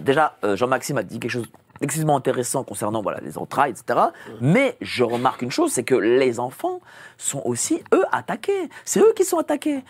déjà, 0.00 0.38
Jean-Maxime 0.54 0.96
a 0.96 1.02
dit 1.02 1.20
quelque 1.20 1.30
chose 1.30 1.46
d'extrêmement 1.80 2.16
intéressant 2.16 2.62
concernant 2.64 3.02
voilà, 3.02 3.20
les 3.20 3.38
entrailles, 3.38 3.72
etc. 3.72 3.98
Mais 4.40 4.76
je 4.80 5.02
remarque 5.04 5.42
une 5.42 5.50
chose, 5.50 5.72
c'est 5.72 5.84
que 5.84 5.94
les 5.94 6.38
enfants 6.40 6.80
sont 7.18 7.42
aussi, 7.44 7.82
eux, 7.94 8.04
attaqués. 8.12 8.68
C'est 8.84 9.00
eux 9.00 9.12
qui 9.16 9.24
sont 9.24 9.38
attaqués. 9.38 9.82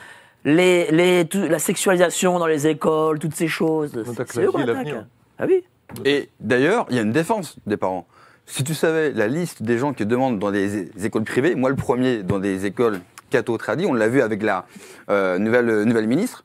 Les, 0.45 0.91
les, 0.91 1.27
tout- 1.27 1.47
la 1.49 1.59
sexualisation 1.59 2.39
dans 2.39 2.47
les 2.47 2.67
écoles, 2.67 3.19
toutes 3.19 3.35
ces 3.35 3.49
choses, 3.49 3.91
c'est 4.29 4.41
eux 4.43 4.47
vie 4.47 4.53
qu'on 4.53 4.59
et 4.61 4.63
attaque. 4.63 4.77
l'avenir. 4.77 5.07
Ah 5.39 5.45
oui 5.49 5.65
Et 6.05 6.31
d'ailleurs, 6.41 6.87
il 6.91 6.97
y 6.97 6.99
a 6.99 7.03
une 7.03 7.13
défense 7.13 7.57
des 7.67 7.77
parents. 7.77 8.07
Si 8.47 8.65
tu 8.65 8.75
savais 8.75 9.13
la 9.13 9.29
liste 9.29 9.63
des 9.63 9.77
gens 9.79 9.93
qui 9.93 10.07
demandent 10.07 10.39
dans 10.39 10.51
des 10.51 10.89
écoles 11.05 11.25
privées, 11.25 11.55
moi 11.55 11.71
le 11.71 11.77
premier 11.77 12.23
dans 12.23 12.39
des 12.39 12.67
écoles 12.67 13.01
catho 13.31 13.57
tradis, 13.59 13.87
on 13.87 13.93
l'a 13.95 14.09
vu 14.09 14.23
avec 14.23 14.43
la 14.43 14.65
euh, 15.11 15.39
nouvelle, 15.39 15.69
euh, 15.69 15.85
nouvelle 15.85 16.07
ministre. 16.09 16.45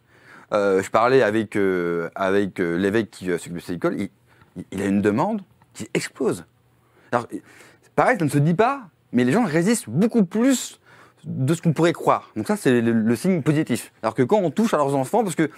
Euh, 0.54 0.84
je 0.84 0.92
parlais 0.92 1.24
avec, 1.24 1.56
euh, 1.56 2.10
avec 2.16 2.60
l'évêque 2.60 3.10
qui 3.12 3.26
s'occupe 3.28 3.54
de 3.54 3.60
cette 3.60 3.76
école. 3.78 3.96
Il, 4.00 4.10
il- 4.72 4.82
a 4.82 4.86
une 4.86 5.02
demande 5.02 5.42
qui 5.74 5.88
explose. 5.94 6.46
Alors, 7.12 7.28
pareil, 7.96 8.18
ça 8.20 8.26
ne 8.26 8.30
se 8.30 8.38
dit 8.38 8.54
pas, 8.54 8.84
mais 9.12 9.24
les 9.24 9.32
gens 9.32 9.44
résistent 9.44 9.90
beaucoup 9.90 10.24
plus 10.26 10.80
de 11.26 11.54
ce 11.54 11.62
qu'on 11.62 11.74
pourrait 11.74 11.94
croire. 11.94 12.32
Donc 12.36 12.48
ça, 12.48 12.56
c'est 12.56 12.82
le, 12.82 13.16
signe 13.16 13.42
positif. 13.42 13.92
Alors 14.04 14.14
que 14.14 14.24
quand 14.24 14.38
on 14.38 14.52
touche 14.52 14.74
à 14.74 14.78
leurs 14.78 14.96
enfants, 14.96 15.24
parce 15.24 15.36
que 15.36 15.50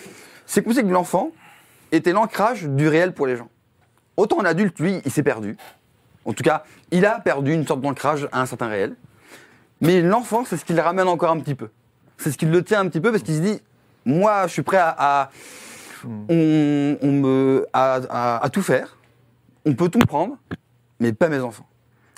c'est 0.46 0.64
comme 0.64 0.74
si 0.74 0.82
l'enfant 0.84 1.32
était 1.92 2.14
l'ancrage 2.14 2.64
du 2.64 2.88
réel 2.88 3.14
pour 3.14 3.28
les 3.28 3.36
gens. 3.36 3.50
Autant 4.16 4.40
un 4.40 4.46
adulte, 4.46 4.80
lui, 4.80 5.02
il 5.06 5.12
s'est 5.12 5.24
perdu. 5.24 5.58
En 6.26 6.34
tout 6.34 6.44
cas, 6.44 6.64
il 6.92 7.06
a 7.06 7.20
perdu 7.20 7.54
une 7.54 7.66
sorte 7.68 7.82
d'ancrage 7.82 8.28
à 8.32 8.42
un 8.42 8.46
certain 8.46 8.68
réel. 8.68 8.96
Mais 9.82 10.02
l'enfant, 10.02 10.44
c'est 10.46 10.58
ce 10.58 10.66
qui 10.66 10.74
le 10.74 10.82
ramène 10.82 11.08
encore 11.08 11.32
un 11.32 11.40
petit 11.40 11.56
peu. 11.56 11.70
C'est 12.18 12.32
ce 12.32 12.38
qui 12.38 12.46
le 12.46 12.64
tient 12.64 12.80
un 12.80 12.88
petit 12.88 13.00
peu 13.02 13.12
parce 13.12 13.24
qu'il 13.24 13.36
se 13.36 13.42
dit, 13.42 13.62
moi, 14.06 14.48
je 14.48 14.54
suis 14.54 14.64
prêt 14.64 14.78
à- 14.80 15.30
on, 16.06 16.98
me, 17.04 17.68
à 17.74 18.50
tout 18.52 18.62
faire. 18.62 18.98
On 19.66 19.74
peut 19.74 19.90
tout 19.90 20.00
prendre, 20.00 20.38
mais 21.00 21.14
pas 21.14 21.30
mes 21.30 21.40
enfants. 21.40 21.68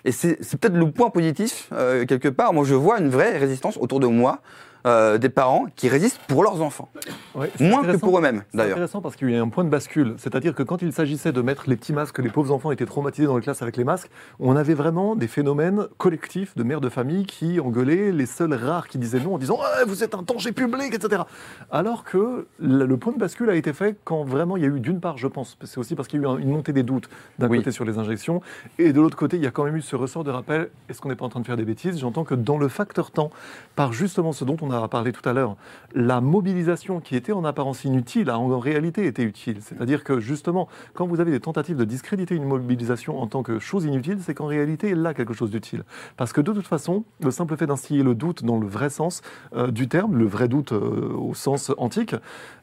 Et 0.06 0.12
c'est 0.12 0.38
c'est 0.42 0.60
peut-être 0.60 0.76
le 0.76 0.92
point 0.92 1.10
positif, 1.10 1.70
euh, 1.74 2.06
quelque 2.06 2.30
part. 2.30 2.54
Moi, 2.54 2.64
je 2.64 2.76
vois 2.76 3.00
une 3.00 3.10
vraie 3.10 3.38
résistance 3.38 3.78
autour 3.78 4.00
de 4.00 4.08
moi, 4.08 4.42
euh, 4.88 5.18
des 5.18 5.30
parents 5.30 5.66
qui 5.76 5.90
résistent 5.90 6.20
pour 6.28 6.44
leurs 6.44 6.62
enfants. 6.62 6.90
Ouais, 7.36 7.52
c'est 7.58 7.70
Moins 7.70 7.84
que 7.84 7.98
pour 7.98 8.18
eux-mêmes, 8.18 8.44
C'est 8.52 8.58
d'ailleurs. 8.58 8.74
intéressant 8.74 9.02
parce 9.02 9.16
qu'il 9.16 9.30
y 9.30 9.34
a 9.34 9.38
eu 9.38 9.42
un 9.42 9.50
point 9.50 9.64
de 9.64 9.70
bascule. 9.70 10.16
C'est-à-dire 10.18 10.56
que 10.56 10.64
quand 10.64 10.82
il 10.82 10.94
s'agissait 10.94 11.32
de 11.32 11.42
mettre 11.42 11.70
les 11.70 11.76
petits 11.76 11.94
masques, 11.94 12.20
les 12.20 12.30
pauvres 12.30 12.54
enfants 12.54 12.72
étaient 12.72 12.86
traumatisés 12.86 13.28
dans 13.28 13.36
les 13.36 13.44
classes 13.44 13.62
avec 13.62 13.78
les 13.78 13.84
masques, 13.84 14.10
on 14.40 14.56
avait 14.56 14.74
vraiment 14.74 15.16
des 15.16 15.28
phénomènes 15.28 15.88
collectifs 15.98 16.56
de 16.56 16.64
mères 16.64 16.82
de 16.82 16.90
famille 16.90 17.26
qui 17.26 17.60
engueulaient 17.60 18.12
les 18.12 18.26
seuls 18.26 18.54
rares 18.54 18.88
qui 18.88 18.98
disaient 18.98 19.20
non 19.20 19.36
en 19.36 19.38
disant 19.38 19.58
Ouais, 19.58 19.86
vous 19.86 20.04
êtes 20.04 20.16
un 20.16 20.22
danger 20.22 20.52
public, 20.52 20.94
etc. 20.94 21.24
Alors 21.72 22.04
que 22.04 22.48
le 22.60 22.98
point 22.98 23.14
de 23.14 23.18
bascule 23.20 23.50
a 23.50 23.56
été 23.56 23.74
fait 23.74 23.98
quand 24.04 24.24
vraiment 24.24 24.58
il 24.58 24.64
y 24.64 24.66
a 24.66 24.70
eu, 24.70 24.80
d'une 24.80 25.00
part, 25.00 25.18
je 25.18 25.28
pense, 25.28 25.58
c'est 25.64 25.78
aussi 25.78 25.96
parce 25.96 26.08
qu'il 26.08 26.22
y 26.22 26.26
a 26.26 26.28
eu 26.28 26.32
un- 26.32 26.38
une 26.38 26.50
montée 26.50 26.74
des 26.74 26.84
doutes 26.84 27.10
d'un 27.38 27.50
Oui. 27.50 27.58
côté 27.58 27.72
sur 27.72 27.86
les 27.86 27.98
injections, 27.98 28.42
et 28.78 28.94
de 28.94 29.02
l'autre 29.02 29.18
côté, 29.18 29.38
il 29.38 29.44
y 29.44 29.48
a 29.48 29.52
quand 29.52 29.64
même 29.64 29.76
eu 29.76 29.82
ce 29.82 29.96
ressort 29.96 30.24
de 30.24 30.32
rappel 30.32 30.70
est-ce 30.90 31.02
qu'on 31.02 31.10
n'est 31.10 31.16
pas 31.16 31.26
en 31.26 31.30
train 31.30 31.40
de 31.40 31.46
faire 31.46 31.58
des 31.58 31.66
bêtises? 31.66 32.00
J'entends 32.00 32.24
que 32.24 32.36
dans 32.36 32.58
le 32.58 32.68
facteur 32.68 33.12
temps, 33.12 33.30
par 33.76 33.94
justement 33.94 34.32
ce 34.34 34.44
dont 34.46 34.58
on 34.62 34.72
a 34.72 34.79
parlé 34.88 35.12
tout 35.12 35.28
à 35.28 35.34
l'heure, 35.34 35.56
la 35.94 36.22
mobilisation 36.22 37.00
qui 37.00 37.16
était 37.16 37.32
en 37.32 37.44
apparence 37.44 37.84
inutile 37.84 38.30
a 38.30 38.40
en 38.40 38.60
réalité 38.60 39.06
été 39.06 39.24
utile. 39.24 39.58
C'est-à-dire 39.62 40.04
que 40.04 40.20
justement, 40.20 40.68
quand 40.94 41.08
vous 41.08 41.20
avez 41.20 41.32
des 41.32 41.40
tentatives 41.40 41.76
de 41.76 41.86
discréditer 41.86 42.36
une 42.36 42.46
mobilisation 42.46 43.20
en 43.20 43.28
tant 43.28 43.44
que 43.44 43.60
chose 43.60 43.86
inutile, 43.86 44.18
c'est 44.22 44.34
qu'en 44.34 44.46
réalité, 44.46 44.90
elle 44.92 45.06
a 45.06 45.14
quelque 45.14 45.34
chose 45.34 45.50
d'utile. 45.52 45.84
Parce 46.18 46.34
que 46.34 46.42
de 46.42 46.54
toute 46.54 46.68
façon, 46.68 47.04
le 47.22 47.32
simple 47.32 47.58
fait 47.58 47.66
d'instiller 47.68 48.04
le 48.04 48.16
doute 48.16 48.44
dans 48.44 48.60
le 48.60 48.68
vrai 48.68 48.90
sens 48.90 49.22
euh, 49.56 49.72
du 49.72 49.88
terme, 49.88 50.16
le 50.16 50.26
vrai 50.26 50.48
doute 50.48 50.72
euh, 50.72 51.14
au 51.18 51.34
sens 51.34 51.72
antique, 51.78 52.16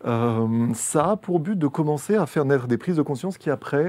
euh, 0.07 0.69
ça 0.75 1.11
a 1.11 1.17
pour 1.17 1.41
but 1.41 1.59
de 1.59 1.67
commencer 1.67 2.17
à 2.17 2.27
faire 2.27 2.45
naître 2.45 2.67
des 2.67 2.79
prises 2.79 2.97
de 2.97 3.03
conscience 3.03 3.39
qui 3.39 3.51
après 3.51 3.87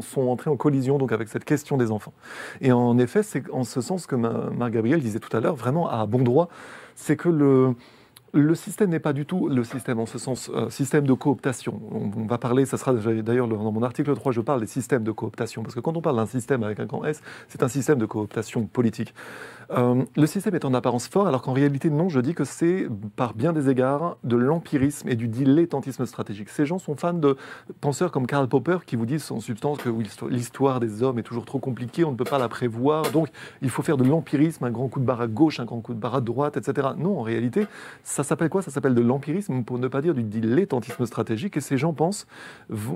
sont 0.00 0.28
entrées 0.28 0.50
en 0.50 0.56
collision 0.56 0.98
donc 0.98 1.12
avec 1.12 1.28
cette 1.28 1.44
question 1.44 1.76
des 1.76 1.90
enfants. 1.90 2.12
Et 2.60 2.72
en 2.72 2.98
effet, 2.98 3.22
c'est 3.22 3.50
en 3.50 3.64
ce 3.64 3.80
sens 3.80 4.06
que 4.06 4.16
ma- 4.16 4.50
Marc 4.50 4.72
Gabriel 4.72 5.00
disait 5.00 5.18
tout 5.18 5.34
à 5.36 5.40
l'heure, 5.40 5.54
vraiment 5.54 5.88
à 5.88 6.06
bon 6.06 6.22
droit, 6.22 6.48
c'est 6.94 7.16
que 7.16 7.28
le, 7.28 7.74
le 8.34 8.54
système 8.54 8.90
n'est 8.90 8.98
pas 8.98 9.12
du 9.12 9.26
tout 9.26 9.48
le 9.48 9.62
système 9.62 9.98
en 10.00 10.06
ce 10.06 10.18
sens, 10.18 10.50
euh, 10.54 10.70
système 10.70 11.06
de 11.06 11.12
cooptation. 11.12 11.80
On, 11.90 12.24
va 12.26 12.38
parler, 12.38 12.64
ça 12.64 12.78
sera 12.78 12.94
d'ailleurs 12.94 13.46
le- 13.46 13.56
dans 13.56 13.72
mon 13.72 13.82
article 13.82 14.14
3, 14.14 14.32
je 14.32 14.40
parle 14.40 14.60
des 14.60 14.66
systèmes 14.66 15.04
de 15.04 15.12
cooptation. 15.12 15.62
Parce 15.62 15.74
que 15.74 15.80
quand 15.80 15.96
on 15.96 16.00
parle 16.00 16.16
d'un 16.16 16.26
système 16.26 16.62
avec 16.62 16.80
un 16.80 16.86
grand 16.86 17.04
S, 17.04 17.20
c'est 17.48 17.62
un 17.62 17.68
système 17.68 17.98
de 17.98 18.06
cooptation 18.06 18.66
politique. 18.66 19.14
Euh, 19.70 20.02
le 20.16 20.26
système 20.26 20.54
est 20.54 20.64
en 20.64 20.74
apparence 20.74 21.08
fort, 21.08 21.26
alors 21.26 21.42
qu'en 21.42 21.52
réalité, 21.52 21.90
non, 21.90 22.08
je 22.08 22.20
dis 22.20 22.34
que 22.34 22.44
c'est 22.44 22.88
par 23.16 23.34
bien 23.34 23.52
des 23.52 23.68
égards 23.70 24.16
de 24.24 24.36
l'empirisme 24.36 25.08
et 25.08 25.14
du 25.14 25.28
dilettantisme 25.28 26.04
stratégique. 26.06 26.48
Ces 26.48 26.66
gens 26.66 26.78
sont 26.78 26.96
fans 26.96 27.12
de 27.12 27.36
penseurs 27.80 28.12
comme 28.12 28.26
Karl 28.26 28.48
Popper 28.48 28.78
qui 28.86 28.96
vous 28.96 29.06
disent 29.06 29.30
en 29.30 29.40
substance 29.40 29.78
que 29.78 29.90
l'histoire 30.28 30.80
des 30.80 31.02
hommes 31.02 31.18
est 31.18 31.22
toujours 31.22 31.44
trop 31.44 31.58
compliquée, 31.58 32.04
on 32.04 32.12
ne 32.12 32.16
peut 32.16 32.24
pas 32.24 32.38
la 32.38 32.48
prévoir, 32.48 33.10
donc 33.12 33.28
il 33.62 33.70
faut 33.70 33.82
faire 33.82 33.96
de 33.96 34.04
l'empirisme, 34.04 34.64
un 34.64 34.70
grand 34.70 34.88
coup 34.88 35.00
de 35.00 35.04
barre 35.04 35.20
à 35.20 35.26
gauche, 35.26 35.60
un 35.60 35.64
grand 35.64 35.80
coup 35.80 35.94
de 35.94 35.98
barre 36.00 36.16
à 36.16 36.20
droite, 36.20 36.56
etc. 36.56 36.88
Non, 36.96 37.18
en 37.18 37.22
réalité, 37.22 37.66
ça 38.04 38.21
s'appelle 38.22 38.48
quoi? 38.48 38.62
Ça 38.62 38.70
s'appelle 38.70 38.94
de 38.94 39.00
l'empirisme, 39.00 39.64
pour 39.64 39.78
ne 39.78 39.88
pas 39.88 40.02
dire 40.02 40.14
du 40.14 40.22
dilettantisme 40.22 41.06
stratégique, 41.06 41.56
et 41.56 41.60
ces 41.60 41.76
gens 41.76 41.92
pensent 41.92 42.26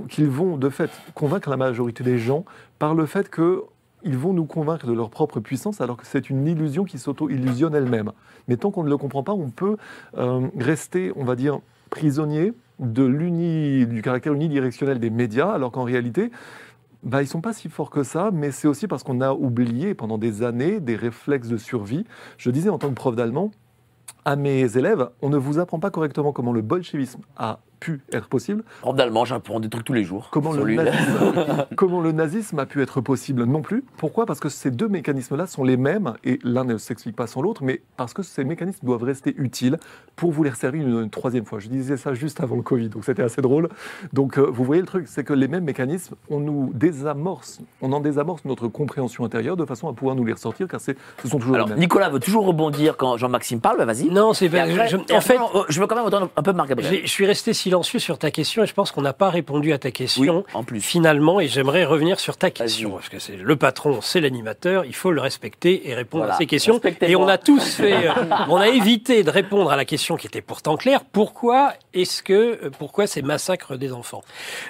qu'ils 0.08 0.28
vont 0.28 0.56
de 0.56 0.68
fait 0.68 0.90
convaincre 1.14 1.50
la 1.50 1.56
majorité 1.56 2.04
des 2.04 2.18
gens 2.18 2.44
par 2.78 2.94
le 2.94 3.06
fait 3.06 3.28
que 3.28 3.64
ils 4.02 4.16
vont 4.16 4.32
nous 4.32 4.44
convaincre 4.44 4.86
de 4.86 4.92
leur 4.92 5.10
propre 5.10 5.40
puissance 5.40 5.80
alors 5.80 5.96
que 5.96 6.06
c'est 6.06 6.30
une 6.30 6.46
illusion 6.46 6.84
qui 6.84 6.98
s'auto-illusionne 6.98 7.74
elle-même. 7.74 8.12
Mais 8.46 8.56
tant 8.56 8.70
qu'on 8.70 8.84
ne 8.84 8.88
le 8.88 8.96
comprend 8.96 9.24
pas, 9.24 9.32
on 9.32 9.50
peut 9.50 9.76
euh, 10.16 10.46
rester, 10.58 11.12
on 11.16 11.24
va 11.24 11.34
dire, 11.34 11.58
prisonnier 11.90 12.52
de 12.78 13.84
du 13.84 14.02
caractère 14.02 14.34
unidirectionnel 14.34 15.00
des 15.00 15.10
médias, 15.10 15.50
alors 15.50 15.72
qu'en 15.72 15.82
réalité, 15.82 16.30
bah, 17.02 17.22
ils 17.22 17.26
sont 17.26 17.40
pas 17.40 17.52
si 17.52 17.68
forts 17.68 17.90
que 17.90 18.02
ça, 18.02 18.30
mais 18.32 18.50
c'est 18.50 18.68
aussi 18.68 18.86
parce 18.86 19.02
qu'on 19.02 19.20
a 19.20 19.32
oublié 19.32 19.94
pendant 19.94 20.18
des 20.18 20.42
années 20.42 20.80
des 20.80 20.96
réflexes 20.96 21.48
de 21.48 21.56
survie. 21.56 22.04
Je 22.36 22.50
disais 22.50 22.68
en 22.68 22.78
tant 22.78 22.88
que 22.88 22.94
prof 22.94 23.16
d'allemand 23.16 23.50
à 24.26 24.34
mes 24.34 24.76
élèves, 24.76 25.08
on 25.22 25.28
ne 25.28 25.36
vous 25.36 25.60
apprend 25.60 25.78
pas 25.78 25.90
correctement 25.90 26.32
comment 26.32 26.52
le 26.52 26.60
bolchevisme 26.60 27.20
a 27.36 27.60
pu 27.86 28.00
être 28.12 28.26
possible, 28.28 28.64
Prof 28.80 28.96
d'allemand, 28.96 29.24
j'apprends 29.24 29.60
des 29.60 29.68
trucs 29.68 29.84
tous 29.84 29.92
les 29.92 30.02
jours. 30.02 30.28
Comment 30.32 30.52
le, 30.52 30.74
nazisme, 30.74 31.34
comment 31.76 32.00
le 32.00 32.10
nazisme 32.12 32.58
a 32.58 32.66
pu 32.66 32.82
être 32.82 33.00
possible 33.00 33.44
non 33.44 33.62
plus? 33.62 33.84
Pourquoi? 33.96 34.26
Parce 34.26 34.40
que 34.40 34.48
ces 34.48 34.70
deux 34.72 34.88
mécanismes-là 34.88 35.46
sont 35.46 35.62
les 35.62 35.76
mêmes, 35.76 36.14
et 36.24 36.38
l'un 36.42 36.64
ne 36.64 36.78
s'explique 36.78 37.14
pas 37.14 37.26
sans 37.28 37.42
l'autre, 37.42 37.62
mais 37.62 37.82
parce 37.96 38.12
que 38.12 38.22
ces 38.24 38.42
mécanismes 38.44 38.84
doivent 38.84 39.04
rester 39.04 39.34
utiles 39.38 39.78
pour 40.16 40.32
vous 40.32 40.42
les 40.42 40.50
resservir 40.50 40.82
une, 40.86 41.02
une 41.02 41.10
troisième 41.10 41.44
fois. 41.44 41.60
Je 41.60 41.68
disais 41.68 41.96
ça 41.96 42.12
juste 42.14 42.40
avant 42.42 42.56
le 42.56 42.62
Covid, 42.62 42.88
donc 42.88 43.04
c'était 43.04 43.22
assez 43.22 43.40
drôle. 43.42 43.68
Donc 44.12 44.38
euh, 44.38 44.42
vous 44.50 44.64
voyez 44.64 44.80
le 44.80 44.86
truc, 44.88 45.06
c'est 45.06 45.22
que 45.22 45.32
les 45.32 45.46
mêmes 45.46 45.64
mécanismes, 45.64 46.16
on 46.28 46.40
nous 46.40 46.72
désamorce, 46.74 47.60
on 47.82 47.92
en 47.92 48.00
désamorce 48.00 48.44
notre 48.44 48.66
compréhension 48.68 49.24
intérieure 49.24 49.56
de 49.56 49.64
façon 49.64 49.88
à 49.88 49.92
pouvoir 49.92 50.16
nous 50.16 50.24
les 50.24 50.32
ressortir, 50.32 50.66
car 50.66 50.80
c'est- 50.80 50.96
ce 51.22 51.28
sont 51.28 51.38
toujours 51.38 51.54
Alors, 51.54 51.66
les 51.68 51.74
mêmes. 51.74 51.80
Nicolas 51.80 52.08
veut 52.08 52.18
toujours 52.20 52.46
rebondir 52.46 52.96
quand 52.96 53.16
Jean-Maxime 53.16 53.60
parle, 53.60 53.78
bah, 53.78 53.84
vas-y. 53.84 54.06
Non, 54.10 54.32
c'est 54.32 54.46
Et 54.46 54.48
pas. 54.48 54.62
après- 54.62 54.88
je- 54.88 54.96
et 54.96 55.16
en 55.16 55.20
fait, 55.20 55.36
euh, 55.36 55.62
je 55.68 55.80
veux 55.80 55.86
quand 55.86 55.94
même 55.96 56.06
entendre 56.06 56.30
un 56.34 56.42
peu 56.42 56.52
Marc 56.52 56.68
Gabriel. 56.70 57.00
je 57.02 57.06
suis 57.10 57.26
resté 57.26 57.52
silencieux 57.52 57.75
silencieux 57.76 57.98
sur 57.98 58.18
ta 58.18 58.30
question 58.30 58.62
et 58.62 58.66
je 58.66 58.72
pense 58.72 58.90
qu'on 58.90 59.02
n'a 59.02 59.12
pas 59.12 59.28
répondu 59.28 59.72
à 59.72 59.78
ta 59.78 59.88
Oui, 59.88 59.92
question. 59.92 60.44
en 60.54 60.64
plus. 60.64 60.80
Finalement, 60.80 61.40
et 61.40 61.48
j'aimerais 61.48 61.84
revenir 61.84 62.18
sur 62.18 62.36
ta 62.36 62.50
question, 62.50 62.92
parce 62.92 63.08
que 63.10 63.18
c'est 63.18 63.36
le 63.36 63.56
patron, 63.56 64.00
c'est 64.00 64.20
l'animateur, 64.20 64.84
il 64.86 64.94
faut 64.94 65.10
le 65.12 65.20
respecter 65.20 65.88
et 65.88 65.94
répondre 65.94 66.24
Voilà. 66.24 66.34
à 66.34 66.38
ses 66.38 66.46
questions. 66.46 66.80
Et 67.02 67.16
on 67.16 67.28
a 67.28 67.36
tous 67.38 67.62
fait, 67.74 68.08
euh, 68.08 68.12
on 68.48 68.56
a 68.56 68.68
évité 68.68 69.22
de 69.24 69.30
répondre 69.30 69.70
à 69.70 69.76
la 69.76 69.84
question 69.84 70.16
qui 70.16 70.26
était 70.26 70.40
pourtant 70.40 70.76
claire. 70.76 71.04
Pourquoi 71.04 71.74
est-ce 71.92 72.22
que, 72.22 72.32
euh, 72.64 72.70
pourquoi 72.78 73.06
ces 73.06 73.20
massacres 73.22 73.76
des 73.76 73.92
enfants? 73.92 74.22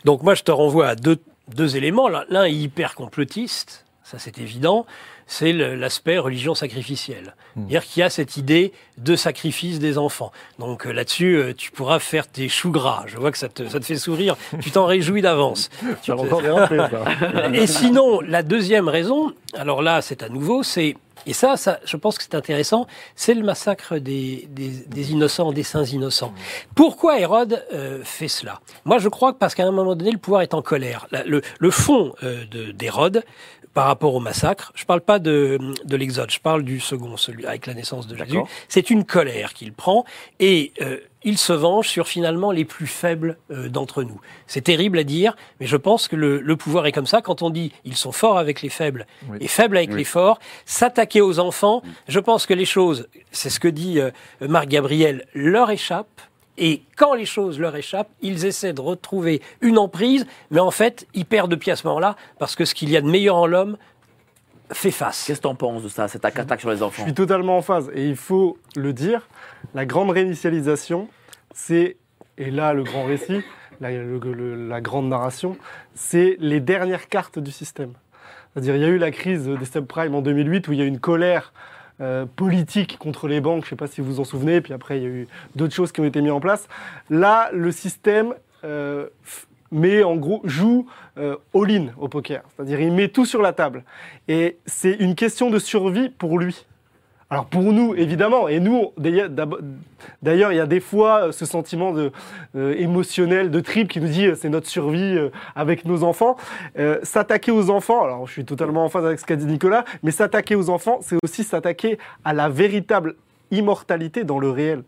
Donc 0.04 0.22
moi, 0.22 0.34
je 0.34 0.42
te 0.42 0.50
renvoie 0.50 0.88
à 0.88 0.94
deux, 0.96 1.18
deux 1.54 1.76
éléments. 1.76 2.08
L'un 2.08 2.24
l'un 2.28 2.44
est 2.44 2.52
hyper 2.54 2.94
complotiste, 2.96 3.84
ça 4.02 4.18
c'est 4.18 4.38
évident. 4.38 4.84
C'est 5.28 5.52
l'aspect 5.52 6.18
religion 6.18 6.54
sacrificielle. 6.54 7.34
C'est-à-dire 7.56 7.84
qu'il 7.84 8.00
y 8.00 8.02
a 8.04 8.10
cette 8.10 8.36
idée 8.36 8.72
de 8.98 9.16
sacrifice 9.16 9.78
des 9.80 9.98
enfants. 9.98 10.30
Donc 10.60 10.86
euh, 10.86 10.92
là-dessus, 10.92 11.36
euh, 11.36 11.52
tu 11.52 11.70
pourras 11.72 11.98
faire 11.98 12.28
tes 12.28 12.48
choux 12.48 12.70
gras. 12.70 13.02
Je 13.06 13.16
vois 13.16 13.32
que 13.32 13.38
ça 13.38 13.48
te, 13.48 13.66
ça 13.68 13.80
te 13.80 13.84
fait 13.84 13.96
sourire. 13.96 14.36
Tu 14.60 14.70
t'en 14.70 14.86
réjouis 14.86 15.22
d'avance. 15.22 15.68
Tu 16.02 16.12
te- 16.12 17.54
et 17.54 17.66
sinon, 17.66 18.20
la 18.20 18.42
deuxième 18.42 18.88
raison, 18.88 19.32
alors 19.54 19.82
là, 19.82 20.00
c'est 20.00 20.22
à 20.22 20.28
nouveau, 20.28 20.62
c'est 20.62 20.96
et 21.28 21.32
ça, 21.32 21.56
ça, 21.56 21.80
je 21.84 21.96
pense 21.96 22.18
que 22.18 22.22
c'est 22.22 22.36
intéressant, 22.36 22.86
c'est 23.16 23.34
le 23.34 23.42
massacre 23.42 23.98
des, 23.98 24.46
des, 24.50 24.68
des 24.86 25.10
innocents, 25.10 25.50
des 25.50 25.64
saints 25.64 25.82
innocents. 25.84 26.32
Pourquoi 26.76 27.18
Hérode 27.18 27.64
euh, 27.74 28.00
fait 28.04 28.28
cela? 28.28 28.60
Moi, 28.84 28.98
je 28.98 29.08
crois 29.08 29.32
que 29.32 29.38
parce 29.38 29.56
qu'à 29.56 29.64
un 29.66 29.72
moment 29.72 29.96
donné, 29.96 30.12
le 30.12 30.18
pouvoir 30.18 30.42
est 30.42 30.54
en 30.54 30.62
colère. 30.62 31.08
La- 31.10 31.24
le, 31.24 31.42
le 31.58 31.70
fond 31.72 32.14
euh, 32.22 32.44
de- 32.48 32.70
d'Hérode, 32.70 33.24
par 33.76 33.88
rapport 33.88 34.14
au 34.14 34.20
massacre, 34.20 34.72
je 34.74 34.86
parle 34.86 35.02
pas 35.02 35.18
de, 35.18 35.58
de 35.84 35.96
l'Exode, 35.98 36.30
je 36.30 36.40
parle 36.40 36.62
du 36.62 36.80
second, 36.80 37.18
celui 37.18 37.44
avec 37.44 37.66
la 37.66 37.74
naissance 37.74 38.06
de 38.06 38.16
Jésus. 38.16 38.38
C'est 38.70 38.88
une 38.88 39.04
colère 39.04 39.52
qu'il 39.52 39.74
prend 39.74 40.06
et 40.40 40.72
euh, 40.80 40.96
il 41.24 41.36
se 41.36 41.52
venge 41.52 41.86
sur 41.86 42.08
finalement 42.08 42.52
les 42.52 42.64
plus 42.64 42.86
faibles 42.86 43.36
euh, 43.50 43.68
d'entre 43.68 44.02
nous. 44.02 44.18
C'est 44.46 44.62
terrible 44.62 44.98
à 44.98 45.04
dire, 45.04 45.36
mais 45.60 45.66
je 45.66 45.76
pense 45.76 46.08
que 46.08 46.16
le, 46.16 46.40
le 46.40 46.56
pouvoir 46.56 46.86
est 46.86 46.92
comme 46.92 47.06
ça. 47.06 47.20
Quand 47.20 47.42
on 47.42 47.50
dit 47.50 47.70
ils 47.84 47.96
sont 47.96 48.12
forts 48.12 48.38
avec 48.38 48.62
les 48.62 48.70
faibles 48.70 49.06
Oui. 49.28 49.36
et 49.42 49.46
faibles 49.48 49.76
avec 49.76 49.90
Oui. 49.90 49.98
les 49.98 50.04
forts, 50.04 50.38
s'attaquer 50.64 51.20
aux 51.20 51.38
enfants, 51.38 51.82
je 52.08 52.18
pense 52.18 52.46
que 52.46 52.54
les 52.54 52.64
choses, 52.64 53.08
c'est 53.30 53.50
ce 53.50 53.60
que 53.60 53.68
dit 53.68 54.00
euh, 54.00 54.10
Marc 54.40 54.68
Gabriel, 54.68 55.26
leur 55.34 55.70
échappent. 55.70 56.22
Et 56.58 56.82
quand 56.96 57.14
les 57.14 57.26
choses 57.26 57.58
leur 57.60 57.76
échappent, 57.76 58.10
ils 58.22 58.44
essaient 58.46 58.72
de 58.72 58.80
retrouver 58.80 59.42
une 59.60 59.78
emprise, 59.78 60.26
mais 60.50 60.60
en 60.60 60.70
fait, 60.70 61.06
ils 61.14 61.26
perdent 61.26 61.50
de 61.50 61.56
pied 61.56 61.72
à 61.72 61.76
ce 61.76 61.86
moment-là, 61.86 62.16
parce 62.38 62.56
que 62.56 62.64
ce 62.64 62.74
qu'il 62.74 62.90
y 62.90 62.96
a 62.96 63.00
de 63.00 63.08
meilleur 63.08 63.36
en 63.36 63.46
l'homme 63.46 63.76
fait 64.72 64.90
face. 64.90 65.24
Qu'est-ce 65.26 65.38
que 65.38 65.42
t'en 65.44 65.54
penses 65.54 65.82
de 65.82 65.88
ça, 65.88 66.08
cette 66.08 66.24
attaque 66.24 66.60
sur 66.60 66.70
les 66.70 66.78
Je 66.78 66.82
enfants 66.84 67.02
suis 67.04 67.14
totalement 67.14 67.56
en 67.58 67.62
phase. 67.62 67.90
Et 67.94 68.08
il 68.08 68.16
faut 68.16 68.58
le 68.74 68.92
dire, 68.92 69.28
la 69.74 69.84
grande 69.86 70.10
réinitialisation, 70.10 71.08
c'est, 71.54 71.96
et 72.38 72.50
là 72.50 72.72
le 72.72 72.82
grand 72.82 73.04
récit, 73.04 73.42
la, 73.80 73.90
le- 73.92 74.18
le- 74.18 74.68
la 74.68 74.80
grande 74.80 75.08
narration, 75.08 75.56
c'est 75.94 76.36
les 76.40 76.60
dernières 76.60 77.08
cartes 77.08 77.38
du 77.38 77.50
système. 77.52 77.92
C'est-à-dire, 78.52 78.74
il 78.76 78.80
y 78.82 78.84
a 78.86 78.88
eu 78.88 78.98
la 78.98 79.10
crise 79.10 79.46
des 79.46 79.64
subprimes 79.66 80.14
en 80.14 80.22
2008 80.22 80.66
où 80.68 80.72
il 80.72 80.78
y 80.78 80.82
a 80.82 80.84
eu 80.86 80.88
une 80.88 80.98
colère 81.00 81.52
euh, 82.00 82.26
politique 82.26 82.98
contre 82.98 83.26
les 83.28 83.40
banques, 83.40 83.62
je 83.62 83.66
ne 83.66 83.70
sais 83.70 83.76
pas 83.76 83.86
si 83.86 84.00
vous 84.00 84.14
vous 84.14 84.20
en 84.20 84.24
souvenez, 84.24 84.60
puis 84.60 84.72
après 84.72 84.98
il 84.98 85.02
y 85.02 85.06
a 85.06 85.08
eu 85.08 85.28
d'autres 85.54 85.74
choses 85.74 85.92
qui 85.92 86.00
ont 86.00 86.04
été 86.04 86.20
mises 86.20 86.32
en 86.32 86.40
place. 86.40 86.68
Là, 87.08 87.48
le 87.52 87.72
système 87.72 88.34
euh, 88.64 89.08
met 89.70 90.02
en 90.02 90.16
gros, 90.16 90.40
joue 90.44 90.86
euh, 91.18 91.36
all-in 91.54 91.88
au 91.98 92.08
poker. 92.08 92.42
C'est-à-dire, 92.54 92.80
il 92.80 92.92
met 92.92 93.08
tout 93.08 93.24
sur 93.24 93.42
la 93.42 93.52
table. 93.52 93.84
Et 94.28 94.58
c'est 94.66 94.92
une 94.92 95.14
question 95.14 95.50
de 95.50 95.58
survie 95.58 96.08
pour 96.08 96.38
lui. 96.38 96.66
Alors 97.28 97.46
pour 97.46 97.72
nous, 97.72 97.92
évidemment, 97.96 98.46
et 98.46 98.60
nous, 98.60 98.92
d'ailleurs, 100.22 100.52
il 100.52 100.56
y 100.56 100.60
a 100.60 100.66
des 100.66 100.78
fois 100.78 101.24
euh, 101.24 101.32
ce 101.32 101.44
sentiment 101.44 101.92
de, 101.92 102.12
euh, 102.54 102.76
émotionnel, 102.78 103.50
de 103.50 103.58
trip 103.58 103.88
qui 103.88 104.00
nous 104.00 104.06
dit 104.06 104.26
euh, 104.26 104.36
c'est 104.36 104.48
notre 104.48 104.68
survie 104.68 105.16
euh, 105.16 105.30
avec 105.56 105.84
nos 105.86 106.04
enfants. 106.04 106.36
Euh, 106.78 107.00
s'attaquer 107.02 107.50
aux 107.50 107.68
enfants, 107.68 108.04
alors 108.04 108.28
je 108.28 108.32
suis 108.32 108.44
totalement 108.44 108.84
en 108.84 108.88
phase 108.88 109.04
avec 109.04 109.18
ce 109.18 109.24
qu'a 109.24 109.34
dit 109.34 109.46
Nicolas, 109.46 109.84
mais 110.04 110.12
s'attaquer 110.12 110.54
aux 110.54 110.70
enfants, 110.70 111.00
c'est 111.02 111.16
aussi 111.24 111.42
s'attaquer 111.42 111.98
à 112.24 112.32
la 112.32 112.48
véritable 112.48 113.16
immortalité 113.50 114.22
dans 114.22 114.38
le 114.38 114.50
réel. 114.50 114.84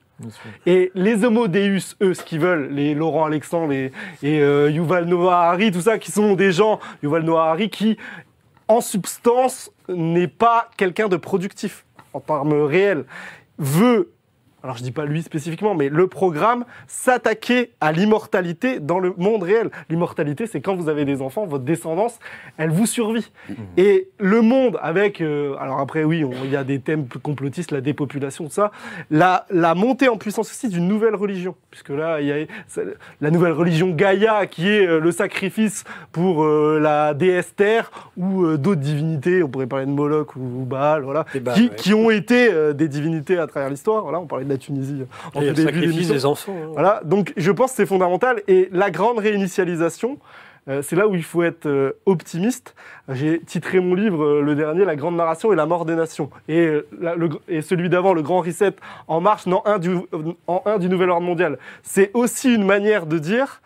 Et 0.65 0.93
les 0.95 1.25
Homo 1.25 1.49
Deus, 1.49 1.97
eux, 2.03 2.15
ce 2.15 2.23
qu'ils 2.23 2.41
veulent, 2.41 2.69
les 2.71 2.95
Laurent 2.95 3.25
Alexandre 3.25 3.73
les, 3.73 3.93
et 4.23 4.39
Yuval 4.39 5.05
Noah 5.05 5.45
Harari, 5.45 5.71
tout 5.71 5.81
ça, 5.81 5.99
qui 5.99 6.11
sont 6.11 6.35
des 6.35 6.51
gens, 6.51 6.81
Yuval 7.05 7.23
Noah 7.23 7.45
Harari, 7.45 7.71
qui, 7.71 7.97
en 8.67 8.81
substance, 8.81 9.71
n'est 9.89 10.27
pas 10.27 10.71
quelqu'un 10.77 11.07
de 11.07 11.17
productif 11.17 11.85
en 12.13 12.21
termes 12.21 12.53
réels, 12.63 13.05
veut, 13.59 14.13
alors 14.63 14.77
je 14.77 14.83
dis 14.83 14.91
pas 14.91 15.05
lui 15.05 15.23
spécifiquement, 15.23 15.75
mais 15.75 15.89
le 15.89 16.09
programme, 16.09 16.65
s'attaquer 16.89 17.71
à 17.81 17.93
l'immortalité 17.93 18.81
dans 18.81 18.99
le 18.99 19.15
monde 19.17 19.45
réel. 19.45 19.71
L'immortalité, 19.89 20.47
c'est 20.47 20.61
quand 20.61 20.75
vous 20.75 20.89
avez 20.89 21.05
des 21.05 21.23
enfants, 21.23 21.47
votre 21.47 21.65
descendance, 21.65 22.19
elle 22.57 22.71
vous 22.71 22.87
survit. 22.87 23.31
Et 23.77 24.09
le 24.19 24.43
monde 24.43 24.79
avec, 24.83 25.21
euh, 25.21 25.55
alors 25.61 25.79
après 25.79 26.03
oui, 26.03 26.25
il 26.45 26.51
y 26.51 26.57
a 26.57 26.65
des 26.65 26.81
thèmes 26.81 27.07
complotistes, 27.23 27.71
la 27.71 27.81
dépopulation, 27.81 28.45
tout 28.45 28.51
ça, 28.51 28.73
la, 29.11 29.47
la 29.51 29.75
montée 29.77 30.09
en 30.09 30.17
puissance 30.17 30.51
aussi 30.51 30.69
d'une 30.69 30.89
nouvelle 30.89 31.15
religion, 31.15 31.55
puisque 31.71 31.91
là, 31.91 32.21
il 32.21 32.27
y 32.27 32.33
a 32.33 32.47
la 33.21 33.31
nouvelle 33.31 33.53
religion 33.53 33.91
Gaïa 33.91 34.47
qui 34.47 34.69
est 34.69 34.87
euh, 34.87 34.99
le 34.99 35.13
sacrifice 35.13 35.85
pour 36.11 36.45
euh, 36.45 36.81
la 36.81 37.15
déesse 37.15 37.55
Terre 37.55 37.91
ou 38.17 38.57
d'autres 38.57 38.81
divinités, 38.81 39.43
on 39.43 39.49
pourrait 39.49 39.67
parler 39.67 39.87
de 39.87 39.91
Moloch 39.91 40.35
ou, 40.35 40.41
ou 40.41 40.65
Baal, 40.65 41.03
voilà, 41.03 41.25
qui, 41.33 41.39
ouais. 41.39 41.71
qui 41.77 41.95
ont 41.95 42.11
été 42.11 42.51
des 42.75 42.89
divinités 42.89 43.39
à 43.39 43.47
travers 43.47 43.71
l'histoire. 43.71 44.03
Voilà, 44.03 44.19
on 44.19 44.27
parlait 44.27 44.48
de 44.49 44.53
la 44.55 44.59
Tunisie 44.59 45.03
euh, 45.03 45.05
en 45.39 45.41
tout 45.41 45.53
début 45.53 45.81
d'émission. 45.81 46.15
des 46.15 46.27
enfants. 46.27 46.55
hein. 46.61 46.69
Voilà, 46.73 47.01
donc 47.05 47.33
je 47.37 47.51
pense 47.53 47.71
que 47.71 47.77
c'est 47.77 47.87
fondamental. 47.87 48.43
Et 48.49 48.69
la 48.73 48.91
grande 48.91 49.19
réinitialisation, 49.19 50.19
euh, 50.69 50.83
c'est 50.83 50.97
là 50.97 51.09
où 51.09 51.15
il 51.15 51.23
faut 51.23 51.43
être 51.43 51.67
euh, 51.67 51.93
optimiste. 52.07 52.75
J'ai 53.11 53.41
titré 53.41 53.81
mon 53.81 53.95
livre, 53.95 54.41
le 54.41 54.55
dernier, 54.55 54.85
La 54.85 54.97
grande 54.97 55.17
narration 55.17 55.53
et 55.53 55.57
la 55.57 55.65
mort 55.67 55.85
des 55.87 55.95
nations. 55.95 56.29
Et, 56.49 56.71
la- 57.01 57.15
le- 57.15 57.31
et 57.49 57.63
celui 57.63 57.89
d'avant, 57.89 58.13
Le 58.13 58.23
grand 58.23 58.41
reset, 58.41 58.73
En 59.07 59.21
marche, 59.21 59.47
en 59.47 59.63
un 59.65 59.79
du, 59.79 59.97
en 60.47 60.63
un 60.67 60.79
du 60.79 60.89
nouvel 60.89 61.09
ordre 61.11 61.27
mondial. 61.27 61.59
C'est 61.83 62.11
aussi 62.15 62.55
une 62.55 62.65
manière 62.67 63.07
de 63.07 63.19
dire, 63.19 63.63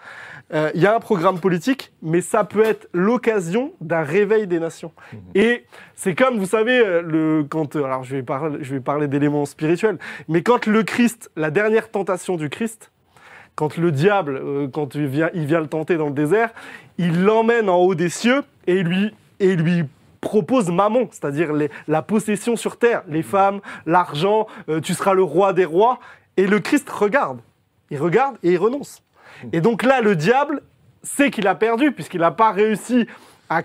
euh, 0.53 0.71
il 0.75 0.81
y 0.81 0.87
a 0.87 0.95
un 0.95 1.01
programme 1.01 1.41
politique, 1.41 1.93
mais 2.03 2.21
ça 2.21 2.45
peut 2.45 2.65
être 2.65 2.89
l'occasion 2.93 3.73
d'un 3.81 4.03
réveil 4.03 4.47
des 4.47 4.61
nations. 4.61 4.93
Et 5.35 5.65
c'est 5.95 6.15
comme, 6.15 6.39
vous 6.39 6.47
savez, 6.47 6.79
euh, 6.79 7.03
le, 7.03 7.45
quand, 7.49 7.77
euh, 7.77 7.85
alors 7.85 8.05
je 8.05 8.17
vais 8.17 8.23
parler, 8.23 8.59
je 8.63 8.75
vais 8.75 8.81
parler 8.81 9.09
d'éléments 9.09 9.47
spirituels, 9.47 9.99
mais 10.29 10.43
quand 10.43 10.67
le 10.67 10.83
Christ, 10.83 11.31
la 11.37 11.51
dernière 11.51 11.91
tentation 11.91 12.37
du 12.37 12.51
Christ, 12.51 12.93
quand 13.55 13.77
le 13.77 13.93
diable, 13.93 14.41
euh, 14.43 14.69
quand 14.69 14.95
il 14.95 15.07
vient, 15.07 15.31
il 15.35 15.47
vient 15.47 15.61
le 15.61 15.67
tenter 15.67 15.97
dans 15.97 16.07
le 16.07 16.15
désert, 16.15 16.51
il 16.99 17.25
l'emmène 17.25 17.69
en 17.69 17.77
haut 17.77 17.95
des 17.95 18.09
cieux 18.09 18.43
et 18.67 18.77
il 18.77 18.87
lui, 18.87 19.15
et 19.41 19.57
lui 19.57 19.85
propose 20.21 20.71
mammon, 20.71 21.09
c'est-à-dire 21.11 21.51
la 21.89 22.03
possession 22.03 22.57
sur 22.57 22.77
terre, 22.79 23.03
les 23.09 23.23
femmes, 23.23 23.61
l'argent, 23.87 24.47
euh, 24.69 24.81
tu 24.81 24.95
seras 24.95 25.15
le 25.15 25.23
roi 25.23 25.53
des 25.53 25.65
rois. 25.65 25.99
Et 26.37 26.47
le 26.47 26.61
Christ 26.61 26.89
regarde, 26.89 27.41
il 27.91 27.99
regarde 27.99 28.37
et 28.43 28.53
il 28.53 28.59
renonce. 28.59 29.03
Et 29.53 29.61
donc 29.61 29.83
là, 29.83 30.01
le 30.01 30.17
diable 30.17 30.63
sait 31.03 31.31
qu'il 31.31 31.47
a 31.47 31.55
perdu 31.55 31.93
puisqu'il 31.93 32.21
n'a 32.21 32.31
pas 32.31 32.53
réussi 32.53 33.07
à 33.49 33.63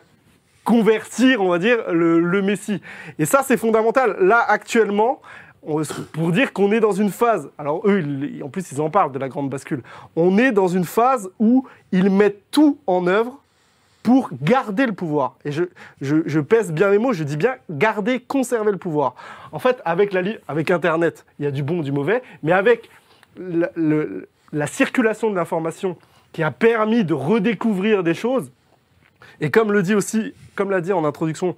convertir, 0.64 1.42
on 1.42 1.50
va 1.50 1.60
dire, 1.60 1.92
le, 1.92 2.42
Messie. 2.42 2.82
Et 3.20 3.26
ça, 3.26 3.42
c'est 3.44 3.58
fondamental. 3.58 4.18
Là, 4.20 4.44
actuellement, 4.48 5.22
pour 6.14 6.32
dire 6.32 6.54
qu'on 6.54 6.72
est 6.72 6.80
dans 6.80 6.92
une 6.92 7.10
phase, 7.10 7.50
alors 7.58 7.82
eux, 7.86 8.04
en 8.44 8.50
plus, 8.50 8.72
ils 8.72 8.82
en 8.82 8.90
parlent 8.90 9.12
de 9.12 9.20
la 9.20 9.30
grande 9.30 9.50
bascule, 9.50 9.82
on 10.16 10.38
est 10.38 10.52
dans 10.52 10.68
une 10.68 10.86
phase 10.86 11.30
où 11.40 11.66
ils 11.92 12.10
mettent 12.10 12.52
tout 12.52 12.80
en 12.86 13.08
œuvre 13.08 13.40
pour 14.04 14.30
garder 14.42 14.86
le 14.86 14.94
pouvoir. 14.94 15.36
Et 15.44 15.52
je, 15.52 16.40
pèse 16.40 16.72
bien 16.72 16.90
mes 16.90 16.98
mots, 16.98 17.14
je 17.14 17.24
dis 17.24 17.38
bien 17.38 17.56
garder, 17.70 18.20
conserver 18.20 18.72
le 18.72 18.78
pouvoir. 18.78 19.16
En 19.52 19.60
fait, 19.60 19.82
avec, 19.84 20.14
la, 20.14 20.22
avec 20.48 20.72
Internet, 20.72 21.26
il 21.40 21.46
y 21.46 21.48
a 21.48 21.52
du 21.52 21.64
bon, 21.64 21.82
du 21.82 21.92
mauvais, 21.92 22.22
mais 22.44 22.54
avec 22.54 22.90
le- 23.38 24.28
la 24.52 24.68
circulation 24.68 25.30
de 25.30 25.36
l'information 25.36 25.98
qui 26.34 26.44
a 26.44 26.52
permis 26.52 27.04
de 27.04 27.14
redécouvrir 27.14 28.04
des 28.04 28.14
choses, 28.14 28.52
et 29.42 29.52
comme 29.52 29.72
le 29.72 29.84
dit 29.84 29.96
aussi, 29.96 30.34
comme 30.58 30.72
l'a 30.72 30.82
dit 30.82 30.92
en 30.92 31.06
introduction 31.06 31.56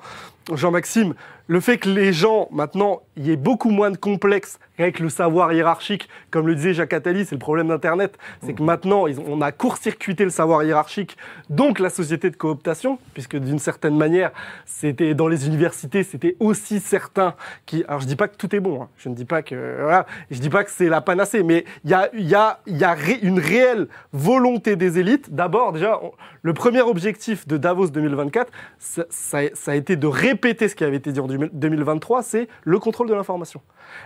Jean-Maxime, 0.53 1.13
le 1.47 1.59
fait 1.59 1.77
que 1.77 1.89
les 1.89 2.11
gens, 2.13 2.47
maintenant, 2.51 3.01
y 3.17 3.31
ait 3.31 3.35
beaucoup 3.35 3.69
moins 3.69 3.91
de 3.91 3.97
complexes 3.97 4.59
avec 4.79 4.99
le 4.99 5.09
savoir 5.09 5.51
hiérarchique, 5.53 6.07
comme 6.31 6.47
le 6.47 6.55
disait 6.55 6.73
Jacques 6.73 6.93
Attali, 6.93 7.25
c'est 7.25 7.35
le 7.35 7.39
problème 7.39 7.67
d'Internet, 7.67 8.17
c'est 8.43 8.53
que 8.53 8.63
maintenant, 8.63 9.07
ils 9.07 9.19
ont- 9.19 9.25
on 9.27 9.41
a 9.41 9.51
court-circuité 9.51 10.23
le 10.23 10.29
savoir 10.29 10.63
hiérarchique, 10.63 11.17
donc 11.49 11.79
la 11.79 11.89
société 11.89 12.29
de 12.29 12.35
cooptation, 12.35 12.97
puisque 13.13 13.35
d'une 13.35 13.59
certaine 13.59 13.95
manière, 13.97 14.31
c'était 14.65 15.13
dans 15.15 15.27
les 15.27 15.47
universités, 15.47 16.03
c'était 16.03 16.35
aussi 16.39 16.79
certains 16.79 17.35
qui... 17.65 17.83
Alors 17.87 17.99
je 18.01 18.07
dis 18.07 18.15
pas 18.15 18.27
que 18.27 18.37
tout 18.37 18.55
est 18.55 18.59
bon, 18.59 18.83
hein, 18.83 18.87
je 18.97 19.09
ne 19.09 19.15
dis 19.15 19.25
pas 19.25 19.41
que... 19.43 19.77
Voilà, 19.81 20.05
je 20.31 20.39
dis 20.39 20.49
pas 20.49 20.63
que 20.63 20.71
c'est 20.71 20.89
la 20.89 21.01
panacée, 21.01 21.43
mais 21.43 21.65
il 21.83 21.91
y 21.91 21.93
a, 21.93 22.09
il 22.13 22.27
y 22.27 22.35
a, 22.35 22.59
il 22.65 22.77
y 22.77 22.83
a 22.83 22.93
ré- 22.93 23.19
une 23.21 23.39
réelle 23.39 23.87
volonté 24.13 24.75
des 24.75 24.97
élites. 24.99 25.33
D'abord, 25.35 25.73
déjà, 25.73 25.99
on- 26.01 26.11
le 26.41 26.53
premier 26.53 26.81
objectif 26.81 27.47
de 27.47 27.57
Davos 27.57 27.87
2024, 27.89 28.49
ça, 29.09 29.37
a 29.67 29.75
été 29.75 29.95
de 29.95 30.07
répéter 30.07 30.67
ce 30.67 30.75
qui 30.75 30.83
avait 30.83 30.97
été 30.97 31.11
dit 31.11 31.19
en 31.19 31.27
2023, 31.27 32.23
c'est 32.23 32.47
le 32.63 32.79
contrôle 32.79 33.07
de 33.07 33.13
l'information. 33.13 33.61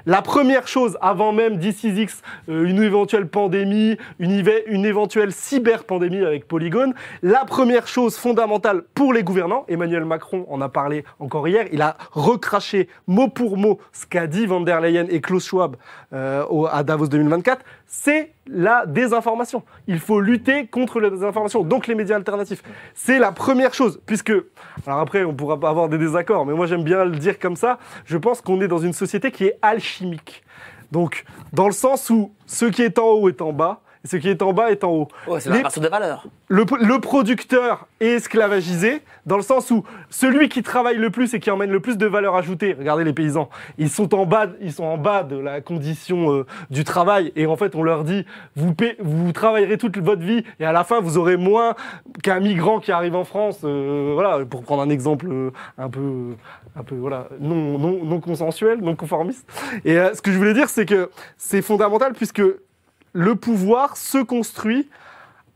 La 0.06 0.22
première 0.22 0.68
chose, 0.68 0.98
avant 1.02 1.32
même 1.32 1.58
d'ICIX, 1.58 2.22
euh, 2.50 2.66
une 2.66 2.82
éventuelle 2.82 3.28
pandémie, 3.28 3.98
une, 4.20 4.32
éve- 4.32 4.64
une 4.68 4.86
éventuelle 4.86 5.32
cyber-pandémie 5.32 6.24
avec 6.24 6.48
Polygone, 6.48 6.94
la 7.22 7.46
première 7.46 7.88
chose 7.88 8.16
fondamentale 8.18 8.84
pour 8.94 9.14
les 9.14 9.24
gouvernants, 9.24 9.66
Emmanuel 9.68 10.06
Macron 10.06 10.46
en 10.50 10.62
a 10.62 10.70
parlé 10.70 11.04
encore 11.20 11.48
hier, 11.48 11.66
il 11.72 11.82
a 11.82 11.98
recraché 12.12 12.88
mot 13.08 13.28
pour 13.28 13.58
mot 13.58 13.80
ce 13.92 14.06
qu'a 14.06 14.28
dit 14.28 14.46
Van 14.46 14.62
der 14.62 14.82
Leyen 14.82 15.06
et 15.10 15.22
Klaus 15.22 15.46
Schwab 15.46 15.76
euh, 16.14 16.46
à 16.72 16.84
Davos 16.84 17.08
2024, 17.08 17.64
c'est 17.86 18.34
la 18.48 18.86
désinformation. 18.86 19.64
Il 19.88 20.00
faut 20.00 20.20
lutter 20.20 20.66
contre 20.68 21.00
la 21.00 21.10
désinformation, 21.10 21.64
donc 21.64 21.88
les 21.88 21.96
médias 21.96 22.16
alternatifs. 22.16 22.64
C'est 22.96 23.20
la 23.20 23.32
première 23.32 23.74
chose, 23.74 24.02
puisque, 24.06 24.34
alors 24.88 25.00
après, 25.00 25.24
on 25.24 25.34
pourra 25.34 25.54
avoir 25.54 25.90
des 25.90 26.00
désaccords, 26.00 26.46
mais 26.46 26.54
moi 26.54 26.66
j'aime 26.66 26.84
bien 26.84 27.06
le 27.06 27.18
dire 27.18 27.38
comme 27.38 27.56
ça, 27.56 27.78
je 28.06 28.18
pense 28.18 28.42
qu'on 28.42 28.60
est 28.62 28.68
dans 28.68 28.80
une 28.80 28.94
société 28.94 29.32
qui 29.32 29.46
est 29.46 29.60
alchimique. 29.62 30.44
Donc, 30.92 31.24
dans 31.54 31.68
le 31.68 31.72
sens 31.72 32.10
où 32.10 32.34
ce 32.46 32.66
qui 32.66 32.82
est 32.82 32.98
en 33.00 33.10
haut 33.10 33.30
est 33.30 33.42
en 33.42 33.54
bas, 33.54 33.83
ce 34.06 34.18
qui 34.18 34.30
est 34.30 34.42
en 34.42 34.52
bas 34.54 34.70
est 34.72 34.84
en 34.84 34.90
haut. 34.92 35.08
Ouais, 35.28 35.40
c'est 35.40 35.50
l'inversion 35.50 35.82
des 35.82 35.88
valeurs. 35.88 36.26
le, 36.50 36.66
le 36.82 37.00
producteur 37.00 37.88
est 38.02 38.08
esclavagisé 38.16 39.02
dans 39.26 39.38
le 39.38 39.44
sens 39.44 39.72
où 39.72 39.84
celui 40.10 40.50
qui 40.50 40.62
travaille 40.62 40.98
le 40.98 41.10
plus 41.10 41.34
et 41.34 41.40
qui 41.40 41.50
emmène 41.50 41.72
le 41.72 41.80
plus 41.80 41.98
de 41.98 42.06
valeur 42.06 42.36
ajoutée, 42.36 42.76
regardez 42.78 43.06
les 43.06 43.14
paysans, 43.14 43.50
ils 43.78 43.90
sont 43.90 44.14
en 44.14 44.26
bas, 44.26 44.48
ils 44.60 44.74
sont 44.74 44.84
en 44.84 44.98
bas 44.98 45.24
de 45.24 45.38
la 45.38 45.62
condition 45.62 46.32
euh, 46.34 46.46
du 46.70 46.84
travail 46.84 47.32
et 47.38 47.46
en 47.46 47.56
fait 47.56 47.76
on 47.76 47.84
leur 47.84 48.04
dit 48.04 48.26
vous, 48.58 48.74
paie- 48.74 48.98
vous 49.00 49.32
travaillerez 49.32 49.78
toute 49.78 49.98
votre 50.00 50.22
vie 50.22 50.44
et 50.60 50.66
à 50.66 50.74
la 50.74 50.84
fin 50.84 51.00
vous 51.00 51.18
aurez 51.18 51.38
moins 51.38 51.76
qu'un 52.24 52.42
migrant 52.42 52.80
qui 52.82 52.92
arrive 52.92 53.16
en 53.16 53.24
France, 53.24 53.62
euh, 53.64 54.12
voilà 54.14 54.44
pour 54.46 54.64
prendre 54.64 54.82
un 54.82 54.90
exemple 54.90 55.28
euh, 55.32 55.52
un 55.78 55.90
peu 55.90 56.36
un 56.76 56.84
peu 56.84 56.96
voilà 56.96 57.28
non 57.40 57.78
non 57.80 58.04
non 58.04 58.20
consensuel, 58.20 58.80
non 58.82 58.96
conformiste. 58.98 59.48
Et 59.86 59.98
euh, 59.98 60.14
ce 60.14 60.22
que 60.22 60.32
je 60.32 60.38
voulais 60.38 60.54
dire 60.54 60.68
c'est 60.68 60.86
que 60.86 61.10
c'est 61.38 61.62
fondamental 61.62 62.12
puisque 62.14 62.42
le 63.14 63.36
pouvoir 63.36 63.96
se 63.96 64.18
construit 64.18 64.90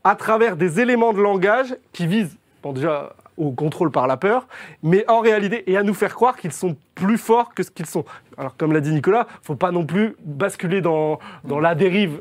à 0.04 0.14
travers 0.14 0.56
des 0.56 0.80
éléments 0.80 1.12
de 1.12 1.20
langage 1.20 1.76
qui 1.92 2.06
visent, 2.06 2.36
déjà 2.72 3.14
au 3.36 3.52
contrôle 3.52 3.90
par 3.90 4.06
la 4.06 4.16
peur, 4.16 4.48
mais 4.82 5.04
en 5.08 5.20
réalité, 5.20 5.70
et 5.70 5.76
à 5.76 5.82
nous 5.82 5.94
faire 5.94 6.14
croire 6.14 6.36
qu'ils 6.36 6.52
sont 6.52 6.76
plus 6.94 7.18
forts 7.18 7.54
que 7.54 7.62
ce 7.62 7.70
qu'ils 7.70 7.86
sont. 7.86 8.04
Alors, 8.36 8.56
comme 8.56 8.72
l'a 8.72 8.80
dit 8.80 8.92
Nicolas, 8.92 9.26
faut 9.42 9.54
pas 9.54 9.70
non 9.70 9.86
plus 9.86 10.16
basculer 10.24 10.80
dans 10.80 11.18
la 11.44 11.74
dérive 11.74 12.20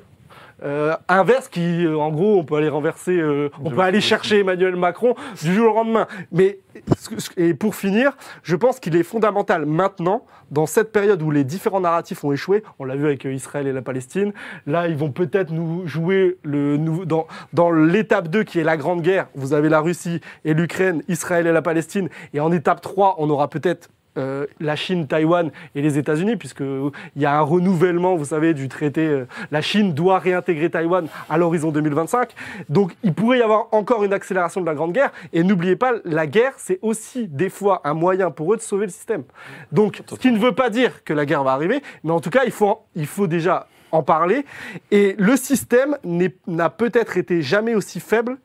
euh, 0.64 0.96
inverse 1.08 1.50
qui, 1.50 1.86
euh, 1.86 1.98
en 1.98 2.10
gros, 2.12 2.40
on 2.40 2.44
peut 2.44 2.56
aller 2.56 2.70
renverser, 2.70 3.18
euh, 3.18 3.50
on 3.64 3.70
peut 3.70 3.82
aller 3.82 4.02
chercher 4.02 4.40
Emmanuel 4.40 4.76
Macron 4.76 5.16
du 5.42 5.54
jour 5.54 5.72
au 5.72 5.76
lendemain. 5.76 6.08
Mais, 6.32 6.60
et 7.38 7.54
pour 7.54 7.76
finir, 7.76 8.18
je 8.44 8.56
pense 8.56 8.80
qu'il 8.80 8.96
est 8.96 9.04
fondamental 9.04 9.66
maintenant, 9.66 10.26
dans 10.50 10.66
cette 10.66 10.92
période 10.92 11.22
où 11.22 11.30
les 11.30 11.44
différents 11.44 11.82
narratifs 11.82 12.24
ont 12.24 12.32
échoué, 12.32 12.64
on 12.80 12.86
l'a 12.86 12.96
vu 12.96 13.06
avec 13.06 13.26
Israël 13.26 13.68
et 13.68 13.74
la 13.74 13.82
Palestine, 13.82 14.34
là, 14.66 14.88
ils 14.88 14.96
vont 14.96 15.12
peut-être 15.12 15.52
nous 15.52 15.86
jouer 15.86 16.38
le, 16.44 16.78
dans, 17.06 17.28
dans 17.54 17.72
l'étape 17.72 18.30
2 18.30 18.44
qui 18.44 18.60
est 18.60 18.64
la 18.64 18.78
Grande 18.78 19.02
Guerre, 19.02 19.28
vous 19.36 19.54
avez 19.54 19.70
la 19.70 19.80
Russie 19.80 20.22
et 20.46 20.54
l'Ukraine, 20.54 21.04
Israël 21.08 21.48
et 21.48 21.52
la 21.52 21.62
Palestine, 21.62 22.10
et 22.34 22.40
en 22.40 22.52
étape 22.52 22.82
3, 22.82 23.16
on 23.20 23.30
aura 23.30 23.50
peut-être 23.50 23.90
euh, 24.18 24.46
la 24.60 24.76
Chine, 24.76 25.08
Taïwan 25.08 25.52
et 25.76 25.82
les 25.82 25.98
États-Unis, 25.98 26.36
puisque 26.36 26.62
il 26.62 27.22
y 27.22 27.26
a 27.26 27.38
un 27.38 27.42
renouvellement, 27.42 28.16
vous 28.16 28.26
savez, 28.26 28.54
du 28.54 28.68
traité. 28.68 29.06
euh, 29.08 29.26
la 29.52 29.62
Chine 29.62 29.94
doit 29.94 30.20
réintégrer 30.20 30.70
Taïwan 30.70 31.08
à 31.30 31.38
l'horizon 31.38 31.72
2025. 31.72 32.34
Donc, 32.70 32.96
il 33.04 33.14
pourrait 33.14 33.40
y 33.40 33.42
avoir 33.42 33.68
encore 33.72 34.04
une 34.04 34.14
accélération 34.14 34.62
de 34.62 34.66
la 34.66 34.76
Grande 34.76 34.94
Guerre. 34.94 35.12
Et 35.34 35.44
n'oubliez 35.44 35.76
pas, 35.76 35.94
la 36.06 36.28
guerre, 36.28 36.54
c'est 36.58 36.80
aussi 36.82 37.28
des 37.28 37.50
fois 37.50 37.82
un 37.84 37.94
moyen 37.94 38.32
pour 38.32 38.54
eux 38.54 38.58
de 38.58 38.62
sauver 38.62 38.86
le 38.86 38.92
système. 38.92 39.24
Donc, 39.72 40.02
ce 40.08 40.16
qui 40.16 40.32
ne 40.32 40.40
veut 40.40 40.54
pas 40.54 40.70
dire 40.70 41.04
que 41.04 41.14
la 41.14 41.26
guerre 41.26 41.44
va 41.44 41.52
arriver, 41.52 41.82
mais 42.04 42.12
en 42.12 42.20
tout 42.20 42.30
cas, 42.30 42.44
il 42.46 42.52
faut, 42.52 42.80
il 42.96 43.08
faut 43.08 43.28
déjà 43.28 43.68
en 43.92 44.04
parler. 44.04 44.46
Et 44.92 45.16
le 45.18 45.36
système 45.38 45.98
n'a 46.48 46.70
peut-être 46.70 47.18
été 47.18 47.42
jamais 47.42 47.76
aussi 47.76 48.00
faible 48.00 48.38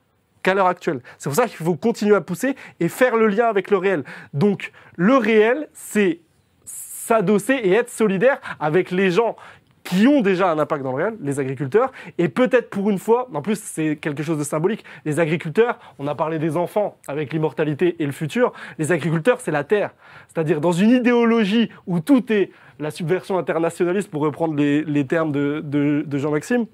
qu'à 0.42 0.54
l'heure 0.54 0.66
actuelle. 0.66 1.00
C'est 1.18 1.28
pour 1.28 1.36
ça 1.36 1.46
qu'il 1.46 1.56
faut 1.56 1.76
continuer 1.76 2.14
à 2.14 2.20
pousser 2.20 2.56
et 2.80 2.88
faire 2.88 3.16
le 3.16 3.26
lien 3.26 3.46
avec 3.46 3.70
le 3.70 3.76
réel. 3.76 4.04
Donc, 4.32 4.72
le 4.96 5.16
réel, 5.16 5.68
c'est 5.72 6.20
s'adosser 6.64 7.54
et 7.54 7.72
être 7.72 7.90
solidaire 7.90 8.40
avec 8.60 8.90
les 8.90 9.10
gens 9.10 9.36
qui 9.84 10.06
ont 10.06 10.20
déjà 10.20 10.50
un 10.50 10.58
impact 10.58 10.84
dans 10.84 10.92
le 10.92 11.02
réel, 11.02 11.16
les 11.20 11.40
agriculteurs, 11.40 11.90
et 12.18 12.28
peut-être 12.28 12.70
pour 12.70 12.88
une 12.90 12.98
fois, 12.98 13.28
en 13.34 13.42
plus 13.42 13.60
c'est 13.60 13.96
quelque 13.96 14.22
chose 14.22 14.38
de 14.38 14.44
symbolique, 14.44 14.84
les 15.04 15.18
agriculteurs, 15.18 15.78
on 15.98 16.06
a 16.06 16.14
parlé 16.14 16.38
des 16.38 16.56
enfants 16.56 16.96
avec 17.08 17.32
l'immortalité 17.32 17.96
et 17.98 18.06
le 18.06 18.12
futur, 18.12 18.52
les 18.78 18.92
agriculteurs 18.92 19.40
c'est 19.40 19.50
la 19.50 19.64
terre. 19.64 19.90
C'est-à-dire 20.28 20.60
dans 20.60 20.72
une 20.72 20.90
idéologie 20.90 21.68
où 21.86 22.00
tout 22.00 22.32
est 22.32 22.50
la 22.78 22.90
subversion 22.90 23.38
internationaliste, 23.38 24.10
pour 24.10 24.22
reprendre 24.22 24.54
les, 24.56 25.06
termes 25.06 25.32
de, 25.32 26.04
Jean-Maxime, 26.18 26.66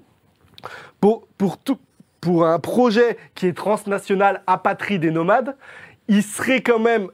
pour, 0.99 1.27
tout, 1.63 1.77
pour 2.21 2.45
un 2.45 2.59
projet 2.59 3.17
qui 3.35 3.47
est 3.47 3.53
transnational, 3.57 4.41
apatride 4.47 5.03
et 5.05 5.11
nomade, 5.11 5.55
il 6.07 6.23
serait 6.23 6.61
quand 6.61 6.79
même 6.79 7.07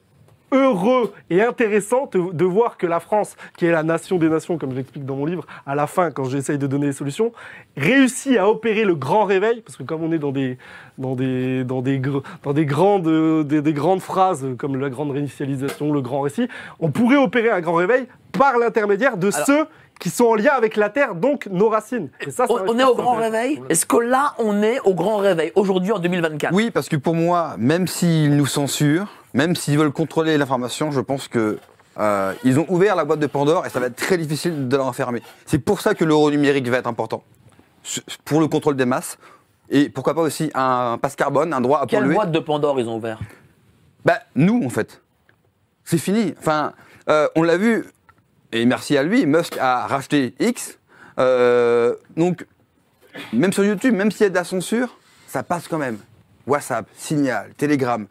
heureux 0.52 1.12
et 1.30 1.42
intéressant 1.42 2.08
de, 2.14 2.32
de 2.32 2.46
voir 2.46 2.78
que 2.78 2.88
la 2.88 3.00
France, 3.00 3.36
qui 3.58 3.66
est 3.66 3.72
la 3.72 3.84
nation 3.84 4.18
des 4.18 4.30
nations, 4.30 4.58
comme 4.58 4.72
je 4.72 4.78
l'explique 4.78 5.04
dans 5.06 5.16
mon 5.16 5.26
livre, 5.26 5.46
à 5.66 5.76
la 5.76 5.86
fin, 5.86 6.12
quand 6.12 6.24
j'essaye 6.26 6.58
de 6.58 6.68
donner 6.68 6.88
des 6.88 6.94
solutions, 6.94 7.34
réussit 7.76 8.38
à 8.38 8.48
opérer 8.48 8.86
le 8.86 8.96
grand 8.96 9.26
réveil, 9.26 9.62
parce 9.62 9.76
que 9.76 9.84
comme 9.84 10.04
on 10.04 10.12
est 10.12 10.20
dans 10.20 10.32
des, 10.32 10.58
dans 10.98 11.16
des, 11.16 11.64
dans 11.66 11.82
des, 11.82 12.00
gr- 12.00 12.24
dans 12.44 12.54
des, 12.54 12.66
grandes, 12.66 13.46
des, 13.48 13.62
des 13.62 13.74
grandes 13.74 14.02
phrases 14.02 14.48
comme 14.58 14.80
la 14.80 14.90
grande 14.90 15.12
réinitialisation, 15.12 15.92
le 15.92 16.02
grand 16.02 16.22
récit, 16.22 16.48
on 16.80 16.90
pourrait 16.92 17.18
opérer 17.18 17.50
un 17.50 17.60
grand 17.60 17.74
réveil 17.76 18.06
par 18.32 18.58
l'intermédiaire 18.58 19.18
de 19.18 19.32
Alors- 19.34 19.46
ceux 19.46 19.66
qui 20.00 20.10
sont 20.10 20.26
en 20.26 20.36
lien 20.36 20.52
avec 20.54 20.76
la 20.76 20.90
Terre, 20.90 21.16
donc 21.16 21.48
nos 21.52 21.70
racines. 21.70 22.10
Et 22.22 22.32
ça, 22.32 22.48
ça 22.48 22.54
On, 22.54 22.78
est 22.78 22.84
au 22.84 22.96
grand 22.96 23.16
réveil 23.16 23.62
Est-ce 23.70 23.86
que 23.86 23.98
là, 23.98 24.34
on 24.40 24.62
est 24.62 24.80
au 24.82 24.94
grand 24.94 25.18
réveil, 25.18 25.52
aujourd'hui 25.56 25.92
en 25.92 26.00
2024 26.00 26.54
Oui, 26.54 26.72
parce 26.72 26.90
que 26.90 26.96
pour 26.96 27.16
moi, 27.16 27.56
même 27.58 27.88
s'ils 27.88 28.36
nous 28.36 28.46
censurent, 28.46 29.08
même 29.34 29.56
s'ils 29.56 29.78
veulent 29.78 29.92
contrôler 29.92 30.38
l'information, 30.38 30.92
je 30.92 31.02
pense 31.02 31.28
que 31.28 31.60
euh, 31.98 32.34
ils 32.44 32.60
ont 32.60 32.66
ouvert 32.70 32.96
la 32.96 33.06
boîte 33.06 33.20
de 33.20 33.28
Pandore 33.28 33.66
et 33.66 33.70
ça 33.70 33.80
va 33.80 33.88
être 33.88 33.96
très 33.96 34.18
difficile 34.18 34.68
de 34.68 34.78
la 34.78 34.84
refermer. 34.84 35.22
C'est 35.46 35.60
pour 35.60 35.82
ça 35.82 35.94
que 35.94 36.04
l'euro 36.04 36.30
numérique 36.30 36.68
va 36.68 36.78
être 36.78 36.88
important 36.88 37.24
pour 38.26 38.40
le 38.40 38.48
contrôle 38.48 38.76
des 38.76 38.86
masses 38.86 39.18
et 39.70 39.90
pourquoi 39.90 40.14
pas 40.14 40.22
aussi 40.22 40.52
un 40.54 40.98
passe 41.02 41.16
carbone, 41.16 41.54
un 41.54 41.62
droit 41.62 41.82
à 41.82 41.86
Quelle 41.86 42.02
polluer. 42.02 42.16
boîte 42.16 42.32
de 42.32 42.40
Pandore 42.40 42.80
ils 42.80 42.88
ont 42.90 42.98
ouvert? 42.98 43.20
Bah 44.04 44.20
nous 44.36 44.62
en 44.66 44.70
fait, 44.70 45.02
c'est 45.84 45.98
fini. 45.98 46.36
Enfin, 46.38 46.74
euh, 47.10 47.28
on 47.36 47.44
l'a 47.44 47.58
vu 47.58 47.86
et 48.56 48.66
merci 48.66 48.98
à 48.98 49.04
lui, 49.04 49.26
Musk 49.26 49.58
a 49.60 49.86
racheté 49.88 50.34
X. 50.40 50.80
Euh, 51.20 51.96
donc 52.18 52.46
même 53.34 53.54
sur 53.54 53.64
YouTube, 53.64 53.94
même 53.94 54.12
s'il 54.12 54.24
y 54.24 54.28
a 54.28 54.30
de 54.30 54.36
la 54.36 54.44
censure, 54.44 54.98
ça 55.28 55.44
passe 55.44 55.68
quand 55.68 55.78
même. 55.78 55.98
WhatsApp, 56.48 56.88
Signal, 56.96 57.52
Telegram. 57.58 58.06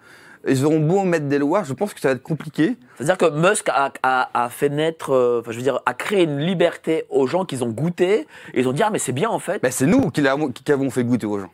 Ils 0.46 0.64
auront 0.66 0.80
beau 0.80 1.04
mettre 1.04 1.26
des 1.26 1.38
lois, 1.38 1.62
je 1.64 1.72
pense 1.72 1.94
que 1.94 2.00
ça 2.00 2.08
va 2.08 2.14
être 2.14 2.22
compliqué. 2.22 2.76
C'est-à-dire 2.96 3.16
que 3.16 3.30
Musk 3.30 3.68
a, 3.70 3.92
a- 4.02 4.44
a 4.44 4.48
fait 4.50 4.68
naître, 4.68 5.10
euh, 5.14 5.40
enfin 5.40 5.52
je 5.52 5.56
veux 5.56 5.62
dire, 5.62 5.80
a 5.86 5.94
créé 5.94 6.24
une 6.24 6.38
liberté 6.38 7.04
aux 7.08 7.26
gens 7.26 7.46
qu'ils 7.46 7.64
ont 7.64 7.70
goûté, 7.70 8.26
et 8.52 8.60
ils 8.60 8.68
ont 8.68 8.72
dit 8.72 8.82
ah 8.82 8.90
mais 8.90 8.98
c'est 8.98 9.12
bien 9.12 9.30
en 9.30 9.38
fait. 9.38 9.62
Ben, 9.62 9.72
c'est 9.72 9.86
nous 9.86 10.10
qui 10.10 10.26
avons 10.26 10.90
fait 10.90 11.04
goûter 11.04 11.26
aux 11.26 11.38
gens. 11.38 11.50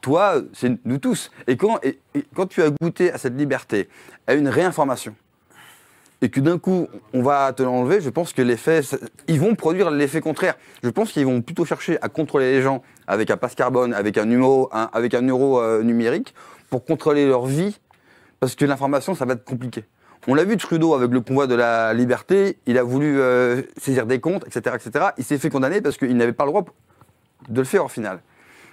Toi, 0.00 0.42
c'est 0.52 0.72
nous 0.84 0.98
tous. 0.98 1.30
Et 1.46 1.56
quand, 1.56 1.78
et- 1.84 1.98
et 2.14 2.24
quand 2.34 2.46
tu 2.46 2.60
as 2.62 2.70
goûté 2.70 3.12
à 3.12 3.18
cette 3.18 3.36
liberté, 3.36 3.88
à 4.26 4.34
une 4.34 4.48
réinformation, 4.48 5.14
et 6.24 6.30
que 6.30 6.40
d'un 6.40 6.58
coup, 6.58 6.88
on 7.12 7.22
va 7.22 7.52
te 7.52 7.62
l'enlever, 7.62 8.00
je 8.00 8.08
pense 8.08 8.32
que 8.32 8.40
l'effet, 8.40 8.80
ils 9.28 9.38
vont 9.38 9.54
produire 9.54 9.90
l'effet 9.90 10.22
contraire. 10.22 10.54
Je 10.82 10.88
pense 10.88 11.12
qu'ils 11.12 11.26
vont 11.26 11.42
plutôt 11.42 11.66
chercher 11.66 11.98
à 12.00 12.08
contrôler 12.08 12.50
les 12.50 12.62
gens 12.62 12.82
avec 13.06 13.30
un 13.30 13.36
passe 13.36 13.54
carbone, 13.54 13.92
avec 13.92 14.16
un 14.16 14.24
numéro, 14.24 14.70
avec 14.72 15.12
un 15.12 15.20
euro 15.20 15.60
euh, 15.60 15.82
numérique, 15.82 16.34
pour 16.70 16.86
contrôler 16.86 17.26
leur 17.26 17.44
vie, 17.44 17.78
parce 18.40 18.54
que 18.54 18.64
l'information, 18.64 19.14
ça 19.14 19.26
va 19.26 19.34
être 19.34 19.44
compliqué. 19.44 19.84
On 20.26 20.34
l'a 20.34 20.44
vu 20.44 20.56
Trudeau 20.56 20.94
avec 20.94 21.10
le 21.10 21.20
convoi 21.20 21.46
de 21.46 21.54
la 21.54 21.92
liberté, 21.92 22.56
il 22.64 22.78
a 22.78 22.82
voulu 22.82 23.20
euh, 23.20 23.60
saisir 23.76 24.06
des 24.06 24.18
comptes, 24.18 24.46
etc., 24.46 24.76
etc. 24.82 25.04
Il 25.18 25.24
s'est 25.24 25.36
fait 25.36 25.50
condamner 25.50 25.82
parce 25.82 25.98
qu'il 25.98 26.16
n'avait 26.16 26.32
pas 26.32 26.44
le 26.44 26.52
droit 26.52 26.64
de 27.50 27.58
le 27.60 27.66
faire 27.66 27.84
au 27.84 27.88
final. 27.88 28.20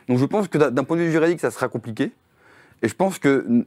Donc 0.08 0.20
je 0.20 0.26
pense 0.26 0.48
que 0.48 0.58
d'un 0.58 0.86
point 0.86 0.96
de 0.96 1.02
vue 1.02 1.12
juridique, 1.12 1.42
ça 1.42 1.52
sera 1.52 1.68
compliqué. 1.68 2.14
Et 2.82 2.88
je 2.88 2.96
pense 2.96 3.20
que 3.20 3.66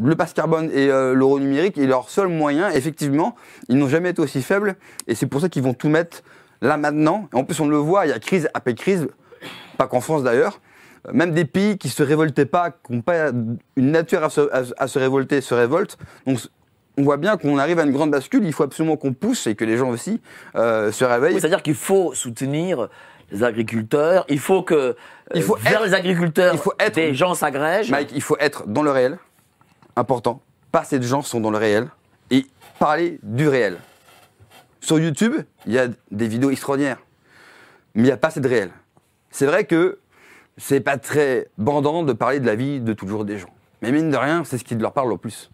le 0.00 0.14
passe 0.16 0.32
carbone 0.32 0.70
et 0.72 0.90
euh, 0.90 1.14
l'euro 1.14 1.38
numérique 1.38 1.76
est 1.78 1.86
leur 1.86 2.08
seul 2.08 2.28
moyen. 2.28 2.70
Effectivement, 2.70 3.34
ils 3.68 3.76
n'ont 3.76 3.88
jamais 3.88 4.10
été 4.10 4.22
aussi 4.22 4.40
faibles. 4.42 4.76
Et 5.06 5.14
c'est 5.14 5.26
pour 5.26 5.40
ça 5.40 5.48
qu'ils 5.48 5.62
vont 5.62 5.74
tout 5.74 5.88
mettre 5.88 6.22
là 6.62 6.76
maintenant. 6.76 7.28
En 7.32 7.44
plus, 7.44 7.58
on 7.60 7.68
le 7.68 7.76
voit, 7.76 8.06
il 8.06 8.10
y 8.10 8.12
a 8.12 8.18
crise 8.18 8.48
après 8.54 8.74
crise, 8.74 9.08
pas 9.78 9.86
qu'en 9.86 10.00
France 10.00 10.22
d'ailleurs. 10.22 10.60
Euh, 11.08 11.10
Même 11.12 11.32
des 11.32 11.44
pays 11.44 11.76
qui 11.78 11.88
se 11.88 12.02
révoltaient 12.02 12.46
pas, 12.46 12.70
qui 12.70 12.92
n'ont 12.92 13.02
pas 13.02 13.30
une 13.76 13.90
nature 13.90 14.22
à 14.24 14.30
se, 14.30 14.40
à- 14.52 14.62
à 14.78 14.86
se 14.88 14.98
révolter, 14.98 15.40
se 15.40 15.54
révoltent. 15.54 15.98
Donc 16.26 16.38
on 16.98 17.02
voit 17.02 17.16
bien 17.16 17.36
qu'on 17.36 17.58
arrive 17.58 17.78
à 17.78 17.82
une 17.84 17.92
grande 17.92 18.10
bascule. 18.10 18.44
Il 18.44 18.52
faut 18.52 18.62
absolument 18.62 18.96
qu'on 18.96 19.12
pousse 19.12 19.46
et 19.46 19.54
que 19.54 19.64
les 19.64 19.76
gens 19.76 19.90
aussi 19.90 20.20
euh, 20.56 20.92
se 20.92 21.04
réveillent. 21.04 21.34
Oui, 21.34 21.40
C'est-à-dire 21.40 21.62
qu'il 21.62 21.74
faut 21.74 22.14
soutenir 22.14 22.88
les 23.30 23.42
agriculteurs, 23.44 24.24
il 24.28 24.38
faut 24.38 24.62
que 24.62 24.74
euh, 24.74 24.92
Il 25.34 25.42
faut 25.42 25.56
vers 25.56 25.72
être- 25.80 25.84
les 25.86 25.94
agriculteurs, 25.94 26.52
il 26.54 26.58
faut 26.60 26.74
être- 26.78 26.94
des 26.96 27.14
gens 27.14 27.34
s'agrègent. 27.34 27.90
Mike, 27.90 28.10
il 28.14 28.20
faut 28.22 28.36
être 28.38 28.68
dans 28.68 28.82
le 28.82 28.90
réel, 28.90 29.18
important. 29.96 30.40
Pas 30.70 30.80
assez 30.80 30.98
de 30.98 31.04
gens 31.04 31.22
sont 31.22 31.40
dans 31.40 31.50
le 31.50 31.58
réel. 31.58 31.88
et 32.30 32.46
parler 32.78 33.18
du 33.22 33.46
réel. 33.46 33.78
Sur 34.80 34.98
YouTube, 34.98 35.34
il 35.66 35.72
y 35.72 35.78
a 35.78 35.88
des 36.10 36.26
vidéos 36.26 36.50
extraordinaires, 36.50 36.98
mais 37.94 38.02
il 38.02 38.06
n'y 38.06 38.10
a 38.10 38.16
pas 38.16 38.28
assez 38.28 38.40
de 38.40 38.48
réel. 38.48 38.70
C'est 39.30 39.46
vrai 39.46 39.64
que 39.64 39.98
c'est 40.56 40.80
pas 40.80 40.98
très 40.98 41.48
bandant 41.58 42.02
de 42.02 42.12
parler 42.12 42.40
de 42.40 42.46
la 42.46 42.54
vie 42.54 42.80
de 42.80 42.92
toujours 42.92 43.24
des 43.24 43.38
gens. 43.38 43.52
Mais 43.80 43.92
mine 43.92 44.10
de 44.10 44.16
rien, 44.16 44.44
c'est 44.44 44.58
ce 44.58 44.64
qui 44.64 44.74
leur 44.74 44.92
parle 44.92 45.10
le 45.10 45.16
plus. 45.16 45.50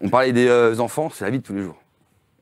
On 0.00 0.08
parlait 0.08 0.32
des 0.32 0.48
euh, 0.48 0.78
enfants, 0.78 1.10
c'est 1.10 1.24
la 1.24 1.30
vie 1.30 1.40
de 1.40 1.44
tous 1.44 1.54
les 1.54 1.62
jours. 1.62 1.80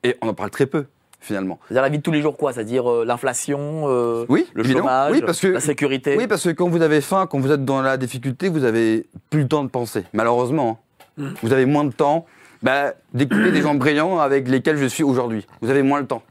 Et 0.05 0.17
on 0.23 0.29
en 0.29 0.35
parle 0.35 0.51
très 0.51 0.67
peu, 0.67 0.87
finalement. 1.21 1.59
C'est-à-dire 1.67 1.83
la 1.83 1.89
vie 1.89 1.99
de 1.99 2.03
tous 2.03 2.13
les 2.13 2.23
jours, 2.23 2.37
quoi 2.37 2.53
C'est-à-dire 2.53 2.91
euh, 2.91 3.05
l'inflation, 3.05 3.85
euh, 3.89 4.25
Oui, 4.29 4.47
le 4.55 4.63
chômage, 4.63 5.13
Oui, 5.13 5.23
parce 5.25 5.41
que- 5.41 5.49
la 5.49 5.61
sécurité. 5.61 6.17
Oui, 6.17 6.27
parce 6.27 6.45
que 6.45 6.51
quand 6.51 6.69
vous 6.69 6.83
avez 6.83 7.01
faim, 7.01 7.27
quand 7.29 7.39
vous 7.41 7.51
êtes 7.51 7.65
dans 7.65 7.83
la 7.83 7.97
difficulté, 7.97 8.49
vous 8.49 8.65
avez 8.65 9.07
plus 9.31 9.43
le 9.43 9.49
temps 9.49 9.65
de 9.65 9.69
penser. 9.69 10.05
Malheureusement, 10.13 10.81
hein. 11.19 11.33
vous 11.43 11.53
avez 11.53 11.67
moins 11.67 11.85
de 11.85 11.93
temps 11.93 12.27
bah, 12.63 12.95
d'écouter 13.15 13.53
des 13.53 13.63
gens 13.63 13.75
brillants 13.75 14.19
avec 14.19 14.49
lesquels 14.49 14.77
je 14.77 14.87
suis 14.87 15.05
aujourd'hui. 15.05 15.47
Vous 15.61 15.71
avez 15.71 15.83
moins 15.83 16.01
le 16.01 16.07
temps. 16.07 16.23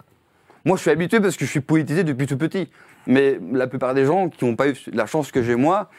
Moi, 0.65 0.75
je 0.75 0.81
suis 0.81 0.91
habitué 0.91 1.19
parce 1.19 1.37
que 1.37 1.45
je 1.45 1.51
suis 1.51 1.61
politisé 1.61 2.03
depuis 2.03 2.27
tout 2.27 2.37
petit. 2.37 2.69
Mais 3.05 3.39
la 3.53 3.67
plupart 3.67 3.93
des 3.93 4.05
gens 4.05 4.27
qui 4.27 4.43
n'ont 4.43 4.55
pas 4.55 4.67
eu 4.67 4.75
la 4.91 5.05
chance 5.05 5.31
que 5.31 5.41
j'ai 5.41 5.55
moi, 5.55 5.89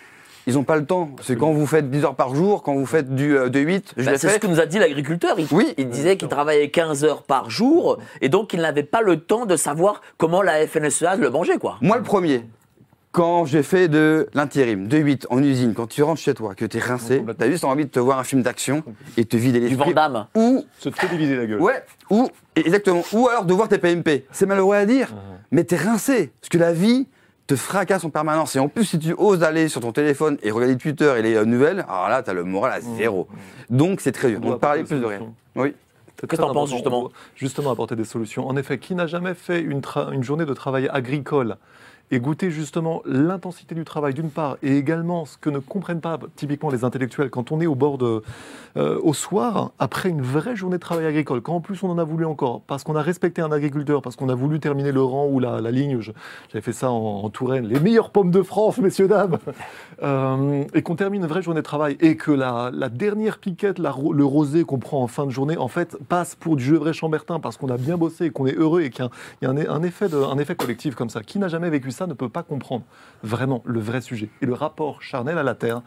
ils 0.49 0.55
n'ont 0.55 0.65
pas 0.65 0.77
le 0.77 0.85
temps. 0.87 1.11
C'est 1.23 1.37
quand 1.37 1.53
vous 1.53 1.67
faites 1.67 1.91
10 1.91 2.05
heures 2.05 2.15
par 2.17 2.35
jour, 2.35 2.63
quand 2.63 2.75
vous 2.75 2.87
faites 2.87 3.15
du 3.15 3.37
euh, 3.37 3.49
de 3.49 3.61
8, 3.61 3.95
je 3.97 4.05
Bah, 4.05 4.19
c'est 4.19 4.29
ce 4.31 4.39
que 4.39 4.47
nous 4.47 4.59
a 4.61 4.67
dit 4.67 4.79
l'agriculteur. 4.79 5.39
Il, 5.39 5.47
Oui. 5.53 5.75
il 5.77 5.89
disait 5.91 6.17
qu'il 6.17 6.29
travaillait 6.29 6.71
15 6.71 7.05
heures 7.05 7.23
par 7.23 7.51
jour 7.51 7.99
et 8.21 8.29
donc 8.29 8.53
il 8.55 8.61
n'avait 8.61 8.83
pas 8.83 9.03
le 9.03 9.21
temps 9.21 9.47
de 9.47 9.57
savoir 9.57 10.01
comment 10.17 10.43
la 10.43 10.67
FNSEA 10.67 11.17
le 11.17 11.31
mangeait, 11.31 11.59
quoi. 11.59 11.77
Moi, 11.83 11.97
le 11.99 12.03
premier, 12.03 12.45
quand 13.13 13.45
j'ai 13.45 13.63
fait 13.63 13.89
de 13.89 14.29
l'intérim, 14.35 14.87
de 14.89 14.97
8 14.99 15.27
en 15.31 15.43
usine, 15.43 15.75
quand 15.75 15.87
tu 15.87 16.03
rentres 16.03 16.21
chez 16.21 16.35
toi, 16.35 16.55
que 16.55 16.65
tu 16.65 16.77
es 16.77 16.81
rincé, 16.81 17.23
tu 17.39 17.45
as 17.45 17.51
juste 17.51 17.65
envie 17.65 17.85
de 17.85 17.91
te 17.91 17.99
voir 18.01 18.19
un 18.19 18.25
film 18.25 18.43
d'action 18.43 18.83
et 19.17 19.25
te 19.25 19.37
vider 19.37 19.61
Du 19.61 19.69
l'esprit. 19.69 19.89
Vandame. 19.91 20.27
Ou 20.35 20.65
Se 20.79 20.89
te 20.89 21.07
diviser 21.07 21.37
la 21.37 21.47
gueule. 21.47 21.61
Ouais, 21.61 21.83
ou 22.11 22.29
exactement, 22.57 23.03
ou 23.13 23.29
alors 23.29 23.45
de 23.45 23.53
voir 23.55 23.69
tes 23.69 23.79
PMP. 23.79 24.25
C'est 24.33 24.47
malheureux 24.47 24.77
à 24.77 24.87
dire, 24.87 25.15
mais 25.51 25.65
t'es 25.65 25.77
rincé, 25.77 26.31
parce 26.41 26.49
que 26.49 26.59
la 26.59 26.73
vie 26.73 27.07
te 27.49 27.57
fracasse 27.57 28.05
en 28.05 28.11
permanence. 28.11 28.55
Et 28.55 28.61
en 28.61 28.69
plus, 28.69 28.85
si 28.85 28.99
tu 28.99 29.15
oses 29.17 29.43
aller 29.43 29.69
sur 29.69 29.81
ton 29.81 29.91
téléphone 29.91 30.39
et 30.43 30.53
regarder 30.53 30.77
Twitter 30.77 31.15
et 31.19 31.23
les 31.23 31.35
euh, 31.35 31.45
nouvelles, 31.45 31.85
alors 31.89 32.09
là, 32.09 32.23
t'as 32.23 32.35
le 32.35 32.45
moral 32.45 32.73
à 32.73 32.81
zéro. 32.81 33.27
Donc 33.71 34.01
c'est 34.01 34.13
très 34.13 34.29
dur. 34.29 34.41
On 34.45 34.51
Donc 34.51 34.61
parler 34.61 34.85
plus 34.85 35.01
de 35.01 35.05
rien. 35.05 35.21
Oui. 35.57 35.75
Qu'est-ce 36.21 36.27
que 36.27 36.37
t'en 36.37 36.53
penses, 36.53 36.71
important. 36.71 36.77
justement? 36.77 37.11
Justement, 37.37 37.71
apporter 37.71 37.97
des 37.97 38.05
solutions. 38.05 38.47
En 38.47 38.57
effet, 38.57 38.79
qui 38.79 38.95
n'a 38.95 39.07
jamais 39.07 39.35
fait 39.35 39.61
une 39.61 39.83
journée 40.23 40.45
de 40.45 40.53
travail 40.53 40.89
agricole? 40.93 41.57
Et 42.11 42.21
goûté 42.21 42.51
justement 42.51 43.03
l'intensité 43.05 43.75
du 43.75 43.85
travail 43.85 44.15
d'une 44.15 44.31
part 44.31 44.57
et 44.63 44.77
également 44.77 45.25
ce 45.25 45.37
que 45.37 45.51
ne 45.51 45.59
comprennent 45.59 46.01
pas 46.01 46.19
typiquement 46.37 46.71
les 46.71 46.85
intellectuels 46.85 47.31
quand 47.31 47.53
on 47.53 47.61
est 47.61 47.67
au 47.67 47.75
bord 47.75 47.99
de 47.99 48.23
euh, 48.77 48.99
au 49.03 49.15
soir 49.15 49.73
après 49.79 50.09
une 50.09 50.23
vraie 50.23 50.57
journée 50.57 50.77
de 50.77 50.83
travail 50.83 51.07
agricole 51.07 51.41
quand 51.41 51.55
en 51.55 51.61
plus 51.61 51.83
on 51.83 51.91
en 51.91 51.99
a 51.99 52.05
voulu 52.05 52.25
encore 52.25 52.63
parce 52.67 52.85
qu'on 52.85 52.97
a 52.97 53.03
respecté 53.03 53.43
un 53.43 53.53
agriculteur 53.53 54.03
parce 54.03 54.17
qu'on 54.17 54.29
a 54.29 54.35
voulu 54.35 54.61
terminer 54.61 54.93
le 54.93 55.03
rang 55.03 55.27
ou 55.27 55.41
la, 55.41 55.61
ligne 55.71 56.01
j'avais 56.01 56.63
fait 56.63 56.73
ça 56.73 56.91
en, 56.91 57.29
Touraine 57.31 57.67
les 57.67 57.81
meilleures 57.81 58.11
pommes 58.11 58.31
de 58.31 58.43
France 58.43 58.79
messieurs 58.89 59.09
dames 59.09 59.39
Euh, 60.01 60.65
et 60.75 60.83
qu'on 60.83 60.95
termine 60.95 61.23
une 61.23 61.29
vraie 61.29 61.43
journée 61.43 61.61
de 61.61 61.65
travail 61.65 61.97
et 62.01 62.17
que 62.17 62.31
la, 62.31 62.71
dernière 62.89 63.39
piquette, 63.39 63.81
la 63.81 63.93
le 64.13 64.25
rosé 64.25 64.63
qu'on 64.63 64.79
prend 64.79 65.03
en 65.03 65.09
fin 65.09 65.27
de 65.27 65.31
journée, 65.31 65.57
en 65.57 65.67
fait, 65.67 65.97
passe 66.09 66.37
pour 66.37 66.55
du 66.55 66.77
vrai 66.77 66.93
chambertin 66.93 67.41
parce 67.41 67.57
qu'on 67.57 67.69
a 67.69 67.77
bien 67.77 67.97
bossé 67.97 68.31
qu'on 68.31 68.47
est 68.47 68.55
heureux 68.55 68.83
et 68.83 68.91
qu'il 68.91 69.09
y 69.43 69.47
a, 69.47 69.51
un 69.51 69.83
effet 69.83 70.55
collectif 70.55 70.95
comme 70.95 71.11
ça. 71.11 71.23
Qui 71.23 71.41
n'a 71.41 71.49
jamais 71.49 71.69
vécu 71.69 71.91
ça? 71.91 71.98
Ne 72.07 72.15
peut 72.15 72.29
pas 72.29 72.43
comprendre 72.43 72.85
vraiment 73.23 73.63
le 73.65 73.81
vrai 73.81 74.01
sujet. 74.01 74.29
Et 74.43 74.47
le 74.47 74.55
rapport 74.55 75.03
charnel 75.03 75.39
à 75.39 75.43
la 75.43 75.55
terre, 75.55 75.83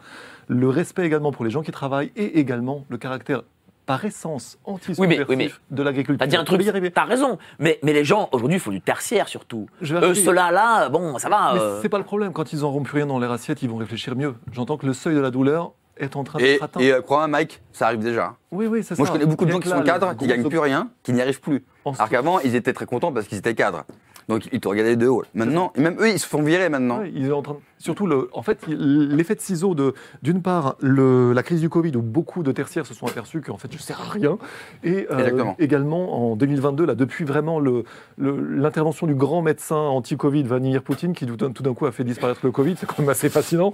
le 0.48 0.68
respect 0.68 1.04
également 1.06 1.32
pour 1.32 1.44
les 1.44 1.50
gens 1.50 1.62
qui 1.62 1.70
travaillent 1.72 2.12
et 2.16 2.38
également 2.38 2.84
le 2.88 2.98
caractère 2.98 3.42
par 3.86 4.04
essence 4.04 4.58
anti 4.64 4.92
Oui, 4.98 5.08
mais- 5.08 5.24
oui, 5.28 5.36
mais- 5.36 5.50
de 5.70 5.82
l'agriculture. 5.82 6.18
T'as 6.18 6.26
dit 6.28 6.36
un 6.36 6.44
truc, 6.44 6.62
t'as 6.94 7.04
raison. 7.04 7.38
Mais, 7.58 7.80
mais 7.82 7.92
les 7.92 8.04
gens, 8.04 8.28
aujourd'hui, 8.32 8.56
il 8.58 8.60
faut 8.60 8.70
du 8.70 8.80
tertiaire 8.80 9.26
surtout. 9.28 9.66
Eux, 9.82 10.14
ceux-là, 10.14 10.52
là, 10.52 10.88
bon, 10.88 11.18
ça 11.18 11.28
va. 11.28 11.52
Mais 11.54 11.60
euh, 11.60 11.82
c'est 11.82 11.88
pas 11.88 11.98
le 11.98 12.04
problème. 12.04 12.32
Quand 12.32 12.52
ils 12.52 12.60
n'auront 12.60 12.82
plus 12.84 12.96
rien 12.98 13.06
dans 13.06 13.18
leur 13.18 13.32
assiette, 13.32 13.60
ils 13.62 13.68
vont 13.68 13.76
réfléchir 13.76 14.14
mieux. 14.14 14.34
J'entends 14.52 14.76
que 14.76 14.86
le 14.86 14.92
seuil 14.92 15.16
de 15.16 15.20
la 15.20 15.30
douleur 15.32 15.72
est 15.96 16.14
en 16.16 16.22
train 16.24 16.38
Et, 16.38 16.42
d'être 16.42 16.62
atteint. 16.62 16.80
et 16.80 16.92
euh, 16.92 17.02
crois-moi, 17.02 17.26
Mike, 17.28 17.60
ça 17.72 17.86
arrive 17.88 18.00
déjà. 18.00 18.36
oui, 18.52 18.66
oui, 18.66 18.82
c'est 18.84 18.94
ça. 18.94 19.02
Moi, 19.02 19.06
je 19.08 19.12
connais 19.12 19.26
beaucoup 19.26 19.44
de 19.46 19.50
gens 19.50 19.58
qui 19.60 19.68
là, 19.68 19.76
sont 19.76 19.82
cadres, 19.82 20.16
qui 20.16 20.26
gagnent 20.28 20.48
plus 20.48 20.58
rien, 20.58 20.88
qui 21.02 21.12
n'y 21.12 21.20
arrivent 21.20 21.40
plus. 21.40 21.64
Alors 21.84 22.08
qu'avant, 22.08 22.38
ils 22.38 22.54
étaient 22.54 22.72
très 22.72 22.86
contents 22.86 23.12
parce 23.12 23.26
qu'ils 23.26 23.38
étaient 23.38 23.54
cadres. 23.54 23.84
Donc 24.28 24.48
ils 24.52 24.60
te 24.60 24.68
regardaient 24.68 24.96
de 24.96 25.06
haut. 25.08 25.22
Maintenant, 25.34 25.72
même 25.76 25.96
eux, 26.00 26.08
ils 26.10 26.18
se 26.18 26.26
font 26.26 26.42
virer 26.42 26.68
maintenant. 26.68 27.00
Ouais, 27.00 27.12
il 27.14 27.26
est 27.26 27.32
en 27.32 27.42
train 27.42 27.54
de- 27.54 27.58
Surtout, 27.78 28.06
le, 28.06 28.28
en 28.32 28.42
fait, 28.42 28.64
l'effet 28.68 29.34
de 29.34 29.40
ciseau 29.40 29.74
de, 29.74 29.94
d'une 30.22 30.40
part, 30.40 30.76
le, 30.80 31.32
la 31.32 31.42
crise 31.42 31.60
du 31.60 31.68
Covid, 31.68 31.96
où 31.96 32.00
beaucoup 32.02 32.44
de 32.44 32.52
tertiaires 32.52 32.86
se 32.86 32.94
sont 32.94 33.06
aperçus 33.08 33.40
qu'en 33.40 33.56
fait, 33.56 33.66
je 33.72 33.76
ne 33.76 33.82
sers 33.82 34.00
à 34.00 34.04
rien. 34.08 34.38
Et 34.84 35.08
euh, 35.10 35.16
également, 35.58 36.30
en 36.32 36.36
2022, 36.36 36.86
là, 36.86 36.94
depuis 36.94 37.24
vraiment 37.24 37.58
le, 37.58 37.82
l'intervention 38.18 39.08
du 39.08 39.16
grand 39.16 39.42
médecin 39.42 39.74
anti-Covid, 39.76 40.44
Vladimir 40.44 40.82
Poutine, 40.82 41.12
qui 41.12 41.26
tout 41.26 41.36
d'un 41.62 41.74
coup 41.74 41.86
a 41.86 41.90
fait 41.92 42.04
disparaître 42.04 42.40
le 42.44 42.52
Covid, 42.52 42.76
c'est 42.78 42.86
quand 42.86 43.00
même 43.00 43.08
assez 43.08 43.28
fascinant. 43.28 43.72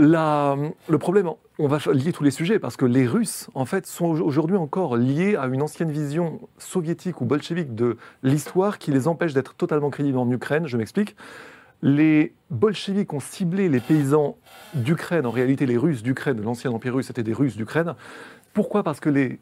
Le 0.00 0.96
problème, 0.98 1.30
on 1.58 1.68
va 1.68 1.78
lier 1.92 2.12
tous 2.12 2.24
les 2.24 2.30
sujets, 2.30 2.58
parce 2.58 2.76
que 2.76 2.86
les 2.86 3.06
Russes, 3.06 3.48
en 3.54 3.66
fait, 3.66 3.86
sont 3.86 4.06
aujourd'hui 4.06 4.56
encore 4.56 4.96
liés 4.96 5.36
à 5.36 5.46
une 5.46 5.62
ancienne 5.62 5.90
vision 5.90 6.40
soviétique 6.58 7.20
ou 7.20 7.26
bolchevique 7.26 7.74
de 7.74 7.96
l'histoire 8.22 8.78
qui 8.78 8.90
les 8.92 9.08
empêche 9.08 9.34
d'être 9.34 9.54
totalement 9.54 9.90
crédibles 9.90 10.18
en 10.18 10.30
Ukraine. 10.30 10.66
Je 10.66 10.76
m'explique. 10.76 11.16
Les 11.82 12.34
bolcheviks 12.50 13.12
ont 13.12 13.20
ciblé 13.20 13.68
les 13.68 13.80
paysans 13.80 14.36
d'Ukraine, 14.74 15.26
en 15.26 15.30
réalité 15.30 15.66
les 15.66 15.76
Russes 15.78 16.02
d'Ukraine, 16.02 16.40
l'ancien 16.42 16.70
empire 16.72 16.94
russe, 16.94 17.06
c'était 17.06 17.22
des 17.22 17.32
Russes 17.32 17.56
d'Ukraine. 17.56 17.94
Pourquoi? 18.52 18.82
Parce 18.82 19.00
que 19.00 19.08
les- 19.08 19.38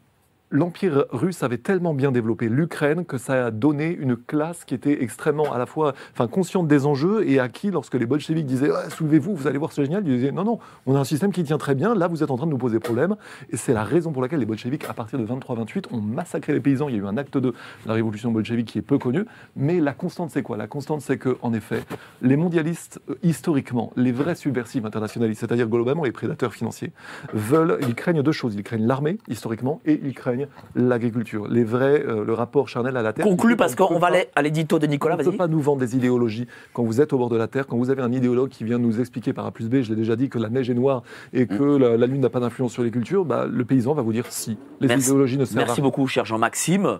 l'empire 0.51 1.05
russe 1.11 1.43
avait 1.43 1.57
tellement 1.57 1.93
bien 1.93 2.11
développé 2.11 2.49
l'Ukraine 2.49 3.05
que 3.05 3.17
ça 3.17 3.47
a 3.47 3.51
donné 3.51 3.89
une 3.91 4.17
classe 4.17 4.65
qui 4.65 4.73
était 4.73 5.03
extrêmement 5.03 5.53
à 5.53 5.57
la 5.57 5.65
fois 5.65 5.93
enfin, 6.13 6.27
consciente 6.27 6.67
des 6.67 6.85
enjeux 6.85 7.27
et 7.27 7.39
à 7.39 7.49
qui, 7.49 7.71
lorsque 7.71 7.93
les 7.93 8.05
bolcheviks 8.05 8.45
disaient 8.45 8.71
Soulevez-vous, 8.89 9.35
vous 9.35 9.47
allez 9.47 9.57
voir, 9.57 9.71
c'est 9.71 9.83
génial, 9.83 10.07
ils 10.07 10.17
disaient 10.17 10.31
Non, 10.31 10.43
non, 10.43 10.59
on 10.85 10.95
a 10.95 10.99
un 10.99 11.03
système 11.03 11.31
qui 11.31 11.43
tient 11.43 11.57
très 11.57 11.75
bien, 11.75 11.93
là 11.93 12.07
vous 12.07 12.23
êtes 12.23 12.31
en 12.31 12.37
train 12.37 12.47
de 12.47 12.51
nous 12.51 12.57
poser 12.57 12.79
problème. 12.79 13.15
Et 13.51 13.57
c'est 13.57 13.73
la 13.73 13.83
raison 13.83 14.11
pour 14.11 14.21
laquelle 14.21 14.39
les 14.39 14.45
bolcheviks, 14.45 14.85
à 14.89 14.93
partir 14.93 15.19
de 15.19 15.25
23-28, 15.25 15.85
ont 15.91 16.01
massacré 16.01 16.53
les 16.53 16.59
paysans. 16.59 16.89
Il 16.89 16.95
y 16.95 16.99
a 16.99 17.01
eu 17.01 17.05
un 17.05 17.17
acte 17.17 17.37
de 17.37 17.53
la 17.85 17.93
révolution 17.93 18.31
bolchevique 18.31 18.67
qui 18.67 18.79
est 18.79 18.83
peu 18.83 18.97
connu. 18.97 19.25
Mais 19.55 19.79
la 19.79 19.93
constante, 19.93 20.31
c'est 20.31 20.43
quoi? 20.43 20.57
La 20.57 20.67
constante, 20.67 21.01
c'est 21.01 21.17
que, 21.17 21.37
en 21.41 21.53
effet, 21.53 21.83
les 22.21 22.37
mondialistes, 22.37 22.99
euh, 23.09 23.15
historiquement, 23.23 23.91
les 23.95 24.11
vrais 24.11 24.35
subversifs 24.35 24.85
internationalistes, 24.85 25.41
c'est-à-dire 25.41 25.67
globalement 25.67 26.03
les 26.03 26.11
prédateurs 26.11 26.53
financiers, 26.53 26.91
veulent, 27.33 27.77
ils 27.81 27.95
craignent 27.95 28.23
deux 28.23 28.31
choses. 28.31 28.55
Ils 28.55 28.63
craignent 28.63 28.87
l'armée, 28.87 29.17
historiquement, 29.27 29.81
et 29.85 29.99
ils 30.03 30.13
craignent 30.13 30.38
l'agriculture. 30.75 31.47
Les 31.47 31.63
vrais, 31.63 32.03
euh, 32.05 32.23
le 32.23 32.33
rapport 32.33 32.67
charnel 32.67 32.97
à 32.97 33.01
la 33.01 33.13
terre. 33.13 33.25
Conclu 33.25 33.55
parce 33.55 33.75
qu'on 33.75 33.99
va 33.99 34.07
aller 34.07 34.27
à 34.35 34.41
l'édito 34.41 34.79
de 34.79 34.87
Nicolas, 34.87 35.15
on 35.15 35.17
ne 35.19 35.23
peut 35.23 35.37
pas 35.37 35.47
nous 35.47 35.59
vendre 35.61 35.79
des 35.79 35.95
idéologies 35.95 36.47
quand 36.73 36.83
vous 36.83 37.01
êtes 37.01 37.13
au 37.13 37.17
bord 37.17 37.29
de 37.29 37.37
la 37.37 37.47
Terre, 37.47 37.67
quand 37.67 37.77
vous 37.77 37.89
avez 37.89 38.01
un 38.01 38.11
idéologue 38.11 38.49
qui 38.49 38.63
vient 38.63 38.77
nous 38.77 38.99
expliquer 38.99 39.33
par 39.33 39.45
A 39.45 39.51
plus 39.51 39.69
B, 39.69 39.81
je 39.81 39.89
l'ai 39.89 39.95
déjà 39.95 40.15
dit, 40.15 40.29
que 40.29 40.37
la 40.37 40.49
neige 40.49 40.69
est 40.69 40.73
noire 40.75 41.03
et 41.33 41.47
que 41.47 41.77
la, 41.77 41.97
la 41.97 42.05
Lune 42.07 42.21
n'a 42.21 42.29
pas 42.29 42.39
d'influence 42.39 42.73
sur 42.73 42.83
les 42.83 42.91
cultures, 42.91 43.25
bah, 43.25 43.45
le 43.49 43.65
paysan 43.65 43.93
va 43.93 44.01
vous 44.01 44.13
dire 44.13 44.25
si. 44.29 44.57
Les 44.79 44.87
Merci. 44.87 45.09
idéologies 45.09 45.37
ne 45.37 45.45
servent 45.45 45.57
à 45.57 45.61
Merci 45.61 45.81
rien. 45.81 45.83
beaucoup, 45.83 46.07
cher 46.07 46.25
Jean-Maxime. 46.25 46.99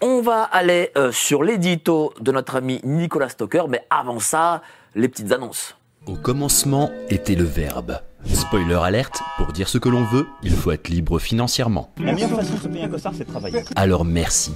On 0.00 0.22
va 0.22 0.42
aller 0.42 0.90
euh, 0.96 1.12
sur 1.12 1.42
l'édito 1.44 2.12
de 2.20 2.32
notre 2.32 2.56
ami 2.56 2.80
Nicolas 2.84 3.28
Stocker, 3.28 3.64
mais 3.68 3.84
avant 3.90 4.18
ça, 4.18 4.62
les 4.94 5.08
petites 5.08 5.32
annonces. 5.32 5.76
Au 6.06 6.14
commencement 6.14 6.90
était 7.10 7.34
le 7.34 7.44
verbe. 7.44 7.98
Spoiler 8.26 8.78
alerte, 8.82 9.22
pour 9.36 9.52
dire 9.52 9.68
ce 9.68 9.78
que 9.78 9.88
l'on 9.88 10.04
veut, 10.04 10.26
il 10.42 10.52
faut 10.52 10.70
être 10.72 10.88
libre 10.88 11.18
financièrement. 11.18 11.92
La 11.98 12.12
meilleure 12.12 12.30
façon 12.30 12.54
de 12.54 12.60
se 12.60 12.68
payer 12.68 12.84
un 12.84 12.88
costard, 12.88 13.12
c'est 13.16 13.24
de 13.24 13.30
travailler. 13.30 13.62
Alors 13.76 14.04
merci. 14.04 14.52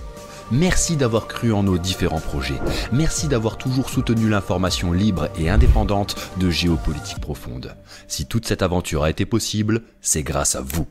Merci 0.50 0.96
d'avoir 0.96 1.26
cru 1.26 1.52
en 1.52 1.62
nos 1.62 1.78
différents 1.78 2.20
projets. 2.20 2.58
Merci 2.92 3.28
d'avoir 3.28 3.56
toujours 3.56 3.88
soutenu 3.88 4.28
l'information 4.28 4.92
libre 4.92 5.28
et 5.38 5.48
indépendante 5.48 6.16
de 6.36 6.50
géopolitique 6.50 7.20
profonde. 7.20 7.74
Si 8.08 8.26
toute 8.26 8.46
cette 8.46 8.62
aventure 8.62 9.04
a 9.04 9.10
été 9.10 9.24
possible, 9.24 9.82
c'est 10.02 10.22
grâce 10.22 10.54
à 10.54 10.60
vous. 10.60 10.86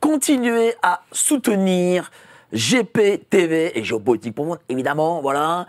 Continuez 0.00 0.74
à 0.82 1.02
soutenir 1.12 2.10
GPTV 2.52 3.78
et 3.78 3.84
Géopolitique 3.84 4.34
pour 4.34 4.44
vous, 4.44 4.56
évidemment, 4.68 5.22
voilà, 5.22 5.66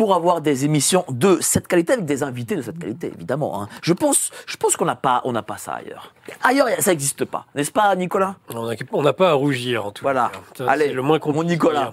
pour 0.00 0.14
avoir 0.14 0.40
des 0.40 0.64
émissions 0.64 1.04
de 1.10 1.36
cette 1.42 1.68
qualité 1.68 1.92
avec 1.92 2.06
des 2.06 2.22
invités 2.22 2.56
de 2.56 2.62
cette 2.62 2.78
qualité, 2.78 3.12
évidemment. 3.14 3.60
hein. 3.62 3.68
Je 3.82 3.92
pense, 3.92 4.30
je 4.46 4.56
pense 4.56 4.74
qu'on 4.74 4.86
n'a 4.86 4.94
pas, 4.96 5.20
on 5.24 5.32
n'a 5.32 5.42
pas 5.42 5.58
ça 5.58 5.72
ailleurs. 5.74 6.14
Ailleurs, 6.42 6.68
ça 6.78 6.92
n'existe 6.92 7.26
pas, 7.26 7.44
n'est-ce 7.54 7.70
pas, 7.70 7.94
Nicolas? 7.96 8.36
On 8.54 9.02
n'a- 9.02 9.12
pas 9.12 9.28
à 9.28 9.32
rougir, 9.34 9.84
en 9.84 9.90
tout 9.92 10.00
Voilà. 10.02 10.30
cas. 10.32 10.64
Ça, 10.64 10.70
Allez, 10.70 10.94
le 10.94 11.02
moins 11.02 11.18
qu'on 11.18 11.34
mon 11.34 11.42
Nicolas. 11.44 11.92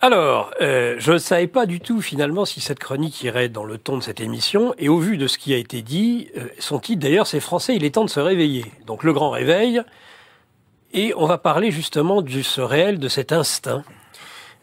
Alors, 0.00 0.50
euh, 0.62 0.96
je 0.98 1.12
ne 1.12 1.18
savais 1.18 1.46
pas 1.46 1.66
du 1.66 1.80
tout 1.80 2.00
finalement 2.00 2.46
si 2.46 2.62
cette 2.62 2.78
chronique 2.78 3.22
irait 3.22 3.50
dans 3.50 3.64
le 3.64 3.76
ton 3.76 3.98
de 3.98 4.02
cette 4.02 4.20
émission, 4.20 4.72
et 4.78 4.88
au 4.88 4.96
vu 4.98 5.18
de 5.18 5.26
ce 5.26 5.36
qui 5.36 5.52
a 5.52 5.58
été 5.58 5.82
dit, 5.82 6.30
euh, 6.38 6.48
son 6.58 6.78
titre 6.78 7.02
d'ailleurs 7.02 7.26
c'est 7.26 7.40
Français, 7.40 7.76
il 7.76 7.84
est 7.84 7.90
temps 7.96 8.06
de 8.06 8.08
se 8.10 8.20
réveiller. 8.20 8.64
Donc 8.86 9.04
le 9.04 9.12
grand 9.12 9.28
réveil, 9.28 9.82
et 10.94 11.12
on 11.18 11.26
va 11.26 11.36
parler 11.36 11.70
justement 11.70 12.22
de 12.22 12.40
ce 12.40 12.62
réel, 12.62 12.98
de 12.98 13.08
cet 13.08 13.30
instinct, 13.30 13.84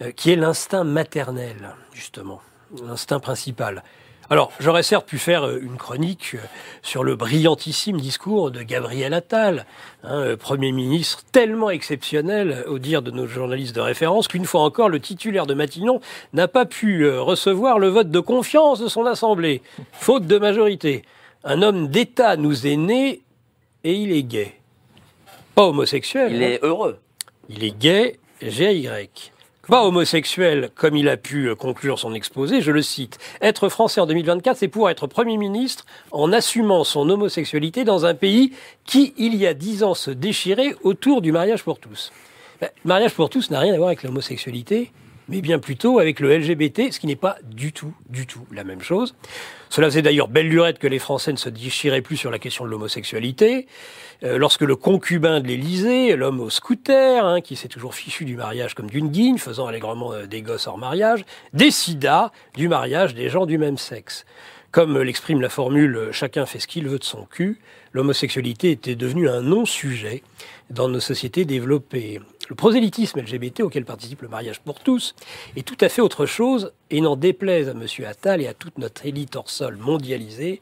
euh, 0.01 0.09
qui 0.09 0.31
est 0.31 0.35
l'instinct 0.35 0.83
maternel, 0.83 1.75
justement, 1.93 2.41
l'instinct 2.83 3.19
principal. 3.19 3.83
Alors, 4.29 4.51
j'aurais 4.59 4.83
certes 4.83 5.07
pu 5.07 5.19
faire 5.19 5.47
euh, 5.47 5.59
une 5.61 5.77
chronique 5.77 6.31
euh, 6.35 6.39
sur 6.81 7.05
le 7.05 7.15
brillantissime 7.15 7.99
discours 7.99 8.51
de 8.51 8.61
Gabriel 8.61 9.13
Attal, 9.13 9.65
hein, 10.03 10.19
euh, 10.19 10.37
Premier 10.37 10.73
ministre 10.73 11.23
tellement 11.31 11.69
exceptionnel, 11.69 12.65
au 12.67 12.77
dire 12.77 13.01
de 13.01 13.09
nos 13.09 13.25
journalistes 13.25 13.75
de 13.75 13.79
référence, 13.79 14.27
qu'une 14.27 14.43
fois 14.43 14.61
encore, 14.63 14.89
le 14.89 14.99
titulaire 14.99 15.45
de 15.45 15.53
Matignon 15.53 16.01
n'a 16.33 16.49
pas 16.49 16.65
pu 16.65 17.09
recevoir 17.09 17.79
le 17.79 17.87
vote 17.87 18.11
de 18.11 18.19
confiance 18.19 18.79
de 18.79 18.89
son 18.89 19.05
Assemblée, 19.05 19.61
faute 19.93 20.27
de 20.27 20.37
majorité. 20.37 21.03
Un 21.45 21.61
homme 21.61 21.87
d'État 21.87 22.35
nous 22.35 22.67
est 22.67 22.75
né 22.75 23.21
et 23.85 23.93
il 23.93 24.11
est 24.11 24.23
gay. 24.23 24.55
Pas 25.55 25.67
homosexuel. 25.67 26.33
Il 26.33 26.43
hein. 26.43 26.47
est 26.47 26.63
heureux. 26.63 26.99
Il 27.47 27.63
est 27.63 27.77
gay, 27.77 28.19
G-A-Y. 28.41 29.31
Pas 29.67 29.83
homosexuel, 29.83 30.69
comme 30.75 30.95
il 30.95 31.09
a 31.09 31.17
pu 31.17 31.49
euh, 31.49 31.55
conclure 31.55 31.99
son 31.99 32.13
exposé, 32.13 32.61
je 32.61 32.71
le 32.71 32.81
cite. 32.81 33.17
Être 33.41 33.67
français 33.67 33.99
en 33.99 34.05
2024, 34.05 34.55
c'est 34.55 34.69
pouvoir 34.69 34.91
être 34.91 35.07
Premier 35.07 35.35
ministre 35.35 35.85
en 36.11 36.31
assumant 36.31 36.85
son 36.85 37.09
homosexualité 37.09 37.83
dans 37.83 38.05
un 38.05 38.13
pays 38.13 38.53
qui, 38.85 39.13
il 39.17 39.35
y 39.35 39.45
a 39.45 39.53
dix 39.53 39.83
ans, 39.83 39.93
se 39.93 40.09
déchirait 40.09 40.73
autour 40.83 41.21
du 41.21 41.33
mariage 41.33 41.63
pour 41.63 41.79
tous. 41.79 42.13
Ben, 42.61 42.69
Le 42.85 42.87
mariage 42.87 43.13
pour 43.13 43.29
tous 43.29 43.51
n'a 43.51 43.59
rien 43.59 43.73
à 43.73 43.77
voir 43.77 43.89
avec 43.89 44.03
l'homosexualité, 44.03 44.93
mais 45.27 45.41
bien 45.41 45.59
plutôt 45.59 45.99
avec 45.99 46.21
le 46.21 46.37
LGBT, 46.37 46.93
ce 46.93 46.99
qui 47.01 47.07
n'est 47.07 47.17
pas 47.17 47.35
du 47.43 47.73
tout, 47.73 47.93
du 48.09 48.25
tout 48.25 48.45
la 48.53 48.63
même 48.63 48.81
chose. 48.81 49.15
Cela 49.69 49.87
faisait 49.87 50.01
d'ailleurs 50.01 50.29
belle 50.29 50.47
lurette 50.47 50.79
que 50.79 50.87
les 50.87 50.99
Français 50.99 51.33
ne 51.33 51.37
se 51.37 51.49
déchiraient 51.49 52.01
plus 52.01 52.15
sur 52.15 52.31
la 52.31 52.39
question 52.39 52.63
de 52.63 52.69
l'homosexualité. 52.69 53.67
Euh, 54.23 54.37
lorsque 54.37 54.61
le 54.61 54.75
concubin 54.75 55.39
de 55.41 55.47
l'Élysée, 55.47 56.15
l'homme 56.15 56.39
au 56.39 56.49
scooter, 56.49 57.23
hein, 57.23 57.39
qui 57.39 57.55
s'est 57.55 57.67
toujours 57.67 57.93
fichu 57.93 58.25
du 58.25 58.35
mariage 58.35 58.73
comme 58.73 58.89
d'une 58.89 59.09
guigne, 59.09 59.37
faisant 59.37 59.67
allègrement 59.67 60.13
euh, 60.13 60.25
des 60.25 60.41
gosses 60.41 60.67
hors 60.67 60.77
mariage, 60.77 61.23
décida 61.53 62.31
du 62.55 62.67
mariage 62.67 63.13
des 63.13 63.29
gens 63.29 63.45
du 63.45 63.57
même 63.57 63.77
sexe. 63.77 64.25
Comme 64.71 64.99
l'exprime 64.99 65.39
la 65.39 65.49
formule 65.49 65.95
euh, 65.95 66.11
chacun 66.11 66.45
fait 66.47 66.59
ce 66.59 66.67
qu'il 66.67 66.87
veut 66.87 66.99
de 66.99 67.03
son 67.03 67.25
cul, 67.25 67.59
l'homosexualité 67.93 68.71
était 68.71 68.95
devenue 68.95 69.29
un 69.29 69.41
non-sujet 69.41 70.23
dans 70.71 70.89
nos 70.89 70.99
sociétés 70.99 71.45
développées. 71.45 72.19
Le 72.47 72.55
prosélytisme 72.55 73.19
LGBT 73.19 73.61
auquel 73.61 73.83
participe 73.83 74.21
le 74.21 74.29
mariage 74.29 74.61
pour 74.61 74.79
tous 74.79 75.15
est 75.57 75.67
tout 75.67 75.77
à 75.81 75.89
fait 75.89 76.01
autre 76.01 76.25
chose 76.25 76.71
et 76.89 77.01
n'en 77.01 77.17
déplaise 77.17 77.67
à 77.67 77.71
M. 77.71 77.85
Attal 78.05 78.41
et 78.41 78.47
à 78.47 78.53
toute 78.53 78.77
notre 78.77 79.05
élite 79.05 79.35
hors 79.35 79.49
sol 79.49 79.75
mondialisée, 79.75 80.61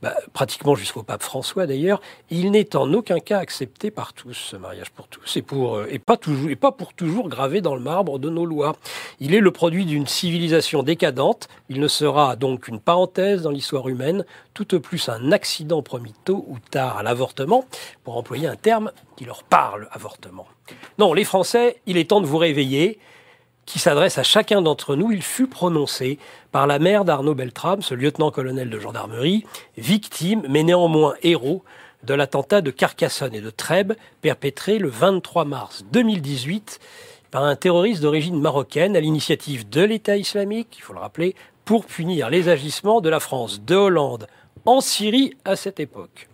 bah, 0.00 0.14
pratiquement 0.32 0.74
jusqu'au 0.74 1.02
pape 1.02 1.22
François 1.22 1.66
d'ailleurs, 1.66 2.00
il 2.30 2.50
n'est 2.50 2.74
en 2.74 2.90
aucun 2.94 3.20
cas 3.20 3.38
accepté 3.38 3.90
par 3.90 4.14
tous, 4.14 4.32
ce 4.32 4.56
mariage 4.56 4.90
pour 4.90 5.08
tous, 5.08 5.36
et, 5.36 5.42
pour, 5.42 5.76
euh, 5.76 5.88
et, 5.90 5.98
pas 5.98 6.18
et 6.48 6.56
pas 6.56 6.72
pour 6.72 6.94
toujours 6.94 7.28
gravé 7.28 7.60
dans 7.60 7.74
le 7.74 7.82
marbre 7.82 8.18
de 8.18 8.30
nos 8.30 8.46
lois. 8.46 8.74
Il 9.20 9.34
est 9.34 9.40
le 9.40 9.50
produit 9.50 9.84
d'une 9.84 10.06
civilisation 10.06 10.82
décadente, 10.82 11.48
il 11.68 11.80
ne 11.80 11.88
sera 11.88 12.36
donc 12.36 12.62
qu'une 12.62 12.80
parenthèse 12.80 13.42
dans 13.42 13.50
l'histoire 13.50 13.88
humaine, 13.88 14.24
tout 14.54 14.74
au 14.74 14.80
plus 14.80 15.10
un 15.10 15.32
accident 15.32 15.82
promis 15.82 16.14
tôt 16.24 16.46
ou 16.48 16.58
tard 16.70 16.96
à 16.96 17.02
l'avortement, 17.02 17.66
pour 18.04 18.16
employer 18.16 18.48
un 18.48 18.56
terme 18.56 18.90
qui 19.16 19.26
leur 19.26 19.44
parle, 19.44 19.88
avortement. 19.92 20.46
Non, 20.98 21.12
les 21.12 21.24
Français, 21.24 21.80
il 21.86 21.96
est 21.96 22.10
temps 22.10 22.20
de 22.20 22.26
vous 22.26 22.38
réveiller 22.38 22.98
qui 23.66 23.80
s'adresse 23.80 24.16
à 24.16 24.22
chacun 24.22 24.62
d'entre 24.62 24.94
nous, 24.94 25.10
il 25.10 25.22
fut 25.22 25.48
prononcé 25.48 26.18
par 26.52 26.66
la 26.66 26.78
mère 26.78 27.04
d'Arnaud 27.04 27.34
Beltrame, 27.34 27.82
ce 27.82 27.94
lieutenant-colonel 27.94 28.70
de 28.70 28.78
gendarmerie, 28.78 29.44
victime, 29.76 30.42
mais 30.48 30.62
néanmoins 30.62 31.14
héros, 31.22 31.64
de 32.04 32.14
l'attentat 32.14 32.60
de 32.60 32.70
Carcassonne 32.70 33.34
et 33.34 33.40
de 33.40 33.50
Trèbes, 33.50 33.94
perpétré 34.22 34.78
le 34.78 34.88
23 34.88 35.44
mars 35.44 35.84
2018 35.90 36.78
par 37.32 37.42
un 37.42 37.56
terroriste 37.56 38.02
d'origine 38.02 38.40
marocaine 38.40 38.96
à 38.96 39.00
l'initiative 39.00 39.68
de 39.68 39.82
l'État 39.82 40.16
islamique, 40.16 40.76
il 40.78 40.82
faut 40.82 40.92
le 40.92 41.00
rappeler, 41.00 41.34
pour 41.64 41.84
punir 41.84 42.30
les 42.30 42.48
agissements 42.48 43.00
de 43.00 43.08
la 43.08 43.18
France, 43.18 43.60
de 43.60 43.74
Hollande, 43.74 44.28
en 44.64 44.80
Syrie 44.80 45.34
à 45.44 45.56
cette 45.56 45.80
époque. 45.80 46.28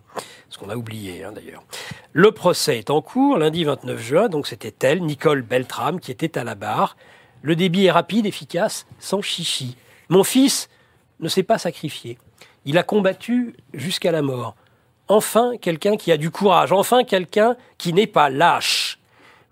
Ce 0.53 0.59
qu'on 0.59 0.69
a 0.69 0.75
oublié 0.75 1.23
hein, 1.23 1.31
d'ailleurs. 1.31 1.63
Le 2.11 2.31
procès 2.31 2.77
est 2.77 2.91
en 2.91 3.01
cours 3.01 3.39
lundi 3.39 3.63
29 3.63 3.99
juin, 3.99 4.29
donc 4.29 4.45
c'était 4.45 4.75
elle, 4.87 5.01
Nicole 5.01 5.41
Beltrame, 5.41 5.99
qui 5.99 6.11
était 6.11 6.37
à 6.37 6.43
la 6.43 6.53
barre. 6.53 6.95
Le 7.41 7.55
débit 7.55 7.85
est 7.85 7.91
rapide, 7.91 8.27
efficace, 8.27 8.85
sans 8.99 9.23
chichi. 9.23 9.75
Mon 10.09 10.23
fils 10.23 10.69
ne 11.21 11.27
s'est 11.27 11.41
pas 11.41 11.57
sacrifié. 11.57 12.19
Il 12.65 12.77
a 12.77 12.83
combattu 12.83 13.55
jusqu'à 13.73 14.11
la 14.11 14.21
mort. 14.21 14.55
Enfin, 15.07 15.57
quelqu'un 15.59 15.97
qui 15.97 16.11
a 16.11 16.17
du 16.17 16.29
courage. 16.29 16.71
Enfin, 16.71 17.03
quelqu'un 17.03 17.55
qui 17.79 17.91
n'est 17.91 18.05
pas 18.05 18.29
lâche. 18.29 18.99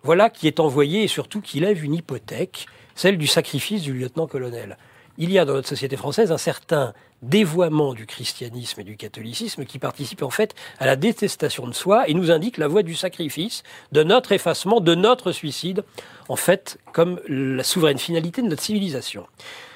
Voilà 0.03 0.29
qui 0.29 0.45
est 0.45 0.59
envoyé 0.59 1.01
et 1.01 1.07
surtout 1.07 1.41
qui 1.41 1.59
lève 1.61 1.83
une 1.83 1.95
hypothèque, 1.95 2.67
celle 2.93 3.17
du 3.17 3.25
sacrifice 3.25 3.81
du 3.81 3.93
lieutenant-colonel. 3.93 4.77
Il 5.17 5.31
y 5.31 5.39
a 5.39 5.45
dans 5.45 5.53
notre 5.53 5.67
société 5.67 5.97
française 5.97 6.31
un 6.31 6.37
certain 6.37 6.93
dévoiement 7.21 7.93
du 7.93 8.05
christianisme 8.05 8.81
et 8.81 8.83
du 8.83 8.97
catholicisme 8.97 9.65
qui 9.65 9.79
participe 9.79 10.23
en 10.23 10.29
fait 10.29 10.55
à 10.79 10.85
la 10.85 10.95
détestation 10.95 11.67
de 11.67 11.73
soi 11.73 12.07
et 12.07 12.13
nous 12.13 12.31
indique 12.31 12.57
la 12.57 12.67
voie 12.67 12.83
du 12.83 12.95
sacrifice, 12.95 13.63
de 13.91 14.03
notre 14.03 14.31
effacement, 14.31 14.79
de 14.79 14.95
notre 14.95 15.31
suicide, 15.31 15.83
en 16.29 16.35
fait 16.35 16.79
comme 16.93 17.19
la 17.27 17.63
souveraine 17.63 17.99
finalité 17.99 18.41
de 18.41 18.47
notre 18.47 18.63
civilisation. 18.63 19.27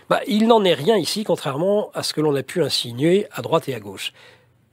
Bah, 0.09 0.21
il 0.27 0.47
n'en 0.47 0.63
est 0.63 0.73
rien 0.73 0.97
ici, 0.97 1.23
contrairement 1.23 1.89
à 1.95 2.03
ce 2.03 2.13
que 2.13 2.21
l'on 2.21 2.35
a 2.35 2.43
pu 2.43 2.61
insinuer 2.61 3.25
à 3.31 3.41
droite 3.41 3.67
et 3.69 3.73
à 3.73 3.79
gauche. 3.79 4.13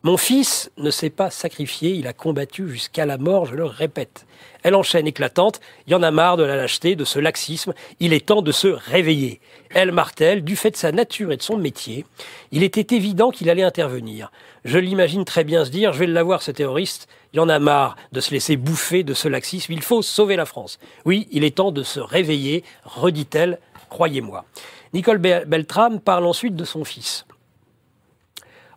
Mon 0.05 0.17
fils 0.17 0.73
ne 0.79 0.91
s'est 0.91 1.11
pas 1.11 1.31
sacrifié, 1.31 1.91
il 1.91 2.09
a 2.09 2.13
combattu 2.13 2.69
jusqu'à 2.69 3.07
la 3.07 3.19
mort, 3.19 3.47
je 3.47 3.55
le 3.55 3.65
répète. 3.65 4.27
Elle 4.65 4.75
enchaîne 4.75 5.07
éclatante, 5.07 5.61
il 5.87 5.93
y 5.93 5.95
en 5.95 6.03
a 6.03 6.11
marre 6.11 6.37
de 6.37 6.43
la 6.43 6.57
lâcheté, 6.57 6.97
de 6.97 7.05
ce 7.05 7.21
laxisme, 7.21 7.73
il 8.01 8.13
est 8.13 8.27
temps 8.27 8.43
de 8.43 8.51
se 8.51 8.67
réveiller. 8.67 9.41
Elle 9.71 9.93
martèle, 9.93 10.43
du 10.43 10.57
fait 10.57 10.73
de 10.73 10.77
sa 10.77 10.91
nature 10.91 11.31
et 11.31 11.37
de 11.37 11.43
son 11.43 11.57
métier, 11.57 12.05
il 12.51 12.65
était 12.65 12.97
évident 12.97 13.31
qu'il 13.31 13.49
allait 13.49 13.63
intervenir. 13.63 14.33
Je 14.65 14.81
l'imagine 14.81 15.25
très 15.25 15.45
bien 15.45 15.65
se 15.65 15.71
dire, 15.71 15.93
je 15.93 16.01
vais 16.01 16.09
l'avoir 16.09 16.43
ce 16.43 16.51
terroriste, 16.51 17.07
il 17.33 17.37
y 17.37 17.41
en 17.41 17.49
a 17.49 17.61
marre 17.61 17.95
de 18.11 18.21
se 18.21 18.33
laisser 18.33 18.57
bouffer 18.57 19.05
de 19.05 19.15
ce 19.15 19.29
laxisme, 19.29 19.73
il 19.73 19.83
faut 19.83 20.03
sauver 20.03 20.35
la 20.35 20.47
France. 20.47 20.81
Oui, 21.05 21.29
il 21.31 21.45
est 21.45 21.59
temps 21.59 21.71
de 21.71 21.85
se 21.85 22.01
réveiller, 22.01 22.65
redit-elle, 22.83 23.61
croyez-moi. 23.89 24.47
Nicole 24.95 25.19
Beltrame 25.19 26.01
parle 26.01 26.27
ensuite 26.27 26.57
de 26.57 26.65
son 26.65 26.85
fils. 26.85 27.25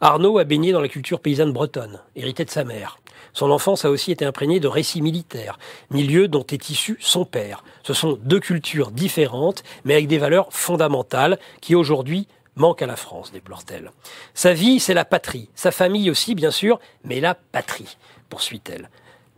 Arnaud 0.02 0.38
a 0.38 0.44
baigné 0.44 0.72
dans 0.72 0.82
la 0.82 0.88
culture 0.88 1.20
paysanne 1.20 1.54
bretonne, 1.54 2.00
hérité 2.16 2.44
de 2.46 2.50
sa 2.50 2.64
mère. 2.64 3.00
Son 3.34 3.52
enfance 3.52 3.86
a 3.86 3.90
aussi 3.90 4.12
été 4.12 4.26
imprégnée 4.26 4.60
de 4.60 4.68
récits 4.68 5.02
militaires, 5.02 5.58
milieu 5.90 6.28
dont 6.28 6.46
est 6.52 6.70
issu 6.70 6.98
son 7.02 7.26
père. 7.26 7.64
Ce 7.84 7.94
sont 7.94 8.18
deux 8.22 8.40
cultures 8.40 8.92
différentes, 8.92 9.64
mais 9.84 9.94
avec 9.94 10.08
des 10.08 10.18
valeurs 10.18 10.52
fondamentales 10.52 11.40
qui 11.62 11.76
aujourd'hui 11.76 12.28
manquent 12.56 12.82
à 12.82 12.88
la 12.88 12.96
France, 12.96 13.32
déplore-t-elle. 13.32 13.92
Sa 14.34 14.54
vie, 14.54 14.80
c'est 14.80 14.94
la 14.94 15.06
patrie. 15.06 15.50
Sa 15.56 15.72
famille 15.72 16.10
aussi, 16.10 16.36
bien 16.36 16.52
sûr, 16.52 16.80
mais 17.04 17.20
la 17.20 17.36
patrie, 17.36 17.98
poursuit-elle. 18.30 18.90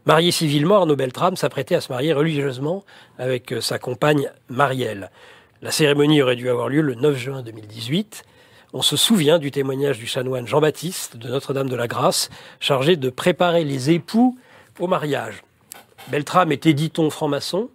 Marié 0.05 0.31
civilement, 0.31 0.77
Arnaud 0.77 0.95
Beltrame 0.95 1.35
s'apprêtait 1.35 1.75
à 1.75 1.81
se 1.81 1.91
marier 1.91 2.13
religieusement 2.13 2.84
avec 3.17 3.53
sa 3.61 3.79
compagne 3.79 4.31
Marielle. 4.49 5.11
La 5.61 5.71
cérémonie 5.71 6.21
aurait 6.21 6.35
dû 6.35 6.49
avoir 6.49 6.69
lieu 6.69 6.81
le 6.81 6.93
9 6.95 7.17
juin 7.17 7.41
2018. 7.41 8.23
On 8.73 8.81
se 8.81 8.98
souvient 8.98 9.39
du 9.39 9.49
témoignage 9.49 9.98
du 9.98 10.07
chanoine 10.07 10.45
Jean-Baptiste 10.45 11.15
de 11.15 11.30
Notre-Dame 11.30 11.69
de 11.69 11.76
la 11.76 11.88
Grâce, 11.88 12.30
chargé 12.60 12.98
de 12.98 13.10
préparer 13.10 13.64
les 13.64 13.91
époux 13.91 14.38
au 14.80 14.88
mariage. 14.88 15.41
Beltrame 16.10 16.52
était, 16.52 16.73
dit-on, 16.73 17.10
franc-maçon, 17.10 17.69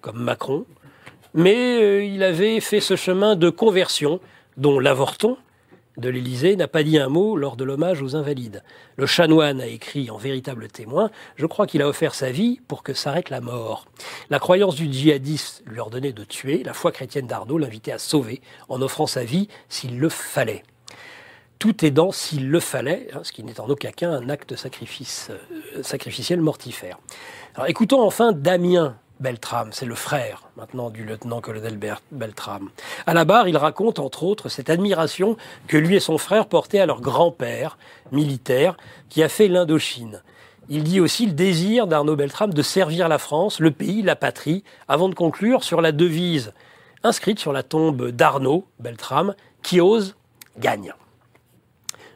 comme 0.00 0.18
Macron, 0.22 0.64
mais 1.34 1.78
euh, 1.82 2.04
il 2.04 2.22
avait 2.22 2.60
fait 2.60 2.80
ce 2.80 2.96
chemin 2.96 3.36
de 3.36 3.50
conversion, 3.50 4.18
dont 4.56 4.78
l'avorton 4.78 5.36
de 6.00 6.08
l'Élysée 6.08 6.56
n'a 6.56 6.66
pas 6.66 6.82
dit 6.82 6.98
un 6.98 7.08
mot 7.08 7.36
lors 7.36 7.56
de 7.56 7.64
l'hommage 7.64 8.02
aux 8.02 8.16
invalides. 8.16 8.62
Le 8.96 9.06
chanoine 9.06 9.60
a 9.60 9.66
écrit 9.66 10.10
en 10.10 10.16
véritable 10.16 10.68
témoin 10.68 11.10
Je 11.36 11.46
crois 11.46 11.66
qu'il 11.66 11.82
a 11.82 11.88
offert 11.88 12.14
sa 12.14 12.30
vie 12.30 12.60
pour 12.66 12.82
que 12.82 12.94
s'arrête 12.94 13.30
la 13.30 13.40
mort. 13.40 13.86
La 14.30 14.38
croyance 14.38 14.74
du 14.74 14.92
djihadiste 14.92 15.62
lui 15.66 15.78
ordonnait 15.78 16.12
de 16.12 16.24
tuer, 16.24 16.62
la 16.64 16.72
foi 16.72 16.90
chrétienne 16.90 17.26
d'Arnaud 17.26 17.58
l'invitait 17.58 17.92
à 17.92 17.98
sauver 17.98 18.40
en 18.68 18.82
offrant 18.82 19.06
sa 19.06 19.24
vie 19.24 19.48
s'il 19.68 19.98
le 19.98 20.08
fallait. 20.08 20.64
Tout 21.58 21.74
dans 21.90 22.10
s'il 22.10 22.50
le 22.50 22.58
fallait, 22.58 23.08
hein, 23.12 23.20
ce 23.22 23.32
qui 23.32 23.44
n'est 23.44 23.60
en 23.60 23.68
aucun 23.68 23.90
cas 23.90 24.08
un 24.08 24.30
acte 24.30 24.56
sacrifice, 24.56 25.28
euh, 25.76 25.82
sacrificiel 25.82 26.40
mortifère. 26.40 26.98
Alors 27.54 27.68
écoutons 27.68 28.00
enfin 28.00 28.32
Damien 28.32 28.96
Beltrame, 29.20 29.70
c'est 29.72 29.86
le 29.86 29.94
frère 29.94 30.48
maintenant 30.56 30.90
du 30.90 31.04
lieutenant-colonel 31.04 31.78
Beltrame. 32.10 32.70
À 33.06 33.14
la 33.14 33.24
barre, 33.24 33.48
il 33.48 33.56
raconte 33.56 33.98
entre 33.98 34.24
autres 34.24 34.48
cette 34.48 34.70
admiration 34.70 35.36
que 35.68 35.76
lui 35.76 35.96
et 35.96 36.00
son 36.00 36.18
frère 36.18 36.46
portaient 36.46 36.80
à 36.80 36.86
leur 36.86 37.00
grand-père 37.00 37.78
militaire 38.12 38.76
qui 39.08 39.22
a 39.22 39.28
fait 39.28 39.48
l'Indochine. 39.48 40.22
Il 40.68 40.84
dit 40.84 41.00
aussi 41.00 41.26
le 41.26 41.32
désir 41.32 41.86
d'Arnaud 41.86 42.16
Beltrame 42.16 42.54
de 42.54 42.62
servir 42.62 43.08
la 43.08 43.18
France, 43.18 43.60
le 43.60 43.70
pays, 43.70 44.02
la 44.02 44.16
patrie, 44.16 44.64
avant 44.88 45.08
de 45.08 45.14
conclure 45.14 45.64
sur 45.64 45.80
la 45.80 45.92
devise 45.92 46.52
inscrite 47.02 47.38
sur 47.38 47.52
la 47.52 47.62
tombe 47.62 48.10
d'Arnaud 48.10 48.66
Beltrame, 48.78 49.34
qui 49.62 49.80
ose, 49.80 50.16
gagne. 50.58 50.92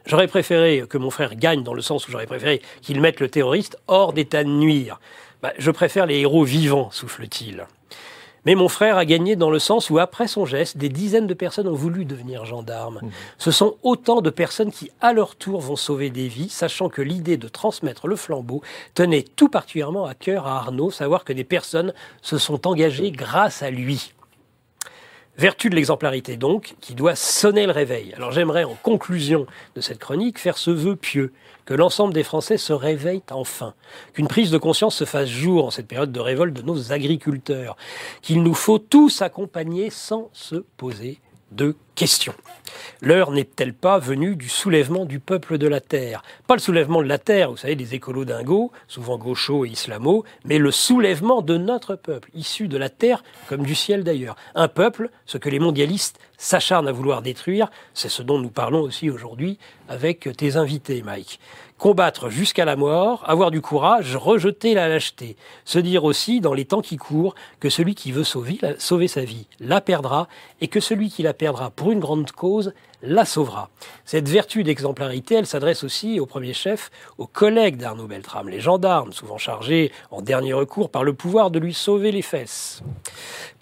J'aurais 0.05 0.27
préféré 0.27 0.83
que 0.87 0.99
mon 0.99 1.09
frère 1.09 1.35
gagne 1.35 1.63
dans 1.63 1.73
le 1.73 1.81
sens 1.81 2.07
où 2.07 2.11
j'aurais 2.11 2.27
préféré 2.27 2.61
qu'il 2.81 3.01
mette 3.01 3.19
le 3.19 3.29
terroriste 3.29 3.79
hors 3.87 4.13
d'état 4.13 4.43
de 4.43 4.49
nuire. 4.49 4.99
Bah, 5.41 5.53
je 5.57 5.71
préfère 5.71 6.05
les 6.05 6.19
héros 6.19 6.43
vivants, 6.43 6.89
souffle-t-il. 6.91 7.65
Mais 8.45 8.53
mon 8.53 8.69
frère 8.69 8.97
a 8.97 9.05
gagné 9.05 9.35
dans 9.35 9.49
le 9.49 9.57
sens 9.57 9.89
où, 9.89 9.97
après 9.97 10.27
son 10.27 10.45
geste, 10.45 10.77
des 10.77 10.89
dizaines 10.89 11.25
de 11.25 11.33
personnes 11.33 11.67
ont 11.67 11.73
voulu 11.73 12.05
devenir 12.05 12.45
gendarmes. 12.45 13.01
Ce 13.39 13.49
sont 13.49 13.75
autant 13.81 14.21
de 14.21 14.29
personnes 14.29 14.71
qui, 14.71 14.91
à 15.01 15.13
leur 15.13 15.35
tour, 15.35 15.61
vont 15.61 15.75
sauver 15.75 16.11
des 16.11 16.27
vies, 16.27 16.49
sachant 16.49 16.87
que 16.87 17.01
l'idée 17.01 17.37
de 17.37 17.47
transmettre 17.47 18.07
le 18.07 18.15
flambeau 18.15 18.61
tenait 18.93 19.23
tout 19.23 19.49
particulièrement 19.49 20.05
à 20.05 20.13
cœur 20.13 20.45
à 20.45 20.57
Arnaud, 20.57 20.91
savoir 20.91 21.23
que 21.23 21.33
des 21.33 21.43
personnes 21.43 21.93
se 22.21 22.37
sont 22.37 22.67
engagées 22.67 23.11
grâce 23.11 23.63
à 23.63 23.71
lui. 23.71 24.13
Vertu 25.37 25.69
de 25.69 25.75
l'exemplarité 25.75 26.37
donc, 26.37 26.75
qui 26.79 26.95
doit 26.95 27.15
sonner 27.15 27.65
le 27.65 27.73
réveil. 27.73 28.13
Alors 28.15 28.31
j'aimerais 28.31 28.63
en 28.63 28.75
conclusion 28.75 29.45
de 29.75 29.81
cette 29.81 29.99
chronique 29.99 30.39
faire 30.39 30.57
ce 30.57 30.71
vœu 30.71 30.95
pieux, 30.95 31.33
que 31.65 31.73
l'ensemble 31.73 32.13
des 32.13 32.23
Français 32.23 32.57
se 32.57 32.71
réveillent 32.71 33.23
enfin, 33.31 33.73
qu'une 34.13 34.29
prise 34.29 34.49
de 34.49 34.57
conscience 34.57 34.95
se 34.95 35.03
fasse 35.03 35.27
jour 35.27 35.65
en 35.65 35.71
cette 35.71 35.87
période 35.87 36.13
de 36.13 36.19
révolte 36.21 36.53
de 36.53 36.61
nos 36.61 36.93
agriculteurs, 36.93 37.75
qu'il 38.21 38.43
nous 38.43 38.53
faut 38.53 38.79
tous 38.79 39.21
accompagner 39.21 39.89
sans 39.89 40.29
se 40.31 40.63
poser 40.77 41.19
de 41.51 41.75
questions. 41.95 42.35
L'heure 43.01 43.31
n'est-elle 43.31 43.73
pas 43.73 43.99
venue 43.99 44.35
du 44.35 44.49
soulèvement 44.49 45.05
du 45.05 45.19
peuple 45.19 45.57
de 45.57 45.67
la 45.67 45.81
Terre? 45.81 46.23
Pas 46.47 46.55
le 46.55 46.59
soulèvement 46.59 47.01
de 47.01 47.07
la 47.07 47.17
Terre, 47.17 47.51
vous 47.51 47.57
savez, 47.57 47.75
des 47.75 47.93
écolos 47.93 48.25
dingos, 48.25 48.71
souvent 48.87 49.17
gauchos 49.17 49.65
et 49.65 49.69
islamo, 49.69 50.23
mais 50.43 50.57
le 50.57 50.71
soulèvement 50.71 51.41
de 51.41 51.57
notre 51.57 51.95
peuple, 51.95 52.29
issu 52.33 52.67
de 52.67 52.77
la 52.77 52.89
Terre 52.89 53.23
comme 53.47 53.63
du 53.63 53.75
ciel 53.75 54.03
d'ailleurs. 54.03 54.35
Un 54.55 54.67
peuple, 54.67 55.09
ce 55.25 55.37
que 55.37 55.49
les 55.49 55.59
mondialistes 55.59 56.19
s'acharnent 56.37 56.87
à 56.87 56.91
vouloir 56.91 57.21
détruire, 57.21 57.69
c'est 57.93 58.09
ce 58.09 58.21
dont 58.21 58.39
nous 58.39 58.49
parlons 58.49 58.81
aussi 58.81 59.09
aujourd'hui 59.09 59.57
avec 59.87 60.29
tes 60.37 60.57
invités, 60.57 61.01
Mike 61.01 61.39
combattre 61.77 62.29
jusqu'à 62.29 62.65
la 62.65 62.75
mort, 62.75 63.23
avoir 63.27 63.51
du 63.51 63.61
courage, 63.61 64.15
rejeter 64.15 64.73
la 64.73 64.87
lâcheté, 64.87 65.35
se 65.65 65.79
dire 65.79 66.03
aussi, 66.03 66.39
dans 66.39 66.53
les 66.53 66.65
temps 66.65 66.81
qui 66.81 66.97
courent, 66.97 67.35
que 67.59 67.69
celui 67.69 67.95
qui 67.95 68.11
veut 68.11 68.23
sauver, 68.23 68.59
sauver 68.77 69.07
sa 69.07 69.21
vie 69.21 69.47
la 69.59 69.81
perdra, 69.81 70.27
et 70.61 70.67
que 70.67 70.79
celui 70.79 71.09
qui 71.09 71.23
la 71.23 71.33
perdra 71.33 71.69
pour 71.69 71.91
une 71.91 71.99
grande 71.99 72.31
cause 72.31 72.73
la 73.01 73.25
sauvera. 73.25 73.69
Cette 74.05 74.29
vertu 74.29 74.63
d'exemplarité, 74.63 75.35
elle 75.35 75.45
s'adresse 75.45 75.83
aussi 75.83 76.19
au 76.19 76.25
premier 76.25 76.53
chef, 76.53 76.91
aux 77.17 77.27
collègues 77.27 77.77
d'Arnaud 77.77 78.07
Beltrame, 78.07 78.49
les 78.49 78.61
gendarmes, 78.61 79.11
souvent 79.11 79.37
chargés 79.37 79.91
en 80.11 80.21
dernier 80.21 80.53
recours 80.53 80.89
par 80.89 81.03
le 81.03 81.13
pouvoir 81.13 81.51
de 81.51 81.59
lui 81.59 81.73
sauver 81.73 82.11
les 82.11 82.21
fesses. 82.21 82.81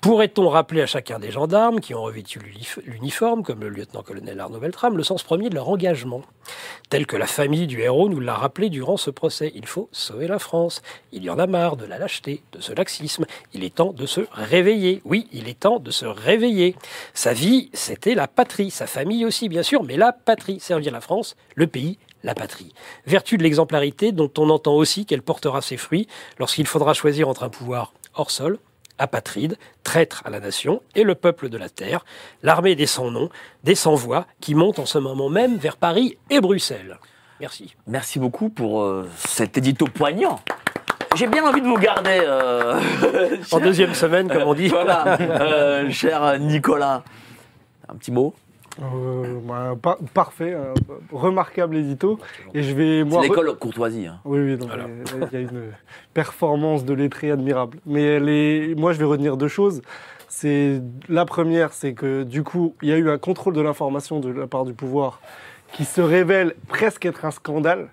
Pourrait-on 0.03 0.49
rappeler 0.49 0.81
à 0.81 0.85
chacun 0.85 1.17
des 1.17 1.31
gendarmes 1.31 1.79
qui 1.79 1.95
ont 1.95 2.03
revêtu 2.03 2.37
l'uniforme, 2.85 3.41
comme 3.41 3.61
le 3.61 3.69
lieutenant-colonel 3.69 4.37
Arnaud 4.37 4.59
Beltrame, 4.59 4.97
le 4.97 5.03
sens 5.03 5.23
premier 5.23 5.49
de 5.49 5.55
leur 5.55 5.69
engagement? 5.69 6.23
Tel 6.89 7.07
que 7.07 7.15
la 7.15 7.25
famille 7.25 7.67
du 7.67 7.79
héros 7.79 8.09
nous 8.09 8.19
l'a 8.19 8.33
rappelé 8.33 8.69
durant 8.69 8.97
ce 8.97 9.09
procès. 9.11 9.53
Il 9.55 9.65
faut 9.65 9.87
sauver 9.93 10.27
la 10.27 10.39
France. 10.39 10.81
Il 11.13 11.23
y 11.23 11.29
en 11.29 11.39
a 11.39 11.47
marre 11.47 11.77
de 11.77 11.85
la 11.85 11.99
lâcheté, 11.99 12.43
de 12.51 12.59
ce 12.59 12.73
laxisme. 12.73 13.25
Il 13.53 13.63
est 13.63 13.75
temps 13.75 13.93
de 13.93 14.05
se 14.05 14.19
réveiller. 14.33 15.01
Oui, 15.05 15.29
il 15.31 15.47
est 15.47 15.61
temps 15.61 15.79
de 15.79 15.89
se 15.89 16.05
réveiller. 16.05 16.75
Sa 17.13 17.31
vie, 17.31 17.69
c'était 17.71 18.13
la 18.13 18.27
patrie. 18.27 18.71
Sa 18.71 18.87
famille 18.87 19.23
aussi, 19.23 19.47
bien 19.47 19.63
sûr, 19.63 19.83
mais 19.83 19.95
la 19.95 20.11
patrie. 20.11 20.59
Servir 20.59 20.91
la 20.91 20.99
France, 20.99 21.37
le 21.55 21.67
pays, 21.67 21.97
la 22.23 22.35
patrie. 22.35 22.73
Vertu 23.07 23.37
de 23.37 23.43
l'exemplarité 23.43 24.11
dont 24.11 24.31
on 24.37 24.49
entend 24.49 24.73
aussi 24.73 25.05
qu'elle 25.05 25.21
portera 25.21 25.61
ses 25.61 25.77
fruits 25.77 26.09
lorsqu'il 26.39 26.67
faudra 26.67 26.93
choisir 26.93 27.29
entre 27.29 27.43
un 27.43 27.49
pouvoir 27.49 27.93
hors 28.15 28.31
sol 28.31 28.59
apatride, 28.97 29.57
traître 29.83 30.21
à 30.25 30.29
la 30.29 30.39
nation 30.39 30.81
et 30.95 31.03
le 31.03 31.15
peuple 31.15 31.49
de 31.49 31.57
la 31.57 31.69
terre, 31.69 32.05
l'armée 32.41 32.75
des 32.75 32.85
sans-noms, 32.85 33.29
des 33.63 33.75
sans-voix, 33.75 34.27
qui 34.39 34.55
monte 34.55 34.79
en 34.79 34.85
ce 34.85 34.97
moment 34.97 35.29
même 35.29 35.57
vers 35.57 35.77
Paris 35.77 36.17
et 36.29 36.39
Bruxelles. 36.41 36.97
Merci. 37.39 37.75
Merci 37.87 38.19
beaucoup 38.19 38.49
pour 38.49 38.81
euh, 38.83 39.09
cet 39.17 39.57
édito 39.57 39.85
poignant. 39.87 40.39
J'ai 41.15 41.27
bien 41.27 41.43
envie 41.45 41.61
de 41.61 41.67
vous 41.67 41.77
garder. 41.77 42.19
euh, 42.23 42.79
En 43.51 43.59
deuxième 43.59 43.93
semaine, 43.93 44.27
comme 44.29 44.43
on 44.43 44.53
dit. 44.53 44.67
voilà, 44.69 45.19
euh, 45.19 45.89
cher 45.91 46.39
Nicolas. 46.39 47.03
Un 47.89 47.95
petit 47.95 48.11
mot? 48.11 48.33
Euh, 48.81 49.39
bah, 49.47 49.75
pa- 49.79 49.97
parfait, 50.13 50.53
euh, 50.53 50.73
remarquable 51.11 51.77
édito. 51.77 52.17
Et 52.53 52.63
je 52.63 52.73
vais 52.73 53.03
moi. 53.03 53.21
l'école 53.21 53.55
courtoisie. 53.57 54.07
hein. 54.07 54.19
Oui, 54.25 54.39
oui, 54.39 54.57
non, 54.57 54.65
Voilà. 54.65 54.87
mais 54.87 55.27
il 55.31 55.33
y 55.33 55.37
a 55.37 55.39
une 55.41 55.71
performance 56.13 56.83
de 56.83 56.93
lettré 56.93 57.29
admirable. 57.31 57.77
Mais 57.85 58.73
moi, 58.75 58.93
je 58.93 58.99
vais 58.99 59.05
retenir 59.05 59.37
deux 59.37 59.47
choses. 59.47 59.81
C'est 60.27 60.81
la 61.07 61.25
première, 61.25 61.73
c'est 61.73 61.93
que 61.93 62.23
du 62.23 62.43
coup, 62.43 62.73
il 62.81 62.89
y 62.89 62.91
a 62.93 62.97
eu 62.97 63.09
un 63.09 63.19
contrôle 63.19 63.53
de 63.53 63.61
l'information 63.61 64.19
de 64.19 64.29
la 64.29 64.47
part 64.47 64.65
du 64.65 64.73
pouvoir 64.73 65.21
qui 65.73 65.85
se 65.85 66.01
révèle 66.01 66.55
presque 66.67 67.05
être 67.05 67.25
un 67.25 67.31
scandale 67.31 67.89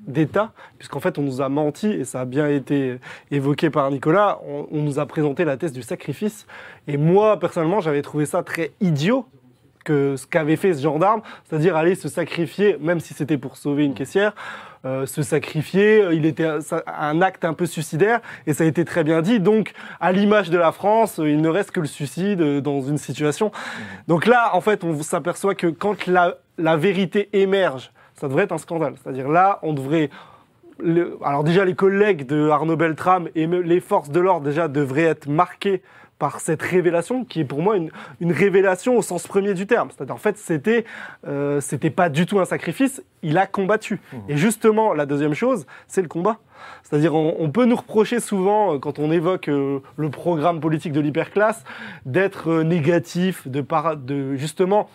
d'État, 0.00 0.52
puisqu'en 0.78 1.00
fait, 1.00 1.18
on 1.18 1.22
nous 1.22 1.40
a 1.40 1.48
menti, 1.48 1.86
et 1.86 2.04
ça 2.04 2.20
a 2.22 2.24
bien 2.24 2.48
été 2.48 2.98
évoqué 3.30 3.70
par 3.70 3.90
Nicolas, 3.90 4.38
on, 4.46 4.66
on 4.70 4.82
nous 4.82 4.98
a 4.98 5.06
présenté 5.06 5.44
la 5.44 5.56
thèse 5.56 5.72
du 5.72 5.82
sacrifice. 5.82 6.46
Et 6.88 6.96
moi, 6.96 7.38
personnellement, 7.38 7.80
j'avais 7.80 8.02
trouvé 8.02 8.26
ça 8.26 8.42
très 8.42 8.72
idiot 8.80 9.24
que 9.84 10.16
ce 10.16 10.26
qu'avait 10.26 10.56
fait 10.56 10.74
ce 10.74 10.82
gendarme, 10.82 11.22
c'est-à-dire 11.44 11.76
aller 11.76 11.94
se 11.94 12.08
sacrifier, 12.08 12.76
même 12.80 13.00
si 13.00 13.14
c'était 13.14 13.38
pour 13.38 13.56
sauver 13.56 13.84
une 13.84 13.94
caissière, 13.94 14.34
euh, 14.86 15.06
se 15.06 15.22
sacrifier, 15.22 16.02
euh, 16.02 16.14
il 16.14 16.26
était 16.26 16.46
un, 16.46 17.22
acte 17.22 17.46
un 17.46 17.54
peu 17.54 17.64
suicidaire, 17.64 18.20
et 18.46 18.52
ça 18.52 18.64
a 18.64 18.66
été 18.66 18.84
très 18.84 19.02
bien 19.02 19.22
dit. 19.22 19.40
Donc, 19.40 19.72
à 19.98 20.12
l'image 20.12 20.50
de 20.50 20.58
la 20.58 20.72
France, 20.72 21.18
euh, 21.20 21.30
il 21.30 21.40
ne 21.40 21.48
reste 21.48 21.70
que 21.70 21.80
le 21.80 21.86
suicide 21.86 22.60
dans 22.60 22.82
une 22.82 22.98
situation. 22.98 23.50
Donc 24.08 24.26
là, 24.26 24.50
en 24.54 24.60
fait, 24.60 24.84
on 24.84 25.02
s'aperçoit 25.02 25.54
que 25.54 25.68
quand 25.68 26.06
la, 26.06 26.36
vérité 26.76 27.30
émerge, 27.32 27.92
ça 28.14 28.28
devrait 28.28 28.44
être 28.44 28.52
un 28.52 28.58
scandale. 28.58 28.94
C'est-à-dire 29.02 29.28
là, 29.28 29.58
on 29.62 29.72
devrait 29.72 30.10
alors 31.24 31.44
déjà 31.44 31.64
les 31.64 31.76
collègues 31.76 32.26
de 32.26 32.48
Arnaud 32.48 32.76
Beltrame 32.76 33.28
et 33.36 33.46
les 33.46 33.80
forces 33.80 34.10
de 34.10 34.18
l'ordre 34.18 34.44
déjà 34.44 34.66
devraient 34.66 35.04
être 35.04 35.28
marqués 35.28 35.82
par 36.24 36.40
cette 36.40 36.62
révélation 36.62 37.16
qui 37.26 37.40
est 37.40 37.44
pour 37.44 37.60
moi 37.60 37.76
une, 37.76 37.90
une 38.18 38.32
révélation 38.32 38.96
au 38.96 39.02
sens 39.02 39.26
premier 39.26 39.52
du 39.52 39.66
terme. 39.66 39.88
C'est-à-dire 39.90 40.14
en 40.14 40.24
fait 40.26 40.38
c'était 40.38 40.86
euh, 41.26 41.60
c'était 41.60 41.90
pas 41.90 42.08
du 42.08 42.24
tout 42.24 42.40
un 42.40 42.46
sacrifice, 42.46 43.02
il 43.22 43.36
a 43.36 43.46
combattu. 43.46 44.00
Et 44.30 44.38
justement 44.38 44.94
la 44.94 45.04
deuxième 45.04 45.34
chose 45.34 45.66
c'est 45.86 46.00
le 46.00 46.08
combat. 46.08 46.38
C'est-à-dire 46.82 47.14
on, 47.14 47.36
on 47.38 47.50
peut 47.50 47.66
nous 47.66 47.76
reprocher 47.76 48.20
souvent 48.20 48.62
euh, 48.72 48.78
quand 48.78 48.98
on 48.98 49.10
évoque 49.12 49.48
euh, 49.48 49.80
le 49.98 50.08
programme 50.08 50.60
politique 50.60 50.92
de 50.92 51.00
l'hyperclasse 51.00 51.62
d'être 52.06 52.48
euh, 52.48 52.62
négatif, 52.62 53.46
de, 53.46 53.60
para- 53.60 53.96
de 53.96 54.34
justement 54.36 54.88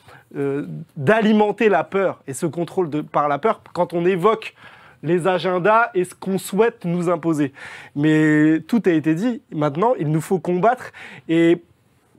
d'alimenter 0.95 1.69
la 1.69 1.83
peur 1.83 2.21
et 2.27 2.33
ce 2.33 2.45
contrôle 2.45 2.89
de, 2.91 3.01
par 3.01 3.27
la 3.27 3.39
peur 3.39 3.61
quand 3.73 3.93
on 3.93 4.05
évoque 4.05 4.53
les 5.03 5.27
agendas 5.27 5.89
et 5.93 6.03
ce 6.03 6.15
qu'on 6.15 6.37
souhaite 6.37 6.85
nous 6.85 7.09
imposer. 7.09 7.53
Mais 7.95 8.59
tout 8.67 8.81
a 8.85 8.91
été 8.91 9.15
dit. 9.15 9.41
Maintenant, 9.51 9.93
il 9.99 10.09
nous 10.09 10.21
faut 10.21 10.39
combattre. 10.39 10.91
Et 11.27 11.63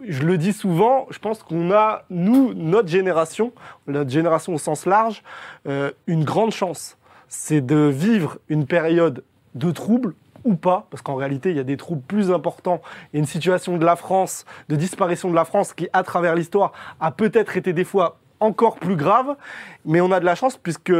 je 0.06 0.22
le 0.22 0.38
dis 0.38 0.52
souvent, 0.52 1.06
je 1.10 1.18
pense 1.18 1.42
qu'on 1.42 1.72
a, 1.72 2.04
nous, 2.10 2.54
notre 2.54 2.88
génération, 2.88 3.52
notre 3.86 4.10
génération 4.10 4.54
au 4.54 4.58
sens 4.58 4.86
large, 4.86 5.22
euh, 5.66 5.90
une 6.06 6.24
grande 6.24 6.52
chance. 6.52 6.96
C'est 7.28 7.60
de 7.60 7.76
vivre 7.76 8.38
une 8.48 8.66
période 8.66 9.24
de 9.54 9.70
troubles 9.70 10.14
ou 10.44 10.54
pas, 10.54 10.86
parce 10.90 11.02
qu'en 11.02 11.16
réalité, 11.16 11.50
il 11.50 11.56
y 11.56 11.60
a 11.60 11.64
des 11.64 11.76
troubles 11.76 12.00
plus 12.00 12.30
importants 12.32 12.80
et 13.12 13.18
une 13.18 13.26
situation 13.26 13.76
de 13.76 13.84
la 13.84 13.94
France, 13.94 14.46
de 14.70 14.76
disparition 14.76 15.28
de 15.28 15.34
la 15.34 15.44
France, 15.44 15.74
qui, 15.74 15.88
à 15.92 16.02
travers 16.02 16.34
l'histoire, 16.34 16.72
a 16.98 17.10
peut-être 17.10 17.58
été 17.58 17.74
des 17.74 17.84
fois 17.84 18.18
encore 18.40 18.76
plus 18.76 18.96
grave, 18.96 19.36
mais 19.84 20.00
on 20.00 20.10
a 20.12 20.18
de 20.18 20.24
la 20.24 20.34
chance 20.34 20.56
puisque 20.56 20.92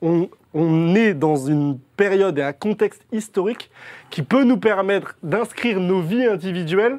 on, 0.00 0.30
on 0.54 0.94
est 0.94 1.14
dans 1.14 1.36
une 1.36 1.78
période 1.96 2.38
et 2.38 2.42
un 2.42 2.52
contexte 2.52 3.02
historique 3.12 3.70
qui 4.10 4.22
peut 4.22 4.44
nous 4.44 4.56
permettre 4.56 5.16
d'inscrire 5.22 5.80
nos 5.80 6.00
vies 6.00 6.26
individuelles, 6.26 6.98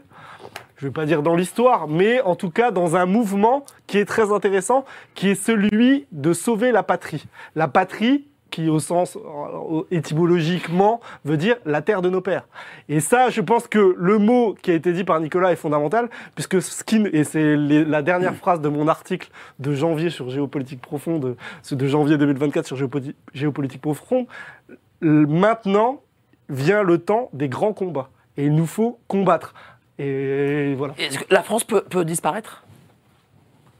je 0.78 0.88
ne 0.88 0.90
vais 0.90 0.94
pas 0.94 1.06
dire 1.06 1.22
dans 1.22 1.36
l'histoire, 1.36 1.88
mais 1.88 2.22
en 2.22 2.36
tout 2.36 2.50
cas 2.50 2.72
dans 2.72 2.96
un 2.96 3.06
mouvement 3.06 3.66
qui 3.86 4.00
est 4.00 4.06
très 4.06 4.32
intéressant, 4.32 4.84
qui 5.14 5.30
est 5.30 5.36
celui 5.36 6.08
de 6.12 6.34
sauver 6.34 6.72
la 6.72 6.82
patrie. 6.82 7.26
La 7.56 7.68
patrie 7.68 8.26
qui 8.52 8.70
au 8.70 8.80
sens 8.80 9.18
euh, 9.18 9.82
étymologiquement 9.90 11.00
veut 11.26 11.38
dire 11.38 11.56
la 11.66 11.82
terre 11.82 12.02
de 12.02 12.10
nos 12.10 12.22
pères. 12.22 12.48
Et 12.90 13.00
ça, 13.00 13.30
je 13.30 13.42
pense 13.42 13.68
que 13.68 13.96
le 13.98 14.18
mot 14.20 14.54
qui 14.62 14.70
a 14.72 14.74
été 14.76 14.94
dit 14.94 15.04
par 15.04 15.20
Nicolas 15.20 15.52
est 15.52 15.56
fondamental, 15.56 16.10
puisque 16.36 16.62
ce 16.62 16.84
qui, 16.84 16.98
et 17.14 17.24
c'est 17.24 17.56
la 17.58 18.02
dernière 18.02 18.36
phrase 18.36 18.62
de 18.62 18.70
mon 18.70 18.88
article 18.88 19.30
de 19.60 19.74
janvier 19.74 20.10
sur 20.10 20.30
géopolitique 20.30 20.82
profonde, 20.82 21.36
ce 21.64 21.74
de 21.74 21.88
janvier 21.88 22.18
2024 22.18 22.66
sur 22.68 22.78
géopoli- 22.78 23.16
géopolitique 23.34 23.82
profonde, 23.82 24.26
maintenant 25.02 26.02
vient 26.50 26.84
le 26.84 26.98
temps 26.98 27.30
des 27.34 27.50
grands 27.50 27.74
combats. 27.74 28.10
Et 28.38 28.46
il 28.46 28.56
nous 28.56 28.66
faut 28.66 29.00
combattre. 29.08 29.54
Et 30.00 30.74
voilà. 30.78 30.94
Est-ce 30.98 31.20
que 31.20 31.34
la 31.34 31.44
France 31.44 31.64
peut, 31.64 31.82
peut 31.82 32.06
disparaître? 32.06 32.64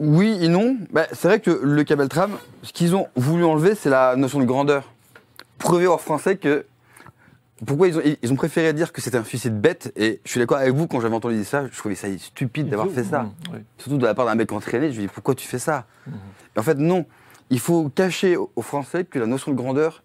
Oui 0.04 0.36
et 0.42 0.48
non. 0.48 0.78
Bah, 0.92 1.06
c'est 1.12 1.28
vrai 1.28 1.40
que 1.40 1.52
le 1.52 1.84
câble 1.84 2.08
tram, 2.10 2.32
ce 2.64 2.74
qu'ils 2.74 2.96
ont 2.96 3.08
voulu 3.16 3.46
enlever, 3.46 3.76
c'est 3.76 3.90
la 3.92 4.16
notion 4.16 4.40
de 4.40 4.46
grandeur. 4.46 4.92
Prouver 5.60 5.86
aux 5.86 5.98
Français 6.00 6.38
que. 6.38 6.66
Pourquoi 7.64 7.88
ils 7.88 7.98
ont, 8.00 8.02
ils 8.24 8.34
ont 8.34 8.36
préféré 8.36 8.74
dire 8.74 8.92
que 8.92 9.00
c'était 9.02 9.18
un 9.20 9.24
suicide 9.24 9.62
bête 9.62 9.94
Et 9.96 10.20
je 10.26 10.32
suis 10.32 10.40
d'accord 10.40 10.58
avec 10.58 10.74
vous, 10.74 10.88
quand 10.88 11.00
j'avais 11.00 11.14
entendu 11.14 11.44
ça, 11.46 11.68
je 11.72 11.78
trouvais 11.78 11.94
ça 11.94 12.08
stupide 12.18 12.68
d'avoir 12.70 12.88
fait 12.90 13.04
ça. 13.04 13.22
Mmh, 13.22 13.34
oui. 13.54 13.60
Surtout 13.78 14.00
de 14.00 14.06
la 14.08 14.16
part 14.16 14.26
d'un 14.26 14.34
mec 14.34 14.52
entraîné, 14.52 14.92
je 14.92 14.98
lui 15.00 15.06
dis 15.06 15.14
pourquoi 15.14 15.36
tu 15.36 15.48
fais 15.48 15.60
ça? 15.60 15.86
Et 16.56 16.60
En 16.60 16.64
fait, 16.64 16.80
non. 16.80 17.06
Il 17.52 17.60
faut 17.60 17.90
cacher 17.90 18.36
aux 18.38 18.62
Français 18.64 19.04
que 19.06 19.20
la 19.20 19.28
notion 19.28 19.52
de 19.52 19.58
grandeur 19.58 20.02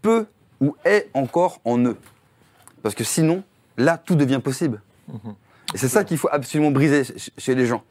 peut 0.00 0.24
ou 0.62 0.74
est 0.86 1.10
encore 1.12 1.60
en 1.66 1.78
eux. 1.84 1.98
Parce 2.82 2.94
que 2.94 3.04
sinon, 3.04 3.42
là, 3.76 3.98
tout 4.02 4.14
devient 4.14 4.40
possible. 4.42 4.80
Et 5.74 5.76
c'est 5.78 5.88
ça 5.88 6.04
qu'il 6.04 6.16
faut 6.16 6.28
absolument 6.32 6.70
briser 6.70 7.04
ch- 7.04 7.30
chez 7.36 7.54
les 7.54 7.66
gens. 7.66 7.82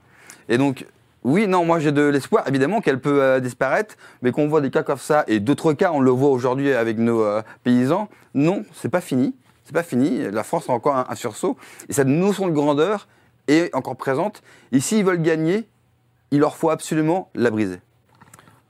Et 0.49 0.57
donc, 0.57 0.88
oui, 1.23 1.48
non, 1.48 1.65
moi 1.65 1.80
j'ai 1.80 1.91
de 1.91 2.02
l'espoir, 2.02 2.48
évidemment, 2.48 2.81
qu'elle 2.81 2.99
peut 2.99 3.22
euh, 3.22 3.39
disparaître, 3.39 3.95
mais 4.22 4.31
qu'on 4.31 4.48
voit 4.48 4.61
des 4.61 4.72
cas 4.72 4.84
comme 4.84 4.98
ça, 4.98 5.23
et 5.27 5.39
d'autres 5.39 5.73
cas, 5.73 5.91
on 5.93 5.99
le 5.99 6.11
voit 6.11 6.30
aujourd'hui 6.30 6.73
avec 6.73 6.98
nos 6.98 7.22
euh, 7.22 7.41
paysans, 7.64 8.10
non, 8.34 8.64
c'est 8.73 8.89
pas 8.89 9.02
fini. 9.02 9.35
C'est 9.64 9.73
pas 9.73 9.84
fini. 9.84 10.31
La 10.31 10.43
France 10.43 10.69
a 10.69 10.73
encore 10.73 10.95
un, 10.95 11.06
un 11.07 11.15
sursaut. 11.15 11.56
Et 11.88 11.93
cette 11.93 12.07
notion 12.07 12.48
de 12.48 12.52
grandeur 12.52 13.07
est 13.48 13.73
encore 13.76 13.95
présente. 13.95 14.41
Et 14.72 14.80
s'ils 14.80 15.06
veulent 15.06 15.22
gagner, 15.22 15.68
il 16.31 16.39
leur 16.39 16.56
faut 16.56 16.72
absolument 16.72 17.30
la 17.35 17.52
briser. 17.52 17.80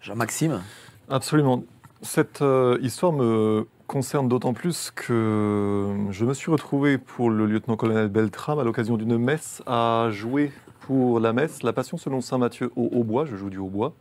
Jean-Maxime? 0.02 0.62
Absolument. 1.10 1.64
Cette 2.02 2.42
euh, 2.42 2.78
histoire 2.82 3.14
me 3.14 3.68
concerne 3.88 4.28
d'autant 4.28 4.54
plus 4.54 4.92
que 4.96 5.94
je 6.10 6.26
me 6.26 6.34
suis 6.34 6.52
retrouvé 6.52 6.98
pour 6.98 7.30
le 7.30 7.46
lieutenant-colonel 7.46 8.08
Beltram 8.08 8.58
à 8.60 8.64
l'occasion 8.64 8.98
d'une 8.98 9.18
messe 9.18 9.62
à 9.68 10.08
jouer 10.12 10.52
pour 10.82 11.20
la 11.20 11.34
messe 11.34 11.64
La 11.64 11.74
Passion 11.74 11.98
selon 11.98 12.22
Saint 12.22 12.38
Matthieu 12.38 12.72
au 12.76 12.90
hautbois. 12.92 13.26
Je 13.26 13.36
joue 13.36 13.50
du 13.50 13.58
hautbois. 13.58 13.94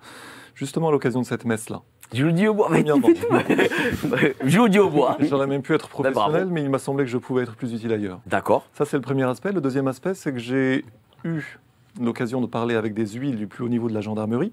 Justement 0.54 0.88
à 0.88 0.92
l'occasion 0.92 1.20
de 1.20 1.26
cette 1.26 1.44
messe-là. 1.44 1.82
Je 2.12 2.24
le 2.24 2.32
dis 2.32 2.48
au 2.48 2.54
bois. 2.54 2.68
Mais. 2.70 2.84
Je 4.44 4.58
vous 4.58 4.68
dis 4.68 4.78
au 4.78 4.90
bois. 4.90 5.16
J'aurais 5.20 5.46
même 5.46 5.62
pu 5.62 5.74
être 5.74 5.88
professionnel, 5.88 6.32
bravo. 6.32 6.50
mais 6.50 6.62
il 6.62 6.68
m'a 6.70 6.78
semblé 6.78 7.04
que 7.04 7.10
je 7.10 7.18
pouvais 7.18 7.44
être 7.44 7.54
plus 7.54 7.72
utile 7.72 7.92
ailleurs. 7.92 8.20
D'accord. 8.26 8.66
Ça, 8.74 8.84
c'est 8.84 8.96
le 8.96 9.02
premier 9.02 9.22
aspect. 9.24 9.52
Le 9.52 9.60
deuxième 9.60 9.86
aspect, 9.86 10.14
c'est 10.14 10.32
que 10.32 10.38
j'ai 10.38 10.84
eu 11.24 11.60
l'occasion 12.00 12.40
de 12.40 12.46
parler 12.46 12.74
avec 12.74 12.94
des 12.94 13.06
huiles 13.06 13.36
du 13.36 13.46
plus 13.46 13.64
haut 13.64 13.68
niveau 13.68 13.88
de 13.88 13.94
la 13.94 14.00
gendarmerie. 14.00 14.52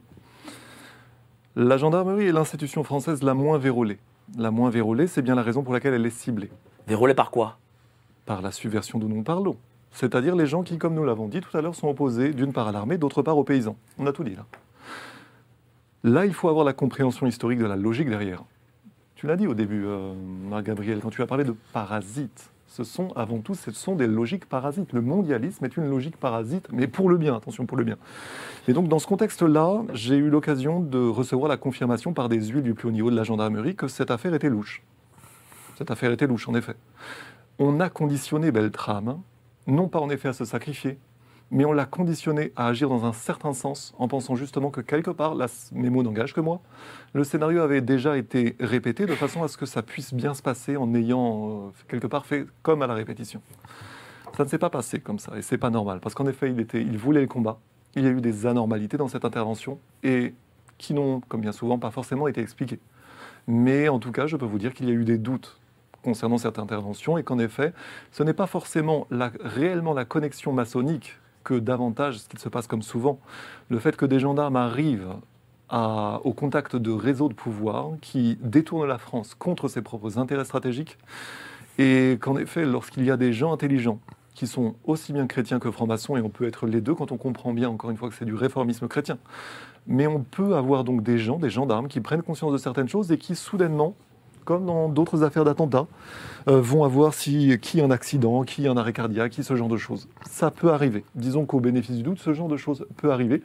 La 1.56 1.78
gendarmerie 1.78 2.28
est 2.28 2.32
l'institution 2.32 2.84
française 2.84 3.24
la 3.24 3.34
moins 3.34 3.58
vérolée. 3.58 3.98
La 4.38 4.52
moins 4.52 4.70
vérolée, 4.70 5.08
c'est 5.08 5.24
bien 5.24 5.34
la 5.34 5.42
raison 5.42 5.64
pour 5.64 5.74
laquelle 5.74 5.96
elle 5.96 6.06
est 6.06 6.12
ciblée. 6.12 6.52
Vérolé 6.88 7.16
par 7.16 7.32
quoi? 7.32 7.58
Par 8.26 8.42
la 8.44 8.52
subversion 8.52 9.00
dont 9.00 9.08
nous 9.08 9.24
parlons. 9.24 9.58
C'est-à-dire 9.98 10.36
les 10.36 10.46
gens 10.46 10.62
qui, 10.62 10.78
comme 10.78 10.94
nous 10.94 11.04
l'avons 11.04 11.28
dit 11.28 11.42
tout 11.42 11.58
à 11.58 11.62
l'heure, 11.62 11.74
sont 11.74 11.88
opposés 11.88 12.32
d'une 12.32 12.54
part 12.54 12.68
à 12.68 12.72
l'armée, 12.72 13.00
d'autre 13.00 13.24
part 13.24 13.36
aux 13.36 13.44
paysans. 13.44 13.76
On 13.98 14.06
a 14.06 14.12
tout 14.12 14.24
dit 14.24 14.36
là. 14.36 14.46
Là, 16.04 16.28
il 16.28 16.36
faut 16.36 16.50
avoir 16.50 16.64
la 16.64 16.74
compréhension 16.74 17.26
historique 17.26 17.58
de 17.58 17.66
la 17.66 17.76
logique 17.76 18.08
derrière. 18.08 18.44
Tu 19.16 19.26
l'as 19.26 19.36
dit 19.36 19.48
au 19.48 19.56
début, 19.56 19.86
euh, 19.88 20.14
Marc-Gabriel, 20.52 21.00
quand 21.00 21.10
tu 21.10 21.24
as 21.24 21.26
parlé 21.26 21.44
de 21.44 21.56
parasites. 21.74 22.52
Ce 22.68 22.84
sont 22.84 23.12
avant 23.16 23.40
tout, 23.40 23.56
ce 23.56 23.72
sont 23.72 23.96
des 23.96 24.06
logiques 24.06 24.46
parasites. 24.46 24.94
Le 24.94 25.02
mondialisme 25.02 25.66
est 25.66 25.76
une 25.78 25.90
logique 25.90 26.18
parasite, 26.18 26.68
mais 26.72 26.86
pour 26.86 27.10
le 27.10 27.18
bien, 27.18 27.36
attention, 27.36 27.66
pour 27.66 27.76
le 27.76 27.84
bien. 27.84 27.98
Et 28.68 28.74
donc, 28.74 28.90
dans 28.90 29.00
ce 29.00 29.08
contexte-là, 29.08 29.82
j'ai 29.94 30.18
eu 30.18 30.30
l'occasion 30.30 30.80
de 30.80 31.00
recevoir 31.00 31.50
la 31.50 31.58
confirmation 31.58 32.14
par 32.14 32.30
des 32.30 32.40
huiles 32.46 32.62
du 32.62 32.76
plus 32.76 32.88
haut 32.88 32.92
niveau 32.92 33.10
de 33.10 33.16
la 33.16 33.24
gendarmerie 33.24 33.76
que 33.76 33.88
cette 33.88 34.12
affaire 34.12 34.36
était 34.36 34.50
louche. 34.50 34.84
Cette 35.76 35.90
affaire 35.90 36.12
était 36.12 36.28
louche, 36.28 36.48
en 36.48 36.54
effet. 36.54 36.76
On 37.58 37.80
a 37.80 37.90
conditionné 37.90 38.52
Beltrame, 38.52 39.18
non 39.68 39.88
pas 39.88 40.00
en 40.00 40.10
effet 40.10 40.30
à 40.30 40.34
se 40.34 40.46
sacrifier, 40.46 40.98
mais 41.52 41.66
on 41.66 41.72
l'a 41.72 41.86
conditionné 41.86 42.52
à 42.56 42.68
agir 42.68 42.90
dans 42.90 43.06
un 43.06 43.14
certain 43.14 43.54
sens 43.54 43.94
en 43.98 44.08
pensant 44.08 44.36
justement 44.36 44.70
que 44.70 44.82
quelque 44.82 45.12
part, 45.12 45.36
là, 45.36 45.48
mes 45.72 45.90
mots 45.90 46.04
n'engagent 46.04 46.34
que 46.34 46.42
moi, 46.42 46.62
le 47.14 47.24
scénario 47.24 47.62
avait 47.62 47.82
déjà 47.82 48.18
été 48.18 48.56
répété 48.60 49.06
de 49.06 49.16
façon 49.16 49.44
à 49.44 49.48
ce 49.48 49.58
que 49.58 49.66
ça 49.66 49.82
puisse 49.82 50.14
bien 50.14 50.34
se 50.34 50.42
passer 50.42 50.76
en 50.76 50.94
ayant 50.94 51.68
euh, 51.68 51.70
quelque 51.88 52.08
part 52.08 52.26
fait 52.26 52.46
comme 52.64 52.82
à 52.82 52.88
la 52.88 52.96
répétition. 52.96 53.42
Ça 54.36 54.44
ne 54.44 54.50
s'est 54.50 54.58
pas 54.58 54.70
passé 54.70 55.00
comme 55.00 55.20
ça 55.20 55.38
et 55.38 55.42
c'est 55.42 55.58
pas 55.58 55.70
normal 55.70 56.00
parce 56.02 56.16
qu'en 56.16 56.28
effet, 56.28 56.52
il, 56.52 56.60
était, 56.60 56.82
il 56.82 56.98
voulait 56.98 57.22
le 57.22 57.28
combat. 57.28 57.60
Il 57.96 58.04
y 58.04 58.08
a 58.08 58.12
eu 58.12 58.22
des 58.22 58.46
anormalités 58.46 58.98
dans 58.98 59.08
cette 59.08 59.26
intervention 59.26 59.80
et 60.04 60.34
qui 60.78 60.94
n'ont, 60.94 61.22
comme 61.22 61.42
bien 61.42 61.54
souvent, 61.54 61.80
pas 61.80 61.92
forcément 61.92 62.28
été 62.28 62.42
expliquées. 62.42 62.80
Mais 63.48 63.88
en 63.88 64.00
tout 64.00 64.12
cas, 64.12 64.28
je 64.28 64.36
peux 64.36 64.46
vous 64.46 64.60
dire 64.60 64.74
qu'il 64.74 64.88
y 64.88 64.92
a 64.92 64.94
eu 64.94 65.06
des 65.06 65.18
doutes 65.18 65.58
concernant 66.04 66.38
cette 66.38 66.60
intervention 66.60 67.18
et 67.18 67.24
qu'en 67.24 67.40
effet, 67.40 67.74
ce 68.12 68.24
n'est 68.24 68.34
pas 68.34 68.48
forcément 68.48 69.08
réellement 69.12 69.94
la 69.94 70.06
connexion 70.06 70.54
maçonnique 70.54 71.18
que 71.44 71.54
davantage 71.54 72.20
ce 72.20 72.28
qu'il 72.28 72.40
se 72.40 72.50
passe 72.50 72.68
comme 72.68 72.82
souvent. 72.82 73.20
Le 73.70 73.80
fait 73.80 73.96
que 73.96 74.06
des 74.06 74.20
gendarmes 74.20 74.56
arrivent 74.58 75.16
à- 75.70 76.22
au 76.24 76.34
contact 76.34 76.76
de 76.76 76.92
réseaux 76.92 77.30
de 77.30 77.34
pouvoir 77.34 77.92
qui 78.02 78.38
détournent 78.42 78.88
la 78.88 78.98
France 78.98 79.36
contre 79.36 79.68
ses 79.68 79.82
propres 79.82 80.18
intérêts 80.18 80.46
stratégiques 80.46 80.98
et 81.78 82.18
qu'en 82.22 82.38
effet, 82.38 82.66
lorsqu'il 82.66 83.04
y 83.04 83.12
a 83.12 83.18
des 83.18 83.34
gens 83.34 83.54
intelligents 83.54 84.00
qui 84.34 84.46
sont 84.46 84.76
aussi 84.84 85.14
bien 85.14 85.26
chrétiens 85.26 85.58
que 85.58 85.72
francs-maçons, 85.72 86.16
et 86.16 86.22
on 86.22 86.30
peut 86.30 86.46
être 86.46 86.68
les 86.68 86.80
deux 86.80 86.94
quand 86.94 87.12
on 87.12 87.18
comprend 87.18 87.54
bien, 87.54 87.70
encore 87.70 87.90
une 87.90 87.98
fois, 87.98 88.08
que 88.08 88.14
c'est 88.14 88.24
du 88.24 88.36
réformisme 88.36 88.88
chrétien. 88.88 89.18
Mais 89.88 90.06
on 90.06 90.20
peut 90.22 90.56
avoir 90.56 90.84
donc 90.84 91.02
des 91.02 91.18
gens, 91.18 91.40
des 91.40 91.50
gendarmes, 91.50 91.88
qui 91.88 92.02
prennent 92.02 92.22
conscience 92.22 92.54
de 92.54 92.60
certaines 92.60 92.88
choses 92.88 93.12
et 93.12 93.18
qui 93.18 93.36
soudainement, 93.36 93.96
comme 94.48 94.66
dans 94.66 94.88
d'autres 94.88 95.24
affaires 95.24 95.44
d'attentats, 95.44 95.88
euh, 96.48 96.62
vont 96.62 96.86
avoir 96.86 97.14
si, 97.14 97.60
qui 97.62 97.82
un 97.82 97.92
accident, 97.92 98.44
qui 98.44 98.66
un 98.66 98.78
arrêt 98.78 98.94
cardiaque, 98.94 99.34
qui 99.34 99.44
ce 99.44 99.58
genre 99.58 99.68
de 99.68 99.76
choses. 99.76 100.08
Ça 100.26 100.52
peut 100.52 100.72
arriver. 100.72 101.04
Disons 101.16 101.46
qu'au 101.46 101.60
bénéfice 101.60 101.98
du 101.98 102.04
doute, 102.04 102.20
ce 102.20 102.32
genre 102.32 102.48
de 102.48 102.56
choses 102.56 102.88
peut 102.96 103.12
arriver. 103.12 103.44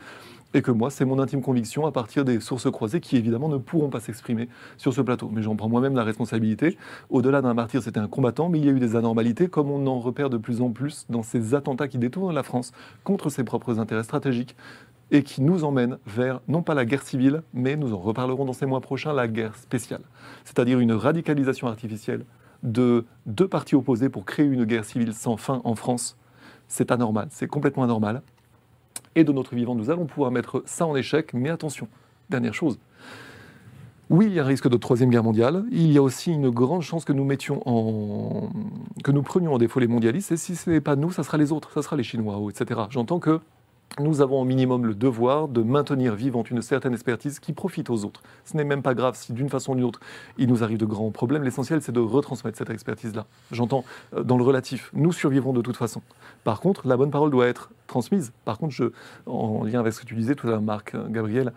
Et 0.54 0.62
que 0.62 0.70
moi, 0.70 0.90
c'est 0.90 1.04
mon 1.04 1.18
intime 1.18 1.42
conviction 1.42 1.86
à 1.86 1.92
partir 1.92 2.24
des 2.24 2.38
sources 2.38 2.70
croisées 2.70 3.00
qui, 3.00 3.16
évidemment, 3.16 3.48
ne 3.48 3.56
pourront 3.56 3.88
pas 3.88 3.98
s'exprimer 3.98 4.48
sur 4.76 4.92
ce 4.92 5.00
plateau. 5.00 5.28
Mais 5.32 5.42
j'en 5.42 5.56
prends 5.56 5.68
moi-même 5.68 5.96
la 5.96 6.04
responsabilité. 6.04 6.78
Au-delà 7.10 7.42
d'un 7.42 7.54
martyr, 7.54 7.82
c'était 7.82 7.98
un 7.98 8.06
combattant, 8.06 8.48
mais 8.48 8.60
il 8.60 8.66
y 8.66 8.68
a 8.68 8.72
eu 8.72 8.78
des 8.78 8.94
anormalités, 8.94 9.48
comme 9.48 9.72
on 9.72 9.84
en 9.88 9.98
repère 9.98 10.30
de 10.30 10.36
plus 10.36 10.60
en 10.60 10.70
plus 10.70 11.06
dans 11.08 11.24
ces 11.24 11.54
attentats 11.54 11.88
qui 11.88 11.98
détournent 11.98 12.34
la 12.34 12.44
France 12.44 12.70
contre 13.02 13.28
ses 13.28 13.42
propres 13.42 13.80
intérêts 13.80 14.04
stratégiques 14.04 14.54
et 15.12 15.22
qui 15.22 15.42
nous 15.42 15.62
emmènent 15.62 15.98
vers, 16.06 16.40
non 16.48 16.62
pas 16.62 16.74
la 16.74 16.86
guerre 16.86 17.02
civile, 17.02 17.42
mais 17.52 17.76
nous 17.76 17.92
en 17.92 17.98
reparlerons 17.98 18.46
dans 18.46 18.54
ces 18.54 18.64
mois 18.64 18.80
prochains, 18.80 19.12
la 19.12 19.28
guerre 19.28 19.54
spéciale. 19.56 20.00
C'est-à-dire 20.44 20.80
une 20.80 20.92
radicalisation 20.92 21.68
artificielle 21.68 22.24
de 22.62 23.04
deux 23.26 23.46
partis 23.46 23.74
opposés 23.76 24.08
pour 24.08 24.24
créer 24.24 24.46
une 24.46 24.64
guerre 24.64 24.86
civile 24.86 25.12
sans 25.12 25.36
fin 25.36 25.60
en 25.64 25.74
France. 25.74 26.16
C'est 26.66 26.90
anormal, 26.90 27.28
c'est 27.30 27.46
complètement 27.46 27.84
anormal. 27.84 28.22
Et 29.14 29.22
de 29.22 29.32
notre 29.32 29.54
vivant, 29.54 29.74
nous 29.74 29.90
allons 29.90 30.06
pouvoir 30.06 30.30
mettre 30.30 30.62
ça 30.64 30.86
en 30.86 30.96
échec, 30.96 31.34
mais 31.34 31.50
attention, 31.50 31.88
dernière 32.30 32.54
chose. 32.54 32.78
Oui, 34.08 34.26
il 34.26 34.32
y 34.32 34.40
a 34.40 34.44
un 34.44 34.46
risque 34.46 34.68
de 34.68 34.76
troisième 34.78 35.10
guerre 35.10 35.24
mondiale. 35.24 35.64
Il 35.70 35.92
y 35.92 35.98
a 35.98 36.02
aussi 36.02 36.32
une 36.32 36.48
grande 36.48 36.82
chance 36.82 37.04
que 37.04 37.12
nous 37.12 37.24
mettions 37.24 37.62
en, 37.66 38.50
que 39.04 39.10
nous 39.10 39.22
prenions 39.22 39.54
en 39.54 39.58
défaut 39.58 39.80
les 39.80 39.86
mondialistes. 39.86 40.32
Et 40.32 40.36
si 40.38 40.56
ce 40.56 40.70
n'est 40.70 40.80
pas 40.80 40.96
nous, 40.96 41.10
ça 41.10 41.22
sera 41.22 41.36
les 41.36 41.52
autres, 41.52 41.70
ça 41.72 41.82
sera 41.82 41.96
les 41.96 42.02
Chinois, 42.02 42.38
etc. 42.50 42.80
J'entends 42.90 43.18
que 43.18 43.40
nous 43.98 44.20
avons 44.20 44.40
au 44.40 44.44
minimum 44.44 44.86
le 44.86 44.94
devoir 44.94 45.48
de 45.48 45.62
maintenir 45.62 46.14
vivante 46.14 46.50
une 46.50 46.62
certaine 46.62 46.92
expertise 46.92 47.38
qui 47.38 47.52
profite 47.52 47.90
aux 47.90 48.04
autres. 48.04 48.22
Ce 48.44 48.56
n'est 48.56 48.64
même 48.64 48.82
pas 48.82 48.94
grave 48.94 49.16
si 49.16 49.32
d'une 49.32 49.48
façon 49.48 49.72
ou 49.72 49.74
d'une 49.74 49.84
autre 49.84 50.00
il 50.38 50.48
nous 50.48 50.64
arrive 50.64 50.78
de 50.78 50.86
grands 50.86 51.10
problèmes. 51.10 51.42
L'essentiel, 51.42 51.82
c'est 51.82 51.92
de 51.92 52.00
retransmettre 52.00 52.56
cette 52.56 52.70
expertise-là. 52.70 53.26
J'entends 53.50 53.84
euh, 54.14 54.22
dans 54.22 54.38
le 54.38 54.44
relatif. 54.44 54.90
Nous 54.94 55.12
survivrons 55.12 55.52
de 55.52 55.60
toute 55.60 55.76
façon. 55.76 56.02
Par 56.44 56.60
contre, 56.60 56.86
la 56.86 56.96
bonne 56.96 57.10
parole 57.10 57.30
doit 57.30 57.46
être 57.46 57.70
transmise. 57.86 58.32
Par 58.44 58.58
contre, 58.58 58.72
je, 58.72 58.84
en 59.26 59.64
lien 59.64 59.80
avec 59.80 59.92
ce 59.92 60.00
que 60.00 60.06
tu 60.06 60.14
disais 60.14 60.34
tout 60.34 60.46
à 60.46 60.50
l'heure, 60.50 60.62
Marc, 60.62 60.94
euh, 60.94 61.08
Gabriel, 61.08 61.52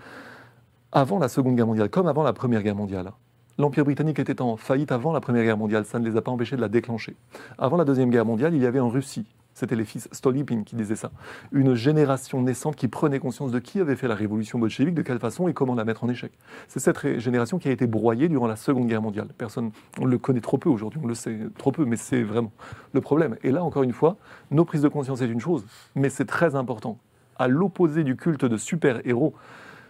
avant 0.92 1.20
la 1.20 1.30
Seconde 1.30 1.56
Guerre 1.56 1.68
mondiale, 1.68 1.90
comme 1.90 2.08
avant 2.08 2.24
la 2.24 2.34
Première 2.34 2.64
Guerre 2.64 2.76
mondiale, 2.76 3.12
l'Empire 3.58 3.86
britannique 3.86 4.20
était 4.20 4.42
en 4.42 4.58
faillite 4.58 4.92
avant 4.92 5.14
la 5.14 5.22
Première 5.22 5.44
Guerre 5.44 5.58
mondiale. 5.58 5.86
Ça 5.86 6.00
ne 6.00 6.10
les 6.10 6.18
a 6.18 6.22
pas 6.22 6.32
empêchés 6.32 6.56
de 6.56 6.62
la 6.62 6.70
déclencher. 6.70 7.16
Avant 7.58 7.78
la 7.78 7.86
Deuxième 7.86 8.10
Guerre 8.10 8.26
mondiale, 8.26 8.54
il 8.54 8.62
y 8.62 8.66
avait 8.66 8.80
en 8.80 8.90
Russie 8.90 9.26
c'était 9.56 9.76
les 9.76 9.86
fils 9.86 10.08
Stolypin 10.12 10.64
qui 10.64 10.76
disaient 10.76 10.98
ça. 10.98 11.12
Une 11.52 11.74
génération 11.74 12.42
naissante 12.42 12.76
qui 12.76 12.90
prenait 12.90 13.20
conscience 13.20 13.52
de 13.52 13.60
qui 13.60 13.80
avait 13.80 13.96
fait 13.96 14.08
la 14.08 14.14
révolution 14.14 14.60
bolchevique, 14.60 14.94
de 14.94 15.02
quelle 15.02 15.18
façon 15.18 15.48
et 15.48 15.54
comment 15.54 15.74
la 15.74 15.86
mettre 15.86 16.04
en 16.04 16.10
échec. 16.10 16.32
C'est 16.68 16.82
cette 16.82 17.20
génération 17.20 17.58
qui 17.58 17.70
a 17.70 17.72
été 17.72 17.88
broyée 17.88 18.28
durant 18.28 18.48
la 18.48 18.58
Seconde 18.58 18.88
Guerre 18.88 19.02
mondiale. 19.02 19.30
Personne, 19.38 19.72
on 20.00 20.06
le 20.06 20.18
connaît 20.18 20.42
trop 20.42 20.58
peu 20.58 20.70
aujourd'hui, 20.70 21.00
on 21.02 21.08
le 21.08 21.16
sait 21.16 21.40
trop 21.58 21.72
peu, 21.72 21.86
mais 21.86 21.96
c'est 21.96 22.22
vraiment 22.22 22.52
le 22.94 23.00
problème. 23.02 23.38
Et 23.44 23.52
là, 23.52 23.64
encore 23.64 23.84
une 23.84 23.94
fois, 23.94 24.18
nos 24.52 24.66
prises 24.66 24.82
de 24.82 24.90
conscience 24.90 25.22
est 25.22 25.28
une 25.28 25.40
chose, 25.40 25.66
mais 25.96 26.10
c'est 26.10 26.26
très 26.26 26.56
important. 26.56 27.00
À 27.38 27.48
l'opposé 27.48 28.04
du 28.04 28.18
culte 28.18 28.44
de 28.44 28.58
super-héros, 28.58 29.34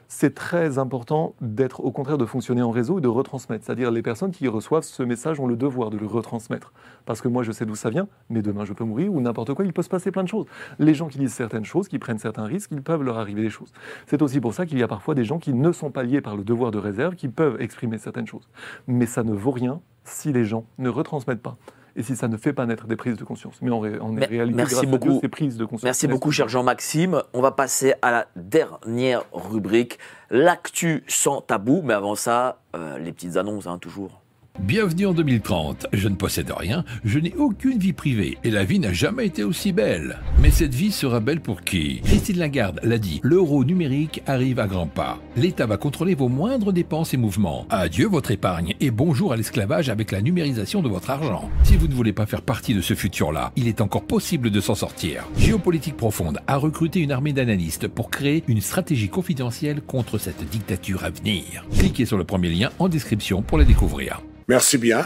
c'est 0.07 0.35
très 0.35 0.77
important 0.77 1.35
d'être 1.41 1.83
au 1.83 1.91
contraire 1.91 2.17
de 2.17 2.25
fonctionner 2.25 2.61
en 2.61 2.71
réseau 2.71 2.99
et 2.99 3.01
de 3.01 3.07
retransmettre. 3.07 3.65
C'est-à-dire 3.65 3.91
les 3.91 4.01
personnes 4.01 4.31
qui 4.31 4.47
reçoivent 4.47 4.83
ce 4.83 5.03
message 5.03 5.39
ont 5.39 5.47
le 5.47 5.55
devoir 5.55 5.89
de 5.89 5.97
le 5.97 6.05
retransmettre. 6.05 6.73
Parce 7.05 7.21
que 7.21 7.27
moi 7.27 7.43
je 7.43 7.51
sais 7.51 7.65
d'où 7.65 7.75
ça 7.75 7.89
vient, 7.89 8.07
mais 8.29 8.41
demain 8.41 8.65
je 8.65 8.73
peux 8.73 8.83
mourir 8.83 9.13
ou 9.13 9.21
n'importe 9.21 9.53
quoi, 9.53 9.65
il 9.65 9.73
peut 9.73 9.81
se 9.81 9.89
passer 9.89 10.11
plein 10.11 10.23
de 10.23 10.27
choses. 10.27 10.45
Les 10.79 10.93
gens 10.93 11.07
qui 11.07 11.17
disent 11.17 11.33
certaines 11.33 11.65
choses, 11.65 11.87
qui 11.87 11.99
prennent 11.99 12.19
certains 12.19 12.45
risques, 12.45 12.71
il 12.71 12.81
peuvent 12.81 13.03
leur 13.03 13.17
arriver 13.17 13.41
des 13.41 13.49
choses. 13.49 13.71
C'est 14.07 14.21
aussi 14.21 14.39
pour 14.39 14.53
ça 14.53 14.65
qu'il 14.65 14.77
y 14.77 14.83
a 14.83 14.87
parfois 14.87 15.15
des 15.15 15.23
gens 15.23 15.39
qui 15.39 15.53
ne 15.53 15.71
sont 15.71 15.91
pas 15.91 16.03
liés 16.03 16.21
par 16.21 16.35
le 16.35 16.43
devoir 16.43 16.71
de 16.71 16.77
réserve, 16.77 17.15
qui 17.15 17.27
peuvent 17.27 17.61
exprimer 17.61 17.97
certaines 17.97 18.27
choses. 18.27 18.47
Mais 18.87 19.05
ça 19.05 19.23
ne 19.23 19.33
vaut 19.33 19.51
rien 19.51 19.81
si 20.03 20.31
les 20.31 20.45
gens 20.45 20.65
ne 20.77 20.89
retransmettent 20.89 21.41
pas. 21.41 21.57
Et 21.97 22.03
si 22.03 22.15
ça 22.15 22.27
ne 22.27 22.35
fait 22.35 22.51
pas 22.51 22.65
naître 22.65 22.87
des 22.87 22.97
prises 22.97 23.17
de 23.17 23.23
conscience. 23.23 23.55
Mais 23.61 23.71
ré- 23.71 23.99
en 23.99 24.09
Mais- 24.09 24.25
réalité, 24.25 24.57
merci 24.57 24.73
grâce 24.75 24.83
à 24.85 24.87
beaucoup. 24.87 25.09
Dieu, 25.11 25.19
ces 25.21 25.29
prises 25.29 25.55
de 25.57 25.63
conscience. 25.63 25.83
Merci 25.83 26.07
beaucoup, 26.07 26.29
cher 26.31 26.49
Jean-Maxime. 26.49 27.21
On 27.33 27.41
va 27.41 27.51
passer 27.51 27.93
à 28.01 28.11
la 28.11 28.27
dernière 28.35 29.23
rubrique, 29.31 29.97
l'actu 30.29 31.03
sans 31.07 31.39
tabou. 31.41 31.81
Mais 31.85 31.93
avant 31.93 32.15
ça, 32.15 32.59
euh, 32.75 32.97
les 32.97 33.13
petites 33.13 33.37
annonces, 33.37 33.67
hein, 33.67 33.77
toujours. 33.77 34.21
Bienvenue 34.59 35.05
en 35.05 35.13
2030. 35.13 35.87
Je 35.91 36.07
ne 36.07 36.15
possède 36.15 36.49
rien, 36.49 36.85
je 37.03 37.19
n'ai 37.19 37.35
aucune 37.35 37.77
vie 37.77 37.91
privée 37.91 38.37
et 38.45 38.49
la 38.49 38.63
vie 38.63 38.79
n'a 38.79 38.93
jamais 38.93 39.27
été 39.27 39.43
aussi 39.43 39.73
belle. 39.73 40.17
Mais 40.41 40.49
cette 40.49 40.73
vie 40.73 40.93
sera 40.93 41.19
belle 41.19 41.41
pour 41.41 41.61
qui? 41.61 41.99
Christine 42.01 42.39
Lagarde 42.39 42.79
l'a 42.81 42.97
dit, 42.97 43.19
l'euro 43.21 43.65
numérique 43.65 44.23
arrive 44.25 44.59
à 44.59 44.67
grands 44.67 44.87
pas. 44.87 45.19
L'État 45.35 45.65
va 45.65 45.75
contrôler 45.75 46.15
vos 46.15 46.29
moindres 46.29 46.71
dépenses 46.71 47.13
et 47.13 47.17
mouvements. 47.17 47.67
Adieu 47.69 48.07
votre 48.07 48.31
épargne 48.31 48.75
et 48.79 48.91
bonjour 48.91 49.33
à 49.33 49.37
l'esclavage 49.37 49.89
avec 49.89 50.11
la 50.11 50.21
numérisation 50.21 50.81
de 50.81 50.87
votre 50.87 51.09
argent. 51.09 51.49
Si 51.63 51.75
vous 51.75 51.89
ne 51.89 51.93
voulez 51.93 52.13
pas 52.13 52.25
faire 52.25 52.41
partie 52.41 52.73
de 52.73 52.81
ce 52.81 52.93
futur-là, 52.93 53.51
il 53.57 53.67
est 53.67 53.81
encore 53.81 54.07
possible 54.07 54.51
de 54.51 54.61
s'en 54.61 54.75
sortir. 54.75 55.25
Géopolitique 55.37 55.97
Profonde 55.97 56.39
a 56.47 56.55
recruté 56.55 57.01
une 57.01 57.11
armée 57.11 57.33
d'analystes 57.33 57.89
pour 57.89 58.09
créer 58.09 58.43
une 58.47 58.61
stratégie 58.61 59.09
confidentielle 59.09 59.81
contre 59.81 60.17
cette 60.17 60.49
dictature 60.49 61.03
à 61.03 61.09
venir. 61.09 61.65
Cliquez 61.77 62.05
sur 62.05 62.17
le 62.17 62.23
premier 62.23 62.49
lien 62.49 62.69
en 62.79 62.87
description 62.87 63.41
pour 63.41 63.57
la 63.57 63.65
découvrir. 63.65 64.21
Merci 64.47 64.77
bien. 64.77 65.05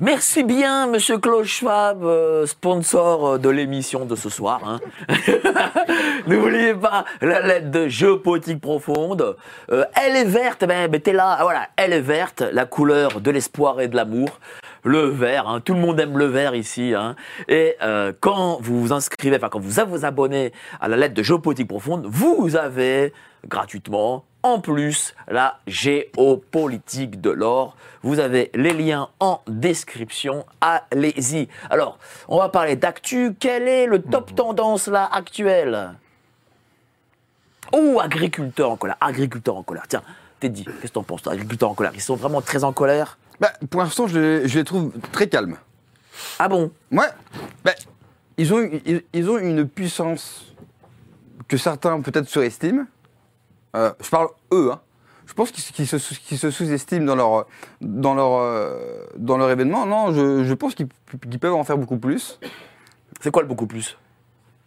Merci 0.00 0.42
bien, 0.42 0.86
monsieur 0.88 1.16
Klaus 1.18 1.46
Schwab, 1.46 2.04
euh, 2.04 2.44
sponsor 2.44 3.26
euh, 3.26 3.38
de 3.38 3.48
l'émission 3.48 4.04
de 4.04 4.16
ce 4.16 4.28
soir. 4.28 4.60
hein. 4.66 4.80
N'oubliez 6.26 6.74
pas 6.74 7.04
la 7.22 7.40
lettre 7.40 7.70
de 7.70 7.88
géopolitique 7.88 8.60
profonde. 8.60 9.36
Euh, 9.70 9.84
elle 10.04 10.16
est 10.16 10.24
verte, 10.24 10.66
ben, 10.66 10.90
t'es 10.90 11.12
là, 11.12 11.38
voilà, 11.42 11.68
elle 11.76 11.92
est 11.94 12.00
verte, 12.00 12.42
la 12.52 12.66
couleur 12.66 13.20
de 13.20 13.30
l'espoir 13.30 13.80
et 13.80 13.88
de 13.88 13.96
l'amour. 13.96 14.40
Le 14.82 15.06
vert, 15.06 15.48
hein, 15.48 15.60
tout 15.60 15.72
le 15.72 15.80
monde 15.80 15.98
aime 15.98 16.18
le 16.18 16.26
vert 16.26 16.54
ici. 16.54 16.92
hein. 16.94 17.16
Et 17.48 17.76
quand 18.20 18.58
vous 18.60 18.80
vous 18.82 18.92
inscrivez, 18.92 19.36
enfin 19.36 19.48
quand 19.48 19.60
vous 19.60 19.80
vous 19.86 20.04
abonnez 20.04 20.52
à 20.78 20.88
la 20.88 20.96
lettre 20.98 21.14
de 21.14 21.22
géopolitique 21.22 21.68
profonde, 21.68 22.04
vous 22.06 22.54
avez 22.54 23.14
gratuitement, 23.48 24.26
en 24.44 24.60
plus, 24.60 25.14
la 25.26 25.58
géopolitique 25.66 27.20
de 27.20 27.30
l'or. 27.30 27.76
Vous 28.02 28.20
avez 28.20 28.50
les 28.54 28.74
liens 28.74 29.08
en 29.18 29.40
description. 29.48 30.44
Allez-y. 30.60 31.48
Alors, 31.70 31.98
on 32.28 32.36
va 32.38 32.50
parler 32.50 32.76
d'actu. 32.76 33.34
Quel 33.40 33.66
est 33.66 33.86
le 33.86 34.00
top 34.02 34.34
tendance 34.34 34.86
là 34.86 35.08
actuel 35.10 35.94
Oh, 37.72 37.98
agriculteurs 38.00 38.70
en 38.70 38.76
colère. 38.76 38.96
Agriculteurs 39.00 39.56
en 39.56 39.62
colère. 39.62 39.84
Tiens, 39.88 40.02
Teddy, 40.40 40.64
qu'est-ce 40.64 40.82
que 40.82 40.88
t'en 40.88 41.02
penses, 41.02 41.22
toi, 41.22 41.32
en 41.62 41.74
colère 41.74 41.92
Ils 41.94 42.00
sont 42.02 42.14
vraiment 42.16 42.42
très 42.42 42.62
en 42.62 42.72
colère? 42.72 43.16
Bah, 43.40 43.52
pour 43.70 43.80
l'instant, 43.82 44.06
je, 44.06 44.18
les- 44.18 44.48
je 44.48 44.58
les 44.58 44.64
trouve 44.64 44.92
très 45.10 45.28
calmes. 45.28 45.56
Ah 46.38 46.48
bon? 46.48 46.70
Ouais. 46.92 47.08
Bah, 47.64 47.72
ils, 48.36 48.52
ont, 48.52 48.68
ils, 48.84 49.02
ils 49.14 49.30
ont 49.30 49.38
une 49.38 49.66
puissance 49.66 50.52
que 51.48 51.56
certains 51.56 52.00
peut-être 52.02 52.28
surestiment. 52.28 52.84
Euh, 53.74 53.92
je 54.00 54.10
parle 54.10 54.28
eux. 54.52 54.70
Hein. 54.72 54.80
Je 55.26 55.32
pense 55.32 55.50
qu'ils 55.50 55.86
se, 55.86 56.50
sous-estiment 56.50 57.06
dans 57.06 57.16
leur, 57.16 57.46
dans, 57.80 58.14
leur, 58.14 58.34
euh, 58.34 59.06
dans 59.16 59.36
leur 59.38 59.50
événement. 59.50 59.86
Non, 59.86 60.12
je, 60.12 60.44
je 60.44 60.54
pense 60.54 60.74
qu'ils 60.74 60.88
peuvent 61.40 61.54
en 61.54 61.64
faire 61.64 61.78
beaucoup 61.78 61.96
plus. 61.96 62.38
C'est 63.20 63.30
quoi 63.30 63.42
le 63.42 63.48
beaucoup 63.48 63.66
plus? 63.66 63.96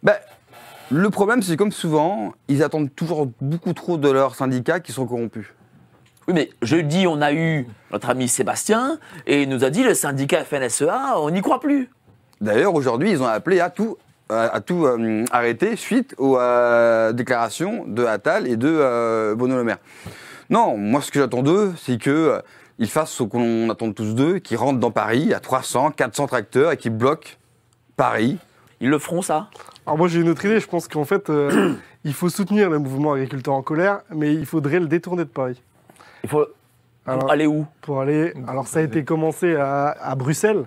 Bah, 0.02 0.16
le 0.90 1.10
problème, 1.10 1.42
c'est 1.42 1.52
que 1.52 1.58
comme 1.58 1.72
souvent, 1.72 2.32
ils 2.48 2.62
attendent 2.62 2.94
toujours 2.94 3.28
beaucoup 3.40 3.72
trop 3.72 3.98
de 3.98 4.10
leurs 4.10 4.34
syndicats 4.34 4.80
qui 4.80 4.92
sont 4.92 5.06
corrompus. 5.06 5.46
Oui, 6.26 6.34
mais 6.34 6.50
jeudi, 6.60 7.06
on 7.06 7.22
a 7.22 7.32
eu 7.32 7.66
notre 7.92 8.10
ami 8.10 8.28
Sébastien 8.28 8.98
et 9.26 9.42
il 9.42 9.48
nous 9.48 9.64
a 9.64 9.70
dit 9.70 9.82
le 9.82 9.94
syndicat 9.94 10.44
FNSEA, 10.44 11.14
on 11.16 11.30
n'y 11.30 11.40
croit 11.40 11.60
plus. 11.60 11.88
D'ailleurs, 12.40 12.74
aujourd'hui, 12.74 13.10
ils 13.10 13.22
ont 13.22 13.26
appelé 13.26 13.60
à 13.60 13.70
tout, 13.70 13.96
à, 14.28 14.54
à 14.54 14.60
tout 14.60 14.86
euh, 14.86 15.24
arrêter 15.30 15.76
suite 15.76 16.14
aux 16.18 16.38
euh, 16.38 17.12
déclarations 17.12 17.84
de 17.86 18.04
Attal 18.04 18.46
et 18.46 18.56
de 18.56 18.68
euh, 18.68 19.34
Bruno 19.34 19.56
Le 19.56 19.64
Maire. 19.64 19.78
Non, 20.50 20.76
moi, 20.76 21.02
ce 21.02 21.10
que 21.10 21.20
j'attends 21.20 21.42
d'eux, 21.42 21.74
c'est 21.76 21.98
que 21.98 22.10
euh, 22.10 22.40
ils 22.78 22.88
fassent 22.88 23.10
ce 23.10 23.22
qu'on 23.22 23.68
attend 23.70 23.92
tous 23.92 24.14
d'eux, 24.14 24.38
qu'ils 24.38 24.56
rentrent 24.56 24.78
dans 24.78 24.90
Paris 24.90 25.34
à 25.34 25.40
300, 25.40 25.90
400 25.90 26.26
tracteurs 26.26 26.72
et 26.72 26.76
qu'ils 26.76 26.92
bloquent 26.92 27.36
Paris. 27.96 28.38
Ils 28.80 28.88
le 28.88 28.98
feront, 28.98 29.22
ça 29.22 29.50
Alors 29.84 29.98
moi 29.98 30.08
j'ai 30.08 30.20
une 30.20 30.28
autre 30.28 30.44
idée, 30.44 30.60
je 30.60 30.68
pense 30.68 30.86
qu'en 30.86 31.04
fait 31.04 31.28
euh, 31.28 31.74
il 32.04 32.14
faut 32.14 32.28
soutenir 32.28 32.70
le 32.70 32.78
mouvement 32.78 33.14
agriculteur 33.14 33.54
en 33.54 33.62
colère, 33.62 34.00
mais 34.14 34.32
il 34.32 34.46
faudrait 34.46 34.78
le 34.78 34.86
détourner 34.86 35.24
de 35.24 35.28
Paris. 35.28 35.60
Il 36.22 36.30
faut 36.30 36.46
Alors, 37.08 37.30
aller 37.30 37.46
où? 37.46 37.66
pour 37.80 38.00
aller. 38.00 38.32
Alors 38.46 38.66
ça 38.66 38.80
a 38.80 38.82
été 38.82 39.04
commencé 39.04 39.56
à, 39.56 39.88
à 40.00 40.14
Bruxelles, 40.14 40.64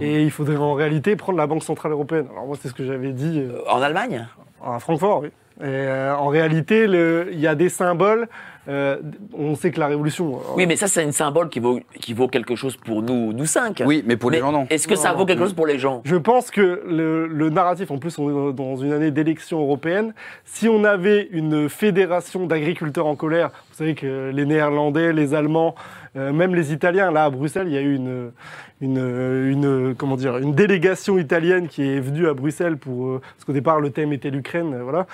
et 0.00 0.22
il 0.22 0.30
faudrait 0.30 0.56
en 0.56 0.74
réalité 0.74 1.16
prendre 1.16 1.38
la 1.38 1.46
Banque 1.46 1.62
Centrale 1.64 1.92
Européenne. 1.92 2.26
Alors 2.32 2.46
moi 2.46 2.56
c'est 2.60 2.68
ce 2.68 2.74
que 2.74 2.84
j'avais 2.84 3.12
dit 3.12 3.40
euh, 3.40 3.58
En 3.70 3.82
Allemagne? 3.82 4.26
à 4.64 4.78
Francfort, 4.78 5.20
oui. 5.22 5.28
Et 5.60 5.64
euh, 5.66 6.16
en 6.16 6.28
réalité, 6.28 6.84
il 6.84 7.38
y 7.38 7.46
a 7.46 7.54
des 7.54 7.68
symboles. 7.68 8.28
Euh, 8.68 8.98
on 9.36 9.54
sait 9.54 9.70
que 9.70 9.80
la 9.80 9.88
révolution. 9.88 10.36
euh, 10.36 10.54
Oui, 10.56 10.66
mais 10.66 10.76
ça, 10.76 10.86
c'est 10.86 11.02
un 11.02 11.10
symbole 11.12 11.48
qui 11.48 11.58
vaut, 11.60 11.80
qui 12.00 12.12
vaut 12.14 12.28
quelque 12.28 12.54
chose 12.54 12.76
pour 12.76 13.02
nous, 13.02 13.32
nous 13.32 13.46
cinq. 13.46 13.82
Oui, 13.84 14.04
mais 14.06 14.16
pour 14.16 14.30
les 14.30 14.38
Mais 14.38 14.42
gens, 14.42 14.52
non. 14.52 14.66
Est-ce 14.70 14.86
que 14.86 14.94
ça 14.94 15.12
vaut 15.12 15.26
quelque 15.26 15.40
non. 15.40 15.46
chose 15.46 15.54
pour 15.54 15.66
les 15.66 15.78
gens? 15.78 16.00
Je 16.04 16.16
pense 16.16 16.50
que 16.50 16.82
le, 16.86 17.26
le 17.26 17.50
narratif, 17.50 17.90
en 17.90 17.98
plus 17.98 18.18
on 18.18 18.50
est 18.50 18.52
dans 18.52 18.76
une 18.76 18.92
année 18.92 19.10
d'élection 19.10 19.60
européenne, 19.60 20.14
si 20.44 20.68
on 20.68 20.84
avait 20.84 21.28
une 21.32 21.68
fédération 21.68 22.46
d'agriculteurs 22.46 23.06
en 23.06 23.16
colère, 23.16 23.48
vous 23.70 23.76
savez 23.76 23.94
que 23.94 24.30
les 24.32 24.44
Néerlandais, 24.46 25.12
les 25.12 25.34
Allemands, 25.34 25.74
euh, 26.16 26.32
même 26.32 26.54
les 26.54 26.72
Italiens, 26.72 27.10
là 27.10 27.24
à 27.24 27.30
Bruxelles, 27.30 27.66
il 27.68 27.74
y 27.74 27.78
a 27.78 27.80
eu 27.80 27.94
une, 27.96 28.30
une, 28.82 28.98
une, 28.98 29.94
comment 29.96 30.16
dire, 30.16 30.36
une 30.38 30.54
délégation 30.54 31.16
italienne 31.16 31.68
qui 31.68 31.82
est 31.88 32.00
venue 32.00 32.28
à 32.28 32.34
Bruxelles 32.34 32.76
pour, 32.76 33.06
euh, 33.06 33.20
parce 33.20 33.44
qu'au 33.46 33.52
départ 33.52 33.80
le 33.80 33.90
thème 33.90 34.12
était 34.12 34.30
l'Ukraine, 34.30 34.74
euh, 34.74 34.82
voilà, 34.82 35.06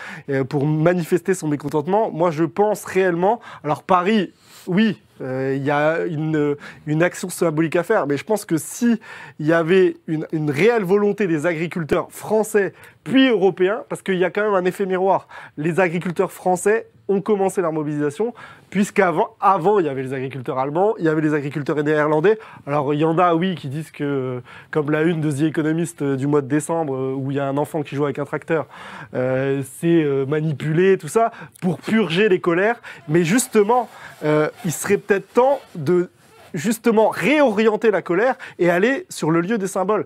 pour 0.45 0.67
manifester 0.67 1.35
son 1.35 1.47
mécontentement. 1.47 2.11
Moi 2.11 2.31
je 2.31 2.45
pense 2.45 2.85
réellement, 2.85 3.41
alors 3.63 3.83
Paris, 3.83 4.33
oui, 4.67 5.01
euh, 5.21 5.55
il 5.57 5.65
y 5.65 5.71
a 5.71 6.05
une, 6.07 6.57
une 6.87 7.03
action 7.03 7.29
symbolique 7.29 7.77
à 7.77 7.83
faire, 7.83 8.07
mais 8.07 8.17
je 8.17 8.25
pense 8.25 8.45
que 8.45 8.57
si 8.57 9.01
il 9.39 9.47
y 9.47 9.53
avait 9.53 9.97
une, 10.07 10.27
une 10.33 10.51
réelle 10.51 10.85
volonté 10.85 11.27
des 11.27 11.47
agriculteurs 11.47 12.11
français 12.11 12.73
puis 13.05 13.29
européens, 13.29 13.85
parce 13.89 14.03
qu'il 14.03 14.17
y 14.17 14.25
a 14.25 14.31
quand 14.31 14.43
même 14.43 14.55
un 14.55 14.65
effet 14.65 14.87
miroir. 14.87 15.29
Les 15.57 15.81
agriculteurs 15.81 16.33
français 16.33 16.87
ont 17.09 17.21
commencé 17.21 17.61
leur 17.61 17.73
mobilisation, 17.73 18.35
puisqu'avant, 18.71 19.37
avant, 19.41 19.79
il 19.79 19.87
y 19.87 19.89
avait 19.89 20.03
les 20.03 20.13
agriculteurs 20.13 20.59
allemands, 20.59 20.95
il 20.99 21.05
y 21.05 21.09
avait 21.09 21.23
les 21.23 21.35
agriculteurs 21.35 21.83
néerlandais. 21.83 22.39
Alors, 22.67 22.93
il 22.95 23.01
y 23.01 23.05
en 23.05 23.19
a, 23.19 23.35
oui, 23.35 23.55
qui 23.55 23.69
disent 23.69 23.91
que, 23.91 24.43
comme 24.71 24.91
la 24.91 25.03
une 25.03 25.21
de 25.21 25.31
The 25.31 25.43
Economist 25.43 26.03
euh, 26.03 26.17
du 26.17 26.27
mois 26.27 26.43
de 26.43 26.49
décembre, 26.49 26.95
euh, 26.95 27.15
où 27.17 27.31
il 27.31 27.37
y 27.37 27.41
a 27.41 27.47
un 27.47 27.57
enfant 27.57 27.83
qui 27.83 27.97
joue 27.97 28.05
avec 28.05 28.19
un 28.19 28.25
tracteur, 28.25 28.67
euh, 29.15 29.63
c'est 29.81 30.03
euh, 30.03 30.27
manipulé, 30.27 30.99
tout 30.99 31.09
ça, 31.09 31.33
pour 31.63 31.79
purger 31.79 32.29
les 32.29 32.41
colères. 32.41 32.81
Mais 33.09 33.25
justement, 33.25 33.89
il 34.65 34.73
serait 34.73 34.99
peut-être 34.99 35.33
temps 35.33 35.61
de 35.75 36.11
justement 36.55 37.09
réorienter 37.09 37.91
la 37.91 38.03
colère 38.03 38.37
et 38.59 38.71
aller 38.71 39.07
sur 39.09 39.31
le 39.31 39.41
lieu 39.41 39.59
des 39.59 39.67
symboles. 39.67 40.05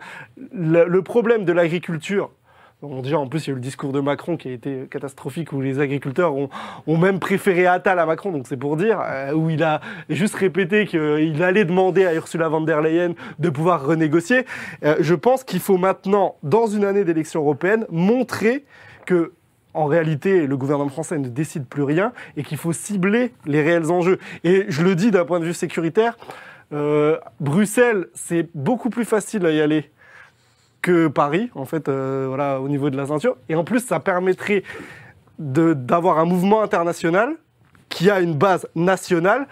Le, 0.52 0.84
le 0.84 1.02
problème 1.02 1.44
de 1.44 1.52
l'agriculture, 1.52 2.30
Bon, 2.82 3.00
déjà, 3.00 3.16
en 3.16 3.28
plus, 3.28 3.46
il 3.46 3.46
y 3.46 3.50
a 3.50 3.52
eu 3.52 3.54
le 3.54 3.60
discours 3.60 3.92
de 3.92 4.00
Macron 4.00 4.36
qui 4.36 4.48
a 4.48 4.50
été 4.50 4.88
catastrophique, 4.90 5.52
où 5.52 5.60
les 5.60 5.78
agriculteurs 5.78 6.34
ont, 6.34 6.48
même 6.88 7.20
préféré 7.20 7.64
Attal 7.64 8.00
à 8.00 8.06
Macron, 8.06 8.32
donc 8.32 8.48
c'est 8.48 8.56
pour 8.56 8.76
dire, 8.76 9.00
euh, 9.06 9.32
où 9.34 9.50
il 9.50 9.62
a 9.62 9.80
juste 10.10 10.34
répété 10.34 10.84
qu'il 10.88 11.40
allait 11.44 11.64
demander 11.64 12.04
à 12.06 12.12
Ursula 12.12 12.48
von 12.48 12.62
der 12.62 12.82
Leyen 12.82 13.14
de 13.38 13.50
pouvoir 13.50 13.86
renégocier. 13.86 14.46
Euh, 14.84 14.96
je 14.98 15.14
pense 15.14 15.44
qu'il 15.44 15.60
faut 15.60 15.76
maintenant, 15.76 16.34
dans 16.42 16.66
une 16.66 16.84
année 16.84 17.04
d'élection 17.04 17.42
européenne, 17.42 17.86
montrer 17.88 18.64
que 19.06 19.32
en 19.74 19.86
réalité, 19.86 20.48
le 20.48 20.56
gouvernement 20.56 20.90
français 20.90 21.18
ne 21.18 21.28
décide 21.28 21.66
plus 21.66 21.84
rien 21.84 22.12
et 22.36 22.42
qu'il 22.42 22.58
faut 22.58 22.72
cibler 22.72 23.32
les 23.46 23.62
réels 23.62 23.92
enjeux. 23.92 24.18
Et 24.42 24.66
je 24.68 24.82
le 24.82 24.96
dis 24.96 25.12
d'un 25.12 25.24
point 25.24 25.38
de 25.38 25.44
vue 25.44 25.54
sécuritaire, 25.54 26.18
euh, 26.72 27.16
Bruxelles, 27.38 28.08
c'est 28.12 28.48
beaucoup 28.56 28.90
plus 28.90 29.04
facile 29.04 29.46
à 29.46 29.52
y 29.52 29.60
aller 29.60 29.88
que 30.82 31.06
Paris, 31.06 31.50
en 31.54 31.64
fait, 31.64 31.88
euh, 31.88 32.26
voilà, 32.28 32.60
au 32.60 32.68
niveau 32.68 32.90
de 32.90 32.96
la 32.96 33.06
ceinture. 33.06 33.36
Et 33.48 33.54
en 33.54 33.64
plus, 33.64 33.80
ça 33.80 34.00
permettrait 34.00 34.64
d'avoir 35.38 36.18
un 36.18 36.24
mouvement 36.24 36.62
international 36.62 37.36
qui 37.88 38.10
a 38.10 38.20
une 38.20 38.34
base 38.34 38.68
nationale. 38.74 39.46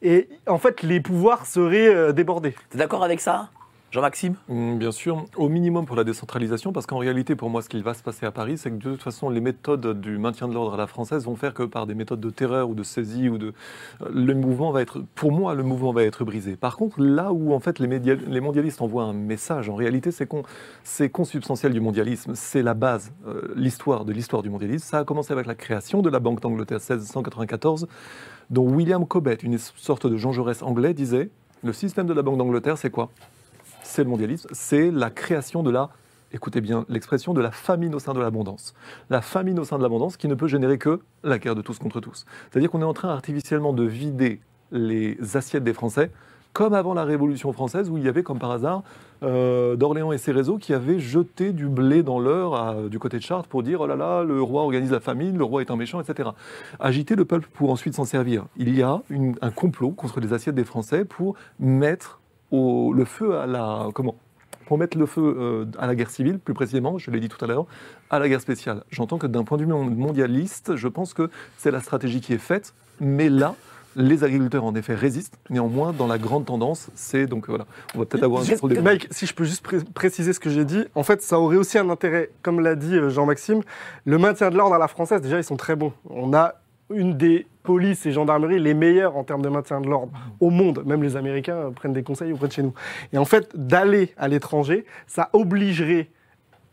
Et 0.00 0.28
en 0.46 0.58
fait, 0.58 0.82
les 0.82 1.00
pouvoirs 1.00 1.44
seraient 1.44 1.88
euh, 1.88 2.12
débordés. 2.12 2.54
T'es 2.70 2.78
d'accord 2.78 3.02
avec 3.02 3.20
ça? 3.20 3.50
Jean-Maxime? 3.90 4.34
Mm, 4.48 4.76
Bien 4.76 4.92
sûr, 4.92 5.24
au 5.36 5.48
minimum 5.48 5.86
pour 5.86 5.96
la 5.96 6.04
décentralisation, 6.04 6.72
parce 6.74 6.84
qu'en 6.84 6.98
réalité, 6.98 7.34
pour 7.36 7.48
moi, 7.48 7.62
ce 7.62 7.70
qui 7.70 7.80
va 7.80 7.94
se 7.94 8.02
passer 8.02 8.26
à 8.26 8.30
Paris, 8.30 8.58
c'est 8.58 8.70
que 8.70 8.76
de 8.76 8.90
toute 8.90 9.02
façon, 9.02 9.30
les 9.30 9.40
méthodes 9.40 9.98
du 9.98 10.18
maintien 10.18 10.46
de 10.46 10.52
l'ordre 10.52 10.74
à 10.74 10.76
la 10.76 10.86
française 10.86 11.24
vont 11.24 11.36
faire 11.36 11.54
que 11.54 11.62
par 11.62 11.86
des 11.86 11.94
méthodes 11.94 12.20
de 12.20 12.28
terreur 12.28 12.68
ou 12.68 12.74
de 12.74 12.82
saisie 12.82 13.30
ou 13.30 13.38
de, 13.38 13.54
euh, 14.02 14.08
le 14.12 14.34
mouvement 14.34 14.72
va 14.72 14.82
être, 14.82 15.02
pour 15.14 15.32
moi, 15.32 15.54
le 15.54 15.62
mouvement 15.62 15.92
va 15.92 16.02
être 16.04 16.22
brisé. 16.24 16.56
Par 16.56 16.76
contre, 16.76 17.00
là 17.00 17.32
où 17.32 17.54
en 17.54 17.60
fait 17.60 17.78
les, 17.78 17.88
les 17.98 18.40
mondialistes 18.40 18.82
envoient 18.82 19.04
un 19.04 19.14
message, 19.14 19.70
en 19.70 19.74
réalité, 19.74 20.10
c'est 20.10 20.26
qu'on, 20.26 20.42
c'est 20.84 21.08
consubstantiel 21.08 21.72
du 21.72 21.80
mondialisme, 21.80 22.32
c'est 22.34 22.62
la 22.62 22.74
base, 22.74 23.12
euh, 23.26 23.54
l'histoire 23.56 24.04
de 24.04 24.12
l'histoire 24.12 24.42
du 24.42 24.50
mondialisme. 24.50 24.84
Ça 24.86 24.98
a 24.98 25.04
commencé 25.04 25.32
avec 25.32 25.46
la 25.46 25.54
création 25.54 26.02
de 26.02 26.10
la 26.10 26.20
Banque 26.20 26.42
d'Angleterre 26.42 26.80
1694, 26.80 27.88
dont 28.50 28.68
William 28.68 29.06
Cobbett, 29.06 29.42
une 29.42 29.56
sorte 29.56 30.06
de 30.06 30.18
Jean 30.18 30.32
Jaurès 30.32 30.62
anglais, 30.62 30.92
disait 30.92 31.30
le 31.64 31.72
système 31.72 32.06
de 32.06 32.12
la 32.12 32.20
Banque 32.20 32.36
d'Angleterre, 32.36 32.76
c'est 32.76 32.90
quoi? 32.90 33.08
C'est 33.88 34.04
le 34.04 34.10
mondialisme, 34.10 34.48
c'est 34.52 34.90
la 34.90 35.10
création 35.10 35.62
de 35.62 35.70
la, 35.70 35.88
écoutez 36.32 36.60
bien 36.60 36.84
l'expression, 36.88 37.32
de 37.32 37.40
la 37.40 37.50
famine 37.50 37.94
au 37.94 37.98
sein 37.98 38.12
de 38.12 38.20
l'abondance. 38.20 38.74
La 39.08 39.22
famine 39.22 39.58
au 39.58 39.64
sein 39.64 39.78
de 39.78 39.82
l'abondance 39.82 40.16
qui 40.16 40.28
ne 40.28 40.34
peut 40.34 40.46
générer 40.46 40.76
que 40.76 41.00
la 41.24 41.38
guerre 41.38 41.54
de 41.54 41.62
tous 41.62 41.78
contre 41.78 42.00
tous. 42.00 42.26
C'est-à-dire 42.50 42.70
qu'on 42.70 42.82
est 42.82 42.84
en 42.84 42.92
train 42.92 43.08
artificiellement 43.08 43.72
de 43.72 43.84
vider 43.84 44.40
les 44.72 45.36
assiettes 45.36 45.64
des 45.64 45.72
Français 45.72 46.10
comme 46.52 46.74
avant 46.74 46.92
la 46.92 47.04
Révolution 47.04 47.52
française, 47.52 47.88
où 47.88 47.98
il 47.98 48.04
y 48.04 48.08
avait, 48.08 48.22
comme 48.22 48.38
par 48.38 48.50
hasard, 48.50 48.82
euh, 49.22 49.76
d'Orléans 49.76 50.12
et 50.12 50.18
ses 50.18 50.32
réseaux 50.32 50.58
qui 50.58 50.74
avaient 50.74 50.98
jeté 50.98 51.52
du 51.52 51.68
blé 51.68 52.02
dans 52.02 52.18
l'heure 52.18 52.88
du 52.88 52.98
côté 52.98 53.18
de 53.18 53.22
Chartres 53.22 53.48
pour 53.48 53.62
dire 53.62 53.80
oh 53.80 53.86
là 53.86 53.96
là, 53.96 54.24
le 54.24 54.42
roi 54.42 54.62
organise 54.62 54.90
la 54.90 55.00
famine, 55.00 55.38
le 55.38 55.44
roi 55.44 55.60
est 55.60 55.70
un 55.70 55.76
méchant, 55.76 56.00
etc. 56.00 56.30
Agiter 56.80 57.16
le 57.16 57.24
peuple 57.24 57.48
pour 57.52 57.70
ensuite 57.70 57.94
s'en 57.94 58.04
servir. 58.04 58.46
Il 58.56 58.74
y 58.76 58.82
a 58.82 59.02
un 59.40 59.50
complot 59.50 59.90
contre 59.90 60.20
les 60.20 60.32
assiettes 60.32 60.56
des 60.56 60.64
Français 60.64 61.04
pour 61.04 61.36
mettre 61.60 62.18
le 62.52 63.04
feu 63.04 63.36
à 63.38 63.46
la 63.46 63.88
comment? 63.94 64.16
Pour 64.66 64.76
mettre 64.76 64.98
le 64.98 65.06
feu 65.06 65.22
euh, 65.38 65.64
à 65.78 65.86
la 65.86 65.94
guerre 65.94 66.10
civile, 66.10 66.38
plus 66.38 66.52
précisément, 66.52 66.98
je 66.98 67.10
l'ai 67.10 67.20
dit 67.20 67.28
tout 67.30 67.42
à 67.42 67.48
l'heure, 67.48 67.64
à 68.10 68.18
la 68.18 68.28
guerre 68.28 68.42
spéciale. 68.42 68.84
J'entends 68.90 69.16
que 69.16 69.26
d'un 69.26 69.42
point 69.42 69.56
de 69.56 69.62
vue 69.64 69.68
mon- 69.70 69.84
mondialiste, 69.84 70.76
je 70.76 70.88
pense 70.88 71.14
que 71.14 71.30
c'est 71.56 71.70
la 71.70 71.80
stratégie 71.80 72.20
qui 72.20 72.34
est 72.34 72.38
faite, 72.38 72.74
mais 73.00 73.30
là, 73.30 73.54
les 73.96 74.24
agriculteurs 74.24 74.64
en 74.64 74.74
effet 74.74 74.94
résistent. 74.94 75.38
Néanmoins, 75.48 75.94
dans 75.94 76.06
la 76.06 76.18
grande 76.18 76.44
tendance, 76.44 76.90
c'est 76.94 77.26
donc 77.26 77.48
voilà, 77.48 77.64
on 77.94 78.00
va 78.00 78.04
peut-être 78.04 78.24
avoir 78.24 78.42
un 78.42 78.44
Mike, 78.82 79.08
si 79.10 79.24
je 79.24 79.32
peux 79.34 79.44
juste 79.44 79.62
pré- 79.64 79.78
préciser 79.94 80.34
ce 80.34 80.40
que 80.40 80.50
j'ai 80.50 80.66
dit, 80.66 80.84
en 80.94 81.02
fait, 81.02 81.22
ça 81.22 81.40
aurait 81.40 81.56
aussi 81.56 81.78
un 81.78 81.88
intérêt, 81.88 82.30
comme 82.42 82.60
l'a 82.60 82.74
dit 82.74 82.94
euh, 82.94 83.08
Jean-Maxime, 83.08 83.62
le 84.04 84.18
maintien 84.18 84.50
de 84.50 84.56
l'ordre 84.58 84.74
à 84.74 84.78
la 84.78 84.88
française, 84.88 85.22
déjà, 85.22 85.38
ils 85.38 85.44
sont 85.44 85.56
très 85.56 85.76
bons. 85.76 85.94
On 86.10 86.34
a 86.34 86.56
une 86.90 87.16
des 87.16 87.46
polices 87.62 88.06
et 88.06 88.12
gendarmeries 88.12 88.58
les 88.58 88.74
meilleures 88.74 89.16
en 89.16 89.24
termes 89.24 89.42
de 89.42 89.48
maintien 89.48 89.80
de 89.80 89.88
l'ordre 89.88 90.12
au 90.40 90.50
monde. 90.50 90.82
Même 90.86 91.02
les 91.02 91.16
Américains 91.16 91.56
euh, 91.56 91.70
prennent 91.70 91.92
des 91.92 92.02
conseils 92.02 92.32
auprès 92.32 92.48
de 92.48 92.52
chez 92.52 92.62
nous. 92.62 92.72
Et 93.12 93.18
en 93.18 93.24
fait, 93.26 93.50
d'aller 93.54 94.14
à 94.16 94.26
l'étranger, 94.28 94.84
ça 95.06 95.28
obligerait 95.34 96.08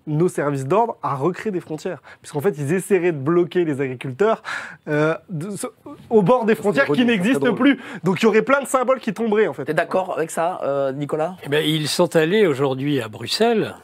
nos 0.08 0.28
services 0.30 0.66
d'ordre 0.68 0.98
à 1.02 1.16
recréer 1.16 1.52
des 1.52 1.60
frontières. 1.60 2.02
Puisqu'en 2.22 2.40
fait, 2.40 2.56
ils 2.60 2.72
essaieraient 2.74 3.12
de 3.12 3.18
bloquer 3.18 3.66
les 3.66 3.82
agriculteurs 3.82 4.44
euh, 4.88 5.16
de- 5.30 5.50
ce- 5.50 5.66
au 6.12 6.22
bord 6.22 6.46
des 6.46 6.54
frontières 6.54 6.86
qui 6.86 7.04
n'existent 7.06 7.54
plus. 7.56 7.80
Donc 8.04 8.22
il 8.22 8.26
y 8.26 8.28
aurait 8.28 8.44
plein 8.44 8.62
de 8.62 8.68
symboles 8.68 9.00
qui 9.00 9.14
tomberaient, 9.16 9.48
en 9.48 9.54
fait. 9.54 9.66
T'es 9.66 9.74
d'accord 9.74 10.14
avec 10.16 10.30
ça, 10.30 10.60
euh, 10.64 10.92
Nicolas? 10.92 11.36
Eh 11.44 11.50
bien, 11.50 11.60
ils 11.60 11.88
sont 11.88 12.16
allés 12.16 12.46
aujourd'hui 12.46 13.02
à 13.02 13.08
Bruxelles. 13.10 13.76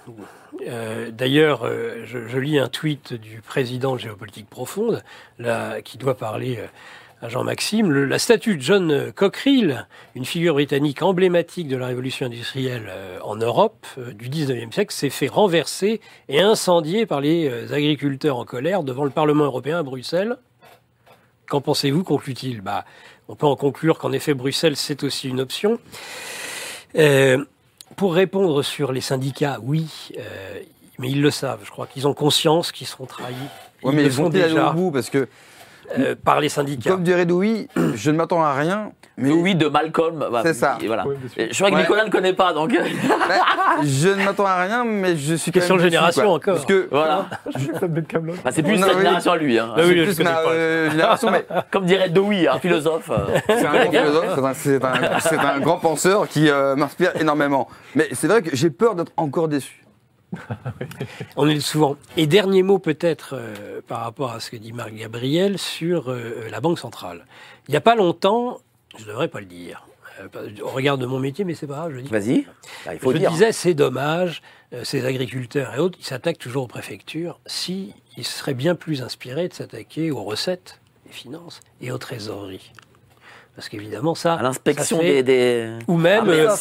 Euh, 0.67 1.11
D'ailleurs, 1.11 1.63
euh, 1.63 2.03
je, 2.05 2.37
lis 2.37 2.59
un 2.59 2.67
tweet 2.67 3.13
du 3.13 3.41
président 3.41 3.95
de 3.95 3.99
Géopolitique 3.99 4.49
Profonde, 4.49 5.03
qui 5.83 5.97
doit 5.97 6.15
parler 6.15 6.57
euh, 6.59 6.67
à 7.21 7.29
Jean-Maxime. 7.29 7.91
La 7.91 8.19
statue 8.19 8.57
de 8.57 8.61
John 8.61 9.11
Cockerill, 9.13 9.87
une 10.15 10.25
figure 10.25 10.55
britannique 10.55 11.01
emblématique 11.01 11.67
de 11.67 11.77
la 11.77 11.87
révolution 11.87 12.25
industrielle 12.25 12.91
en 13.23 13.35
Europe 13.35 13.85
du 13.97 14.27
19e 14.27 14.71
siècle, 14.71 14.93
s'est 14.93 15.11
fait 15.11 15.27
renverser 15.27 16.01
et 16.29 16.41
incendier 16.41 17.05
par 17.05 17.21
les 17.21 17.71
agriculteurs 17.71 18.37
en 18.37 18.45
colère 18.45 18.81
devant 18.81 19.03
le 19.03 19.11
Parlement 19.11 19.43
européen 19.43 19.77
à 19.77 19.83
Bruxelles. 19.83 20.37
Qu'en 21.47 21.61
pensez-vous 21.61 22.03
conclut-il? 22.03 22.61
Bah, 22.61 22.85
On 23.27 23.35
peut 23.35 23.45
en 23.45 23.55
conclure 23.55 23.99
qu'en 23.99 24.13
effet, 24.13 24.33
Bruxelles, 24.33 24.75
c'est 24.75 25.03
aussi 25.03 25.29
une 25.29 25.41
option. 25.41 25.79
Pour 27.95 28.13
répondre 28.13 28.63
sur 28.63 28.91
les 28.91 29.01
syndicats, 29.01 29.59
oui, 29.61 30.09
euh, 30.17 30.59
mais 30.99 31.09
ils 31.09 31.21
le 31.21 31.31
savent. 31.31 31.61
Je 31.63 31.71
crois 31.71 31.87
qu'ils 31.87 32.07
ont 32.07 32.13
conscience 32.13 32.71
qu'ils 32.71 32.87
seront 32.87 33.05
trahis. 33.05 33.35
Ouais, 33.83 33.93
mais 33.93 34.03
le 34.03 34.07
ils 34.07 34.11
vont 34.11 34.29
déjà 34.29 34.69
au 34.69 34.73
bout 34.73 34.91
parce 34.91 35.09
que, 35.09 35.27
euh, 35.97 36.15
par 36.15 36.39
les 36.39 36.49
syndicats. 36.49 36.89
comme 36.89 37.03
dirait 37.03 37.25
Louis, 37.25 37.67
je 37.95 38.11
ne 38.11 38.17
m'attends 38.17 38.43
à 38.43 38.53
rien. 38.53 38.91
Mais 39.21 39.31
Oui, 39.31 39.55
de 39.55 39.67
Malcolm. 39.67 40.25
bah, 40.31 40.41
C'est 40.43 40.53
ça. 40.53 40.77
et 40.81 40.87
Voilà. 40.87 41.05
Je 41.37 41.53
crois 41.55 41.69
que 41.69 41.75
Ouais. 41.75 41.81
Nicolas 41.81 42.05
ne 42.05 42.09
connaît 42.09 42.33
pas, 42.33 42.53
donc 42.53 42.71
bah, 42.73 43.35
je 43.83 44.09
ne 44.09 44.23
m'attends 44.25 44.45
à 44.45 44.61
rien, 44.61 44.83
mais 44.83 45.15
je 45.17 45.35
suis 45.35 45.51
Question 45.51 45.75
de 45.77 45.81
génération 45.81 46.23
quoi. 46.23 46.33
encore. 46.35 46.53
Parce 46.55 46.65
que 46.65 46.87
voilà. 46.91 47.27
Bah, 48.43 48.51
c'est 48.51 48.63
plus 48.63 48.77
Non, 48.77 48.87
sa 48.87 48.93
oui. 48.93 48.97
génération 48.99 49.31
à 49.31 49.37
lui. 49.37 49.59
hein. 49.59 49.73
Ah 49.75 49.81
oui, 49.83 50.03
c'est 50.07 50.15
plus 50.15 50.23
ma 50.23 50.39
euh, 50.41 50.89
génération, 50.91 51.31
mais 51.31 51.45
Comme 51.71 51.85
dirait 51.85 52.09
Dewey, 52.09 52.47
un 52.47 52.59
philosophe. 52.59 53.09
euh. 53.11 53.39
c'est 53.47 53.65
un 53.65 53.71
grand 53.85 53.91
philosophe, 53.91 54.59
c'est 55.21 55.37
un, 55.37 55.59
grand 55.59 55.77
penseur 55.77 56.27
qui 56.27 56.49
euh, 56.49 56.75
m'inspire 56.75 57.11
énormément. 57.19 57.67
Mais 57.95 58.09
c'est 58.13 58.27
vrai 58.27 58.41
que 58.41 58.55
j'ai 58.55 58.69
peur 58.69 58.95
d'être 58.95 59.11
encore 59.17 59.47
déçu. 59.47 59.85
On 61.35 61.47
est 61.47 61.59
souvent. 61.59 61.97
Et 62.17 62.25
dernier 62.27 62.63
mot 62.63 62.79
peut-être 62.79 63.35
euh, 63.35 63.81
par 63.87 63.99
rapport 64.01 64.31
à 64.31 64.39
ce 64.39 64.49
que 64.49 64.55
dit 64.57 64.71
Marc 64.71 64.93
Gabriel 64.93 65.57
sur 65.57 66.09
euh, 66.09 66.47
la 66.49 66.61
Banque 66.61 66.79
centrale. 66.79 67.25
Il 67.67 67.71
n'y 67.71 67.77
a 67.77 67.81
pas 67.81 67.95
longtemps, 67.95 68.59
je 68.97 69.03
ne 69.03 69.07
devrais 69.09 69.27
pas 69.27 69.39
le 69.39 69.45
dire, 69.45 69.85
euh, 70.19 70.27
pas- 70.27 70.41
au 70.63 70.69
regard 70.69 70.97
de 70.97 71.05
mon 71.05 71.19
métier, 71.19 71.45
mais 71.45 71.53
c'est 71.55 71.67
pas 71.67 71.75
grave, 71.75 71.91
je 71.91 71.95
le 71.97 72.01
dis. 72.03 72.09
Vas-y. 72.11 72.45
Bah, 72.85 72.93
il 72.93 72.99
faut 72.99 73.11
je 73.13 73.17
dire. 73.17 73.31
disais, 73.31 73.51
c'est 73.51 73.73
dommage, 73.73 74.41
euh, 74.73 74.83
ces 74.83 75.05
agriculteurs 75.05 75.73
et 75.75 75.79
autres, 75.79 75.97
ils 75.99 76.05
s'attaquent 76.05 76.37
toujours 76.39 76.63
aux 76.63 76.67
préfectures, 76.67 77.39
si 77.45 77.93
ils 78.17 78.25
seraient 78.25 78.53
bien 78.53 78.75
plus 78.75 79.01
inspirés 79.01 79.47
de 79.47 79.53
s'attaquer 79.53 80.11
aux 80.11 80.23
recettes, 80.23 80.79
les 81.05 81.11
finances 81.13 81.59
et 81.81 81.91
aux 81.91 81.97
trésoreries. 81.97 82.71
Parce 83.55 83.67
qu'évidemment, 83.67 84.15
ça. 84.15 84.35
À 84.35 84.41
l'inspection 84.43 84.99
des, 84.99 85.23
des- 85.23 85.77
Ou 85.89 85.97
même. 85.97 86.23
Ah, 86.23 86.25
mais 86.31 86.39
euh, 86.39 86.55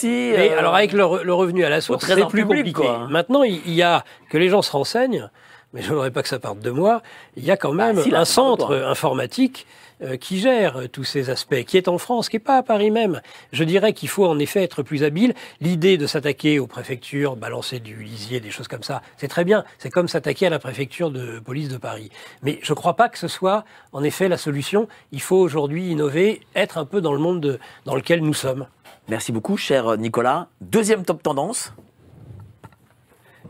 euh, 0.50 0.58
alors, 0.58 0.74
avec 0.74 0.92
le, 0.92 1.04
re- 1.04 1.22
le 1.22 1.32
revenu 1.32 1.64
à 1.64 1.68
la 1.70 1.80
source, 1.80 2.04
c'est 2.04 2.14
plus 2.26 2.42
public, 2.44 2.74
compliqué. 2.74 2.94
quoi. 2.94 3.06
Maintenant, 3.08 3.44
il 3.44 3.70
y 3.72 3.82
a 3.82 4.04
que 4.28 4.36
les 4.38 4.48
gens 4.48 4.60
se 4.60 4.72
renseignent, 4.72 5.30
mais 5.72 5.82
je 5.82 5.88
ne 5.90 5.92
voudrais 5.94 6.10
pas 6.10 6.22
que 6.22 6.28
ça 6.28 6.40
parte 6.40 6.58
de 6.58 6.70
moi. 6.70 7.00
Il 7.36 7.44
y 7.44 7.52
a 7.52 7.56
quand 7.56 7.72
même 7.72 7.94
Bah, 7.96 8.02
si, 8.02 8.10
là, 8.10 8.20
un 8.20 8.24
centre 8.24 8.74
informatique 8.74 9.68
euh, 10.02 10.16
qui 10.16 10.38
gère 10.38 10.78
euh, 10.80 10.88
tous 10.88 11.04
ces 11.04 11.30
aspects, 11.30 11.62
qui 11.64 11.76
est 11.76 11.88
en 11.88 11.98
France, 11.98 12.28
qui 12.28 12.36
n'est 12.36 12.40
pas 12.40 12.58
à 12.58 12.62
Paris 12.62 12.90
même. 12.90 13.20
Je 13.52 13.64
dirais 13.64 13.92
qu'il 13.92 14.08
faut 14.08 14.26
en 14.26 14.38
effet 14.38 14.62
être 14.62 14.82
plus 14.82 15.02
habile. 15.04 15.34
L'idée 15.60 15.98
de 15.98 16.06
s'attaquer 16.06 16.58
aux 16.58 16.66
préfectures, 16.66 17.36
balancer 17.36 17.80
du 17.80 17.96
lisier, 18.02 18.40
des 18.40 18.50
choses 18.50 18.68
comme 18.68 18.82
ça, 18.82 19.02
c'est 19.16 19.28
très 19.28 19.44
bien. 19.44 19.64
C'est 19.78 19.90
comme 19.90 20.08
s'attaquer 20.08 20.46
à 20.46 20.50
la 20.50 20.58
préfecture 20.58 21.10
de 21.10 21.38
police 21.38 21.68
de 21.68 21.76
Paris. 21.76 22.10
Mais 22.42 22.58
je 22.62 22.72
ne 22.72 22.76
crois 22.76 22.94
pas 22.96 23.08
que 23.08 23.18
ce 23.18 23.28
soit 23.28 23.64
en 23.92 24.02
effet 24.02 24.28
la 24.28 24.36
solution. 24.38 24.88
Il 25.12 25.20
faut 25.20 25.36
aujourd'hui 25.38 25.90
innover, 25.90 26.40
être 26.54 26.78
un 26.78 26.84
peu 26.84 27.00
dans 27.00 27.12
le 27.12 27.18
monde 27.18 27.40
de- 27.40 27.58
dans 27.84 27.94
lequel 27.94 28.20
nous 28.20 28.34
sommes. 28.34 28.66
Merci 29.08 29.32
beaucoup, 29.32 29.56
cher 29.56 29.96
Nicolas. 29.98 30.48
Deuxième 30.60 31.04
top 31.04 31.22
tendance. 31.22 31.72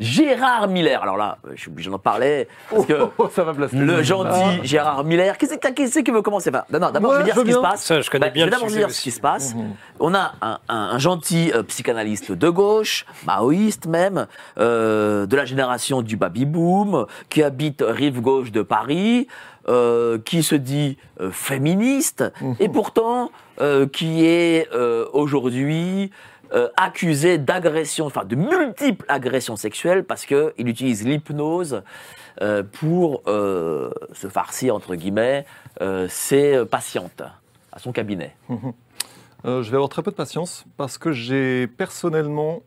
Gérard 0.00 0.66
Miller. 0.68 1.02
Alors 1.02 1.16
là, 1.16 1.38
je 1.54 1.60
suis 1.60 1.70
obligé 1.70 1.90
d'en 1.90 1.98
parler. 1.98 2.48
Parce 2.70 2.86
que 2.86 2.94
Oh, 3.18 3.28
ça 3.30 3.44
va 3.44 3.52
placer. 3.54 3.76
le 3.76 4.02
gentil 4.02 4.60
Gérard 4.64 5.04
Miller. 5.04 5.36
Qu'est-ce 5.38 5.54
que 5.56 5.72
qu'est-ce 5.72 6.00
qui 6.00 6.10
veut 6.10 6.22
commencer? 6.22 6.50
Enfin, 6.50 6.64
Non, 6.72 6.78
non, 6.80 6.90
d'abord, 6.90 7.10
Ouais, 7.12 7.16
je 7.16 7.20
vais 7.20 7.24
dire 7.26 7.34
je 7.34 7.40
ce 7.40 7.44
qui 7.44 7.52
se 7.52 7.58
passe. 7.58 7.84
Ça, 7.84 8.00
je 8.00 8.10
connais 8.10 8.26
Bah, 8.26 8.30
bien 8.32 8.44
vais 8.46 8.50
le 8.50 8.56
d'abord 8.56 8.68
dire 8.70 8.90
ce 8.90 9.00
qui 9.02 9.10
se 9.10 9.20
passe. 9.20 9.54
On 10.00 10.14
a 10.14 10.32
un, 10.40 10.58
un- 10.68 10.90
un 10.94 10.98
gentil 10.98 11.52
euh, 11.54 11.62
psychanalyste 11.62 12.32
de 12.32 12.48
gauche, 12.48 13.04
maoïste 13.26 13.86
même, 13.86 14.26
euh, 14.58 15.26
de 15.26 15.36
la 15.36 15.44
génération 15.44 16.02
du 16.02 16.16
baby-boom, 16.16 17.06
qui 17.28 17.42
habite 17.42 17.84
rive 17.86 18.20
gauche 18.20 18.50
de 18.52 18.62
Paris, 18.62 19.26
euh, 19.68 20.18
qui 20.24 20.42
se 20.42 20.54
dit 20.54 20.96
euh, 21.20 21.30
féministe, 21.30 22.24
Mhm. 22.40 22.56
et 22.60 22.68
pourtant 22.70 23.30
euh, 23.60 23.86
qui 23.86 24.24
est 24.24 24.68
euh, 24.72 25.04
aujourd'hui 25.12 26.10
euh, 26.52 26.68
accusé 26.76 27.38
d'agression, 27.38 28.06
enfin 28.06 28.24
de 28.24 28.34
multiples 28.34 29.04
agressions 29.08 29.56
sexuelles, 29.56 30.04
parce 30.04 30.26
qu'il 30.26 30.68
utilise 30.68 31.06
l'hypnose 31.06 31.82
euh, 32.42 32.64
pour 32.64 33.22
euh, 33.28 33.90
se 34.12 34.28
farcir, 34.28 34.74
entre 34.74 34.96
guillemets, 34.96 35.46
ses 36.08 36.64
patientes 36.70 37.22
à 37.72 37.78
son 37.78 37.92
cabinet. 37.92 38.36
Je 39.44 39.62
vais 39.62 39.76
avoir 39.76 39.88
très 39.88 40.02
peu 40.02 40.10
de 40.10 40.16
patience 40.16 40.64
parce 40.76 40.98
que 40.98 41.12
j'ai 41.12 41.66
personnellement, 41.66 42.60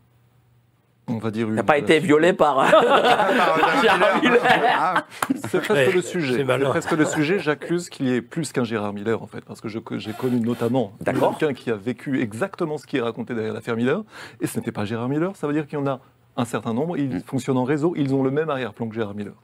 on 1.08 1.18
va 1.18 1.32
dire 1.32 1.48
une. 1.48 1.54
Il 1.54 1.58
n'a 1.58 1.64
pas 1.64 1.78
été 1.78 2.00
violé 2.00 2.34
par 2.34 2.66
Gérard 3.82 4.22
Miller. 4.22 4.42
Ah, 4.78 5.06
C'est 5.50 5.62
presque 5.62 5.94
le 5.94 6.02
sujet. 6.02 6.46
c'est 6.46 6.64
presque 6.64 6.92
le 6.92 7.06
sujet. 7.06 7.40
J'accuse 7.40 7.90
qu'il 7.90 8.08
y 8.08 8.14
ait 8.14 8.22
plus 8.22 8.52
qu'un 8.52 8.64
Gérard 8.64 8.94
Miller 8.94 9.22
en 9.22 9.28
fait, 9.28 9.42
parce 9.46 9.62
que 9.62 9.68
j'ai 9.68 9.82
connu 10.14 10.40
notamment 10.40 10.94
quelqu'un 11.06 11.54
qui 11.54 11.72
a 11.72 11.76
vécu 11.76 12.22
exactement 12.22 12.78
ce 12.78 12.86
qui 12.86 12.98
est 12.98 13.02
raconté 13.02 13.34
derrière 13.34 13.54
l'affaire 13.54 13.76
Miller, 13.76 14.04
et 14.42 14.48
ce 14.48 14.58
n'était 14.60 14.72
pas 14.72 14.86
Gérard 14.86 15.10
Miller. 15.10 15.36
Ça 15.36 15.48
veut 15.48 15.54
dire 15.54 15.68
qu'il 15.68 15.78
y 15.78 15.82
en 15.82 15.88
a 15.88 16.00
un 16.36 16.46
certain 16.46 16.74
nombre. 16.74 16.98
Ils 16.98 17.22
fonctionnent 17.22 17.58
en 17.58 17.64
réseau. 17.64 17.94
Ils 17.96 18.14
ont 18.14 18.24
le 18.24 18.32
même 18.32 18.50
arrière-plan 18.50 18.88
que 18.88 18.96
Gérard 18.96 19.16
Miller. 19.16 19.36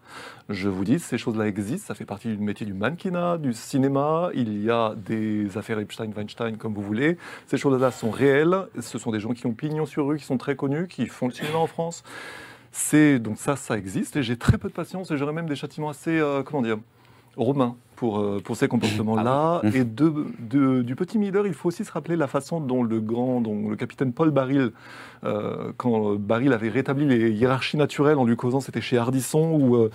Je 0.49 0.69
vous 0.69 0.83
dis, 0.83 0.99
ces 0.99 1.17
choses-là 1.17 1.47
existent. 1.47 1.87
Ça 1.87 1.95
fait 1.95 2.05
partie 2.05 2.35
du 2.35 2.41
métier 2.41 2.65
du 2.65 2.73
mannequinat, 2.73 3.37
du 3.37 3.53
cinéma. 3.53 4.29
Il 4.33 4.63
y 4.63 4.69
a 4.69 4.95
des 4.95 5.57
affaires 5.57 5.79
Epstein-Weinstein, 5.79 6.57
comme 6.57 6.73
vous 6.73 6.81
voulez. 6.81 7.17
Ces 7.47 7.57
choses-là 7.57 7.91
sont 7.91 8.09
réelles. 8.09 8.67
Ce 8.79 8.97
sont 8.97 9.11
des 9.11 9.19
gens 9.19 9.33
qui 9.33 9.45
ont 9.45 9.53
pignon 9.53 9.85
sur 9.85 10.07
rue, 10.07 10.17
qui 10.17 10.25
sont 10.25 10.37
très 10.37 10.55
connus, 10.55 10.87
qui 10.87 11.07
font 11.07 11.27
le 11.27 11.33
cinéma 11.33 11.57
en 11.57 11.67
France. 11.67 12.03
C'est 12.71 13.19
donc 13.19 13.37
ça, 13.37 13.55
ça 13.55 13.77
existe. 13.77 14.15
Et 14.15 14.23
j'ai 14.23 14.37
très 14.37 14.57
peu 14.57 14.69
de 14.69 14.73
patience. 14.73 15.11
Et 15.11 15.17
j'aurais 15.17 15.33
même 15.33 15.49
des 15.49 15.55
châtiments 15.55 15.89
assez, 15.89 16.19
euh, 16.19 16.43
comment 16.43 16.61
dire, 16.61 16.77
romains 17.37 17.75
pour, 17.99 18.19
euh, 18.19 18.39
pour 18.41 18.55
ces 18.55 18.69
comportements-là. 18.69 19.61
Et 19.76 19.84
de, 19.84 20.13
de- 20.39 20.81
du 20.81 20.95
petit 20.95 21.17
Miller, 21.19 21.45
il 21.45 21.53
faut 21.53 21.67
aussi 21.67 21.84
se 21.84 21.91
rappeler 21.91 22.15
la 22.15 22.27
façon 22.27 22.61
dont 22.61 22.81
le 22.81 23.01
grand, 23.01 23.41
dont 23.41 23.69
le 23.69 23.76
capitaine 23.76 24.13
Paul 24.13 24.31
Baril, 24.31 24.71
euh, 25.26 25.73
quand 25.76 26.15
Baril 26.15 26.53
avait 26.53 26.69
rétabli 26.69 27.05
les 27.05 27.31
hiérarchies 27.31 27.76
naturelles 27.76 28.17
en 28.17 28.23
lui 28.23 28.38
causant, 28.38 28.61
c'était 28.61 28.80
chez 28.80 28.97
Hardisson, 28.97 29.51
où 29.59 29.76
euh, 29.76 29.89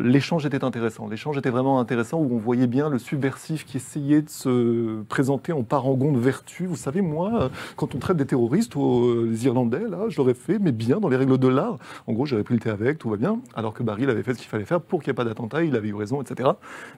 l'échange 0.00 0.46
était 0.46 0.62
intéressant. 0.62 1.08
L'échange 1.08 1.36
était 1.36 1.50
vraiment 1.50 1.80
intéressant, 1.80 2.18
où 2.18 2.28
on 2.32 2.38
voyait 2.38 2.68
bien 2.68 2.88
le 2.88 2.98
subversif 2.98 3.64
qui 3.64 3.76
essayait 3.78 4.22
de 4.22 4.30
se 4.30 5.02
présenter 5.08 5.52
en 5.52 5.64
parangon 5.64 6.12
de 6.12 6.18
vertu. 6.20 6.66
Vous 6.66 6.76
savez, 6.76 7.00
moi, 7.02 7.50
quand 7.74 7.96
on 7.96 7.98
traite 7.98 8.16
des 8.18 8.26
terroristes, 8.26 8.76
aux, 8.76 9.24
les 9.24 9.46
Irlandais, 9.46 9.88
là, 9.90 10.04
je 10.08 10.16
l'aurais 10.18 10.34
fait, 10.34 10.60
mais 10.60 10.70
bien, 10.70 11.00
dans 11.00 11.08
les 11.08 11.16
règles 11.16 11.38
de 11.38 11.48
l'art. 11.48 11.78
En 12.06 12.12
gros, 12.12 12.24
j'aurais 12.24 12.44
pris 12.44 12.54
le 12.54 12.60
thé 12.60 12.70
avec, 12.70 12.98
tout 12.98 13.10
va 13.10 13.16
bien. 13.16 13.40
Alors 13.56 13.74
que 13.74 13.82
Baril 13.82 14.08
avait 14.10 14.22
fait 14.22 14.34
ce 14.34 14.38
qu'il 14.38 14.48
fallait 14.48 14.64
faire 14.64 14.80
pour 14.80 15.02
qu'il 15.02 15.10
n'y 15.10 15.14
ait 15.14 15.14
pas 15.16 15.24
d'attentat, 15.24 15.64
il 15.64 15.74
avait 15.74 15.88
eu 15.88 15.94
raison, 15.94 16.22
etc. 16.22 16.50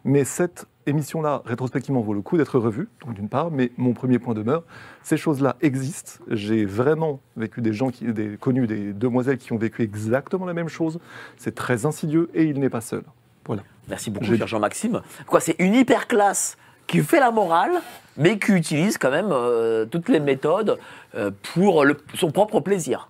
Mais 0.04 0.24
cette 0.34 0.66
émission-là, 0.86 1.42
rétrospectivement, 1.46 2.00
vaut 2.00 2.12
le 2.12 2.20
coup 2.22 2.36
d'être 2.36 2.58
revue, 2.58 2.88
donc 3.06 3.14
d'une 3.14 3.28
part, 3.28 3.52
mais 3.52 3.70
mon 3.76 3.92
premier 3.92 4.18
point 4.18 4.34
demeure, 4.34 4.64
ces 5.02 5.16
choses-là 5.16 5.54
existent. 5.62 6.24
J'ai 6.28 6.64
vraiment 6.64 7.20
vécu 7.36 7.60
des 7.62 7.72
gens, 7.72 7.90
qui, 7.90 8.04
des, 8.12 8.36
connu 8.36 8.66
des 8.66 8.92
demoiselles 8.92 9.38
qui 9.38 9.52
ont 9.52 9.58
vécu 9.58 9.82
exactement 9.82 10.44
la 10.44 10.52
même 10.52 10.68
chose. 10.68 10.98
C'est 11.36 11.54
très 11.54 11.86
insidieux 11.86 12.30
et 12.34 12.42
il 12.44 12.58
n'est 12.58 12.68
pas 12.68 12.80
seul. 12.80 13.04
Voilà. 13.46 13.62
Merci 13.88 14.10
beaucoup, 14.10 14.26
cher 14.36 14.46
Jean-Maxime. 14.48 15.02
Quoi, 15.26 15.38
c'est 15.40 15.54
une 15.60 15.74
hyper 15.74 16.08
classe 16.08 16.56
qui 16.88 16.98
fait 17.00 17.20
la 17.20 17.30
morale, 17.30 17.72
mais 18.16 18.38
qui 18.38 18.52
utilise 18.52 18.98
quand 18.98 19.10
même 19.12 19.28
euh, 19.30 19.86
toutes 19.86 20.08
les 20.08 20.20
méthodes 20.20 20.78
euh, 21.14 21.30
pour 21.54 21.84
le- 21.84 21.96
son 22.14 22.30
propre 22.32 22.58
plaisir. 22.60 23.08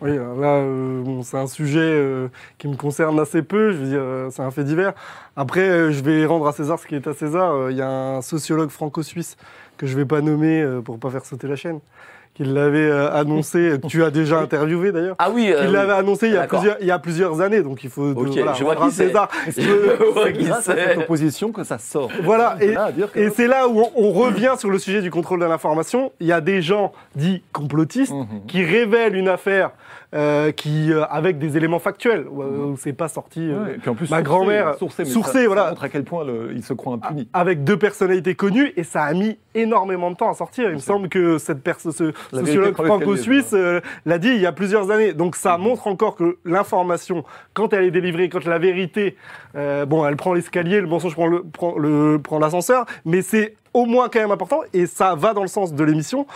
Oui, 0.00 0.12
alors 0.12 0.36
là, 0.36 0.48
euh, 0.58 1.02
bon, 1.02 1.22
c'est 1.22 1.36
un 1.38 1.46
sujet 1.48 1.80
euh, 1.82 2.28
qui 2.58 2.68
me 2.68 2.76
concerne 2.76 3.18
assez 3.18 3.42
peu. 3.42 3.72
Je 3.72 3.76
veux 3.78 3.86
dire, 3.88 4.00
euh, 4.00 4.28
c'est 4.30 4.42
un 4.42 4.50
fait 4.50 4.64
divers. 4.64 4.92
Après, 5.36 5.68
euh, 5.68 5.90
je 5.90 6.02
vais 6.02 6.24
rendre 6.24 6.46
à 6.46 6.52
César 6.52 6.78
ce 6.78 6.86
qui 6.86 6.94
est 6.94 7.06
à 7.06 7.14
César. 7.14 7.52
Euh, 7.52 7.70
Il 7.72 7.76
y 7.76 7.82
a 7.82 7.88
un 7.88 8.22
sociologue 8.22 8.70
franco-suisse 8.70 9.36
que 9.76 9.86
je 9.86 9.96
vais 9.96 10.04
pas 10.04 10.20
nommer 10.20 10.62
euh, 10.62 10.80
pour 10.80 10.98
pas 10.98 11.10
faire 11.10 11.24
sauter 11.24 11.46
la 11.48 11.56
chaîne, 11.56 11.80
qui 12.34 12.44
l'avait 12.44 12.78
euh, 12.88 13.10
annoncé, 13.12 13.74
que 13.82 13.86
tu 13.88 14.04
as 14.04 14.10
déjà 14.12 14.38
interviewé 14.38 14.92
d'ailleurs. 14.92 15.16
Ah 15.18 15.30
oui, 15.32 15.50
euh, 15.52 15.64
Il 15.66 15.72
l'avait 15.72 15.92
annoncé 15.94 16.28
il 16.28 16.34
y, 16.34 16.36
a 16.36 16.46
plusieurs, 16.46 16.76
il 16.80 16.86
y 16.86 16.90
a 16.92 16.98
plusieurs 17.00 17.40
années, 17.40 17.62
donc 17.62 17.82
il 17.82 17.90
faut 17.90 18.12
de- 18.14 18.18
Ok, 18.20 18.28
voilà, 18.36 18.52
je 18.54 18.62
vois 18.64 18.76
qui 18.76 18.90
c'est. 18.92 19.06
César. 19.08 19.28
Je 19.56 20.12
vois 20.12 20.30
qui 20.32 20.44
grâce 20.44 20.68
à 20.68 20.74
c'est. 20.76 20.86
cette 20.90 20.98
opposition 20.98 21.50
que 21.52 21.64
ça 21.64 21.78
sort. 21.78 22.08
Voilà, 22.22 22.56
et, 22.60 22.74
que- 23.12 23.30
c'est 23.30 23.48
là 23.48 23.66
où 23.68 23.80
on, 23.80 23.90
on 23.96 24.10
revient 24.12 24.54
sur 24.58 24.70
le 24.70 24.78
sujet 24.78 25.00
du 25.02 25.10
contrôle 25.10 25.40
de 25.40 25.44
l'information. 25.46 26.12
Il 26.20 26.26
y 26.28 26.32
a 26.32 26.40
des 26.40 26.62
gens 26.62 26.92
dits 27.16 27.42
complotistes 27.52 28.12
Mhm. 28.12 28.46
qui 28.46 28.64
révèlent 28.64 29.16
une 29.16 29.28
affaire 29.28 29.70
euh, 30.14 30.52
qui, 30.52 30.90
euh, 30.92 31.04
avec 31.10 31.38
des 31.38 31.56
éléments 31.58 31.78
factuels, 31.78 32.26
où, 32.30 32.42
euh, 32.42 32.66
où 32.72 32.76
c'est 32.78 32.94
pas 32.94 33.08
sorti. 33.08 33.40
Ouais, 33.52 33.74
et 33.74 33.78
puis 33.78 33.90
en 33.90 33.94
plus, 33.94 34.08
ma 34.10 34.22
grand-mère, 34.22 34.74
sourcé, 34.76 35.02
mais 35.04 35.10
sourcé, 35.10 35.32
ça, 35.32 35.38
ça 35.40 35.46
voilà. 35.46 35.68
montre 35.70 35.84
à 35.84 35.88
quel 35.90 36.04
point 36.04 36.24
le- 36.24 36.52
il 36.54 36.62
se 36.64 36.72
croit 36.72 36.94
impuni. 36.94 37.28
avec 37.34 37.62
deux 37.64 37.76
personnalités 37.76 38.34
connues 38.34 38.72
et 38.76 38.84
ça 38.84 39.02
a 39.02 39.12
mis 39.12 39.36
énormément 39.54 40.10
de 40.10 40.16
temps 40.16 40.30
à 40.30 40.34
sortir. 40.34 40.68
Il 40.70 40.74
me 40.76 40.78
semble 40.80 41.08
que 41.10 41.36
cette 41.38 41.62
perso- 41.62 41.90
ce 41.92 42.04
vérité 42.04 42.38
sociologue 42.46 42.74
franco-suisse 42.74 43.54
l'a 44.06 44.18
dit 44.18 44.28
il 44.28 44.40
y 44.40 44.46
a 44.46 44.52
plusieurs 44.52 44.90
années. 44.90 45.12
Donc 45.12 45.36
ça 45.36 45.58
Mhm. 45.58 45.64
montre 45.64 45.86
encore 45.88 46.16
que 46.16 46.38
l'information, 46.44 47.24
quand 47.52 47.72
elle 47.74 47.84
est 47.84 47.90
délivrée, 47.90 48.28
quand 48.30 48.44
la 48.46 48.58
vérité, 48.58 49.16
bon, 49.54 50.06
elle 50.06 50.16
prend 50.16 50.32
l'escalier, 50.32 50.80
le 50.80 50.86
mensonge 50.86 51.14
prend 51.14 51.26
le- 51.26 51.42
prend 51.42 51.76
le- 51.78 52.18
prend 52.22 52.38
l'ascenseur, 52.38 52.86
mais 53.04 53.20
c'est 53.22 53.56
au 53.74 53.84
moins 53.84 54.08
quand 54.08 54.20
même 54.20 54.30
important 54.30 54.60
et 54.72 54.86
ça 54.86 55.14
va 55.14 55.34
dans 55.34 55.42
le 55.42 55.48
sens 55.48 55.74
de 55.74 55.84
l'émission. 55.84 56.26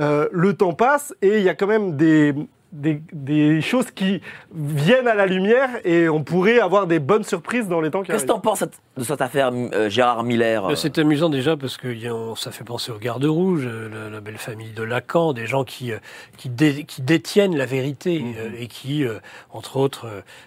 Euh, 0.00 0.28
le 0.32 0.54
temps 0.54 0.72
passe 0.72 1.14
et 1.22 1.38
il 1.38 1.44
y 1.44 1.48
a 1.48 1.54
quand 1.54 1.68
même 1.68 1.96
des 1.96 2.34
des, 2.72 3.02
des 3.12 3.60
choses 3.60 3.90
qui 3.90 4.20
viennent 4.54 5.08
à 5.08 5.14
la 5.14 5.26
lumière 5.26 5.68
et 5.84 6.08
on 6.08 6.22
pourrait 6.22 6.60
avoir 6.60 6.86
des 6.86 6.98
bonnes 7.00 7.24
surprises 7.24 7.66
dans 7.68 7.80
les 7.80 7.90
temps 7.90 8.02
qui 8.02 8.12
Qu'est-ce 8.12 8.22
que 8.22 8.28
t'en 8.28 8.38
penses 8.40 8.62
de 8.96 9.02
cette 9.04 9.20
affaire 9.20 9.50
euh, 9.52 9.88
Gérard 9.90 10.22
Miller 10.22 10.66
Euh, 10.70 10.74
C'est 10.76 10.98
amusant 10.98 11.28
déjà 11.30 11.56
parce 11.56 11.76
que 11.76 11.88
y 11.88 12.06
a- 12.06 12.14
on- 12.14 12.36
ça 12.36 12.50
fait 12.52 12.62
penser 12.64 12.92
aux 12.92 12.98
gardes 12.98 13.24
rouges, 13.24 13.64
euh, 13.66 13.88
la, 13.88 14.10
la 14.10 14.20
belle 14.20 14.38
famille 14.38 14.70
de 14.72 14.82
Lacan, 14.82 15.32
des 15.32 15.46
gens 15.46 15.64
qui, 15.64 15.92
qui, 16.36 16.48
dé- 16.48 16.84
qui 16.84 17.02
détiennent 17.02 17.56
la 17.56 17.66
vérité 17.66 18.24
euh, 18.38 18.50
et 18.58 18.66
qui, 18.68 19.04
euh, 19.04 19.18
entre 19.52 19.76
autres, 19.76 20.06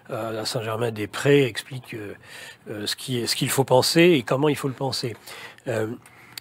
euh, 0.10 0.42
à 0.42 0.46
Saint-Germain-des-Prés, 0.46 1.44
expliquent 1.46 1.96
euh, 1.96 2.14
euh, 2.70 2.86
ce 2.88 2.96
ce 3.28 3.36
qu'il 3.36 3.50
faut 3.50 3.64
penser 3.66 4.02
et 4.02 4.24
comment 4.24 4.48
il 4.50 4.56
faut 4.56 4.68
le 4.70 4.74
penser. 4.74 5.16
Euh, 5.68 5.88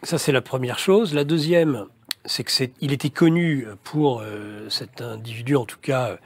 ça, 0.04 0.18
c'est 0.18 0.32
la 0.32 0.40
première 0.42 0.78
chose. 0.78 1.14
La 1.14 1.24
deuxième, 1.24 1.86
c'est 2.24 2.44
que 2.44 2.52
c'est, 2.52 2.72
il 2.80 2.92
était 2.92 3.10
connu 3.10 3.66
pour 3.82 4.20
euh, 4.20 4.68
cet 4.68 5.00
individu, 5.00 5.56
en 5.56 5.64
tout 5.64 5.78
cas, 5.80 6.18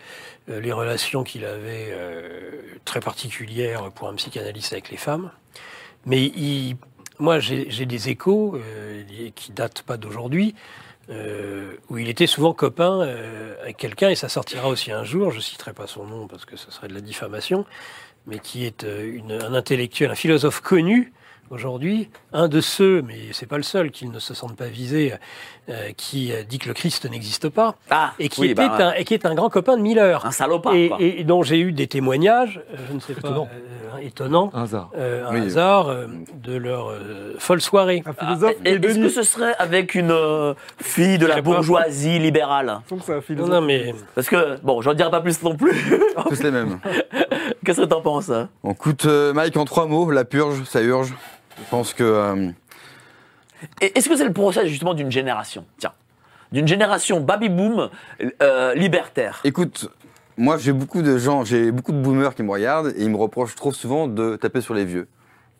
euh, 0.48 0.60
les 0.60 0.73
relations 0.73 1.24
qu'il 1.24 1.44
avait 1.44 1.89
euh, 1.90 2.51
très 2.85 3.01
particulières 3.01 3.90
pour 3.93 4.09
un 4.09 4.14
psychanalyste 4.14 4.73
avec 4.73 4.90
les 4.90 4.97
femmes. 4.97 5.31
Mais 6.05 6.31
moi, 7.18 7.40
j'ai 7.40 7.86
des 7.86 8.10
échos 8.10 8.60
qui 9.35 9.51
datent 9.51 9.82
pas 9.82 9.97
d'aujourd'hui, 9.97 10.55
où 11.09 11.98
il 11.98 12.09
était 12.09 12.28
souvent 12.28 12.52
copain 12.52 13.01
avec 13.60 13.77
quelqu'un, 13.77 14.10
et 14.10 14.14
ça 14.14 14.28
sortira 14.28 14.68
aussi 14.68 14.93
un 14.93 15.02
jour, 15.02 15.32
je 15.32 15.40
citerai 15.40 15.73
pas 15.73 15.89
son 15.89 16.05
nom 16.05 16.28
parce 16.28 16.44
que 16.44 16.56
ce 16.56 16.70
serait 16.70 16.86
de 16.86 16.94
la 16.94 17.01
diffamation, 17.01 17.66
mais 18.27 18.39
qui 18.39 18.66
est 18.66 18.85
un 18.85 19.55
intellectuel, 19.55 20.12
un 20.12 20.14
philosophe 20.14 20.60
connu 20.60 21.12
aujourd'hui, 21.51 22.09
un 22.32 22.48
de 22.48 22.60
ceux, 22.60 23.02
mais 23.02 23.32
c'est 23.32 23.47
pas 23.47 23.56
le 23.56 23.62
seul, 23.62 23.90
qu'ils 23.90 24.10
ne 24.10 24.18
se 24.18 24.35
sentent 24.35 24.56
pas 24.56 24.68
visés, 24.68 25.14
euh, 25.69 25.91
qui 25.97 26.33
euh, 26.33 26.43
dit 26.49 26.59
que 26.59 26.69
le 26.69 26.75
Christ 26.75 27.09
n'existe 27.11 27.49
pas, 27.49 27.75
Ah, 27.91 28.13
et 28.19 28.29
qui, 28.29 28.41
oui, 28.43 28.47
était 28.51 28.69
bah, 28.69 28.77
un, 28.79 28.93
et 28.95 29.05
qui 29.05 29.15
est 29.15 29.27
un 29.27 29.35
grand 29.35 29.49
copain 29.51 29.77
de 29.77 29.83
Miller. 29.83 30.25
un 30.25 30.31
salopard. 30.31 30.75
Et, 30.75 30.89
quoi. 30.89 30.97
et 31.01 31.25
dont 31.25 31.43
j'ai 31.43 31.59
eu 31.59 31.73
des 31.73 31.87
témoignages, 31.87 32.61
euh, 32.73 32.77
je 32.89 32.95
ne 32.95 33.01
sais 33.01 33.15
pas, 33.15 33.21
Étonnant. 33.29 33.49
euh, 33.53 33.99
étonnants, 34.03 34.51
Un 34.55 34.63
hasard. 34.63 34.91
euh, 34.97 35.27
un 35.27 35.35
Oui. 35.35 35.41
hasard 35.47 35.89
euh, 35.89 36.07
de 36.43 36.57
leur 36.57 36.91
euh, 36.91 37.35
folle 37.39 37.61
soirée. 37.61 38.03
Un 38.07 38.13
philosophe 38.13 38.55
Et 38.65 38.71
et 38.73 38.75
Est-ce 38.75 38.99
que 38.99 39.09
ce 39.09 39.23
serait 39.23 39.55
avec 39.59 39.95
une 39.95 40.11
euh, 40.11 40.55
fille 40.81 41.19
de 41.19 41.27
la 41.27 41.41
bourgeoisie 41.43 42.19
libérale? 42.19 42.81
Je 42.83 42.87
trouve 42.87 43.01
que 43.01 43.07
c'est 43.07 43.13
un 43.13 43.17
Non, 43.17 43.23
philosophe. 43.23 43.51
non, 43.51 43.61
mais 43.63 43.95
Parce 44.15 44.29
que, 44.29 44.61
bon, 44.63 44.83
j'en 44.83 44.95
dirai 44.95 45.11
pas 45.11 45.21
plus 45.21 45.43
non 45.43 45.57
plus. 45.57 45.75
Tous 46.29 46.43
les 46.43 46.51
mêmes. 46.51 46.79
Qu'est-ce 47.65 47.81
que 47.81 47.87
t'en 47.87 48.01
penses 48.03 48.31
hein? 48.31 48.49
On 48.63 48.75
coûte 48.75 49.07
euh, 49.07 49.33
Mike 49.33 49.57
en 49.57 49.65
trois 49.65 49.87
mots, 49.87 50.11
la 50.11 50.25
purge, 50.25 50.63
ça 50.65 50.81
urge. 50.83 51.13
Je 51.59 51.65
pense 51.71 51.95
que 51.95 52.05
euh, 52.05 52.51
Est-ce 53.81 54.09
que 54.09 54.16
c'est 54.16 54.24
le 54.24 54.33
procès 54.33 54.66
justement 54.69 54.95
d'une 54.95 55.11
génération? 55.11 55.65
Tiens, 55.78 55.93
d'une 56.53 56.69
génération 56.69 57.20
baby-boom 57.20 57.91
euh, 58.43 58.74
libertaire. 58.74 59.41
Écoute, 59.45 59.91
moi 60.37 60.59
j'ai 60.59 60.73
beaucoup 60.73 61.03
de 61.03 61.19
gens, 61.19 61.45
j'ai 61.45 61.73
beaucoup 61.73 61.93
de 61.93 62.01
boomers 62.01 62.35
qui 62.35 62.43
me 62.43 62.51
regardent 62.51 62.93
et 62.97 63.03
ils 63.03 63.11
me 63.11 63.16
reprochent 63.16 63.55
trop 63.55 63.73
souvent 63.73 64.09
de 64.09 64.37
taper 64.37 64.61
sur 64.61 64.74
les 64.74 64.85
vieux. 64.85 65.09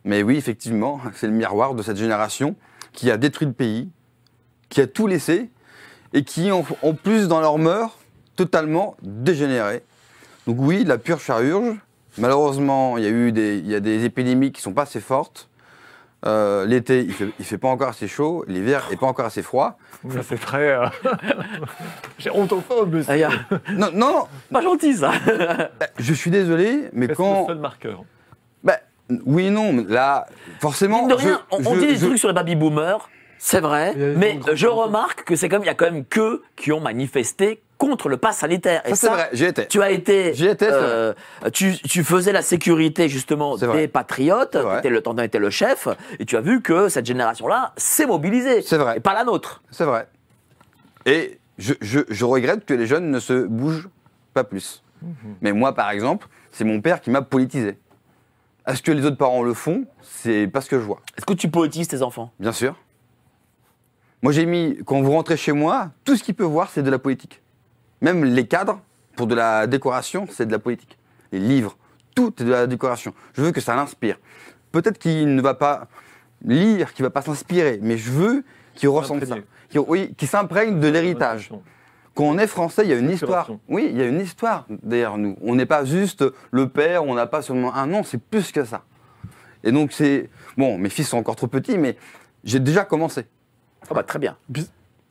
Mais 0.05 0.23
oui, 0.23 0.37
effectivement, 0.37 1.01
c'est 1.15 1.27
le 1.27 1.33
miroir 1.33 1.75
de 1.75 1.83
cette 1.83 1.97
génération 1.97 2.55
qui 2.93 3.11
a 3.11 3.17
détruit 3.17 3.47
le 3.47 3.53
pays, 3.53 3.91
qui 4.69 4.81
a 4.81 4.87
tout 4.87 5.07
laissé 5.07 5.51
et 6.13 6.25
qui 6.25 6.51
en, 6.51 6.65
en 6.83 6.95
plus 6.95 7.29
dans 7.29 7.41
leur 7.41 7.59
mœurs 7.59 7.99
totalement 8.37 8.97
dégénéré. 9.03 9.83
Donc 10.47 10.57
oui, 10.61 10.85
la 10.85 10.99
purge 10.99 11.23
ça 11.23 11.41
urge. 11.43 11.77
Malheureusement, 12.19 12.97
il 12.97 13.05
y 13.05 13.07
a 13.07 13.11
eu 13.11 13.31
des 13.33 14.05
épidémies 14.05 14.51
qui 14.51 14.63
sont 14.63 14.73
pas 14.73 14.83
assez 14.83 15.01
fortes. 15.01 15.51
Euh, 16.27 16.67
L'été, 16.67 17.01
il 17.03 17.13
fait, 17.13 17.29
il 17.39 17.45
fait 17.45 17.57
pas 17.59 17.69
encore 17.69 17.89
assez 17.91 18.09
chaud. 18.09 18.45
L'hiver 18.49 18.83
est 18.91 18.97
pas 18.97 19.07
encore 19.07 19.27
assez 19.27 19.43
froid. 19.43 19.79
Ça, 20.11 20.21
c'est 20.23 20.39
très. 20.41 20.73
euh, 20.73 20.87
J'ai 22.19 22.31
hontophobe, 22.31 22.95
mais 22.95 23.03
c'est 23.03 23.23
Ah, 23.23 23.29
a- 23.31 23.73
Non, 23.73 23.89
non, 23.93 24.13
non, 24.13 24.25
Pas 24.53 24.61
gentil 24.63 24.95
ça. 24.97 25.13
je 25.99 26.13
suis 26.15 26.31
désolé, 26.31 26.89
mais 26.93 27.09
quand 27.09 27.43
le 27.43 27.47
seul 27.47 27.59
marqueur. 27.59 28.03
Bah, 28.65 28.79
oui 29.25 29.47
et 29.47 29.51
non, 29.51 29.73
mais 29.73 29.85
là, 29.89 30.27
forcément. 30.61 31.01
Mine 31.01 31.09
de 31.09 31.15
rien, 31.15 31.41
je- 31.53 31.57
on, 31.57 31.71
on 31.71 31.75
je- 31.75 31.81
dit 31.81 31.87
des 31.87 31.97
je- 31.97 32.07
trucs 32.07 32.19
sur 32.19 32.29
les 32.29 32.35
baby-boomers, 32.35 33.09
c'est 33.39 33.61
vrai, 33.61 33.93
Il 33.97 34.19
mais 34.19 34.41
je 34.55 34.67
remarque 34.67 35.25
que 35.25 35.37
c'est 35.37 35.49
comme 35.49 35.63
il 35.63 35.67
y 35.67 35.71
a 35.71 35.75
quand 35.75 35.91
même 35.91 36.05
que 36.07 36.43
qui 36.57 36.73
ont 36.73 36.81
manifesté 36.81 37.63
contre 37.79 38.09
le 38.09 38.17
pass 38.17 38.39
sanitaire. 38.39 38.83
Et 38.87 38.91
Ça, 38.91 38.97
c'est 38.97 39.09
vrai, 39.09 39.29
j'y 39.33 39.45
étais. 39.45 39.67
Tu 39.67 39.83
as 39.83 39.91
été, 39.91 40.33
J'y 40.35 40.47
étais, 40.47 40.69
euh, 40.71 41.13
tu, 41.53 41.77
tu 41.77 42.05
faisais 42.05 42.33
la 42.33 42.43
sécurité 42.43 43.09
justement 43.09 43.57
C'est 43.57 43.67
des 43.67 43.73
vrai. 43.73 43.89
patriotes, 43.89 44.57
étais 44.79 44.89
le 44.91 45.03
était 45.23 45.39
le 45.39 45.51
chef, 45.51 45.89
et 46.19 46.25
tu 46.25 46.37
as 46.37 46.41
vu 46.41 46.63
que 46.63 46.89
cette 46.89 47.07
génération-là 47.07 47.73
s'est 47.77 48.07
mobilisée. 48.07 48.63
C'est 48.63 48.79
vrai. 48.79 48.97
Et 48.97 49.01
pas 49.01 49.15
la 49.15 49.25
nôtre. 49.25 49.63
C'est 49.71 49.85
vrai. 49.85 50.09
Et 51.05 51.39
je, 51.59 51.75
je- 51.81 52.01
je 52.09 52.25
regrette 52.25 52.65
que 52.65 52.75
les 52.75 52.87
jeunes 52.87 53.11
ne 53.11 53.21
se 53.21 53.47
bougent 53.47 53.89
pas 54.35 54.45
plus. 54.45 54.83
Mhm. 55.03 55.15
Mais 55.43 55.53
moi, 55.53 55.75
par 55.75 55.91
exemple, 55.91 56.27
c'est 56.53 56.65
mon 56.65 56.81
père 56.81 57.01
qui 57.01 57.11
m'a 57.11 57.23
politisé. 57.23 57.79
Est-ce 58.67 58.83
que 58.83 58.91
les 58.91 59.05
autres 59.05 59.17
parents 59.19 59.43
le 59.45 59.55
font 59.55 59.85
C'est 60.03 60.49
pas 60.49 60.61
ce 60.61 60.69
que 60.69 60.79
je 60.79 60.85
vois. 60.85 61.01
Est-ce 61.17 61.25
que 61.27 61.35
tu 61.35 61.49
poétises 61.49 61.87
tes 61.89 62.03
enfants? 62.03 62.33
Bien 62.41 62.53
sûr. 62.53 62.75
Moi, 64.23 64.33
j'ai 64.33 64.47
mis, 64.47 64.79
quand 64.87 65.01
vous 65.03 65.13
rentrez 65.13 65.37
chez 65.37 65.53
moi, 65.53 65.91
tout 66.05 66.17
ce 66.17 66.25
qu'il 66.25 66.35
peut 66.35 66.43
voir, 66.45 66.71
c'est 66.73 66.83
de 66.83 66.91
la 66.91 66.99
politique. 66.99 67.43
Même 68.01 68.25
les 68.25 68.47
cadres, 68.47 68.81
pour 69.17 69.27
de 69.27 69.35
la 69.35 69.67
décoration, 69.67 70.27
c'est 70.31 70.47
de 70.47 70.53
la 70.53 70.59
politique. 70.59 70.99
Les 71.33 71.39
livres, 71.39 71.77
tout 72.15 72.33
est 72.41 72.45
de 72.45 72.51
la 72.51 72.67
décoration. 72.67 73.15
Je 73.35 73.43
veux 73.43 73.53
que 73.53 73.61
ça 73.61 73.75
l'inspire. 73.75 74.19
Peut-être 74.73 74.99
qu'il 74.99 75.35
ne 75.35 75.41
va 75.43 75.55
pas 75.55 75.89
lire, 76.45 76.93
qu'il 76.93 77.03
ne 77.03 77.07
va 77.09 77.11
pas 77.11 77.23
s'inspirer, 77.23 77.79
mais 77.83 77.97
je 77.97 78.11
veux 78.11 78.45
qu'il 78.75 78.89
ressente 78.91 79.25
ça. 79.25 79.37
Qu'il- 79.71 79.81
Oui, 79.81 80.15
qu'il 80.17 80.29
s'imprègne 80.29 80.79
de 80.81 80.89
l'héritage. 80.89 81.51
Quand 82.15 82.25
on 82.25 82.39
est 82.39 82.47
français, 82.47 82.83
il 82.85 82.91
y 82.91 82.93
a 82.93 82.99
une 82.99 83.11
histoire. 83.11 83.51
Oui, 83.69 83.89
il 83.91 83.97
y 83.99 84.03
a 84.03 84.07
une 84.07 84.21
histoire 84.21 84.67
derrière 84.69 85.19
nous. 85.19 85.37
On 85.43 85.55
n'est 85.55 85.67
pas 85.67 85.85
juste 85.85 86.25
le 86.51 86.69
père, 86.69 87.05
on 87.05 87.15
n'a 87.15 87.27
pas 87.27 87.43
seulement 87.43 87.75
un 87.75 87.87
nom, 87.87 88.03
c'est 88.05 88.21
plus 88.21 88.53
que 88.53 88.65
ça. 88.65 88.85
Et 89.65 89.73
donc 89.73 89.93
c'est... 89.93 90.31
Bon, 90.57 90.79
mes 90.79 90.89
fils 90.89 91.09
sont 91.09 91.19
encore 91.19 91.37
trop 91.37 91.47
petits, 91.49 91.77
mais 91.77 91.97
j'ai 92.45 92.61
déjà 92.61 92.85
commencé. 92.85 93.27
Ah 93.91 93.95
bah, 93.95 94.03
Très 94.03 94.19
bien. 94.19 94.37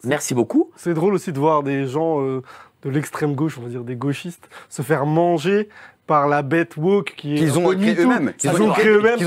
Merci 0.03 0.33
beaucoup. 0.33 0.71
C'est 0.75 0.93
drôle 0.93 1.13
aussi 1.15 1.31
de 1.31 1.39
voir 1.39 1.61
des 1.63 1.87
gens 1.87 2.21
euh, 2.21 2.41
de 2.85 2.89
l'extrême 2.91 3.35
gauche, 3.35 3.57
on 3.57 3.63
va 3.63 3.69
dire 3.69 3.83
des 3.83 3.95
gauchistes, 3.95 4.47
se 4.69 4.81
faire 4.81 5.05
manger 5.05 5.69
par 6.07 6.27
la 6.27 6.43
bête 6.43 6.77
woke 6.77 7.13
qui 7.17 7.33
est 7.33 7.37
Qu'ils 7.37 7.57
ont 7.57 7.75
créé 7.75 7.95
eux-mêmes. 7.99 8.33
Qu'ils 8.37 8.61
ont 8.61 8.71
créé 8.71 8.89
eux-mêmes. 8.91 9.17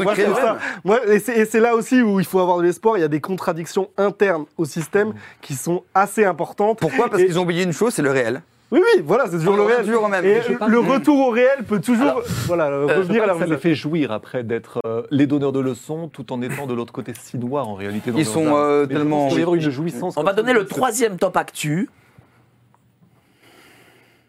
et 1.09 1.45
c'est 1.45 1.61
là 1.61 1.75
aussi 1.75 2.01
où 2.01 2.21
il 2.21 2.27
faut 2.27 2.39
avoir 2.39 2.59
de 2.59 2.63
l'espoir. 2.63 2.97
Il 2.97 3.01
y 3.01 3.05
a 3.05 3.09
des 3.09 3.21
contradictions 3.21 3.91
internes 3.97 4.45
au 4.57 4.65
système 4.65 5.13
qui 5.41 5.55
sont 5.55 5.83
assez 5.95 6.25
importantes. 6.25 6.79
Pourquoi? 6.79 7.09
Parce 7.11 7.23
qu'ils 7.23 7.39
ont 7.39 7.43
oublié 7.43 7.65
une 7.65 7.73
chose, 7.73 7.95
c'est 7.95 8.03
le 8.03 8.13
réel. 8.13 8.43
Oui, 8.71 8.81
oui, 8.83 9.03
voilà, 9.05 9.25
c'est 9.25 9.39
toujours 9.39 9.55
On 9.55 9.57
le 9.57 9.63
réel. 9.63 9.85
toujours 9.85 10.09
même. 10.11 10.25
Et 10.27 10.41
le 10.69 10.79
retour 10.79 11.27
au 11.27 11.31
réel 11.31 11.65
peut 11.67 11.81
toujours 11.81 12.23
voilà, 12.47 12.69
revenir 12.69 13.23
à 13.23 13.27
la 13.27 13.39
Ça 13.39 13.47
les 13.47 13.57
fait 13.57 13.75
jouir 13.75 14.13
après 14.13 14.45
d'être 14.45 14.79
euh, 14.87 15.03
les 15.11 15.27
donneurs 15.27 15.53
de 15.53 15.61
leçons 15.61 16.09
tout 16.09 16.33
en 16.35 16.43
étant 16.43 16.67
de 16.67 16.75
l'autre 16.75 16.93
côté 16.93 17.13
si 17.19 17.39
noir 17.39 17.67
en 17.67 17.75
réalité. 17.75 18.11
dans 18.13 18.19
Ils 18.19 18.27
sont, 18.27 18.55
euh, 18.55 18.85
tellement- 18.85 19.31
une 19.31 19.61
jouissance. 19.71 20.19
On 20.19 20.23
va 20.23 20.35
donner 20.35 20.53
le 20.53 20.67
troisième 20.67 21.17
top 21.17 21.37
actu. 21.39 21.89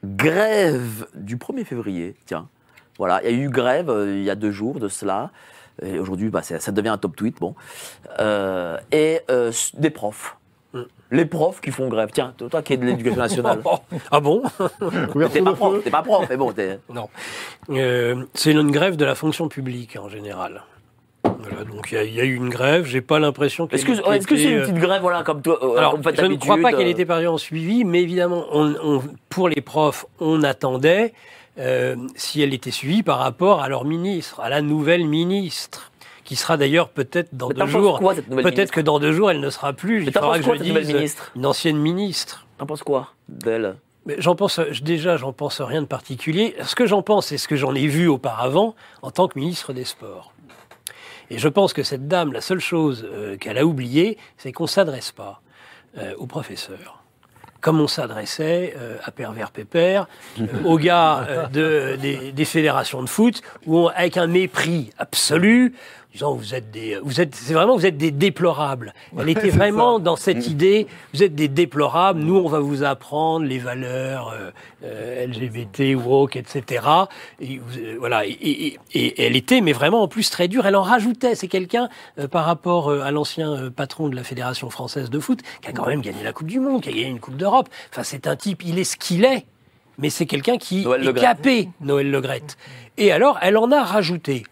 Grève 0.04 1.08
du 1.16 1.38
1er 1.38 1.66
février. 1.66 2.16
Tiens, 2.26 2.48
voilà, 2.98 3.22
il 3.24 3.32
y 3.32 3.34
a 3.34 3.44
eu 3.46 3.50
grève 3.50 3.90
euh, 3.90 4.18
il 4.18 4.24
y 4.24 4.30
a 4.30 4.36
deux 4.36 4.52
jours 4.52 4.80
de 4.80 4.88
cela. 4.88 5.32
Et 5.82 6.00
aujourd'hui, 6.00 6.30
bah, 6.30 6.42
ça 6.42 6.60
ça 6.60 6.72
devient 6.72 6.90
un 6.90 6.98
top 6.98 7.16
tweet. 7.16 7.40
Bon. 7.40 7.56
Euh, 8.20 8.78
et 8.92 9.22
euh, 9.30 9.52
des 9.76 9.90
profs. 9.90 10.36
Les 11.12 11.26
profs 11.26 11.62
qui 11.62 11.72
font 11.72 11.88
grève. 11.88 12.10
Tiens, 12.14 12.34
toi 12.38 12.62
qui 12.62 12.74
es 12.74 12.78
de 12.78 12.86
l'éducation 12.86 13.20
nationale. 13.20 13.64
ah 14.12 14.20
bon? 14.20 14.44
T'es 15.32 15.42
pas 15.42 15.54
prof, 15.54 15.90
pas 15.90 16.04
prof, 16.04 16.28
mais 16.30 16.38
bon, 16.38 16.52
t'es. 16.52 16.80
Non. 16.94 17.10
Euh, 17.70 18.26
c'est 18.36 18.52
une 18.52 18.70
grève 18.70 18.96
de 18.96 19.06
la 19.06 19.16
fonction 19.16 19.48
publique 19.48 19.98
en 20.00 20.10
général. 20.10 20.64
Voilà, 21.50 21.66
donc 21.66 21.92
il 21.92 21.96
y 21.96 21.98
a- 21.98 22.04
il 22.04 22.14
y, 22.14 22.22
a 22.22 22.24
eu 22.24 22.36
une 22.36 22.50
grève. 22.50 22.86
J'ai 22.86 23.02
pas 23.02 23.20
l'impression 23.20 23.68
qu'elle 23.68 23.80
Est-ce 23.80 23.86
que 23.86 23.92
ait 23.92 24.20
que 24.20 24.36
c'est 24.36 24.44
été, 24.44 24.52
une 24.52 24.58
euh, 24.60 24.62
petite 24.64 24.76
grève, 24.78 25.02
voilà, 25.02 25.24
comme 25.24 25.42
toi, 25.42 25.60
euh, 25.64 25.78
Alors, 25.78 25.92
comme 25.94 26.04
je 26.16 26.26
ne 26.26 26.36
crois 26.36 26.58
pas 26.58 26.72
qu'elle 26.72 26.88
euh, 26.88 26.92
était 26.92 27.06
particulièrement 27.06 27.38
suivie, 27.38 27.84
mais 27.86 28.02
évidemment, 28.02 28.46
on, 28.52 28.76
on- 28.84 29.02
pour 29.30 29.50
les 29.50 29.62
profs, 29.62 30.06
on 30.20 30.44
attendait 30.44 31.14
euh, 31.58 31.96
si 32.16 32.42
elle 32.42 32.54
était 32.54 32.72
suivie 32.72 33.04
par 33.04 33.20
rapport 33.20 33.62
à 33.62 33.70
leur 33.70 33.84
ministre, 33.86 34.40
à 34.40 34.50
la 34.50 34.62
nouvelle 34.62 35.06
ministre, 35.06 35.92
qui 36.24 36.36
sera 36.36 36.58
d'ailleurs 36.58 36.90
peut-être 36.90 37.30
dans 37.34 37.50
deux 37.50 37.66
jours. 37.66 38.00
Peut-être 38.00 38.72
que 38.72 38.82
dans 38.82 39.00
deux 39.00 39.12
jours, 39.14 39.32
elle 39.32 39.40
ne 39.40 39.50
sera 39.50 39.74
plus. 39.74 40.04
Il 40.06 40.14
faudra 40.14 40.40
que 40.40 40.44
quoi, 40.46 40.56
je 40.58 40.62
dise 40.64 40.94
ministre? 40.94 41.32
une 41.36 41.46
ancienne 41.46 41.78
ministre. 41.78 42.46
T'en 42.58 42.66
penses 42.66 42.84
quoi 42.84 43.10
d'elle? 43.28 43.76
J'en 44.18 44.36
pense 44.36 44.60
déjà, 44.82 45.18
j'en 45.18 45.34
pense 45.34 45.60
rien 45.62 45.82
de 45.82 45.88
particulier. 45.88 46.56
Ce 46.64 46.76
que 46.76 46.86
j'en 46.88 47.02
pense, 47.02 47.28
c'est 47.28 47.38
ce 47.38 47.48
que 47.48 47.56
j'en 47.56 47.76
ai 47.76 47.88
vu 47.88 48.08
auparavant 48.08 48.74
en 49.02 49.12
tant 49.12 49.28
que 49.28 49.38
ministre 49.38 49.74
des 49.74 49.84
Sports. 49.84 50.32
Et 51.30 51.38
je 51.38 51.48
pense 51.48 51.74
que 51.74 51.84
cette 51.84 52.08
dame, 52.08 52.34
la 52.34 52.42
seule 52.42 52.60
chose 52.60 53.06
euh, 53.12 53.38
qu'elle 53.38 53.58
a 53.58 53.66
oubliée, 53.66 54.18
c'est 54.38 54.52
qu'on 54.52 54.64
ne 54.64 54.70
s'adresse 54.70 55.12
pas 55.12 55.42
euh, 55.98 56.14
aux 56.18 56.26
professeurs. 56.28 57.04
Comme 57.62 57.82
on 57.82 57.88
s'adressait 57.88 58.74
euh, 58.78 58.96
à 59.04 59.12
Pervers 59.12 59.52
Pépère, 59.52 60.08
euh, 60.40 60.46
aux 60.64 60.78
gars 60.78 61.26
euh, 61.28 61.48
de, 61.48 61.98
des, 61.98 62.32
des 62.32 62.46
fédérations 62.46 63.04
de 63.04 63.10
foot, 63.10 63.42
où 63.66 63.80
on- 63.80 63.88
avec 63.90 64.16
un 64.18 64.28
mépris 64.28 64.92
absolu, 64.98 65.74
disant 66.20 66.34
vous 66.36 66.54
êtes 66.54 66.70
des, 66.72 66.98
vous 67.02 67.22
êtes, 67.22 67.34
c'est 67.36 67.54
vraiment 67.54 67.76
vous 67.78 67.86
êtes 67.86 67.98
des 67.98 68.12
déplorables. 68.12 68.94
Elle 69.18 69.30
était 69.30 69.50
vraiment 69.50 70.00
dans 70.00 70.16
cette 70.16 70.48
idée, 70.48 70.88
vous 71.14 71.24
êtes 71.24 71.34
des 71.36 71.48
déplorables. 71.48 72.20
Nous, 72.20 72.36
on 72.36 72.48
va 72.50 72.60
vous 72.60 72.84
apprendre 72.84 73.46
les 73.46 73.58
valeurs 73.60 74.30
euh, 74.30 74.52
euh, 74.84 75.26
LGBT, 75.28 75.96
woke, 75.96 76.36
etc. 76.36 76.86
Et 77.40 77.60
euh, 77.78 77.96
voilà. 78.00 78.26
Et, 78.26 78.32
et- 78.32 78.78
et- 78.94 79.06
et 79.22 79.24
elle 79.26 79.36
était, 79.36 79.62
mais 79.62 79.74
vraiment 79.74 80.02
en 80.04 80.08
plus 80.08 80.30
très 80.30 80.48
dure. 80.48 80.66
Elle 80.66 80.76
en 80.76 80.82
rajoutait. 80.84 81.36
C'est 81.36 81.48
quelqu'un 81.48 81.90
euh, 82.20 82.28
par 82.28 82.46
rapport 82.46 82.90
euh, 82.92 83.02
à 83.02 83.12
l'ancien 83.12 83.52
euh, 83.54 83.70
patron 83.70 84.10
de 84.10 84.16
la 84.16 84.24
fédération 84.24 84.70
française 84.70 85.10
de 85.10 85.20
foot 85.20 85.40
qui 85.62 85.70
a 85.70 85.72
quand 85.72 85.88
même 85.88 86.02
gagné 86.02 86.24
la 86.24 86.34
Coupe 86.34 86.48
du 86.48 86.60
Monde, 86.60 86.82
qui 86.84 86.90
a 86.90 86.92
gagné 86.92 87.08
une 87.08 87.20
Coupe 87.20 87.38
d'Europe. 87.38 87.70
Enfin, 87.92 88.04
c'est 88.04 88.28
un 88.28 88.36
type. 88.36 88.64
Il 88.66 88.78
est 88.78 88.84
ce 88.84 88.98
qu'il 88.98 89.24
est. 89.26 89.46
Mais 89.98 90.10
c'est 90.10 90.26
quelqu'un 90.26 90.58
qui 90.58 90.84
Noël 90.84 91.08
est 91.08 91.14
capé, 91.14 91.70
Noël 91.82 92.10
Le 92.10 92.22
Graët. 92.22 92.58
Et 92.98 93.12
alors, 93.12 93.38
elle 93.42 93.58
en 93.58 93.72
a 93.72 93.84
rajouté. 93.84 94.44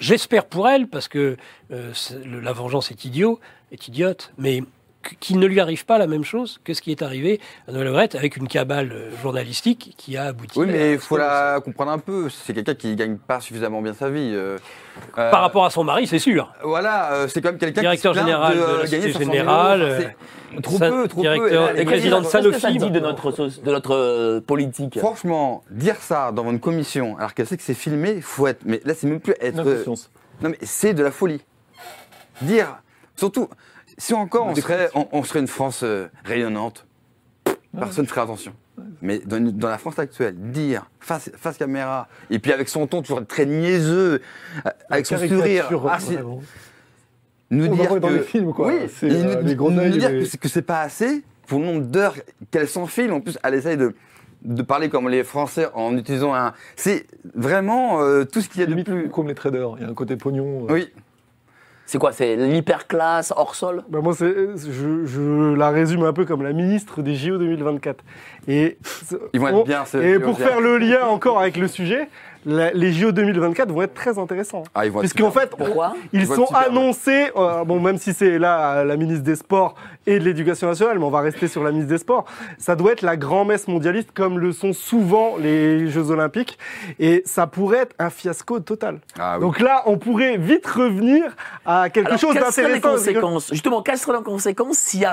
J'espère 0.00 0.46
pour 0.46 0.66
elle, 0.66 0.88
parce 0.88 1.08
que 1.08 1.36
euh, 1.70 1.92
la 2.24 2.52
vengeance 2.52 2.90
est 2.90 3.04
idiot, 3.04 3.38
est 3.70 3.86
idiote, 3.86 4.32
mais 4.38 4.62
qu'il 5.18 5.38
ne 5.38 5.46
lui 5.46 5.60
arrive 5.60 5.86
pas 5.86 5.96
la 5.98 6.06
même 6.06 6.24
chose 6.24 6.60
que 6.62 6.74
ce 6.74 6.82
qui 6.82 6.90
est 6.90 7.00
arrivé 7.02 7.40
à 7.66 7.72
Noël 7.72 7.86
Le 7.86 7.92
Graët 7.92 8.14
avec 8.14 8.36
une 8.36 8.48
cabale 8.48 8.92
euh, 8.92 9.10
journalistique 9.22 9.94
qui 9.96 10.16
a 10.16 10.24
abouti. 10.26 10.58
Oui, 10.58 10.66
mais 10.68 10.92
il 10.92 10.98
faut 10.98 11.16
la 11.16 11.60
comprendre 11.64 11.90
un 11.92 11.98
peu. 11.98 12.28
C'est 12.28 12.52
quelqu'un 12.52 12.74
qui 12.74 12.94
gagne 12.96 13.16
pas 13.16 13.40
suffisamment 13.40 13.80
bien 13.80 13.94
sa 13.94 14.10
vie. 14.10 14.32
euh, 14.34 14.58
euh, 15.18 15.30
Par 15.30 15.40
rapport 15.40 15.64
à 15.64 15.70
son 15.70 15.84
mari, 15.84 16.06
c'est 16.06 16.18
sûr. 16.18 16.52
Voilà, 16.62 17.12
euh, 17.12 17.28
c'est 17.28 17.40
quand 17.40 17.48
même 17.50 17.58
quelqu'un 17.58 17.80
qui 17.80 17.86
Directeur 17.86 18.12
général 18.14 18.56
de 18.56 18.60
euh, 18.62 18.78
la 18.82 18.84
gagner 18.88 19.12
Société 19.12 19.24
500 19.24 19.32
000 19.32 19.46
euros. 19.48 19.76
Générale, 19.78 20.14
trop 20.62 20.78
peu, 20.78 21.08
trop 21.08 21.20
directeur- 21.22 21.70
peu. 21.72 21.78
et 21.78 21.82
Et 21.82 21.84
président 21.86 22.18
de 22.20 22.24
Qu'est-ce 22.24 22.36
que 22.38 22.52
ça 22.52 22.60
Sanofi, 22.68 22.78
dit 22.78 22.90
de 22.90 23.00
notre, 23.00 23.30
de 23.62 23.70
notre 23.70 23.94
euh, 23.94 24.40
politique? 24.40 24.98
Franchement, 24.98 25.62
dire 25.70 25.96
ça 25.96 26.30
dans 26.32 26.50
une 26.50 26.60
commission, 26.60 27.16
alors 27.16 27.32
qu'elle 27.34 27.46
sait 27.46 27.56
que 27.56 27.62
c'est 27.62 27.72
filmé, 27.74 28.12
il 28.16 28.22
faut 28.22 28.46
être. 28.46 28.60
Mais 28.66 28.80
là, 28.84 28.92
c'est 28.94 29.06
même 29.06 29.20
plus 29.20 29.34
être. 29.40 29.56
Non, 30.42 30.48
mais 30.50 30.58
c'est 30.62 30.92
de 30.92 31.02
la 31.02 31.10
folie. 31.10 31.40
Dire, 32.42 32.78
surtout, 33.16 33.48
si 34.00 34.14
encore 34.14 34.46
on 34.46 34.54
serait, 34.54 34.88
on, 34.94 35.06
on 35.12 35.22
serait 35.22 35.40
une 35.40 35.46
France 35.46 35.82
euh, 35.84 36.08
rayonnante, 36.24 36.86
personne 37.78 38.04
ne 38.04 38.08
ferait 38.08 38.22
attention. 38.22 38.52
Mais 39.02 39.18
dans, 39.18 39.68
la 39.68 39.78
France 39.78 39.98
actuelle, 39.98 40.34
dire 40.36 40.90
face, 41.00 41.30
face 41.36 41.58
caméra, 41.58 42.08
et 42.30 42.38
puis 42.38 42.52
avec 42.52 42.68
son 42.68 42.86
ton 42.86 43.02
toujours 43.02 43.26
très 43.26 43.44
niaiseux, 43.44 44.22
euh, 44.66 44.70
avec 44.88 45.06
son 45.06 45.18
sourire, 45.18 45.68
ah, 45.88 45.98
nous 47.50 47.66
On 47.66 47.74
dire 47.74 47.88
voit 47.88 48.00
dans 48.00 48.08
que, 48.08 48.14
les 48.14 48.22
films, 48.22 48.52
quoi. 48.52 48.68
Oui, 48.68 48.88
C'est, 48.88 49.10
euh, 49.10 49.42
les 49.42 49.54
gros 49.54 49.70
nous 49.70 49.88
dire 49.90 50.08
que 50.10 50.36
que 50.36 50.60
pas 50.60 50.80
assez 50.80 51.22
pour 51.46 51.58
le 51.58 51.66
nombre 51.66 51.82
d'heures 51.82 52.14
qu'elle 52.50 52.68
s'enfile. 52.68 53.12
En 53.12 53.20
plus, 53.20 53.38
elle 53.42 53.54
essaye 53.54 53.76
de, 53.76 53.94
de 54.42 54.62
parler 54.62 54.88
comme 54.88 55.08
les 55.08 55.24
Français 55.24 55.66
en 55.74 55.96
utilisant 55.96 56.32
un. 56.34 56.54
C'est 56.76 57.06
vraiment 57.34 58.00
euh, 58.02 58.24
tout 58.24 58.40
ce 58.40 58.48
qu'il 58.48 58.60
y 58.60 58.64
a 58.64 58.66
de 58.66 58.82
plus. 58.82 59.08
comme 59.10 59.28
les 59.28 59.34
traders. 59.34 59.74
Il 59.78 59.82
y 59.82 59.84
a 59.84 59.88
un 59.88 59.94
côté 59.94 60.16
pognon. 60.16 60.66
euh, 60.68 60.72
Oui. 60.72 60.92
C'est 61.90 61.98
quoi 61.98 62.12
C'est 62.12 62.36
l'hyperclasse 62.36 63.32
hors 63.36 63.56
sol? 63.56 63.82
Bah, 63.88 63.98
moi, 64.00 64.14
c'est- 64.14 64.32
je, 64.56 65.04
je 65.06 65.54
la 65.56 65.70
résume 65.70 66.04
un 66.04 66.12
peu 66.12 66.24
comme 66.24 66.40
la 66.44 66.52
ministre 66.52 67.02
des 67.02 67.16
JO 67.16 67.36
2024. 67.36 68.04
Et, 68.46 68.78
Ils 69.32 69.40
vont 69.40 69.48
être 69.48 69.54
on- 69.56 69.64
bien, 69.64 69.82
Et 70.00 70.20
pour 70.20 70.38
faire 70.38 70.60
le 70.60 70.78
lien 70.78 71.04
encore 71.08 71.40
avec 71.40 71.56
le 71.56 71.66
sujet, 71.66 72.08
la- 72.46 72.72
les 72.72 72.92
JO 72.92 73.12
2024 73.12 73.70
vont 73.72 73.82
être 73.82 73.94
très 73.94 74.18
intéressants. 74.18 74.62
Ah, 74.74 74.86
ils 74.86 74.92
vont 74.92 75.02
être 75.02 75.10
Puisqu'en 75.12 75.30
fait, 75.30 75.50
Pourquoi 75.50 75.94
ils 76.12 76.26
sont 76.26 76.46
super, 76.46 76.68
annoncés, 76.68 77.30
euh, 77.36 77.64
bon, 77.64 77.80
même 77.80 77.98
si 77.98 78.12
c'est 78.12 78.38
là 78.38 78.84
la 78.84 78.96
ministre 78.96 79.24
des 79.24 79.36
Sports 79.36 79.74
et 80.06 80.18
de 80.18 80.24
l'Éducation 80.24 80.66
nationale, 80.68 80.98
mais 80.98 81.04
on 81.04 81.10
va 81.10 81.20
rester 81.20 81.48
sur 81.48 81.62
la 81.62 81.70
ministre 81.70 81.90
des 81.92 81.98
Sports, 81.98 82.24
ça 82.58 82.76
doit 82.76 82.92
être 82.92 83.02
la 83.02 83.16
grand-messe 83.16 83.68
mondialiste 83.68 84.10
comme 84.12 84.38
le 84.38 84.52
sont 84.52 84.72
souvent 84.72 85.36
les 85.38 85.88
Jeux 85.88 86.10
Olympiques. 86.10 86.58
Et 86.98 87.22
ça 87.26 87.46
pourrait 87.46 87.78
être 87.80 87.94
un 87.98 88.10
fiasco 88.10 88.60
total. 88.60 88.98
Ah 89.18 89.34
oui. 89.36 89.40
Donc 89.42 89.60
là, 89.60 89.82
on 89.86 89.98
pourrait 89.98 90.36
vite 90.36 90.66
revenir 90.66 91.36
à 91.66 91.90
quelque 91.90 92.06
Alors, 92.08 92.18
chose 92.18 92.34
quelles 92.34 92.44
seraient 92.46 92.68
les 92.68 92.74
d'intéressant. 92.80 92.96
conséquences? 92.98 93.48
Justement, 93.52 93.82
quelles 93.82 93.98
seraient 93.98 94.16
les 94.18 94.24
conséquences 94.24 94.78
s'il 94.78 95.00
y 95.00 95.06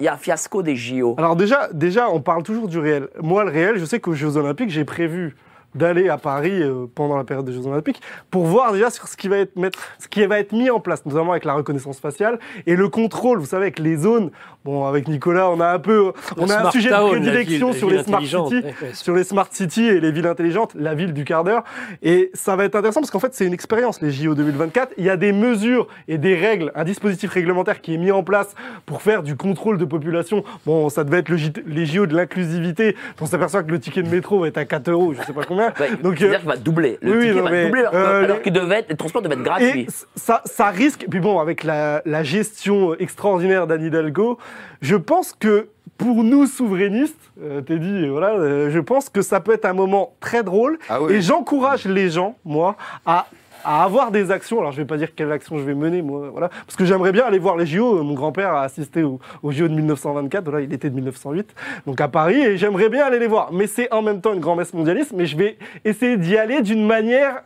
y 0.00 0.08
a 0.08 0.16
fiasco 0.16 0.62
des 0.62 0.76
JO 0.76 1.14
Alors 1.18 1.36
déjà, 1.36 1.68
déjà, 1.72 2.08
on 2.10 2.20
parle 2.20 2.42
toujours 2.42 2.68
du 2.68 2.78
réel. 2.78 3.08
Moi, 3.22 3.44
le 3.44 3.50
réel, 3.50 3.78
je 3.78 3.84
sais 3.84 4.00
qu'aux 4.00 4.14
Jeux 4.14 4.36
Olympiques, 4.36 4.70
j'ai 4.70 4.84
prévu 4.84 5.36
d'aller 5.74 6.08
à 6.08 6.18
Paris 6.18 6.62
euh, 6.62 6.86
pendant 6.94 7.16
la 7.16 7.24
période 7.24 7.44
des 7.46 7.52
Jeux 7.52 7.66
Olympiques 7.66 8.00
pour 8.30 8.44
voir 8.44 8.72
déjà 8.72 8.90
sur 8.90 9.08
ce 9.08 9.16
qui 9.16 9.28
va 9.28 9.38
être 9.38 9.56
mettre, 9.56 9.78
ce 9.98 10.08
qui 10.08 10.24
va 10.26 10.38
être 10.38 10.52
mis 10.52 10.70
en 10.70 10.80
place, 10.80 11.04
notamment 11.06 11.32
avec 11.32 11.44
la 11.44 11.54
reconnaissance 11.54 11.98
faciale 12.00 12.38
et 12.66 12.76
le 12.76 12.88
contrôle. 12.88 13.38
Vous 13.38 13.46
savez, 13.46 13.64
avec 13.64 13.78
les 13.78 13.96
zones. 13.96 14.30
Bon, 14.64 14.86
avec 14.86 15.08
Nicolas, 15.08 15.50
on 15.50 15.60
a 15.60 15.68
un 15.68 15.78
peu, 15.78 16.12
on 16.38 16.48
a 16.48 16.68
un 16.68 16.70
sujet 16.70 16.88
de 16.88 16.94
town, 16.94 17.10
prédilection 17.10 17.70
ville- 17.70 17.78
sur 17.78 17.90
les 17.90 18.02
smart 18.02 18.20
cities, 18.22 18.34
Ouais, 18.64 18.74
ouais. 18.80 18.94
sur 18.94 19.14
les 19.14 19.24
smart 19.24 19.46
cities 19.50 19.84
et 19.88 20.00
les 20.00 20.10
villes 20.10 20.26
intelligentes, 20.26 20.72
la 20.74 20.94
ville 20.94 21.12
du 21.12 21.24
quart 21.24 21.44
d'heure. 21.44 21.64
Et 22.02 22.30
ça 22.32 22.56
va 22.56 22.64
être 22.64 22.74
intéressant 22.74 23.00
parce 23.00 23.10
qu'en 23.10 23.18
fait, 23.18 23.34
c'est 23.34 23.44
une 23.46 23.52
expérience, 23.52 24.00
les 24.00 24.10
JO 24.10 24.34
2024. 24.34 24.94
Il 24.96 25.04
y 25.04 25.10
a 25.10 25.18
des 25.18 25.32
mesures 25.32 25.86
et 26.08 26.16
des 26.16 26.34
règles, 26.34 26.72
un 26.74 26.84
dispositif 26.84 27.30
réglementaire 27.30 27.82
qui 27.82 27.92
est 27.92 27.98
mis 27.98 28.10
en 28.10 28.22
place 28.22 28.54
pour 28.86 29.02
faire 29.02 29.22
du 29.22 29.36
contrôle 29.36 29.76
de 29.76 29.84
population. 29.84 30.44
Bon, 30.64 30.88
ça 30.88 31.04
devait 31.04 31.18
être 31.18 31.28
le 31.28 31.36
les 31.66 31.84
JO 31.84 32.06
de 32.06 32.16
l'inclusivité. 32.16 32.96
On 33.20 33.26
s'aperçoit 33.26 33.62
que 33.64 33.70
le 33.70 33.78
ticket 33.80 34.02
de 34.02 34.08
métro 34.08 34.40
va 34.40 34.48
être 34.48 34.56
à 34.58 34.64
4 34.64 34.88
euros, 34.88 35.12
je 35.12 35.20
sais 35.26 35.32
pas 35.34 35.44
combien. 35.44 35.63
Donc, 36.02 36.18
C'est-à-dire 36.18 36.36
euh, 36.36 36.38
qu'il 36.38 36.48
va 36.48 36.56
doubler. 36.56 36.98
Le 37.02 37.12
oui, 37.12 37.20
ticket 37.28 37.34
non, 37.34 37.42
va 37.50 37.64
doubler 37.64 37.84
euh, 37.92 38.24
alors 38.24 38.38
les- 38.44 38.50
devait 38.50 38.78
être, 38.80 38.90
le 38.90 38.96
transport 38.96 39.22
devait 39.22 39.34
être 39.34 39.40
et 39.40 39.44
gratuit. 39.44 39.86
ça, 40.14 40.42
ça 40.44 40.68
risque, 40.70 41.06
puis 41.10 41.20
bon, 41.20 41.38
avec 41.38 41.64
la, 41.64 42.02
la 42.04 42.22
gestion 42.22 42.94
extraordinaire 42.94 43.66
d'Anne 43.66 43.84
Hidalgo, 43.84 44.38
je 44.80 44.96
pense 44.96 45.32
que 45.32 45.68
pour 45.98 46.24
nous 46.24 46.46
souverainistes, 46.46 47.16
euh, 47.42 47.60
Teddy, 47.60 48.08
voilà, 48.08 48.30
euh, 48.34 48.70
je 48.70 48.80
pense 48.80 49.08
que 49.08 49.22
ça 49.22 49.40
peut 49.40 49.52
être 49.52 49.64
un 49.64 49.72
moment 49.72 50.14
très 50.20 50.42
drôle. 50.42 50.78
Ah 50.88 51.00
oui. 51.00 51.14
Et 51.14 51.20
j'encourage 51.22 51.84
les 51.84 52.10
gens, 52.10 52.36
moi, 52.44 52.76
à 53.06 53.26
à 53.64 53.82
avoir 53.84 54.10
des 54.10 54.30
actions. 54.30 54.60
Alors, 54.60 54.72
je 54.72 54.78
vais 54.78 54.84
pas 54.84 54.96
dire 54.96 55.14
quelle 55.14 55.32
action 55.32 55.58
je 55.58 55.62
vais 55.62 55.74
mener, 55.74 56.02
moi, 56.02 56.28
voilà. 56.30 56.48
Parce 56.48 56.76
que 56.76 56.84
j'aimerais 56.84 57.12
bien 57.12 57.24
aller 57.24 57.38
voir 57.38 57.56
les 57.56 57.66
JO. 57.66 58.02
Mon 58.02 58.14
grand-père 58.14 58.52
a 58.52 58.62
assisté 58.62 59.02
aux, 59.02 59.20
JO 59.44 59.68
de 59.68 59.74
1924. 59.74 60.44
Voilà, 60.44 60.60
il 60.60 60.72
était 60.72 60.90
de 60.90 60.94
1908. 60.94 61.54
Donc, 61.86 62.00
à 62.00 62.08
Paris. 62.08 62.40
Et 62.40 62.56
j'aimerais 62.56 62.88
bien 62.88 63.04
aller 63.04 63.18
les 63.18 63.26
voir. 63.26 63.52
Mais 63.52 63.66
c'est 63.66 63.92
en 63.92 64.02
même 64.02 64.20
temps 64.20 64.34
une 64.34 64.40
grand-messe 64.40 64.74
mondialiste. 64.74 65.12
Mais 65.14 65.26
je 65.26 65.36
vais 65.36 65.58
essayer 65.84 66.16
d'y 66.16 66.36
aller 66.36 66.62
d'une 66.62 66.86
manière, 66.86 67.42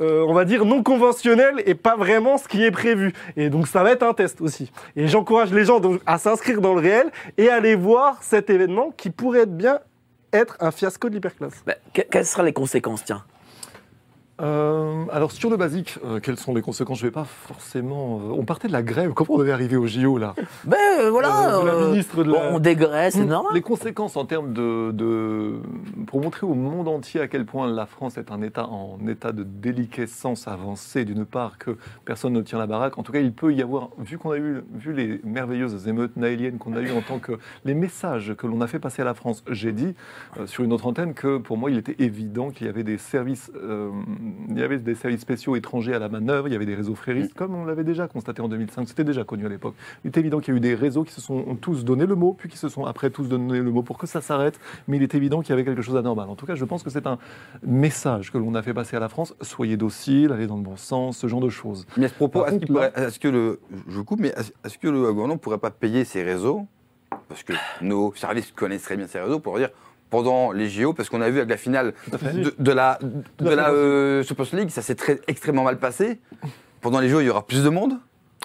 euh, 0.00 0.24
on 0.28 0.34
va 0.34 0.44
dire, 0.44 0.64
non 0.64 0.82
conventionnelle 0.82 1.62
et 1.64 1.74
pas 1.74 1.96
vraiment 1.96 2.38
ce 2.38 2.46
qui 2.48 2.62
est 2.62 2.70
prévu. 2.70 3.12
Et 3.36 3.48
donc, 3.48 3.66
ça 3.66 3.82
va 3.82 3.92
être 3.92 4.02
un 4.02 4.12
test 4.14 4.40
aussi. 4.40 4.70
Et 4.94 5.08
j'encourage 5.08 5.52
les 5.52 5.64
gens 5.64 5.80
donc, 5.80 6.00
à 6.06 6.18
s'inscrire 6.18 6.60
dans 6.60 6.74
le 6.74 6.80
réel 6.80 7.10
et 7.38 7.48
à 7.48 7.54
aller 7.54 7.74
voir 7.74 8.22
cet 8.22 8.50
événement 8.50 8.92
qui 8.96 9.10
pourrait 9.10 9.40
être 9.40 9.56
bien 9.56 9.80
être 10.32 10.56
un 10.60 10.70
fiasco 10.70 11.08
de 11.08 11.14
l'hyperclasse. 11.14 11.64
Que- 11.94 12.02
quelles 12.02 12.26
seraient 12.26 12.44
les 12.44 12.52
conséquences, 12.52 13.04
tiens? 13.04 13.24
Euh, 14.42 15.04
alors 15.12 15.32
sur 15.32 15.48
le 15.48 15.56
basique, 15.56 15.98
euh, 16.04 16.20
quelles 16.20 16.36
sont 16.36 16.54
les 16.54 16.60
conséquences? 16.60 16.98
Je 16.98 17.06
vais 17.06 17.10
pas 17.10 17.24
forcément. 17.24 18.20
euh, 18.20 18.34
on 18.36 18.44
partait 18.44 18.68
de 18.68 18.72
la 18.72 18.82
grève. 18.82 19.12
Comment 19.14 19.34
on 19.34 19.38
devait 19.38 19.52
arriver 19.52 19.76
au 19.76 19.86
JO 19.86 20.18
là? 20.18 20.34
Ben 20.64 21.08
voilà, 21.10 21.58
de 21.62 21.66
la 21.66 21.86
ministre 21.88 22.22
de 22.22 22.30
la- 22.30 22.50
bon, 22.50 22.56
on 22.56 22.58
dégraisse, 22.58 23.14
c'est 23.14 23.24
Hmm, 23.24 23.28
normal. 23.28 23.52
Les 23.54 23.62
conséquences 23.62 24.16
en 24.16 24.26
termes 24.26 24.52
de, 24.52 24.90
de- 24.92 25.60
pour 26.06 26.20
montrer 26.20 26.46
au 26.46 26.52
monde 26.54 26.86
entier 26.88 27.20
à 27.20 27.28
quel 27.28 27.46
point 27.46 27.66
la 27.70 27.86
France 27.86 28.18
est 28.18 28.30
un 28.30 28.42
État 28.42 28.66
en 28.66 28.98
état 29.08 29.32
de 29.32 29.42
déliquescence 29.42 30.46
avancée, 30.48 31.04
d'une 31.06 31.24
part 31.24 31.56
que 31.56 31.76
personne 32.04 32.34
ne 32.34 32.42
tient 32.42 32.58
la 32.58 32.66
baraque. 32.66 32.98
En 32.98 33.02
tout 33.02 33.12
cas, 33.12 33.20
il 33.20 33.32
peut 33.32 33.54
y 33.54 33.62
avoir, 33.62 33.88
vu 33.98 34.18
qu'on 34.18 34.32
a 34.32 34.36
eu, 34.38 34.62
vu 34.74 34.92
les 34.92 35.20
merveilleuses 35.24 35.88
émeutes 35.88 36.16
naéliennes 36.16 36.58
qu'on 36.58 36.74
a 36.76 36.80
eues 36.80 36.92
en 36.92 37.00
tant 37.00 37.18
que 37.20 37.32
les 37.64 37.74
messages 37.74 38.34
que 38.36 38.46
l'on 38.46 38.60
a 38.60 38.66
fait 38.66 38.78
passer 38.80 39.00
à 39.00 39.06
la 39.06 39.14
France, 39.14 39.42
j'ai 39.50 39.72
dit 39.72 39.94
sur 40.44 40.62
une 40.64 40.72
autre 40.74 40.86
antenne 40.86 41.14
que 41.14 41.38
pour 41.38 41.56
moi, 41.56 41.70
il 41.70 41.78
était 41.78 41.96
évident 42.00 42.50
qu'il 42.50 42.66
y 42.66 42.70
avait 42.70 42.84
des 42.84 42.98
services, 42.98 43.50
il 44.48 44.58
y 44.58 44.62
avait 44.62 44.78
des 44.78 44.94
services 44.94 45.20
spéciaux 45.20 45.56
étrangers 45.56 45.94
à 45.94 45.98
la 45.98 46.08
manœuvre, 46.08 46.48
il 46.48 46.52
y 46.52 46.56
avait 46.56 46.66
des 46.66 46.74
réseaux 46.74 46.94
fréristes, 46.94 47.34
comme 47.34 47.54
on 47.54 47.64
l'avait 47.64 47.84
déjà 47.84 48.08
constaté 48.08 48.42
en 48.42 48.48
2005. 48.48 48.88
C'était 48.88 49.04
déjà 49.04 49.24
connu 49.24 49.46
à 49.46 49.48
l'époque. 49.48 49.74
Il 50.04 50.08
est 50.08 50.16
évident 50.16 50.40
qu'il 50.40 50.54
y 50.54 50.56
a 50.56 50.58
eu 50.58 50.60
des 50.60 50.74
réseaux 50.74 51.04
qui 51.04 51.12
se 51.12 51.20
sont 51.20 51.44
ont 51.46 51.54
tous 51.54 51.84
donné 51.84 52.06
le 52.06 52.14
mot, 52.14 52.34
puis 52.36 52.48
qui 52.48 52.58
se 52.58 52.68
sont 52.68 52.84
après 52.84 53.10
tous 53.10 53.28
donné 53.28 53.58
le 53.58 53.70
mot 53.70 53.82
pour 53.82 53.98
que 53.98 54.06
ça 54.06 54.20
s'arrête. 54.20 54.58
Mais 54.88 54.96
il 54.96 55.02
est 55.02 55.14
évident 55.14 55.40
qu'il 55.40 55.50
y 55.50 55.52
avait 55.52 55.64
quelque 55.64 55.82
chose 55.82 55.94
d'anormal. 55.94 56.28
En 56.28 56.36
tout 56.36 56.46
cas, 56.46 56.54
je 56.54 56.64
pense 56.64 56.82
que 56.82 56.90
c'est 56.90 57.06
un 57.06 57.18
message 57.64 58.32
que 58.32 58.38
l'on 58.38 58.54
a 58.54 58.62
fait 58.62 58.74
passer 58.74 58.96
à 58.96 59.00
la 59.00 59.08
France. 59.08 59.34
Soyez 59.40 59.76
docile, 59.76 60.32
allez 60.32 60.46
dans 60.46 60.56
le 60.56 60.62
bon 60.62 60.76
sens, 60.76 61.18
ce 61.18 61.26
genre 61.26 61.40
de 61.40 61.48
choses. 61.48 61.86
Mais 61.96 62.06
à 62.06 62.08
ce 62.08 62.14
propos, 62.14 62.44
est-ce 62.46 63.18
que 63.18 63.28
le, 63.28 63.60
je 63.88 64.00
coupe, 64.00 64.20
mais 64.20 64.32
est-ce 64.36 64.52
est-ce 64.64 64.78
que 64.78 64.88
le 64.88 65.00
gouvernement 65.12 65.34
ne 65.34 65.38
pourrait 65.38 65.58
pas 65.58 65.70
payer 65.70 66.04
ces 66.04 66.22
réseaux? 66.22 66.66
Parce 67.28 67.42
que 67.42 67.52
nos 67.80 68.12
services 68.14 68.52
connaissent 68.52 68.82
très 68.82 68.96
bien 68.96 69.06
ces 69.06 69.20
réseaux 69.20 69.40
pour 69.40 69.56
dire 69.58 69.70
pendant 70.10 70.52
les 70.52 70.68
JO, 70.68 70.92
parce 70.92 71.08
qu'on 71.08 71.20
a 71.20 71.28
vu 71.30 71.38
avec 71.38 71.50
la 71.50 71.56
finale 71.56 71.92
de, 72.12 72.54
de 72.58 72.72
la, 72.72 72.98
de 73.38 73.50
la 73.50 73.70
euh, 73.70 74.22
Champions 74.22 74.46
League, 74.56 74.70
ça 74.70 74.82
s'est 74.82 74.94
très 74.94 75.20
extrêmement 75.28 75.64
mal 75.64 75.78
passé. 75.78 76.20
Pendant 76.80 77.00
les 77.00 77.08
JO, 77.08 77.20
il 77.20 77.26
y 77.26 77.30
aura 77.30 77.44
plus 77.46 77.64
de 77.64 77.68
monde. 77.68 77.94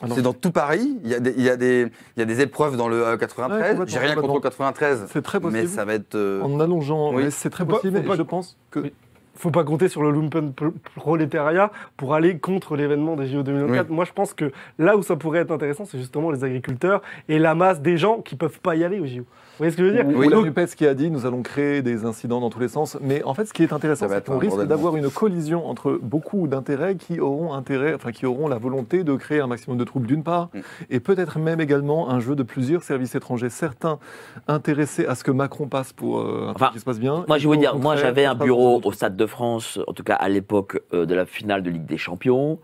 Ah. 0.03 0.07
C'est 0.15 0.23
dans 0.23 0.33
tout 0.33 0.51
Paris. 0.51 0.97
Il 1.03 1.09
y, 1.11 1.13
a 1.13 1.19
des, 1.19 1.33
il, 1.37 1.43
y 1.43 1.49
a 1.49 1.55
des, 1.55 1.85
il 2.17 2.19
y 2.19 2.23
a 2.23 2.25
des 2.25 2.41
épreuves 2.41 2.75
dans 2.75 2.87
le 2.89 3.03
euh, 3.05 3.11
Ouais, 3.11 3.17
93. 3.19 3.77
J'ai 3.85 3.99
rien 3.99 4.15
contre 4.15 4.27
le 4.27 4.33
complètement. 4.33 4.41
93. 4.71 5.05
C'est 5.11 5.21
très 5.21 5.39
possible. 5.39 5.61
Mais 5.61 5.67
ça 5.67 5.85
va 5.85 5.93
être. 5.93 6.15
euh, 6.15 6.41
En 6.41 6.59
allongeant, 6.59 7.13
Oui. 7.13 7.25
c'est 7.29 7.51
très 7.51 7.65
pas- 7.65 7.75
possible. 7.75 8.01
pas- 8.01 8.15
et 8.15 8.17
je 8.17 8.21
pense 8.23 8.57
que 8.71 8.79
Oui. 8.79 8.93
faut 9.35 9.51
pas 9.51 9.63
compter 9.63 9.89
sur 9.89 10.01
le 10.01 10.09
lumpen 10.09 10.53
pr- 10.57 10.71
prolétariat 10.95 11.71
pour 11.97 12.15
aller 12.15 12.39
contre 12.39 12.75
l'événement 12.75 13.15
des 13.15 13.27
JO 13.27 13.43
2024. 13.43 13.89
Moi, 13.89 14.05
je 14.05 14.13
pense 14.13 14.33
que 14.33 14.51
là 14.79 14.97
où 14.97 15.03
ça 15.03 15.15
pourrait 15.17 15.41
être 15.41 15.51
intéressant, 15.51 15.85
c'est 15.85 15.99
justement 15.99 16.31
les 16.31 16.43
agriculteurs 16.43 17.03
et 17.29 17.37
la 17.37 17.53
masse 17.53 17.79
des 17.81 17.97
gens 17.97 18.21
qui 18.21 18.35
peuvent 18.35 18.59
pas 18.59 18.75
y 18.75 18.83
aller 18.83 18.99
aux 18.99 19.05
JO. 19.05 19.25
Vous 19.51 19.65
voyez 19.65 19.71
ce 19.71 19.77
que 19.77 19.83
je 19.83 19.89
veux 19.89 19.95
dire 19.95 20.05
Oui, 20.07 20.27
la 20.29 20.37
Donc, 20.37 20.45
NUPES 20.45 20.75
qui 20.75 20.87
a 20.87 20.93
dit 20.93 21.11
nous 21.11 21.25
allons 21.25 21.41
créer 21.43 21.81
des 21.81 22.05
incidents 22.05 22.39
dans 22.39 22.49
tous 22.49 22.59
les 22.59 22.67
sens. 22.67 22.97
Mais 23.01 23.23
en 23.23 23.33
fait, 23.33 23.45
ce 23.45 23.53
qui 23.53 23.61
est 23.63 23.73
intéressant, 23.73 24.07
c'est 24.09 24.25
qu'on 24.25 24.37
risque 24.39 24.61
d'avoir 24.63 24.95
une 24.95 25.09
collision 25.09 25.67
entre 25.67 25.99
beaucoup 26.01 26.47
d'intérêts 26.47 26.95
qui 26.95 27.19
auront 27.19 27.53
intérêt, 27.53 27.93
enfin 27.93 28.11
qui 28.11 28.25
auront 28.25 28.47
la 28.47 28.57
volonté 28.57 29.03
de 29.03 29.13
créer 29.15 29.39
un 29.39 29.47
maximum 29.47 29.77
de 29.77 29.83
troubles 29.83 30.07
d'une 30.07 30.23
part, 30.23 30.49
Mm. 30.53 30.59
et 30.89 30.99
peut-être 30.99 31.37
même 31.39 31.61
également 31.61 32.09
un 32.09 32.19
jeu 32.19 32.35
de 32.35 32.43
plusieurs 32.43 32.81
services 32.83 33.13
étrangers. 33.15 33.49
Certains 33.49 33.99
intéressés 34.47 35.05
à 35.05 35.15
ce 35.15 35.23
que 35.23 35.31
Macron 35.31 35.67
passe 35.67 35.93
pour 35.93 36.19
euh, 36.19 36.47
un 36.47 36.51
Enfin, 36.51 36.65
truc 36.67 36.73
qui 36.73 36.79
se 36.79 36.85
passe 36.85 36.99
bien. 36.99 37.25
Moi, 37.27 37.37
je 37.37 37.47
veux 37.47 37.57
dire, 37.57 37.75
moi, 37.77 37.95
j'avais 37.95 38.25
un 38.25 38.35
bureau 38.35 38.81
au 38.83 38.91
Stade 38.91 39.15
de 39.15 39.25
France, 39.25 39.79
en 39.87 39.93
tout 39.93 40.03
cas 40.03 40.15
à 40.15 40.29
l'époque 40.29 40.81
euh, 40.93 41.05
de 41.05 41.13
la 41.13 41.25
finale 41.25 41.61
de 41.63 41.69
Ligue 41.69 41.85
des 41.85 41.97
Champions, 41.97 42.59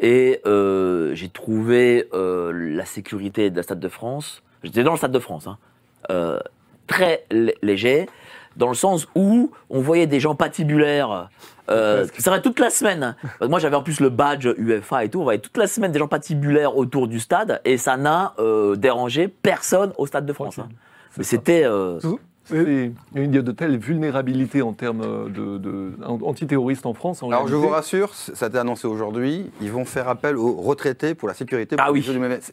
et 0.00 0.40
euh, 0.46 1.14
j'ai 1.14 1.28
trouvé 1.28 2.08
euh, 2.12 2.52
la 2.52 2.84
sécurité 2.84 3.50
de 3.50 3.56
la 3.56 3.62
Stade 3.62 3.80
de 3.80 3.88
France. 3.88 4.42
J'étais 4.62 4.82
dans 4.82 4.92
le 4.92 4.98
Stade 4.98 5.12
de 5.12 5.18
France, 5.18 5.46
hein, 5.46 5.58
euh, 6.10 6.38
très 6.86 7.24
lé- 7.30 7.56
léger, 7.62 8.08
dans 8.56 8.68
le 8.68 8.74
sens 8.74 9.06
où 9.14 9.50
on 9.70 9.80
voyait 9.80 10.06
des 10.06 10.20
gens 10.20 10.34
patibulaires. 10.34 11.28
Euh, 11.70 12.06
ça 12.18 12.30
va 12.30 12.40
toute 12.40 12.60
la 12.60 12.68
semaine. 12.70 13.16
Euh, 13.40 13.48
Moi, 13.48 13.58
j'avais 13.58 13.74
en 13.76 13.82
plus 13.82 14.00
le 14.00 14.10
badge 14.10 14.46
UFA 14.58 15.04
et 15.04 15.08
tout. 15.08 15.20
On 15.20 15.24
voyait 15.24 15.40
toute 15.40 15.56
la 15.56 15.66
semaine 15.66 15.92
des 15.92 15.98
gens 15.98 16.08
patibulaires 16.08 16.76
autour 16.76 17.08
du 17.08 17.18
stade, 17.20 17.60
et 17.64 17.78
ça 17.78 17.96
n'a 17.96 18.34
euh, 18.38 18.76
dérangé 18.76 19.28
personne 19.28 19.92
au 19.96 20.06
Stade 20.06 20.26
de 20.26 20.32
France. 20.34 20.58
hein. 20.58 20.68
Mais 21.16 21.24
c'était. 21.24 21.64
Euh, 22.52 22.88
Il 23.14 23.34
y 23.34 23.38
a 23.38 23.42
de 23.42 23.52
telles 23.52 23.78
vulnérabilités 23.78 24.62
en 24.62 24.72
termes 24.72 25.30
de, 25.30 25.58
de- 25.58 25.92
antiterroristes 26.22 26.86
en 26.86 26.94
France. 26.94 27.22
En 27.22 27.30
Alors 27.30 27.48
je 27.48 27.54
vous 27.54 27.68
rassure, 27.68 28.14
ça 28.14 28.46
a 28.46 28.48
été 28.48 28.58
annoncé 28.58 28.86
aujourd'hui, 28.86 29.50
ils 29.60 29.70
vont 29.72 29.84
faire 29.84 30.08
appel 30.08 30.36
aux 30.36 30.52
retraités 30.54 31.14
pour 31.14 31.28
la 31.28 31.34
sécurité. 31.34 31.76
Ah 31.78 31.84
pour 31.86 31.94
oui. 31.94 32.04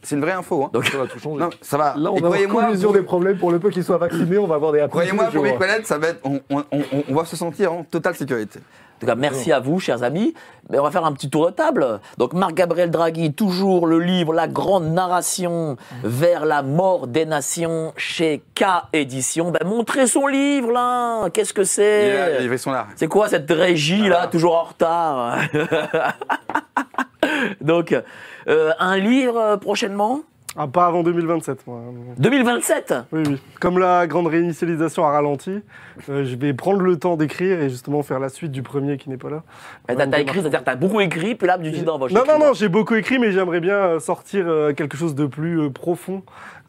C'est 0.01 0.15
une 0.15 0.22
vraie 0.22 0.31
info. 0.31 0.63
Hein. 0.65 0.69
Donc, 0.73 0.85
ça 0.85 0.97
va 0.97 1.07
tout 1.07 1.19
changer. 1.19 1.39
Non, 1.41 1.49
ça 1.61 1.77
va. 1.77 1.93
Là, 1.97 2.11
on 2.11 2.18
Et 2.18 2.22
va 2.22 2.27
avoir 2.27 2.65
collusion 2.68 2.89
vous- 2.89 2.95
des 2.97 3.01
problèmes. 3.03 3.38
Pour 3.38 3.51
le 3.51 3.59
peu 3.59 3.69
qu'ils 3.69 3.84
soient 3.84 3.97
vaccinés, 3.97 4.38
on 4.38 4.47
va 4.47 4.55
avoir 4.55 4.72
des 4.72 4.80
appels 4.80 4.89
Croyez-moi, 4.91 5.26
pour 5.26 5.45
jours. 5.45 5.57
Colette, 5.57 5.85
ça 5.88 5.97
va 5.97 6.07
être, 6.09 6.19
on, 6.23 6.39
on- 6.49 6.63
on- 6.72 6.80
on- 6.93 7.03
on 7.09 7.15
va 7.15 7.26
se 7.26 7.35
sentir 7.35 7.73
en 7.73 7.84
totale 7.84 8.15
sécurité. 8.15 8.59
En 9.02 9.02
tout 9.02 9.07
cas, 9.07 9.15
merci 9.15 9.52
à 9.52 9.60
vous, 9.60 9.80
chers 9.80 10.03
amis. 10.03 10.36
Mais 10.69 10.78
on 10.78 10.84
va 10.84 10.91
faire 10.91 11.06
un 11.06 11.11
petit 11.11 11.28
tour 11.28 11.48
de 11.48 11.52
table. 11.52 11.99
Donc, 12.19 12.34
Marc-Gabriel 12.34 12.91
Draghi, 12.91 13.34
toujours 13.34 13.88
le 13.88 13.98
livre 13.98 14.32
La 14.32 14.48
Grande 14.48 14.94
Narration 14.94 15.76
vers 16.03 16.45
la 16.45 16.61
mort 16.61 17.07
des 17.07 17.26
nations 17.26 17.94
chez 17.98 18.44
K 18.53 18.65
Édition. 18.94 19.49
Ben, 19.49 19.68
montrez 19.68 20.06
son 20.06 20.28
livre, 20.28 20.72
là. 20.72 21.32
Qu'est-ce 21.32 21.52
que 21.52 21.64
c'est? 21.64 22.44
Ils 22.44 22.60
sont 22.60 22.72
là. 22.72 22.86
C'est 22.95 23.07
quoi 23.07 23.28
cette 23.28 23.49
régie, 23.49 24.07
là, 24.07 24.28
toujours 24.28 24.56
en 24.56 24.64
retard 24.65 25.40
Donc, 27.61 27.99
euh, 28.48 28.72
un 28.78 28.98
livre 28.98 29.38
euh, 29.38 29.57
prochainement? 29.57 30.22
Ah, 30.57 30.68
pas 30.68 30.86
avant 30.86 31.02
2027, 31.02 31.65
moi. 31.65 31.80
2027 32.18 32.94
Oui, 33.14 33.23
oui. 33.26 33.38
Comme 33.61 33.80
la 33.80 34.06
grande 34.06 34.28
réinitialisation 34.28 35.06
a 35.06 35.11
ralenti, 35.11 35.61
euh, 36.10 36.26
je 36.26 36.36
vais 36.36 36.53
prendre 36.53 36.82
le 36.82 36.98
temps 36.98 37.15
d'écrire 37.15 37.61
et 37.61 37.69
justement 37.69 38.03
faire 38.03 38.19
la 38.19 38.28
suite 38.28 38.52
du 38.52 38.61
premier 38.61 38.98
qui 38.98 39.10
n'est 39.10 39.18
pas 39.18 39.30
là. 39.30 39.44
Eh, 39.88 39.95
T'as 39.95 40.19
écrit, 40.19 40.41
c'est-à-dire 40.41 40.64
t'as 40.65 40.76
beaucoup 40.76 40.99
écrit, 40.99 41.36
puis 41.36 41.48
là, 41.48 41.57
tu 41.57 41.72
dis 41.72 41.84
non, 41.84 41.98
moi, 41.98 42.10
Non, 42.11 42.23
non, 42.28 42.38
non, 42.38 42.53
j'ai 42.53 42.68
beaucoup 42.68 42.95
écrit, 42.95 43.18
mais 43.18 43.32
j'aimerais 43.32 43.61
bien 43.61 43.76
euh, 43.76 43.99
sortir 44.02 44.45
euh, 44.45 44.73
quelque 44.73 44.98
chose 44.98 45.15
de 45.15 45.26
plus 45.26 45.72
profond 45.72 46.22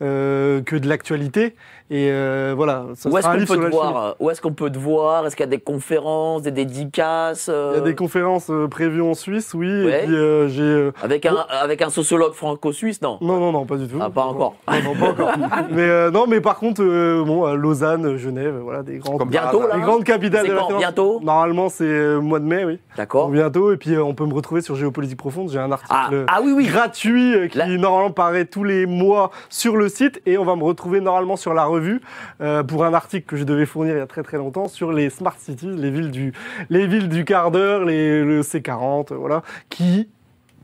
euh, 0.02 0.60
que 0.62 0.76
de 0.76 0.88
l'actualité. 0.88 1.54
Et 1.90 2.08
euh, 2.10 2.54
voilà, 2.56 2.86
ça 2.94 3.10
Où 3.10 3.18
est-ce 3.18 3.26
qu'on 3.26 3.44
peut 3.44 3.66
te 3.66 3.70
voir 3.70 4.16
Où 4.18 4.30
est-ce 4.30 4.40
qu'on 4.40 4.52
peut 4.54 4.70
te 4.70 4.78
voir 4.78 5.26
Est-ce 5.26 5.36
qu'il 5.36 5.44
y 5.44 5.48
a 5.48 5.50
des 5.50 5.58
conférences, 5.60 6.40
des 6.42 6.50
dédicaces 6.50 7.50
euh, 7.52 7.72
Il 7.74 7.78
y 7.78 7.80
a 7.82 7.84
des 7.84 7.94
conférences 7.94 8.48
euh, 8.48 8.66
prévues 8.66 9.02
en 9.02 9.12
Suisse, 9.12 9.52
oui. 9.52 9.66
Ouais. 9.84 10.04
Et 10.04 10.06
puis 10.06 10.14
euh, 10.16 10.48
j'ai. 10.48 10.62
euh, 10.62 10.92
avec, 11.02 11.26
un, 11.26 11.36
avec 11.50 11.82
un 11.82 11.90
sociologue 11.90 12.32
franco-suisse 12.32 13.02
Non. 13.02 13.18
Non, 13.20 13.38
non, 13.38 13.52
non, 13.52 13.66
pas 13.66 13.76
du 13.76 13.86
tout. 13.88 13.98
Ah, 14.00 14.08
pas 14.08 14.24
encore. 14.24 14.54
Non, 14.70 14.78
non, 14.82 14.94
pas 14.94 15.10
encore. 15.10 15.32
mais 15.70 15.82
euh, 15.82 16.10
non, 16.10 16.24
mais 16.26 16.40
par 16.40 16.56
contre, 16.56 16.82
euh, 16.82 17.22
bon, 17.26 17.52
Lausanne, 17.54 18.16
Genève, 18.16 18.56
voilà, 18.62 18.82
des 18.82 18.96
grandes, 18.96 19.18
Comme 19.18 19.28
Bientôt, 19.28 19.66
là 19.66 19.74
des 19.76 19.82
grandes 19.82 20.04
capitales 20.04 20.42
C'est 20.46 20.48
de 20.48 20.54
la 20.54 20.60
quand 20.60 20.66
finance. 20.68 20.80
Bientôt 20.80 21.20
Normalement, 21.22 21.68
c'est 21.68 21.84
euh, 21.84 22.20
mois 22.20 22.40
de 22.40 22.46
mai, 22.46 22.64
oui. 22.64 22.78
D'accord. 22.96 23.28
Bientôt. 23.28 23.70
Et 23.70 23.76
puis, 23.76 23.94
euh, 23.94 24.02
on 24.02 24.14
peut 24.14 24.24
me 24.24 24.34
retrouver 24.34 24.62
sur 24.62 24.76
Géopolitique 24.76 25.18
Profonde. 25.18 25.50
J'ai 25.50 25.58
un 25.58 25.70
article. 25.70 25.92
Ah, 25.94 26.08
ah 26.28 26.40
oui, 26.42 26.52
oui. 26.56 26.64
gratuit 26.66 27.34
qui 27.50 27.58
La- 27.58 27.66
normalement 27.66 28.10
paraît 28.12 28.46
tous 28.46 28.64
les 28.64 28.86
mois 28.86 29.30
sur 29.50 29.76
le 29.76 29.90
site 29.92 30.20
et 30.26 30.38
on 30.38 30.44
va 30.44 30.56
me 30.56 30.64
retrouver 30.64 31.00
normalement 31.00 31.36
sur 31.36 31.54
la 31.54 31.64
revue 31.64 32.00
euh, 32.40 32.62
pour 32.62 32.84
un 32.84 32.94
article 32.94 33.26
que 33.26 33.36
je 33.36 33.44
devais 33.44 33.66
fournir 33.66 33.94
il 33.94 33.98
y 33.98 34.02
a 34.02 34.06
très 34.06 34.22
très 34.22 34.36
longtemps 34.38 34.68
sur 34.68 34.92
les 34.92 35.10
smart 35.10 35.36
cities, 35.38 35.70
les 35.74 35.90
villes 35.90 36.10
du, 36.10 36.32
les 36.70 36.86
villes 36.86 37.08
du 37.08 37.24
quart 37.24 37.50
d'heure, 37.50 37.84
les, 37.84 38.22
le 38.24 38.40
C40, 38.42 39.12
euh, 39.12 39.16
voilà, 39.16 39.42
qui 39.70 40.08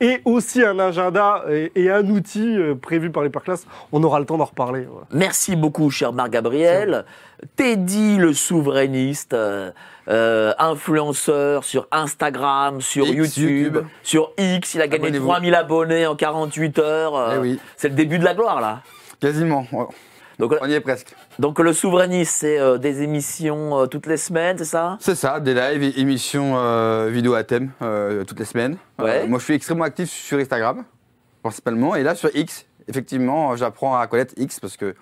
est 0.00 0.20
aussi 0.24 0.62
un 0.64 0.78
agenda 0.78 1.42
et, 1.50 1.72
et 1.74 1.90
un 1.90 2.06
outil 2.08 2.56
euh, 2.56 2.74
prévu 2.76 3.10
par 3.10 3.24
les 3.24 3.30
classe. 3.30 3.66
On 3.90 4.02
aura 4.04 4.20
le 4.20 4.26
temps 4.26 4.38
d'en 4.38 4.44
reparler. 4.44 4.86
voilà. 4.90 5.06
Merci 5.12 5.56
beaucoup, 5.56 5.90
cher 5.90 6.12
Marc-Gabriel. 6.12 7.04
Teddy, 7.56 8.16
le 8.16 8.32
souverainiste, 8.32 9.34
euh, 9.34 9.70
euh, 10.08 10.52
influenceur 10.58 11.64
sur 11.64 11.86
Instagram, 11.90 12.80
sur 12.80 13.06
X, 13.06 13.16
YouTube, 13.16 13.50
YouTube. 13.74 13.84
sur 14.04 14.30
X. 14.38 14.74
Il 14.74 14.82
a 14.82 14.86
gagné 14.88 15.06
Abonnez-vous. 15.06 15.26
3000 15.28 15.54
abonnés 15.54 16.06
en 16.06 16.14
48 16.16 16.78
heures. 16.78 17.16
euh, 17.16 17.32
Eh 17.34 17.38
oui. 17.38 17.58
C'est 17.76 17.88
le 17.88 17.94
début 17.94 18.18
de 18.20 18.24
la 18.24 18.34
gloire, 18.34 18.60
là. 18.60 18.82
Quasiment. 19.20 19.66
Donc, 20.38 20.54
On 20.60 20.68
y 20.68 20.74
est 20.74 20.80
presque. 20.80 21.14
donc 21.40 21.58
le 21.58 21.72
souverainiste, 21.72 22.32
c'est 22.36 22.60
euh, 22.60 22.78
des 22.78 23.02
émissions 23.02 23.76
euh, 23.80 23.86
toutes 23.86 24.06
les 24.06 24.16
semaines, 24.16 24.56
c'est 24.58 24.64
ça? 24.64 24.96
C'est 25.00 25.16
ça, 25.16 25.40
des 25.40 25.52
lives, 25.52 25.98
émissions 25.98 26.54
euh, 26.56 27.08
vidéo 27.10 27.34
à 27.34 27.42
thème 27.42 27.72
euh, 27.82 28.22
toutes 28.24 28.38
les 28.38 28.44
semaines. 28.44 28.76
Euh, 29.00 29.04
Ouais. 29.04 29.26
moi, 29.26 29.40
je 29.40 29.44
suis 29.44 29.54
extrêmement 29.54 29.82
actif 29.84 30.08
sur 30.08 30.38
Instagram, 30.38 30.84
principalement. 31.42 31.96
Et 31.96 32.04
là, 32.04 32.14
sur 32.14 32.30
X, 32.36 32.66
effectivement, 32.86 33.56
j'apprends 33.56 33.98
à 33.98 34.06
connaître 34.06 34.34
X 34.36 34.60
parce 34.60 34.76
que 34.76 34.94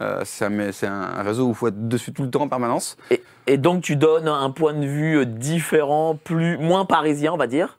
euh, 0.00 0.22
c'est 0.24 0.44
un, 0.86 1.22
réseau 1.24 1.46
où 1.46 1.50
il 1.50 1.54
faut 1.56 1.66
être 1.68 1.88
dessus 1.88 2.12
tout 2.12 2.22
le 2.22 2.30
temps 2.30 2.42
en 2.42 2.48
permanence. 2.48 2.96
et, 3.10 3.24
et 3.48 3.56
donc 3.56 3.82
tu 3.82 3.96
donnes 3.96 4.28
un 4.28 4.50
point 4.50 4.74
de 4.74 4.86
vue 4.86 5.18
euh, 5.18 5.24
différent, 5.24 6.16
plus 6.22 6.58
moins 6.58 6.84
parisien, 6.84 7.32
on 7.32 7.36
va 7.38 7.48
dire, 7.48 7.78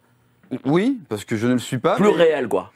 Oui, 0.65 0.99
parce 1.07 1.23
que 1.23 1.37
je 1.37 1.47
ne 1.47 1.53
le 1.53 1.59
suis 1.59 1.77
pas. 1.77 1.95
plus 1.95 2.05
mais 2.07 2.23
réel, 2.23 2.49
quoi. 2.49 2.73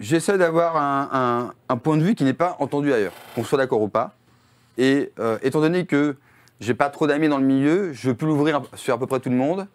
J'essaie 0.00 0.38
d'avoir 0.38 0.76
un, 0.76 1.08
un- 1.12 1.52
un 1.68 1.76
point 1.76 1.96
de 1.98 2.02
vue 2.02 2.14
qui 2.14 2.24
n'est 2.24 2.32
pas 2.32 2.56
entendu 2.58 2.92
ailleurs, 2.92 3.12
qu'on 3.34 3.44
soit 3.44 3.58
d'accord 3.58 3.82
ou 3.82 3.88
pas. 3.88 4.12
Et 4.78 5.12
euh, 5.20 5.38
étant 5.42 5.60
donné 5.60 5.84
que 5.84 6.16
j'ai 6.58 6.74
pas 6.74 6.88
trop 6.88 7.06
d'amis 7.06 7.28
dans 7.28 7.38
le 7.38 7.44
milieu, 7.44 7.92
je 7.92 8.10
peux 8.10 8.24
l'ouvrir 8.26 8.62
sur 8.74 8.94
à 8.94 8.98
peu 8.98 9.06
près 9.06 9.20
tout 9.20 9.30
le 9.30 9.36
monde. 9.36 9.66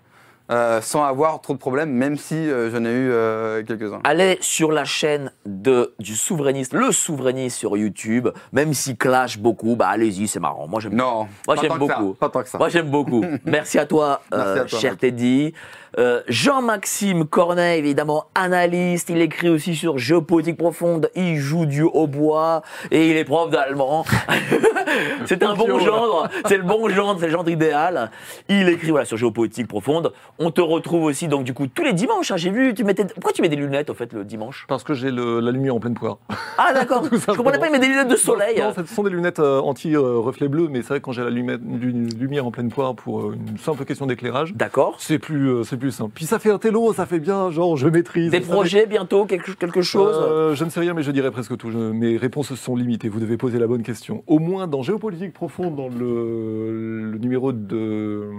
euh, 0.51 0.79
sans 0.79 1.03
avoir 1.03 1.41
trop 1.41 1.53
de 1.53 1.57
problèmes, 1.57 1.89
même 1.91 2.17
si 2.17 2.35
euh, 2.35 2.69
j'en 2.69 2.85
ai 2.85 2.91
eu 2.91 3.09
euh, 3.09 3.63
quelques-uns. 3.63 3.99
Allez 4.03 4.37
sur 4.41 4.71
la 4.71 4.85
chaîne 4.85 5.31
de, 5.47 5.95
du 5.97 6.15
souverainiste, 6.15 6.71
le 6.73 6.91
souverainiste 6.91 7.57
sur 7.57 7.75
YouTube, 7.75 8.27
même 8.53 8.71
s'il 8.75 8.95
clash 8.95 9.39
beaucoup, 9.39 9.75
bah 9.75 9.87
allez-y, 9.87 10.27
c'est 10.27 10.39
marrant. 10.39 10.67
Moi 10.67 10.81
j'aime 10.81 10.93
Non, 10.93 11.27
Moi 11.47 11.55
pas 11.55 11.61
j'aime 11.61 11.69
tant 11.71 11.79
que 11.79 11.87
ça, 11.87 11.97
beaucoup. 11.99 12.13
pas 12.13 12.29
tant 12.29 12.43
que 12.43 12.49
ça. 12.49 12.59
Moi 12.59 12.69
j'aime 12.69 12.91
beaucoup. 12.91 13.25
Merci 13.45 13.79
à 13.79 13.87
toi, 13.87 14.21
Merci 14.31 14.59
à 14.59 14.65
toi, 14.65 14.79
cher. 14.79 14.97
Teddy. 14.97 15.51
Euh, 15.97 16.21
Jean-Maxime 16.27 17.25
Cornet, 17.25 17.79
évidemment 17.79 18.25
analyste, 18.35 19.09
il 19.09 19.21
écrit 19.21 19.49
aussi 19.49 19.75
sur 19.75 19.97
Géopolitique 19.97 20.57
Profonde, 20.57 21.09
il 21.15 21.37
joue 21.37 21.65
du 21.65 21.83
hautbois 21.83 22.63
et 22.91 23.09
il 23.11 23.15
est 23.17 23.23
prof 23.23 23.49
d'allemand. 23.49 24.03
c'est 25.25 25.43
un 25.43 25.55
bon 25.55 25.79
gendre, 25.79 26.29
c'est 26.47 26.57
le 26.57 26.63
bon 26.63 26.89
gendre, 26.89 27.19
c'est 27.19 27.27
le 27.27 27.31
gendre 27.31 27.49
idéal. 27.49 28.11
Il 28.49 28.67
écrit 28.69 28.91
voilà 28.91 29.05
sur 29.05 29.17
Géopolitique 29.17 29.67
Profonde. 29.67 30.11
On 30.39 30.51
te 30.51 30.61
retrouve 30.61 31.03
aussi 31.03 31.27
donc 31.27 31.43
du 31.43 31.53
coup 31.53 31.67
tous 31.67 31.83
les 31.83 31.93
dimanches. 31.93 32.31
hein, 32.31 32.37
J'ai 32.37 32.49
vu, 32.49 32.73
tu 32.73 32.83
mettais. 32.83 33.05
Pourquoi 33.05 33.31
tu 33.31 33.41
mets 33.41 33.49
des 33.49 33.55
lunettes 33.55 33.89
au 33.89 33.93
fait 33.93 34.11
le 34.13 34.23
dimanche? 34.23 34.65
Parce 34.67 34.83
que 34.83 34.93
j'ai 34.93 35.11
la 35.11 35.51
lumière 35.51 35.75
en 35.75 35.79
pleine 35.79 35.93
poire. 35.93 36.17
Ah 36.57 36.73
d'accord. 36.73 37.03
Je 37.11 37.25
comprenais 37.37 37.59
pas, 37.59 37.67
il 37.67 37.71
met 37.71 37.79
des 37.79 37.87
lunettes 37.87 38.07
de 38.07 38.15
soleil. 38.15 38.59
Non, 38.59 38.73
ce 38.75 38.83
sont 38.85 39.03
des 39.03 39.09
lunettes 39.09 39.39
euh, 39.39 39.59
anti-reflet 39.61 40.47
bleu, 40.47 40.67
mais 40.69 40.81
c'est 40.81 40.89
vrai 40.89 40.99
que 40.99 41.05
quand 41.05 41.11
j'ai 41.11 41.23
la 41.23 41.29
lumette- 41.29 41.61
lu- 41.63 42.07
lumière 42.17 42.45
en 42.45 42.51
pleine 42.51 42.69
poire 42.69 42.95
pour 42.95 43.21
euh, 43.21 43.35
une 43.49 43.57
simple 43.57 43.85
question 43.85 44.05
d'éclairage, 44.05 44.53
D'accord. 44.55 44.95
c'est 44.99 45.19
plus, 45.19 45.63
c'est 45.63 45.77
plus 45.77 45.84
simple. 45.91 46.11
Puis 46.15 46.25
ça 46.25 46.39
fait 46.39 46.51
un 46.51 46.57
télo, 46.57 46.93
ça 46.93 47.05
fait 47.05 47.19
bien, 47.19 47.51
genre 47.51 47.75
je 47.77 47.87
maîtrise. 47.87 48.31
Des 48.31 48.39
projets 48.41 48.85
bientôt, 48.85 49.25
quelque, 49.25 49.81
chose. 49.81 50.15
Euh, 50.21 50.55
Je 50.55 50.63
ne 50.65 50.69
sais 50.69 50.79
rien, 50.79 50.93
mais 50.93 51.03
je 51.03 51.11
dirais 51.11 51.31
presque 51.31 51.55
tout. 51.57 51.71
Je- 51.71 51.77
mes 51.77 52.17
réponses 52.17 52.53
sont 52.55 52.75
limitées. 52.75 53.09
Vous 53.09 53.19
devez 53.19 53.37
poser 53.37 53.59
la 53.59 53.67
bonne 53.67 53.83
question. 53.83 54.23
Au 54.27 54.39
moins 54.39 54.67
dans 54.67 54.81
Géopolitique 54.83 55.33
profonde, 55.33 55.75
dans 55.75 55.89
le, 55.89 57.11
le 57.11 57.17
numéro 57.17 57.51
de 57.51 58.29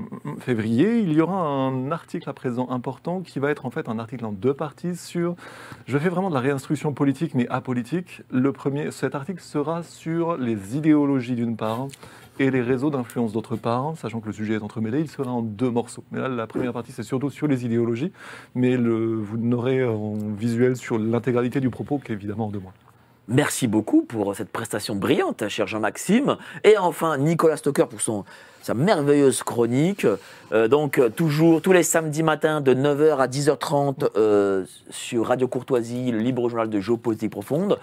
février, 0.40 0.98
il 0.98 1.12
y 1.12 1.20
aura 1.20 1.36
un 1.46 1.90
article 1.90 2.28
à 2.28 2.32
présent 2.32 2.68
important 2.70 3.20
qui 3.20 3.38
va 3.38 3.50
être 3.50 3.66
en 3.66 3.70
fait 3.70 3.88
un 3.88 3.98
article 3.98 4.24
en 4.24 4.32
deux 4.32 4.54
parties 4.54 4.96
sur. 4.96 5.34
Je 5.86 5.98
fais 5.98 6.08
vraiment 6.08 6.28
de 6.30 6.34
la 6.34 6.40
réinstruction 6.40 6.92
politique, 6.92 7.34
mais 7.34 7.46
apolitique. 7.48 8.22
Le 8.30 8.52
premier, 8.52 8.90
cet 8.90 9.14
article 9.14 9.40
sera 9.42 9.82
sur 9.82 10.36
les 10.36 10.76
idéologies 10.76 11.34
d'une 11.34 11.56
part 11.56 11.86
et 12.38 12.50
les 12.50 12.60
réseaux 12.60 12.90
d'influence 12.90 13.32
d'autre 13.32 13.56
part, 13.56 13.94
sachant 13.96 14.20
que 14.20 14.26
le 14.26 14.32
sujet 14.32 14.54
est 14.54 14.62
entremêlé, 14.62 15.00
il 15.00 15.08
sera 15.08 15.30
en 15.30 15.42
deux 15.42 15.70
morceaux. 15.70 16.04
Mais 16.12 16.20
là, 16.20 16.28
la 16.28 16.46
première 16.46 16.72
partie, 16.72 16.92
c'est 16.92 17.02
surtout 17.02 17.30
sur 17.30 17.46
les 17.46 17.64
idéologies, 17.64 18.12
mais 18.54 18.76
vous 18.76 19.38
n'aurez 19.38 19.84
en 19.84 20.14
visuel 20.36 20.76
sur 20.76 20.98
l'intégralité 20.98 21.60
du 21.60 21.70
propos 21.70 21.98
qu'évidemment 21.98 22.46
en 22.46 22.50
deux 22.50 22.60
mois. 22.60 22.72
Merci 23.28 23.66
beaucoup 23.66 24.02
pour 24.02 24.36
cette 24.36 24.50
prestation 24.50 24.94
brillante, 24.94 25.48
cher 25.48 25.66
Jean-Maxime. 25.66 26.36
Et 26.62 26.78
enfin, 26.78 27.18
Nicolas 27.18 27.56
Stocker 27.56 27.86
pour 27.90 28.00
son, 28.00 28.24
sa 28.62 28.72
merveilleuse 28.74 29.42
chronique. 29.42 30.06
Euh, 30.52 30.68
donc, 30.68 31.00
toujours, 31.16 31.60
tous 31.60 31.72
les 31.72 31.82
samedis 31.82 32.22
matins 32.22 32.60
de 32.60 32.72
9h 32.72 33.16
à 33.16 33.26
10h30 33.26 34.10
euh, 34.16 34.64
sur 34.90 35.26
Radio 35.26 35.48
Courtoisie, 35.48 36.12
le 36.12 36.18
libre 36.18 36.48
journal 36.48 36.70
de 36.70 36.78
géopolitique 36.78 37.32
profonde. 37.32 37.78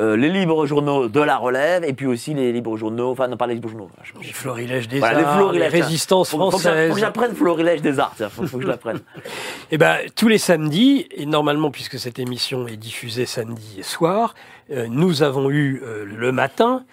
Euh, 0.00 0.16
les 0.16 0.30
libres 0.30 0.64
journaux 0.66 1.08
de 1.08 1.20
la 1.20 1.36
relève 1.36 1.84
et 1.84 1.92
puis 1.92 2.06
aussi 2.06 2.32
les 2.32 2.52
libres 2.52 2.76
journaux, 2.78 3.10
enfin 3.10 3.28
non 3.28 3.36
pas 3.36 3.46
les 3.46 3.54
libres 3.54 3.68
journaux, 3.68 3.90
je- 4.02 4.12
Les 4.26 4.32
florilèges 4.32 4.88
des 4.88 4.98
Voilà, 4.98 5.18
les 5.18 5.24
arts, 5.26 5.36
florilèges, 5.36 5.72
les 5.72 5.80
résistances 5.82 6.30
faut, 6.30 6.38
françaises. 6.38 6.88
Faut 6.88 6.94
que 6.94 7.00
j'apprenne 7.00 7.34
florilège 7.34 7.82
des 7.82 7.98
arts, 8.00 8.14
il 8.18 8.26
faut, 8.30 8.46
faut 8.46 8.56
que 8.58 8.62
je 8.64 8.68
l'apprenne. 8.68 9.00
Eh 9.70 9.76
ben, 9.78 9.98
tous 10.16 10.28
les 10.28 10.38
samedis, 10.38 11.06
et 11.10 11.26
normalement, 11.26 11.70
puisque 11.70 11.98
cette 11.98 12.18
émission 12.18 12.66
est 12.66 12.76
diffusée 12.78 13.26
samedi 13.26 13.82
soir, 13.82 14.34
euh, 14.72 14.86
nous 14.88 15.22
avons 15.22 15.50
eu 15.50 15.82
euh, 15.84 16.04
le 16.06 16.32
matin 16.32 16.84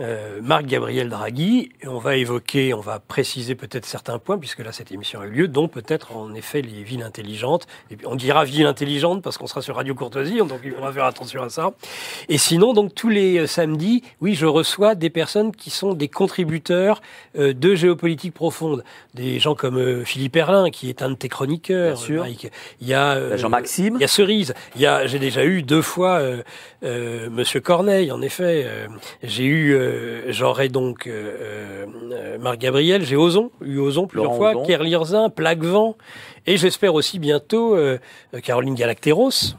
euh, 0.00 0.40
Marc-Gabriel 0.42 1.08
Draghi, 1.08 1.70
et 1.82 1.88
on 1.88 1.98
va 1.98 2.16
évoquer, 2.16 2.74
on 2.74 2.80
va 2.80 2.98
préciser 2.98 3.54
peut-être 3.54 3.84
certains 3.86 4.18
points, 4.18 4.38
puisque 4.38 4.60
là, 4.60 4.72
cette 4.72 4.92
émission 4.92 5.20
a 5.20 5.26
eu 5.26 5.30
lieu, 5.30 5.48
dont 5.48 5.68
peut-être, 5.68 6.16
en 6.16 6.34
effet, 6.34 6.62
les 6.62 6.82
villes 6.82 7.02
intelligentes. 7.02 7.66
Et 7.90 7.96
puis, 7.96 8.06
on 8.06 8.14
dira 8.14 8.44
ville 8.44 8.66
intelligente, 8.66 9.22
parce 9.22 9.38
qu'on 9.38 9.46
sera 9.46 9.62
sur 9.62 9.76
Radio 9.76 9.94
Courtoisie, 9.94 10.38
donc 10.38 10.60
il 10.64 10.72
faudra 10.72 10.92
faire 10.92 11.04
attention 11.04 11.42
à 11.42 11.48
ça. 11.48 11.72
Et 12.28 12.38
sinon, 12.38 12.72
donc, 12.72 12.94
tous 12.94 13.08
les 13.08 13.38
euh, 13.38 13.46
samedis, 13.46 14.02
oui, 14.20 14.34
je 14.34 14.46
reçois 14.46 14.94
des 14.94 15.10
personnes 15.10 15.52
qui 15.54 15.70
sont 15.70 15.94
des 15.94 16.08
contributeurs 16.08 17.02
euh, 17.38 17.52
de 17.52 17.74
géopolitique 17.74 18.34
profonde. 18.34 18.84
Des 19.14 19.38
gens 19.38 19.54
comme 19.54 19.78
euh, 19.78 20.04
Philippe 20.04 20.36
Erlin, 20.36 20.70
qui 20.70 20.88
est 20.88 21.02
un 21.02 21.10
de 21.10 21.14
tes 21.14 21.28
chroniqueurs. 21.28 21.94
Bien 21.94 22.04
sûr. 22.04 22.22
Mike. 22.22 22.50
Il 22.80 22.88
y 22.88 22.94
a 22.94 23.12
euh, 23.12 23.36
Jean-Maxime. 23.36 23.96
Il 23.96 24.00
y 24.00 24.04
a 24.04 24.08
Cerise. 24.08 24.54
Il 24.76 24.80
y 24.80 24.86
a, 24.86 25.06
j'ai 25.06 25.18
déjà 25.18 25.44
eu 25.44 25.62
deux 25.62 25.82
fois 25.82 26.18
euh, 26.18 26.42
euh, 26.82 27.28
Monsieur 27.30 27.60
Corneille, 27.60 28.10
en 28.10 28.22
effet. 28.22 28.64
Euh, 28.66 28.86
j'ai 29.22 29.44
eu, 29.44 29.74
euh, 29.82 30.22
j'aurai 30.32 30.68
donc 30.68 31.06
euh, 31.06 31.86
euh, 32.12 32.38
Marc 32.38 32.58
Gabriel. 32.58 33.04
J'ai 33.04 33.16
Ozon, 33.16 33.50
eu 33.62 33.78
Ozon 33.78 34.06
plusieurs 34.06 34.32
Laurent 34.32 34.64
fois. 34.64 34.78
Lirzin, 34.84 35.30
Plaquevent. 35.30 35.96
Et 36.46 36.56
j'espère 36.56 36.94
aussi 36.94 37.18
bientôt 37.18 37.76
Caroline 38.42 38.74
Galacteros. 38.74 39.56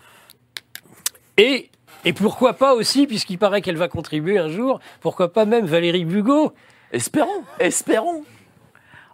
Et 1.38 1.70
et 2.06 2.12
pourquoi 2.12 2.54
pas 2.54 2.74
aussi, 2.74 3.08
puisqu'il 3.08 3.38
paraît 3.38 3.62
qu'elle 3.62 3.78
va 3.78 3.88
contribuer 3.88 4.38
un 4.38 4.50
jour, 4.50 4.80
pourquoi 5.00 5.32
pas 5.32 5.46
même 5.46 5.66
Valérie 5.66 6.04
Bugot 6.04 6.52
Espérons, 6.92 7.44
espérons. 7.60 8.24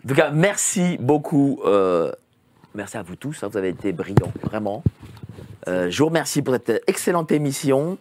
En 0.04 0.08
tout 0.08 0.16
cas, 0.16 0.32
merci 0.32 0.98
beaucoup. 1.00 1.62
euh, 1.66 2.12
merci 2.74 2.98
à 2.98 3.04
vous 3.04 3.16
tous, 3.16 3.44
hein, 3.44 3.50
vous 3.52 3.58
avez 3.58 3.70
été 3.70 3.92
brillants, 3.92 4.34
vraiment. 4.44 4.84
Euh, 5.68 5.92
je 5.92 6.00
vous 6.00 6.08
remercie 6.08 6.42
pour 6.42 6.56
cette 6.56 6.84
excellente 6.88 7.32
émission. 7.32 7.98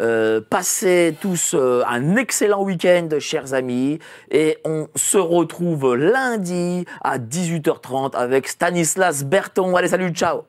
Euh, 0.00 0.40
passez 0.48 1.16
tous 1.20 1.54
euh, 1.54 1.82
un 1.86 2.16
excellent 2.16 2.62
week-end, 2.62 3.08
chers 3.18 3.54
amis. 3.54 3.98
Et 4.30 4.58
on 4.64 4.88
se 4.96 5.18
retrouve 5.18 5.94
lundi 5.94 6.84
à 7.02 7.18
18h30 7.18 8.16
avec 8.16 8.48
Stanislas 8.48 9.24
Berton. 9.24 9.76
Allez, 9.76 9.88
salut, 9.88 10.10
ciao 10.10 10.44